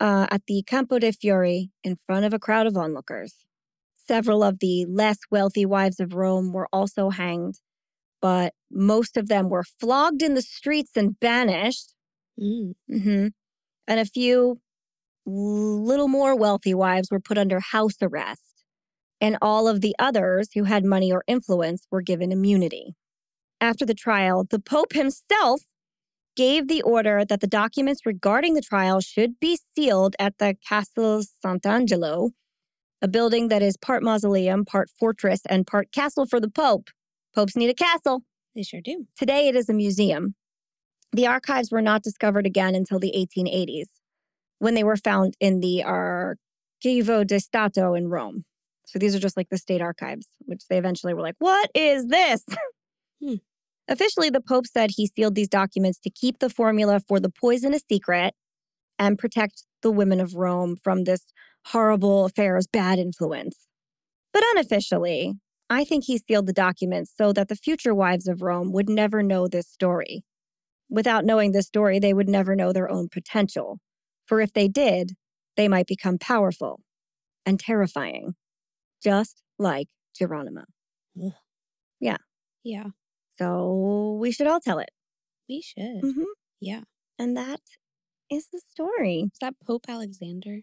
uh, 0.00 0.26
at 0.30 0.42
the 0.46 0.62
Campo 0.66 0.98
de 0.98 1.12
Fiori 1.12 1.70
in 1.82 1.98
front 2.06 2.24
of 2.24 2.32
a 2.32 2.38
crowd 2.38 2.66
of 2.66 2.76
onlookers. 2.76 3.34
Several 4.06 4.42
of 4.42 4.60
the 4.60 4.86
less 4.88 5.18
wealthy 5.30 5.66
wives 5.66 6.00
of 6.00 6.14
Rome 6.14 6.52
were 6.52 6.68
also 6.72 7.10
hanged, 7.10 7.60
but 8.22 8.54
most 8.70 9.16
of 9.16 9.28
them 9.28 9.48
were 9.48 9.64
flogged 9.64 10.22
in 10.22 10.34
the 10.34 10.42
streets 10.42 10.92
and 10.96 11.18
banished. 11.18 11.94
Mm. 12.40 12.74
hmm 12.88 13.26
And 13.88 14.00
a 14.00 14.04
few 14.04 14.60
little 15.26 16.08
more 16.08 16.36
wealthy 16.36 16.74
wives 16.74 17.10
were 17.10 17.20
put 17.20 17.38
under 17.38 17.60
house 17.60 17.96
arrest. 18.02 18.64
And 19.20 19.38
all 19.42 19.68
of 19.68 19.80
the 19.80 19.96
others 19.98 20.50
who 20.54 20.64
had 20.64 20.84
money 20.84 21.12
or 21.12 21.24
influence 21.26 21.86
were 21.90 22.02
given 22.02 22.32
immunity. 22.32 22.94
After 23.60 23.86
the 23.86 23.94
trial, 23.94 24.46
the 24.48 24.60
Pope 24.60 24.92
himself 24.94 25.62
gave 26.36 26.68
the 26.68 26.82
order 26.82 27.24
that 27.24 27.40
the 27.40 27.46
documents 27.48 28.06
regarding 28.06 28.54
the 28.54 28.62
trial 28.62 29.00
should 29.00 29.40
be 29.40 29.58
sealed 29.76 30.16
at 30.18 30.38
the 30.38 30.56
Castle 30.66 31.22
Sant'Angelo, 31.44 32.30
a 33.02 33.08
building 33.08 33.48
that 33.48 33.62
is 33.62 33.76
part 33.76 34.02
mausoleum, 34.02 34.64
part 34.64 34.90
fortress, 34.98 35.40
and 35.48 35.66
part 35.66 35.92
castle 35.92 36.26
for 36.26 36.40
the 36.40 36.50
Pope. 36.50 36.90
Popes 37.34 37.56
need 37.56 37.70
a 37.70 37.74
castle. 37.74 38.22
They 38.54 38.62
sure 38.62 38.80
do. 38.82 39.06
Today, 39.16 39.48
it 39.48 39.56
is 39.56 39.68
a 39.68 39.74
museum. 39.74 40.34
The 41.12 41.26
archives 41.26 41.70
were 41.70 41.82
not 41.82 42.02
discovered 42.02 42.46
again 42.46 42.74
until 42.74 42.98
the 42.98 43.12
1880s, 43.16 43.86
when 44.58 44.74
they 44.74 44.84
were 44.84 44.96
found 44.96 45.34
in 45.40 45.60
the 45.60 45.82
Archivio 45.86 47.26
di 47.26 47.38
Stato 47.38 47.94
in 47.94 48.08
Rome. 48.08 48.44
So 48.86 48.98
these 48.98 49.14
are 49.14 49.18
just 49.18 49.36
like 49.36 49.48
the 49.50 49.58
state 49.58 49.82
archives, 49.82 50.26
which 50.46 50.66
they 50.68 50.78
eventually 50.78 51.14
were 51.14 51.22
like, 51.22 51.36
what 51.38 51.70
is 51.74 52.06
this? 52.06 52.44
Hmm. 53.20 53.34
Officially, 53.88 54.30
the 54.30 54.40
Pope 54.40 54.68
said 54.68 54.90
he 54.92 55.08
sealed 55.08 55.34
these 55.34 55.48
documents 55.48 55.98
to 56.04 56.08
keep 56.10 56.38
the 56.38 56.48
formula 56.48 57.00
for 57.00 57.18
the 57.18 57.28
poison 57.28 57.74
a 57.74 57.80
secret 57.80 58.32
and 58.96 59.18
protect 59.18 59.64
the 59.82 59.90
women 59.90 60.20
of 60.20 60.34
Rome 60.34 60.76
from 60.76 61.02
this 61.02 61.26
horrible 61.66 62.26
affair's 62.26 62.68
bad 62.68 63.00
influence. 63.00 63.66
But 64.32 64.44
unofficially, 64.52 65.34
I 65.70 65.84
think 65.84 66.04
he 66.04 66.18
sealed 66.18 66.46
the 66.46 66.52
documents 66.52 67.12
so 67.16 67.32
that 67.32 67.48
the 67.48 67.56
future 67.56 67.94
wives 67.94 68.28
of 68.28 68.42
Rome 68.42 68.72
would 68.72 68.88
never 68.88 69.22
know 69.22 69.48
this 69.48 69.66
story. 69.68 70.22
Without 70.90 71.24
knowing 71.24 71.52
this 71.52 71.66
story, 71.66 71.98
they 71.98 72.14
would 72.14 72.28
never 72.28 72.56
know 72.56 72.72
their 72.72 72.90
own 72.90 73.08
potential. 73.08 73.78
For 74.26 74.40
if 74.40 74.52
they 74.52 74.68
did, 74.68 75.12
they 75.56 75.68
might 75.68 75.86
become 75.86 76.18
powerful 76.18 76.80
and 77.44 77.58
terrifying, 77.60 78.34
just 79.02 79.42
like 79.58 79.88
Gironima. 80.18 80.64
Yeah. 82.00 82.16
Yeah. 82.64 82.86
So 83.38 84.16
we 84.20 84.32
should 84.32 84.46
all 84.46 84.60
tell 84.60 84.78
it. 84.78 84.90
We 85.48 85.60
should. 85.62 86.00
hmm 86.02 86.22
Yeah. 86.60 86.82
And 87.18 87.36
that 87.36 87.60
is 88.30 88.48
the 88.52 88.60
story. 88.70 89.24
Is 89.32 89.38
that 89.40 89.54
Pope 89.66 89.86
Alexander? 89.88 90.60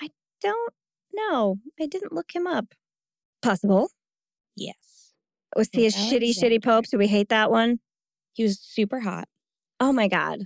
I 0.00 0.10
don't 0.40 0.72
know. 1.12 1.58
I 1.80 1.86
didn't 1.86 2.12
look 2.12 2.34
him 2.34 2.46
up. 2.46 2.74
Possible. 3.42 3.90
Yes. 4.56 5.12
Was 5.56 5.68
he 5.72 5.86
a 5.86 5.90
shitty, 5.90 6.32
shitty 6.34 6.62
pope? 6.62 6.86
Do 6.86 6.98
we 6.98 7.08
hate 7.08 7.28
that 7.30 7.50
one? 7.50 7.80
He 8.32 8.42
was 8.44 8.60
super 8.60 9.00
hot. 9.00 9.28
Oh 9.80 9.92
my 9.92 10.08
God. 10.08 10.40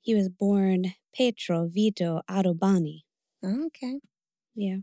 He 0.00 0.14
was 0.14 0.28
born 0.28 0.94
Petro 1.14 1.68
Vito 1.68 2.22
Adobani. 2.28 3.00
Okay. 3.44 4.00
Yeah. 4.54 4.78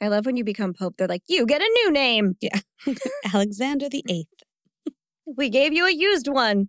I 0.00 0.08
love 0.08 0.26
when 0.26 0.36
you 0.36 0.44
become 0.44 0.72
pope. 0.74 0.94
They're 0.96 1.08
like, 1.08 1.22
you 1.28 1.46
get 1.46 1.60
a 1.62 1.70
new 1.84 1.92
name. 1.92 2.36
Yeah. 2.40 2.60
Alexander 3.34 3.88
the 3.88 4.04
Eighth. 4.08 4.28
We 5.26 5.48
gave 5.48 5.72
you 5.72 5.86
a 5.86 5.92
used 5.92 6.28
one. 6.28 6.66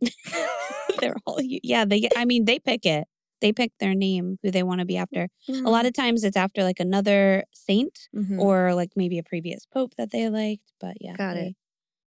They're 1.00 1.16
all 1.26 1.40
yeah. 1.42 1.86
They 1.86 2.10
I 2.16 2.26
mean 2.26 2.46
they 2.46 2.60
pick 2.60 2.86
it. 2.86 3.06
They 3.40 3.52
pick 3.54 3.72
their 3.80 3.96
name 3.96 4.38
who 4.44 4.52
they 4.52 4.62
want 4.62 4.80
to 4.82 4.86
be 4.86 4.98
after. 4.98 5.30
A 5.50 5.54
lot 5.70 5.88
of 5.88 5.94
times 5.94 6.24
it's 6.24 6.38
after 6.38 6.64
like 6.64 6.80
another 6.80 7.44
saint 7.54 7.98
Mhm. 8.16 8.38
or 8.40 8.76
like 8.76 8.92
maybe 8.96 9.18
a 9.18 9.24
previous 9.24 9.66
pope 9.66 9.94
that 9.98 10.12
they 10.12 10.30
liked. 10.30 10.72
But 10.80 10.98
yeah, 11.02 11.16
Got 11.16 11.38
it. 11.38 11.56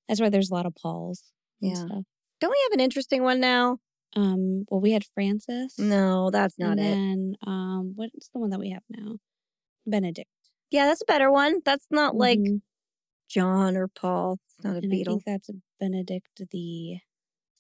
That's 0.08 0.20
why 0.20 0.28
there's 0.28 0.50
a 0.50 0.54
lot 0.54 0.66
of 0.66 0.74
Pauls. 0.74 1.22
and 1.62 1.70
Yeah. 1.70 1.76
stuff. 1.86 2.04
Don't 2.40 2.50
we 2.50 2.58
have 2.64 2.72
an 2.72 2.80
interesting 2.80 3.22
one 3.22 3.38
now? 3.38 3.78
Um. 4.16 4.64
Well, 4.68 4.80
we 4.80 4.92
had 4.92 5.04
Francis. 5.14 5.78
No, 5.78 6.30
that's 6.30 6.58
not 6.58 6.78
and 6.78 6.80
it. 6.80 6.82
then 6.82 7.36
um, 7.46 7.92
what's 7.96 8.28
the 8.34 8.40
one 8.40 8.50
that 8.50 8.58
we 8.60 8.70
have 8.70 8.82
now? 8.90 9.16
Benedict. 9.86 10.28
Yeah, 10.70 10.86
that's 10.86 11.02
a 11.02 11.06
better 11.06 11.30
one. 11.30 11.60
That's 11.64 11.86
not 11.90 12.16
like 12.16 12.38
Mhm. 12.38 12.60
John 13.28 13.76
or 13.76 13.88
Paul. 13.88 14.38
It's 14.56 14.64
not 14.64 14.74
a 14.74 14.78
and 14.78 14.86
I 14.86 14.88
beetle. 14.88 15.14
think 15.14 15.24
that's 15.26 15.50
Benedict 15.78 16.28
the 16.50 16.98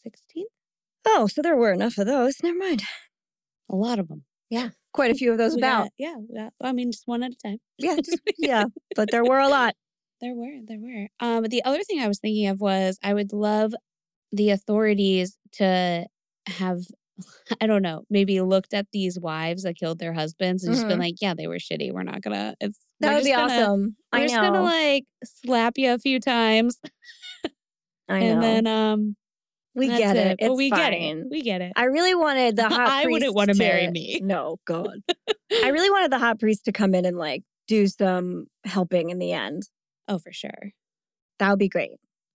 sixteenth. 0.02 0.50
Oh, 1.06 1.26
so 1.28 1.40
there 1.42 1.56
were 1.56 1.72
enough 1.72 1.98
of 1.98 2.06
those. 2.06 2.34
Never 2.42 2.58
mind. 2.58 2.82
A 3.68 3.76
lot 3.76 3.98
of 3.98 4.08
them. 4.08 4.24
Yeah, 4.50 4.70
quite 4.92 5.12
a 5.12 5.14
few 5.14 5.30
of 5.32 5.38
those 5.38 5.54
We 5.54 5.60
about. 5.60 5.84
got- 5.84 5.92
yeah, 5.98 6.16
got- 6.34 6.52
I 6.60 6.72
mean, 6.72 6.90
just 6.90 7.06
one 7.06 7.22
at 7.22 7.32
a 7.32 7.36
time. 7.36 7.58
Yeah, 7.78 7.96
just 8.04 8.20
yeah. 8.38 8.64
But 8.96 9.10
there 9.12 9.24
were 9.24 9.38
a 9.38 9.48
lot. 9.48 9.76
There 10.20 10.34
were, 10.34 10.58
there 10.66 10.78
were. 10.80 11.08
Um, 11.20 11.42
but 11.42 11.50
the 11.50 11.64
other 11.64 11.82
thing 11.84 12.00
I 12.00 12.08
was 12.08 12.18
thinking 12.18 12.48
of 12.48 12.60
was 12.60 12.98
I 13.02 13.14
would 13.14 13.32
love 13.32 13.72
the 14.32 14.50
authorities 14.50 15.38
to 15.52 16.06
have, 16.46 16.80
I 17.60 17.66
don't 17.66 17.82
know, 17.82 18.02
maybe 18.10 18.40
looked 18.40 18.74
at 18.74 18.86
these 18.92 19.18
wives 19.18 19.62
that 19.64 19.76
killed 19.76 19.98
their 19.98 20.12
husbands 20.12 20.64
and 20.64 20.74
just 20.74 20.86
been 20.88 20.98
Mhm. 20.98 21.02
like, 21.02 21.14
yeah, 21.20 21.34
they 21.34 21.46
were 21.46 21.56
shitty. 21.58 21.92
We're 21.92 22.02
not 22.02 22.22
gonna. 22.22 22.54
It's 22.60 22.78
That 23.00 23.14
would 23.16 23.24
be 23.24 23.32
gonna- 23.32 23.52
awesome. 23.52 23.96
We're 24.12 24.18
I 24.20 24.22
just 24.22 24.34
gonna 24.34 24.62
like 24.62 25.04
slap 25.24 25.78
you 25.78 25.92
a 25.92 25.98
few 25.98 26.18
times 26.20 26.78
I 28.08 28.20
know. 28.20 28.26
and 28.26 28.42
then 28.42 28.66
um 28.66 29.16
We 29.74 29.86
get 29.88 30.16
it. 30.16 30.36
It's 30.40 30.56
we 30.56 30.70
get 30.70 30.92
it. 30.92 31.26
We 31.30 31.42
get 31.42 31.60
it. 31.60 31.72
I 31.76 31.84
really 31.84 32.14
wanted 32.14 32.56
the 32.56 32.68
hot 32.68 32.80
I 32.88 33.04
wouldn't 33.04 33.20
priest 33.22 33.34
wanna 33.34 33.54
marry 33.54 33.88
me. 33.90 34.20
No, 34.22 34.56
God. 34.66 34.98
I 35.62 35.68
really 35.68 35.90
wanted 35.90 36.10
the 36.10 36.18
hot 36.18 36.40
priest 36.40 36.64
to 36.64 36.72
come 36.72 36.94
in 36.94 37.04
and 37.04 37.16
like 37.16 37.42
do 37.68 37.86
some 37.86 38.46
helping 38.64 39.10
in 39.10 39.18
the 39.18 39.32
end. 39.32 39.62
oh, 40.08 40.18
for 40.18 40.32
sure. 40.32 40.72
That 41.38 41.50
would 41.50 41.58
be 41.60 41.68
great. 41.68 41.92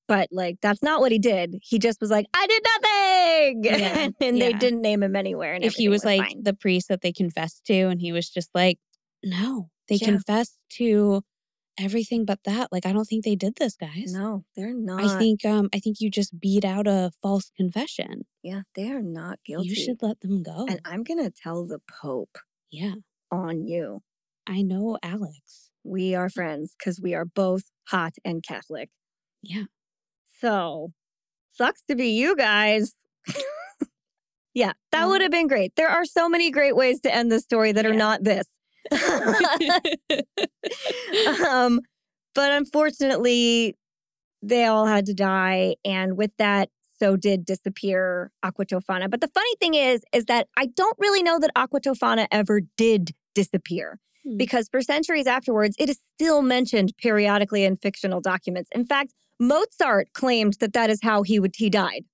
But 0.07 0.29
like 0.31 0.57
that's 0.61 0.83
not 0.83 1.01
what 1.01 1.11
he 1.11 1.19
did. 1.19 1.55
He 1.63 1.79
just 1.79 1.99
was 1.99 2.11
like, 2.11 2.27
I 2.33 2.45
did 2.47 2.63
nothing. 2.63 3.63
Yeah, 3.63 4.09
and 4.27 4.41
they 4.41 4.51
yeah. 4.51 4.57
didn't 4.57 4.81
name 4.81 5.01
him 5.03 5.15
anywhere. 5.15 5.53
And 5.53 5.63
if 5.63 5.73
he 5.73 5.85
everything 5.85 5.91
was, 5.91 6.05
like 6.05 6.21
fine. 6.21 6.43
the 6.43 6.53
priest 6.53 6.87
that 6.89 7.01
they 7.01 7.11
confessed 7.11 7.65
to 7.65 7.73
and 7.87 7.99
he 7.99 8.11
was 8.11 8.29
just 8.29 8.49
like, 8.53 8.77
no, 9.23 9.69
they 9.89 9.95
Yeah. 9.95 10.07
confessed 10.07 10.57
to 10.77 11.23
everything 11.79 12.23
but 12.23 12.39
that. 12.45 12.71
Like, 12.71 12.85
I 12.85 12.93
don't 12.93 13.05
think 13.05 13.25
they 13.25 13.35
did 13.35 13.55
this, 13.57 13.75
guys. 13.75 14.13
No, 14.13 14.45
they're 14.55 14.73
not. 14.75 15.03
I 15.03 15.17
think 15.19 15.43
um 15.43 15.69
I 15.73 15.79
think 15.79 15.97
you 15.99 16.09
just 16.11 16.39
beat 16.39 16.63
out 16.63 16.87
a 16.87 17.11
false 17.21 17.51
confession. 17.57 18.25
yeah, 18.43 18.61
they 18.75 18.91
are 18.91 19.01
not 19.01 19.39
guilty. 19.45 19.69
You 19.69 19.75
should 19.75 20.01
let 20.03 20.19
them 20.21 20.43
go. 20.43 20.65
and 20.69 20.79
I'm 20.85 21.03
gonna 21.03 21.31
tell 21.31 21.65
the 21.65 21.79
Pope 22.01 22.37
yeah. 22.71 22.93
on 23.31 23.65
you. 23.67 24.01
I 24.47 24.61
know 24.61 24.99
Alex. 25.01 25.71
We 25.83 26.13
are 26.15 26.29
friends 26.29 26.75
because 26.77 27.01
we 27.01 27.13
are 27.15 27.25
both 27.25 27.63
hot 27.89 28.13
and 28.23 28.43
Catholic. 28.43 28.89
Yeah. 29.41 29.63
So 30.45 30.91
sucks 31.53 31.81
to 31.89 31.95
be 31.95 32.09
you 32.09 32.35
guys. 32.35 32.93
yeah, 34.53 34.73
that 34.91 35.03
Um, 35.03 35.09
would 35.09 35.21
have 35.21 35.31
been 35.31 35.47
great. 35.47 35.73
There 35.75 35.89
are 35.89 36.05
so 36.05 36.29
many 36.29 36.51
great 36.51 36.75
ways 36.75 36.99
to 37.01 37.13
end 37.13 37.31
the 37.31 37.39
story 37.39 37.71
that 37.71 37.85
are 37.85 37.91
Yeah. 37.93 37.97
not 37.97 38.23
this. 38.23 38.45
um, 41.49 41.79
but 42.35 42.51
unfortunately, 42.51 43.75
they 44.43 44.65
all 44.65 44.85
had 44.85 45.07
to 45.07 45.13
die. 45.15 45.75
And 45.83 46.15
with 46.17 46.31
that, 46.37 46.69
so 46.99 47.15
did 47.15 47.43
disappear 47.45 48.31
Aqua 48.43 48.65
Tofana. 48.67 49.09
But 49.09 49.21
the 49.21 49.29
funny 49.33 49.55
thing 49.59 49.73
is, 49.73 50.01
is 50.13 50.25
that 50.25 50.47
I 50.57 50.67
don't 50.67 50.95
really 50.99 51.23
know 51.23 51.39
that 51.39 51.49
Aqua 51.55 51.81
Tofana 51.81 52.27
ever 52.31 52.61
did 52.77 53.11
disappear 53.33 53.99
Hmm. 54.23 54.37
because 54.37 54.67
for 54.69 54.81
centuries 54.81 55.27
afterwards, 55.27 55.75
it 55.79 55.89
is 55.89 55.99
still 56.13 56.41
mentioned 56.41 56.93
periodically 56.97 57.63
in 57.63 57.77
fictional 57.77 58.21
documents. 58.21 58.69
In 58.73 58.85
fact, 58.85 59.13
Mozart 59.39 60.09
claimed 60.13 60.57
that 60.59 60.73
that 60.73 60.89
is 60.89 60.99
how 61.03 61.23
he 61.23 61.39
would 61.39 61.53
he 61.57 61.69
died. 61.69 62.05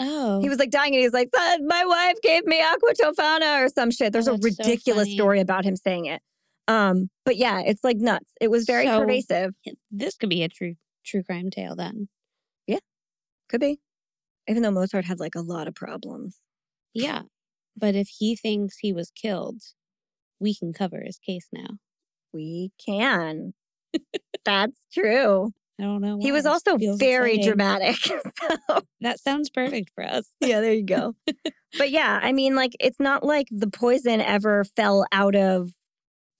oh. 0.00 0.40
He 0.40 0.48
was 0.48 0.58
like 0.58 0.70
dying 0.70 0.94
and 0.94 1.00
he 1.00 1.06
was 1.06 1.12
like, 1.12 1.28
"Son, 1.34 1.66
my 1.66 1.84
wife 1.84 2.16
gave 2.22 2.44
me 2.46 2.60
aqua 2.62 2.92
Aquatofana 2.94 3.64
or 3.64 3.68
some 3.68 3.90
shit. 3.90 4.12
There's 4.12 4.28
Oh, 4.28 4.34
a 4.34 4.38
that's 4.38 4.56
so 4.56 4.64
ridiculous 4.64 5.12
story 5.12 5.40
about 5.40 5.64
him 5.64 5.76
saying 5.76 6.06
it. 6.06 6.22
Um, 6.68 7.10
but 7.24 7.36
yeah, 7.36 7.60
it's 7.60 7.82
like 7.84 7.96
nuts. 7.98 8.30
It 8.40 8.50
was 8.50 8.64
very 8.64 8.86
So- 8.86 9.00
pervasive. 9.00 9.52
this 9.90 10.16
could 10.16 10.28
be 10.30 10.42
a 10.42 10.48
true 10.48 10.74
true 11.04 11.22
crime 11.22 11.50
tale 11.50 11.74
then. 11.76 12.08
Yeah. 12.66 12.78
Could 13.48 13.60
be. 13.60 13.80
Even 14.48 14.62
though 14.62 14.70
Mozart 14.70 15.04
had 15.04 15.18
like 15.20 15.34
a 15.34 15.40
lot 15.40 15.66
of 15.68 15.74
problems. 15.74 16.38
Yeah. 16.94 17.22
But 17.76 17.94
if 17.94 18.08
he 18.18 18.36
thinks 18.36 18.78
he 18.78 18.92
was 18.92 19.10
killed, 19.10 19.62
we 20.38 20.54
can 20.54 20.72
cover 20.72 21.02
his 21.04 21.18
case 21.18 21.48
now. 21.52 21.78
We 22.32 22.70
can. 22.84 23.54
That's 24.44 24.86
true. 24.92 25.52
I 25.80 25.84
don't 25.84 26.00
know. 26.00 26.18
He 26.20 26.32
was 26.32 26.46
also 26.46 26.76
very 26.78 27.34
exciting. 27.34 27.44
dramatic. 27.44 27.96
so, 28.68 28.80
That 29.00 29.18
sounds 29.20 29.50
perfect 29.50 29.90
for 29.94 30.04
us. 30.04 30.28
yeah, 30.40 30.60
there 30.60 30.74
you 30.74 30.84
go. 30.84 31.14
but 31.78 31.90
yeah, 31.90 32.20
I 32.22 32.32
mean, 32.32 32.54
like, 32.54 32.72
it's 32.78 33.00
not 33.00 33.24
like 33.24 33.48
the 33.50 33.68
poison 33.70 34.20
ever 34.20 34.64
fell 34.76 35.06
out 35.12 35.34
of, 35.34 35.70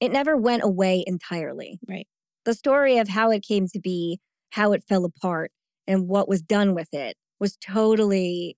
it 0.00 0.12
never 0.12 0.36
went 0.36 0.62
away 0.62 1.02
entirely. 1.06 1.78
Right. 1.88 2.06
The 2.44 2.54
story 2.54 2.98
of 2.98 3.08
how 3.08 3.30
it 3.30 3.42
came 3.42 3.66
to 3.68 3.80
be, 3.80 4.20
how 4.50 4.72
it 4.72 4.84
fell 4.88 5.04
apart, 5.04 5.50
and 5.86 6.08
what 6.08 6.28
was 6.28 6.42
done 6.42 6.74
with 6.74 6.88
it 6.92 7.16
was 7.40 7.56
totally 7.56 8.56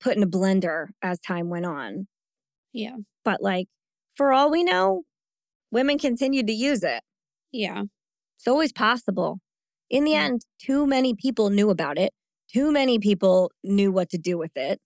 put 0.00 0.16
in 0.16 0.22
a 0.22 0.26
blender 0.28 0.88
as 1.02 1.18
time 1.20 1.48
went 1.48 1.66
on. 1.66 2.06
Yeah. 2.72 2.96
But 3.24 3.42
like, 3.42 3.68
for 4.16 4.32
all 4.32 4.50
we 4.50 4.62
know, 4.62 5.02
women 5.70 5.98
continued 5.98 6.46
to 6.48 6.52
use 6.52 6.82
it. 6.82 7.02
Yeah. 7.52 7.84
It's 8.38 8.48
always 8.48 8.72
possible. 8.72 9.40
In 9.92 10.04
the 10.04 10.12
mm. 10.12 10.20
end, 10.20 10.46
too 10.58 10.86
many 10.86 11.14
people 11.14 11.50
knew 11.50 11.70
about 11.70 11.98
it. 11.98 12.12
Too 12.52 12.72
many 12.72 12.98
people 12.98 13.52
knew 13.62 13.92
what 13.92 14.10
to 14.10 14.18
do 14.18 14.36
with 14.36 14.56
it. 14.56 14.80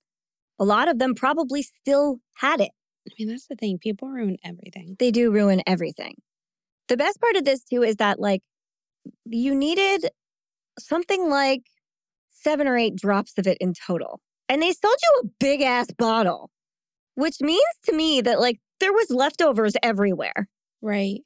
A 0.58 0.64
lot 0.64 0.88
of 0.88 0.98
them 0.98 1.14
probably 1.14 1.62
still 1.62 2.18
had 2.34 2.60
it. 2.60 2.72
I 3.08 3.12
mean, 3.18 3.28
that's 3.28 3.46
the 3.46 3.54
thing. 3.54 3.78
People 3.78 4.08
ruin 4.08 4.36
everything. 4.44 4.96
They 4.98 5.10
do 5.10 5.30
ruin 5.30 5.62
everything. 5.66 6.14
The 6.88 6.96
best 6.96 7.20
part 7.20 7.36
of 7.36 7.44
this, 7.44 7.62
too, 7.64 7.82
is 7.82 7.96
that 7.96 8.18
like 8.18 8.42
you 9.24 9.54
needed 9.54 10.08
something 10.78 11.30
like 11.30 11.62
seven 12.30 12.66
or 12.66 12.76
eight 12.76 12.96
drops 12.96 13.38
of 13.38 13.46
it 13.46 13.58
in 13.60 13.74
total. 13.74 14.20
And 14.48 14.60
they 14.60 14.72
sold 14.72 14.96
you 15.02 15.22
a 15.24 15.28
big 15.40 15.62
ass 15.62 15.88
bottle, 15.96 16.50
which 17.14 17.36
means 17.40 17.62
to 17.84 17.94
me 17.94 18.20
that 18.22 18.40
like 18.40 18.58
there 18.80 18.92
was 18.92 19.10
leftovers 19.10 19.74
everywhere. 19.82 20.48
Right. 20.82 21.20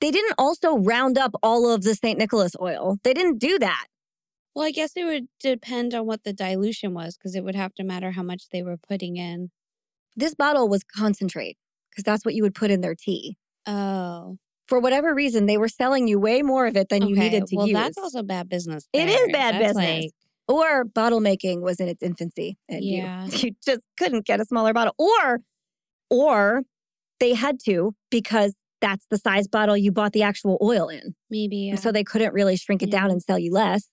They 0.00 0.10
didn't 0.10 0.34
also 0.38 0.76
round 0.76 1.18
up 1.18 1.34
all 1.42 1.72
of 1.72 1.82
the 1.82 1.94
St. 1.94 2.18
Nicholas 2.18 2.52
oil. 2.60 2.98
They 3.02 3.14
didn't 3.14 3.38
do 3.38 3.58
that. 3.58 3.86
Well, 4.54 4.64
I 4.64 4.70
guess 4.70 4.92
it 4.96 5.04
would 5.04 5.28
depend 5.40 5.94
on 5.94 6.06
what 6.06 6.24
the 6.24 6.32
dilution 6.32 6.94
was 6.94 7.16
because 7.16 7.34
it 7.34 7.44
would 7.44 7.54
have 7.54 7.74
to 7.74 7.84
matter 7.84 8.12
how 8.12 8.22
much 8.22 8.44
they 8.50 8.62
were 8.62 8.78
putting 8.78 9.16
in. 9.16 9.50
This 10.16 10.34
bottle 10.34 10.68
was 10.68 10.82
concentrate 10.82 11.58
because 11.90 12.04
that's 12.04 12.24
what 12.24 12.34
you 12.34 12.42
would 12.42 12.54
put 12.54 12.70
in 12.70 12.80
their 12.80 12.94
tea. 12.94 13.36
Oh. 13.66 14.38
For 14.66 14.80
whatever 14.80 15.14
reason, 15.14 15.46
they 15.46 15.58
were 15.58 15.68
selling 15.68 16.08
you 16.08 16.18
way 16.18 16.42
more 16.42 16.66
of 16.66 16.76
it 16.76 16.88
than 16.88 17.06
you 17.06 17.14
needed 17.16 17.46
to 17.48 17.56
well, 17.56 17.66
use. 17.66 17.74
Well, 17.74 17.84
that's 17.84 17.98
also 17.98 18.22
bad 18.22 18.48
business. 18.48 18.88
It 18.92 19.08
is 19.08 19.28
bad 19.30 19.54
That's 19.54 19.74
business. 19.74 20.04
Like, 20.04 20.10
or 20.48 20.84
bottle 20.84 21.20
making 21.20 21.62
was 21.62 21.78
in 21.78 21.88
its 21.88 22.02
infancy 22.02 22.56
and 22.68 22.82
you- 22.82 23.04
you, 23.30 23.50
just 23.64 23.82
couldn't 23.98 24.24
get 24.24 24.40
a 24.40 24.44
smaller 24.44 24.72
bottle. 24.72 24.94
Or, 24.98 25.40
or 26.08 26.62
they 27.20 27.34
had 27.34 27.58
to 27.66 27.94
because 28.10 28.54
that's 28.80 29.06
the 29.10 29.18
size 29.18 29.48
bottle 29.48 29.76
you 29.76 29.90
bought 29.92 30.12
the 30.12 30.22
actual 30.22 30.58
oil 30.62 30.88
in. 30.88 31.14
maybe. 31.30 31.70
Uh, 31.72 31.76
So 31.76 31.90
they 31.92 32.04
couldn't 32.04 32.34
really 32.34 32.56
shrink 32.56 32.82
it 32.82 32.90
down 32.90 33.10
and 33.10 33.22
sell 33.22 33.38
you 33.38 33.52
less. 33.52 33.88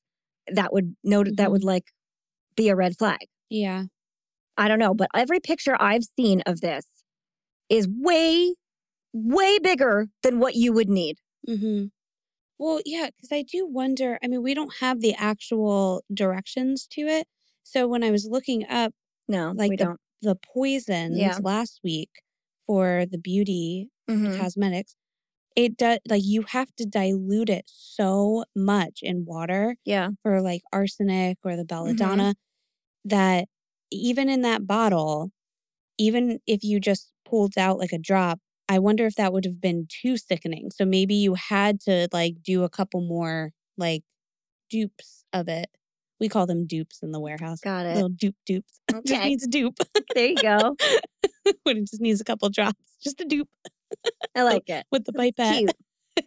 That 0.52 0.74
would 0.74 0.96
note 1.04 1.28
that 1.38 1.52
would 1.52 1.64
like 1.64 1.86
be 2.56 2.70
a 2.70 2.76
red 2.76 2.98
flag. 2.98 3.28
yeah. 3.50 3.84
I 4.56 4.68
don't 4.68 4.78
know, 4.78 4.94
but 4.94 5.08
every 5.16 5.40
picture 5.40 5.76
I've 5.80 6.04
seen 6.16 6.42
of 6.46 6.62
this 6.62 6.86
is 7.70 7.88
way, 7.90 8.54
way 9.12 9.58
bigger 9.58 10.10
than 10.22 10.40
what 10.40 10.54
you 10.54 10.72
would 10.74 10.90
need. 10.90 11.18
Mm-hmm. 11.50 11.86
Well, 12.60 12.80
yeah, 12.86 13.08
because 13.08 13.32
I 13.32 13.42
do 13.42 13.66
wonder. 13.66 14.20
I 14.24 14.28
mean, 14.28 14.44
we 14.44 14.54
don't 14.54 14.76
have 14.80 15.02
the 15.02 15.16
actual 15.16 16.04
directions 16.14 16.86
to 16.92 17.02
it. 17.08 17.26
So 17.64 17.88
when 17.88 18.04
I 18.04 18.12
was 18.12 18.28
looking 18.30 18.64
up 18.70 18.94
No, 19.28 19.54
Like 19.56 19.72
we 19.72 19.76
the- 19.78 19.86
don't. 19.86 20.00
the 20.22 20.36
poisons 20.36 21.18
Yeah. 21.18 21.40
last 21.42 21.80
week 21.84 22.12
for 22.68 23.06
the 23.10 23.18
beauty 23.18 23.90
Mhm. 24.10 24.38
cosmetics, 24.38 24.96
it 25.56 25.78
does 25.78 26.00
like 26.10 26.24
you 26.26 26.44
have 26.50 26.76
to 26.78 26.86
dilute 26.86 27.50
it 27.50 27.66
so 27.68 28.46
much 28.56 29.00
in 29.04 29.26
water 29.26 29.78
Yeah. 29.86 30.12
for 30.24 30.42
like 30.42 30.64
arsenic 30.74 31.38
or 31.44 31.56
the 31.58 31.64
Mm-hmm. 31.64 31.66
belladonna 31.66 32.36
that 33.06 33.48
even 33.92 34.30
in 34.30 34.42
that 34.44 34.68
bottle, 34.68 35.32
even 35.98 36.40
if 36.48 36.64
you 36.64 36.80
just 36.80 37.12
pulled 37.26 37.58
out 37.58 37.80
like 37.80 37.94
a 37.94 38.00
drop, 38.00 38.40
I 38.70 38.80
wonder 38.80 39.06
if 39.06 39.16
that 39.16 39.34
would 39.34 39.46
have 39.46 39.62
been 39.62 39.88
too 39.90 40.18
sickening. 40.18 40.72
So 40.72 40.86
maybe 40.86 41.16
you 41.16 41.36
had 41.36 41.82
to 41.82 42.08
like 42.14 42.44
do 42.44 42.64
a 42.64 42.70
couple 42.70 43.02
more 43.02 43.52
like 43.78 44.04
dupes 44.70 45.26
of 45.34 45.48
it. 45.50 45.70
We 46.20 46.30
call 46.30 46.48
them 46.48 46.66
dupes 46.68 47.02
in 47.04 47.12
the 47.12 47.20
warehouse. 47.20 47.62
Got 47.62 47.86
it. 47.86 47.96
Little 47.96 48.10
dupe 48.10 48.36
dupes. 48.46 48.80
Okay. 48.94 49.08
just 49.08 49.24
needs 49.24 49.44
a 49.44 49.48
dupe. 49.48 49.78
There 50.16 50.28
you 50.28 50.40
go. 50.40 50.76
when 51.64 51.78
it 51.78 51.88
just 51.90 52.02
needs 52.02 52.22
a 52.22 52.24
couple 52.26 52.50
drops. 52.50 52.98
Just 53.04 53.22
a 53.22 53.26
dupe 53.26 53.50
I 54.36 54.44
like 54.44 54.70
it. 54.70 54.86
with 54.92 55.06
the 55.06 55.14
pipette. 55.14 55.76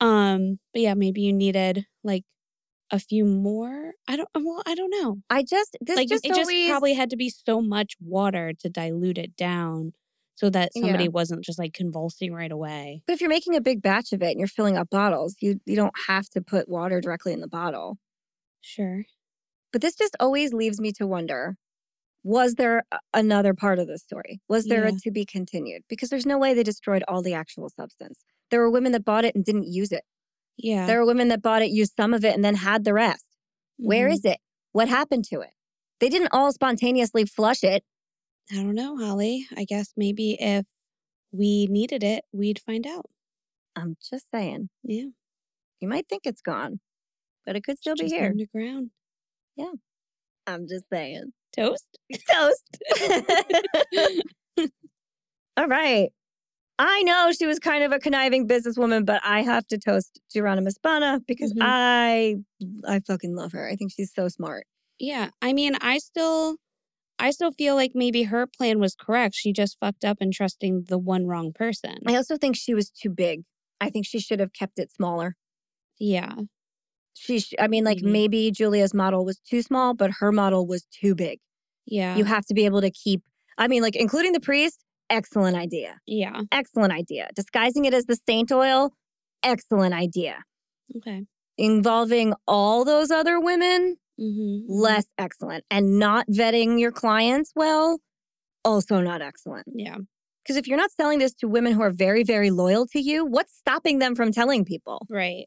Um, 0.00 0.58
but 0.72 0.82
yeah, 0.82 0.94
maybe 0.94 1.20
you 1.22 1.32
needed 1.32 1.86
like 2.02 2.24
a 2.90 2.98
few 2.98 3.24
more. 3.24 3.92
I 4.08 4.16
don't 4.16 4.28
well, 4.34 4.60
I 4.66 4.74
don't 4.74 4.90
know. 4.90 5.18
I 5.30 5.44
just 5.44 5.76
this 5.80 5.96
like 5.96 6.08
just 6.08 6.24
it 6.26 6.34
just 6.34 6.50
probably 6.68 6.94
had 6.94 7.10
to 7.10 7.16
be 7.16 7.30
so 7.30 7.60
much 7.62 7.94
water 8.00 8.52
to 8.60 8.68
dilute 8.68 9.16
it 9.18 9.36
down 9.36 9.92
so 10.34 10.50
that 10.50 10.72
somebody 10.74 11.04
Yeah. 11.04 11.10
wasn't 11.10 11.44
just 11.44 11.58
like 11.58 11.72
convulsing 11.72 12.32
right 12.32 12.50
away. 12.50 13.02
But 13.06 13.12
if 13.12 13.20
you're 13.20 13.30
making 13.30 13.54
a 13.54 13.60
big 13.60 13.80
batch 13.80 14.12
of 14.12 14.22
it 14.22 14.30
and 14.32 14.40
you're 14.40 14.48
filling 14.48 14.76
up 14.76 14.90
bottles, 14.90 15.36
you 15.40 15.60
you 15.66 15.76
don't 15.76 15.94
have 16.08 16.28
to 16.30 16.40
put 16.42 16.68
water 16.68 17.00
directly 17.00 17.32
in 17.32 17.40
the 17.40 17.46
bottle. 17.48 17.98
Sure. 18.60 19.04
But 19.72 19.82
this 19.82 19.94
just 19.94 20.16
always 20.18 20.52
leaves 20.52 20.80
me 20.80 20.90
to 20.94 21.06
wonder 21.06 21.56
was 22.22 22.54
there 22.54 22.84
another 23.12 23.54
part 23.54 23.78
of 23.78 23.86
the 23.88 23.98
story? 23.98 24.40
Was 24.48 24.66
there 24.66 24.84
a 24.84 24.92
to 24.92 25.10
be 25.10 25.24
continued? 25.24 25.82
Because 25.88 26.08
there's 26.08 26.26
no 26.26 26.38
way 26.38 26.54
they 26.54 26.62
destroyed 26.62 27.02
all 27.08 27.22
the 27.22 27.34
actual 27.34 27.68
substance. 27.68 28.20
There 28.50 28.60
were 28.60 28.70
women 28.70 28.92
that 28.92 29.04
bought 29.04 29.24
it 29.24 29.34
and 29.34 29.44
didn't 29.44 29.66
use 29.72 29.90
it. 29.92 30.04
Yeah. 30.56 30.86
There 30.86 31.00
were 31.00 31.06
women 31.06 31.28
that 31.28 31.42
bought 31.42 31.62
it, 31.62 31.70
used 31.70 31.94
some 31.96 32.14
of 32.14 32.24
it, 32.24 32.34
and 32.34 32.44
then 32.44 32.56
had 32.56 32.84
the 32.84 32.92
rest. 32.94 33.26
Where 33.78 34.08
Mhm. 34.08 34.12
is 34.12 34.24
it? 34.24 34.38
What 34.72 34.88
happened 34.88 35.24
to 35.26 35.40
it? 35.40 35.50
They 35.98 36.08
didn't 36.08 36.32
all 36.32 36.52
spontaneously 36.52 37.24
flush 37.24 37.64
it. 37.64 37.84
I 38.50 38.56
don't 38.56 38.74
know, 38.74 38.96
Holly. 38.96 39.46
I 39.56 39.64
guess 39.64 39.92
maybe 39.96 40.36
if 40.40 40.66
we 41.32 41.66
needed 41.66 42.02
it, 42.04 42.24
we'd 42.32 42.58
find 42.60 42.86
out. 42.86 43.06
I'm 43.74 43.96
just 44.10 44.30
saying. 44.30 44.68
Yeah. 44.82 45.06
You 45.80 45.88
might 45.88 46.08
think 46.08 46.26
it's 46.26 46.42
gone, 46.42 46.80
but 47.46 47.56
it 47.56 47.64
could 47.64 47.78
still 47.78 47.94
be 47.94 48.02
Just 48.02 48.14
here. 48.14 48.26
underground. 48.26 48.90
Yeah. 49.56 49.72
I'm 50.46 50.68
just 50.68 50.84
saying. 50.92 51.32
Toast? 51.56 51.86
Toast. 52.32 52.78
All 55.56 55.68
right. 55.68 56.10
I 56.78 57.02
know 57.02 57.30
she 57.38 57.46
was 57.46 57.58
kind 57.58 57.84
of 57.84 57.92
a 57.92 57.98
conniving 57.98 58.48
businesswoman, 58.48 59.04
but 59.04 59.20
I 59.24 59.42
have 59.42 59.66
to 59.68 59.78
toast 59.78 60.20
Gironima 60.34 60.72
Spana 60.72 61.20
because 61.26 61.52
Mhm. 61.52 61.58
I 61.60 62.36
I 62.88 63.00
fucking 63.00 63.36
love 63.36 63.52
her. 63.52 63.68
I 63.68 63.76
think 63.76 63.92
she's 63.92 64.12
so 64.12 64.28
smart. 64.28 64.66
Yeah. 64.98 65.30
I 65.42 65.52
mean, 65.52 65.76
I 65.80 65.98
still 65.98 66.56
I 67.18 67.30
still 67.30 67.52
feel 67.52 67.74
like 67.76 67.92
maybe 67.94 68.24
her 68.24 68.46
plan 68.46 68.80
was 68.80 68.94
correct. 68.94 69.34
She 69.36 69.52
just 69.52 69.78
fucked 69.78 70.04
up 70.04 70.18
in 70.20 70.32
trusting 70.32 70.84
the 70.88 70.98
one 70.98 71.26
wrong 71.26 71.52
person. 71.52 71.98
I 72.06 72.16
also 72.16 72.36
think 72.36 72.56
she 72.56 72.74
was 72.74 72.90
too 72.90 73.10
big. 73.10 73.42
I 73.80 73.90
think 73.90 74.06
she 74.06 74.18
should 74.18 74.40
have 74.40 74.52
kept 74.52 74.78
it 74.78 74.90
smaller. 74.90 75.36
Yeah. 76.00 76.34
She, 77.14 77.42
I 77.58 77.68
mean, 77.68 77.84
like 77.84 77.98
Maybe. 77.98 78.12
maybe 78.12 78.50
Giulia's 78.52 78.94
model 78.94 79.24
was 79.24 79.38
too 79.38 79.62
small, 79.62 79.94
but 79.94 80.10
her 80.20 80.32
model 80.32 80.66
was 80.66 80.84
too 80.84 81.14
big. 81.14 81.38
Yeah. 81.86 82.16
You 82.16 82.24
have 82.24 82.46
to 82.46 82.54
be 82.54 82.64
able 82.64 82.80
to 82.80 82.90
keep. 82.90 83.22
I 83.58 83.68
mean, 83.68 83.82
like 83.82 83.96
including 83.96 84.32
the 84.32 84.40
priest. 84.40 84.84
Excellent 85.10 85.56
idea. 85.56 85.98
yeah. 86.06 86.40
Excellent 86.52 86.92
idea. 86.92 87.28
Disguising 87.36 87.84
it 87.84 87.92
as 87.92 88.06
the 88.06 88.16
saint 88.26 88.50
oil. 88.50 88.92
Excellent 89.42 89.94
idea. 89.94 90.38
Okay. 90.96 91.26
Involving 91.58 92.32
all 92.48 92.84
those 92.84 93.10
other 93.10 93.38
women. 93.38 93.96
Mm-hmm. 94.18 94.72
Less 94.72 95.06
excellent. 95.18 95.64
And 95.70 95.98
not 95.98 96.26
vetting 96.28 96.80
your 96.80 96.92
clients 96.92 97.52
well. 97.54 98.00
Also 98.64 99.00
not 99.02 99.20
excellent. 99.20 99.66
Yeah. 99.74 99.96
Because 100.42 100.56
if 100.56 100.66
you're 100.66 100.78
not 100.78 100.90
selling 100.92 101.18
this 101.18 101.34
to 101.34 101.48
women 101.48 101.72
who 101.72 101.82
are 101.82 101.90
very, 101.92 102.24
very 102.24 102.50
loyal 102.50 102.86
to 102.88 103.00
you, 103.00 103.24
what's 103.24 103.54
stopping 103.56 103.98
them 103.98 104.14
from 104.14 104.32
telling 104.32 104.64
people? 104.64 105.06
Right. 105.10 105.46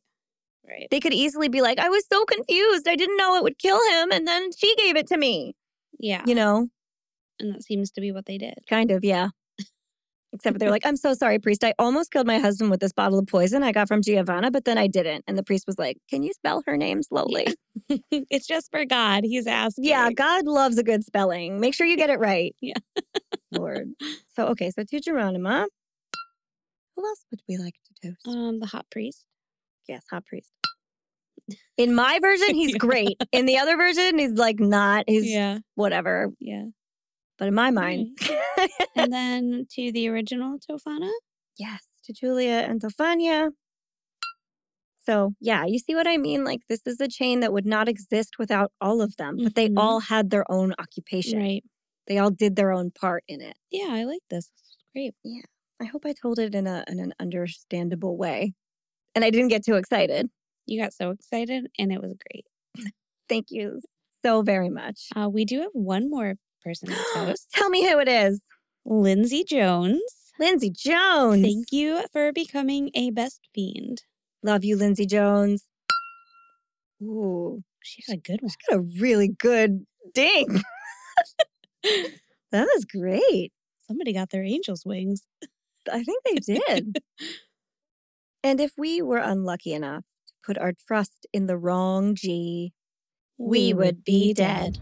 Right. 0.67 0.87
They 0.89 0.99
could 0.99 1.13
easily 1.13 1.47
be 1.47 1.61
like, 1.61 1.79
I 1.79 1.89
was 1.89 2.03
so 2.11 2.25
confused. 2.25 2.87
I 2.87 2.95
didn't 2.95 3.17
know 3.17 3.35
it 3.35 3.43
would 3.43 3.59
kill 3.59 3.79
him. 3.91 4.11
And 4.11 4.27
then 4.27 4.49
she 4.57 4.75
gave 4.75 4.95
it 4.95 5.07
to 5.07 5.17
me. 5.17 5.55
Yeah. 5.99 6.23
You 6.25 6.35
know, 6.35 6.67
And 7.39 7.53
that 7.53 7.63
seems 7.63 7.91
to 7.91 8.01
be 8.01 8.11
what 8.11 8.25
they 8.25 8.37
did. 8.37 8.55
kind 8.69 8.91
of, 8.91 9.03
yeah. 9.03 9.29
Except 10.33 10.59
they're 10.59 10.69
like, 10.71 10.85
I'm 10.85 10.97
so 10.97 11.13
sorry, 11.13 11.39
priest. 11.39 11.63
I 11.63 11.73
almost 11.79 12.11
killed 12.11 12.27
my 12.27 12.39
husband 12.39 12.69
with 12.69 12.81
this 12.81 12.91
bottle 12.91 13.17
of 13.19 13.25
poison 13.25 13.63
I 13.63 13.71
got 13.71 13.87
from 13.87 14.01
Giovanna, 14.01 14.51
but 14.51 14.65
then 14.65 14.77
I 14.77 14.87
didn't. 14.87 15.23
And 15.27 15.37
the 15.37 15.43
priest 15.43 15.65
was 15.65 15.79
like, 15.79 15.97
Can 16.09 16.23
you 16.23 16.33
spell 16.33 16.61
her 16.65 16.75
name 16.75 17.03
slowly? 17.03 17.47
it's 18.11 18.45
just 18.45 18.69
for 18.69 18.83
God. 18.83 19.23
He's 19.23 19.47
asking. 19.47 19.85
Yeah, 19.85 20.11
God 20.11 20.45
loves 20.45 20.77
a 20.77 20.83
good 20.83 21.05
spelling. 21.05 21.61
Make 21.61 21.73
sure 21.73 21.87
you 21.87 21.95
get 21.95 22.09
it 22.09 22.19
right. 22.19 22.53
Yeah. 22.59 22.73
Lord. 23.51 23.93
So, 24.35 24.47
okay, 24.47 24.71
so 24.71 24.83
to 24.83 24.99
Gironima. 24.99 25.67
Who 26.97 27.05
else 27.05 27.25
would 27.31 27.41
we 27.47 27.55
like 27.57 27.75
to 28.01 28.09
toast? 28.09 28.27
Um, 28.27 28.59
the 28.59 28.65
hot 28.67 28.85
priest. 28.91 29.23
Yes, 29.87 30.03
hot 30.09 30.25
priest. 30.25 30.51
In 31.77 31.93
my 31.93 32.19
version, 32.21 32.55
he's 32.55 32.71
Yeah. 32.71 32.77
great. 32.87 33.17
In 33.31 33.45
the 33.45 33.57
other 33.57 33.77
version, 33.77 34.17
he's 34.17 34.31
like 34.33 34.59
not. 34.59 35.05
He's 35.07 35.25
Yeah. 35.29 35.59
whatever. 35.75 36.31
Yeah. 36.39 36.65
But 37.37 37.49
in 37.49 37.53
my 37.53 37.69
mind, 37.69 38.17
and 38.95 39.11
then 39.11 39.67
to 39.71 39.91
the 39.91 40.07
original 40.07 40.57
Tofana. 40.57 41.11
yes, 41.57 41.83
to 42.05 42.13
Giulia 42.13 42.59
and 42.67 42.81
Tofania. 42.81 43.49
So, 45.05 45.33
yeah, 45.39 45.65
you 45.65 45.77
see 45.77 45.93
what 45.93 46.07
I 46.07 46.17
mean? 46.17 46.43
Like, 46.43 46.61
this 46.67 46.81
is 46.87 46.99
a 46.99 47.07
chain 47.07 47.41
that 47.41 47.53
would 47.53 47.65
not 47.65 47.87
exist 47.87 48.39
without 48.39 48.71
all 48.81 49.01
of 49.01 49.17
them, 49.17 49.35
but 49.43 49.53
they 49.53 49.67
Mhm. 49.69 49.77
all 49.77 49.99
had 49.99 50.29
their 50.31 50.49
own 50.51 50.73
occupation. 50.79 51.37
Right. 51.39 51.63
They 52.07 52.17
all 52.17 52.31
did 52.31 52.55
their 52.55 52.71
own 52.71 52.89
part 52.91 53.23
in 53.27 53.41
it. 53.41 53.57
Yeah, 53.69 53.89
I 53.89 54.05
like 54.05 54.23
this. 54.29 54.45
Is 54.45 54.77
great. 54.93 55.13
I 55.79 55.85
hope 55.85 56.05
I 56.05 56.13
told 56.13 56.39
it 56.39 56.55
in, 56.55 56.65
a, 56.67 56.83
in 56.87 56.99
an 56.99 57.13
understandable 57.19 58.17
way. 58.17 58.53
And 59.15 59.23
I 59.23 59.29
didn't 59.29 59.47
get 59.47 59.63
too 59.65 59.75
excited. 59.75 60.29
You 60.65 60.81
got 60.81 60.93
so 60.93 61.11
excited 61.11 61.67
and 61.79 61.91
it 61.91 62.01
was 62.01 62.13
great. 62.29 62.45
Thank 63.29 63.47
you 63.49 63.81
so 64.23 64.41
very 64.41 64.69
much. 64.69 65.07
Uh, 65.15 65.29
we 65.29 65.45
do 65.45 65.61
have 65.61 65.71
one 65.73 66.09
more 66.09 66.35
person 66.63 66.89
to 66.89 66.95
toast. 67.13 67.47
Tell 67.53 67.69
me 67.69 67.89
who 67.89 67.99
it 67.99 68.07
is. 68.07 68.41
Lindsay 68.85 69.43
Jones. 69.43 70.01
Lindsay 70.39 70.69
Jones. 70.69 71.41
Thank 71.41 71.67
you 71.71 72.03
for 72.11 72.33
becoming 72.33 72.91
a 72.93 73.09
best 73.11 73.41
fiend. 73.53 74.03
Love 74.43 74.63
you, 74.65 74.75
Lindsay 74.75 75.05
Jones. 75.05 75.63
Ooh, 77.01 77.63
She 77.83 78.03
had 78.07 78.17
a 78.17 78.21
good 78.21 78.41
one. 78.41 78.49
she 78.49 78.57
got 78.69 78.79
a 78.79 79.01
really 79.01 79.27
good 79.29 79.85
ding. 80.13 80.61
that 81.83 82.67
was 82.75 82.85
great. 82.85 83.51
Somebody 83.87 84.13
got 84.13 84.29
their 84.31 84.43
angel's 84.43 84.85
wings. 84.85 85.23
I 85.91 86.03
think 86.03 86.23
they 86.25 86.55
did. 86.55 86.97
and 88.45 88.61
if 88.61 88.73
we 88.77 89.01
were 89.01 89.17
unlucky 89.17 89.73
enough 89.73 90.03
to 90.27 90.33
put 90.45 90.55
our 90.59 90.71
trust 90.87 91.25
in 91.33 91.47
the 91.47 91.57
wrong 91.57 92.13
G, 92.13 92.73
We 93.37 93.73
would 93.73 94.03
be 94.05 94.33
dead. 94.33 94.77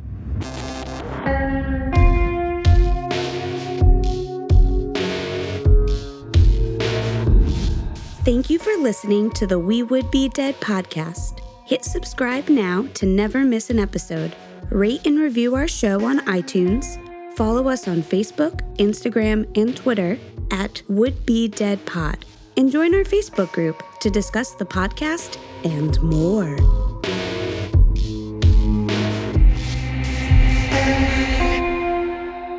Thank 8.25 8.49
you 8.49 8.59
for 8.59 8.73
listening 8.77 9.31
to 9.31 9.47
the 9.47 9.57
We 9.57 9.81
Would 9.81 10.11
Be 10.11 10.27
Dead 10.29 10.55
podcast. 10.59 11.39
Hit 11.65 11.85
subscribe 11.85 12.49
now 12.49 12.85
to 12.95 13.05
never 13.05 13.45
miss 13.45 13.69
an 13.69 13.79
episode. 13.79 14.35
Rate 14.71 15.07
and 15.07 15.17
review 15.17 15.55
our 15.55 15.69
show 15.69 16.03
on 16.05 16.19
iTunes. 16.25 16.99
Follow 17.37 17.69
us 17.69 17.87
on 17.87 18.03
Facebook, 18.03 18.59
Instagram, 18.75 19.49
and 19.57 19.75
Twitter 19.75 20.19
at 20.51 20.83
Would 20.89 21.25
Be 21.25 21.47
Dead 21.47 21.83
Pod. 21.85 22.25
And 22.55 22.71
join 22.71 22.93
our 22.93 23.03
Facebook 23.03 23.51
group 23.51 23.81
to 23.99 24.09
discuss 24.09 24.51
the 24.51 24.65
podcast 24.65 25.37
and 25.63 26.01
more. 26.03 26.55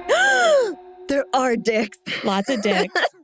there 1.09 1.25
are 1.33 1.57
dicks. 1.57 1.99
Lots 2.25 2.49
of 2.49 2.63
dicks. 2.63 2.95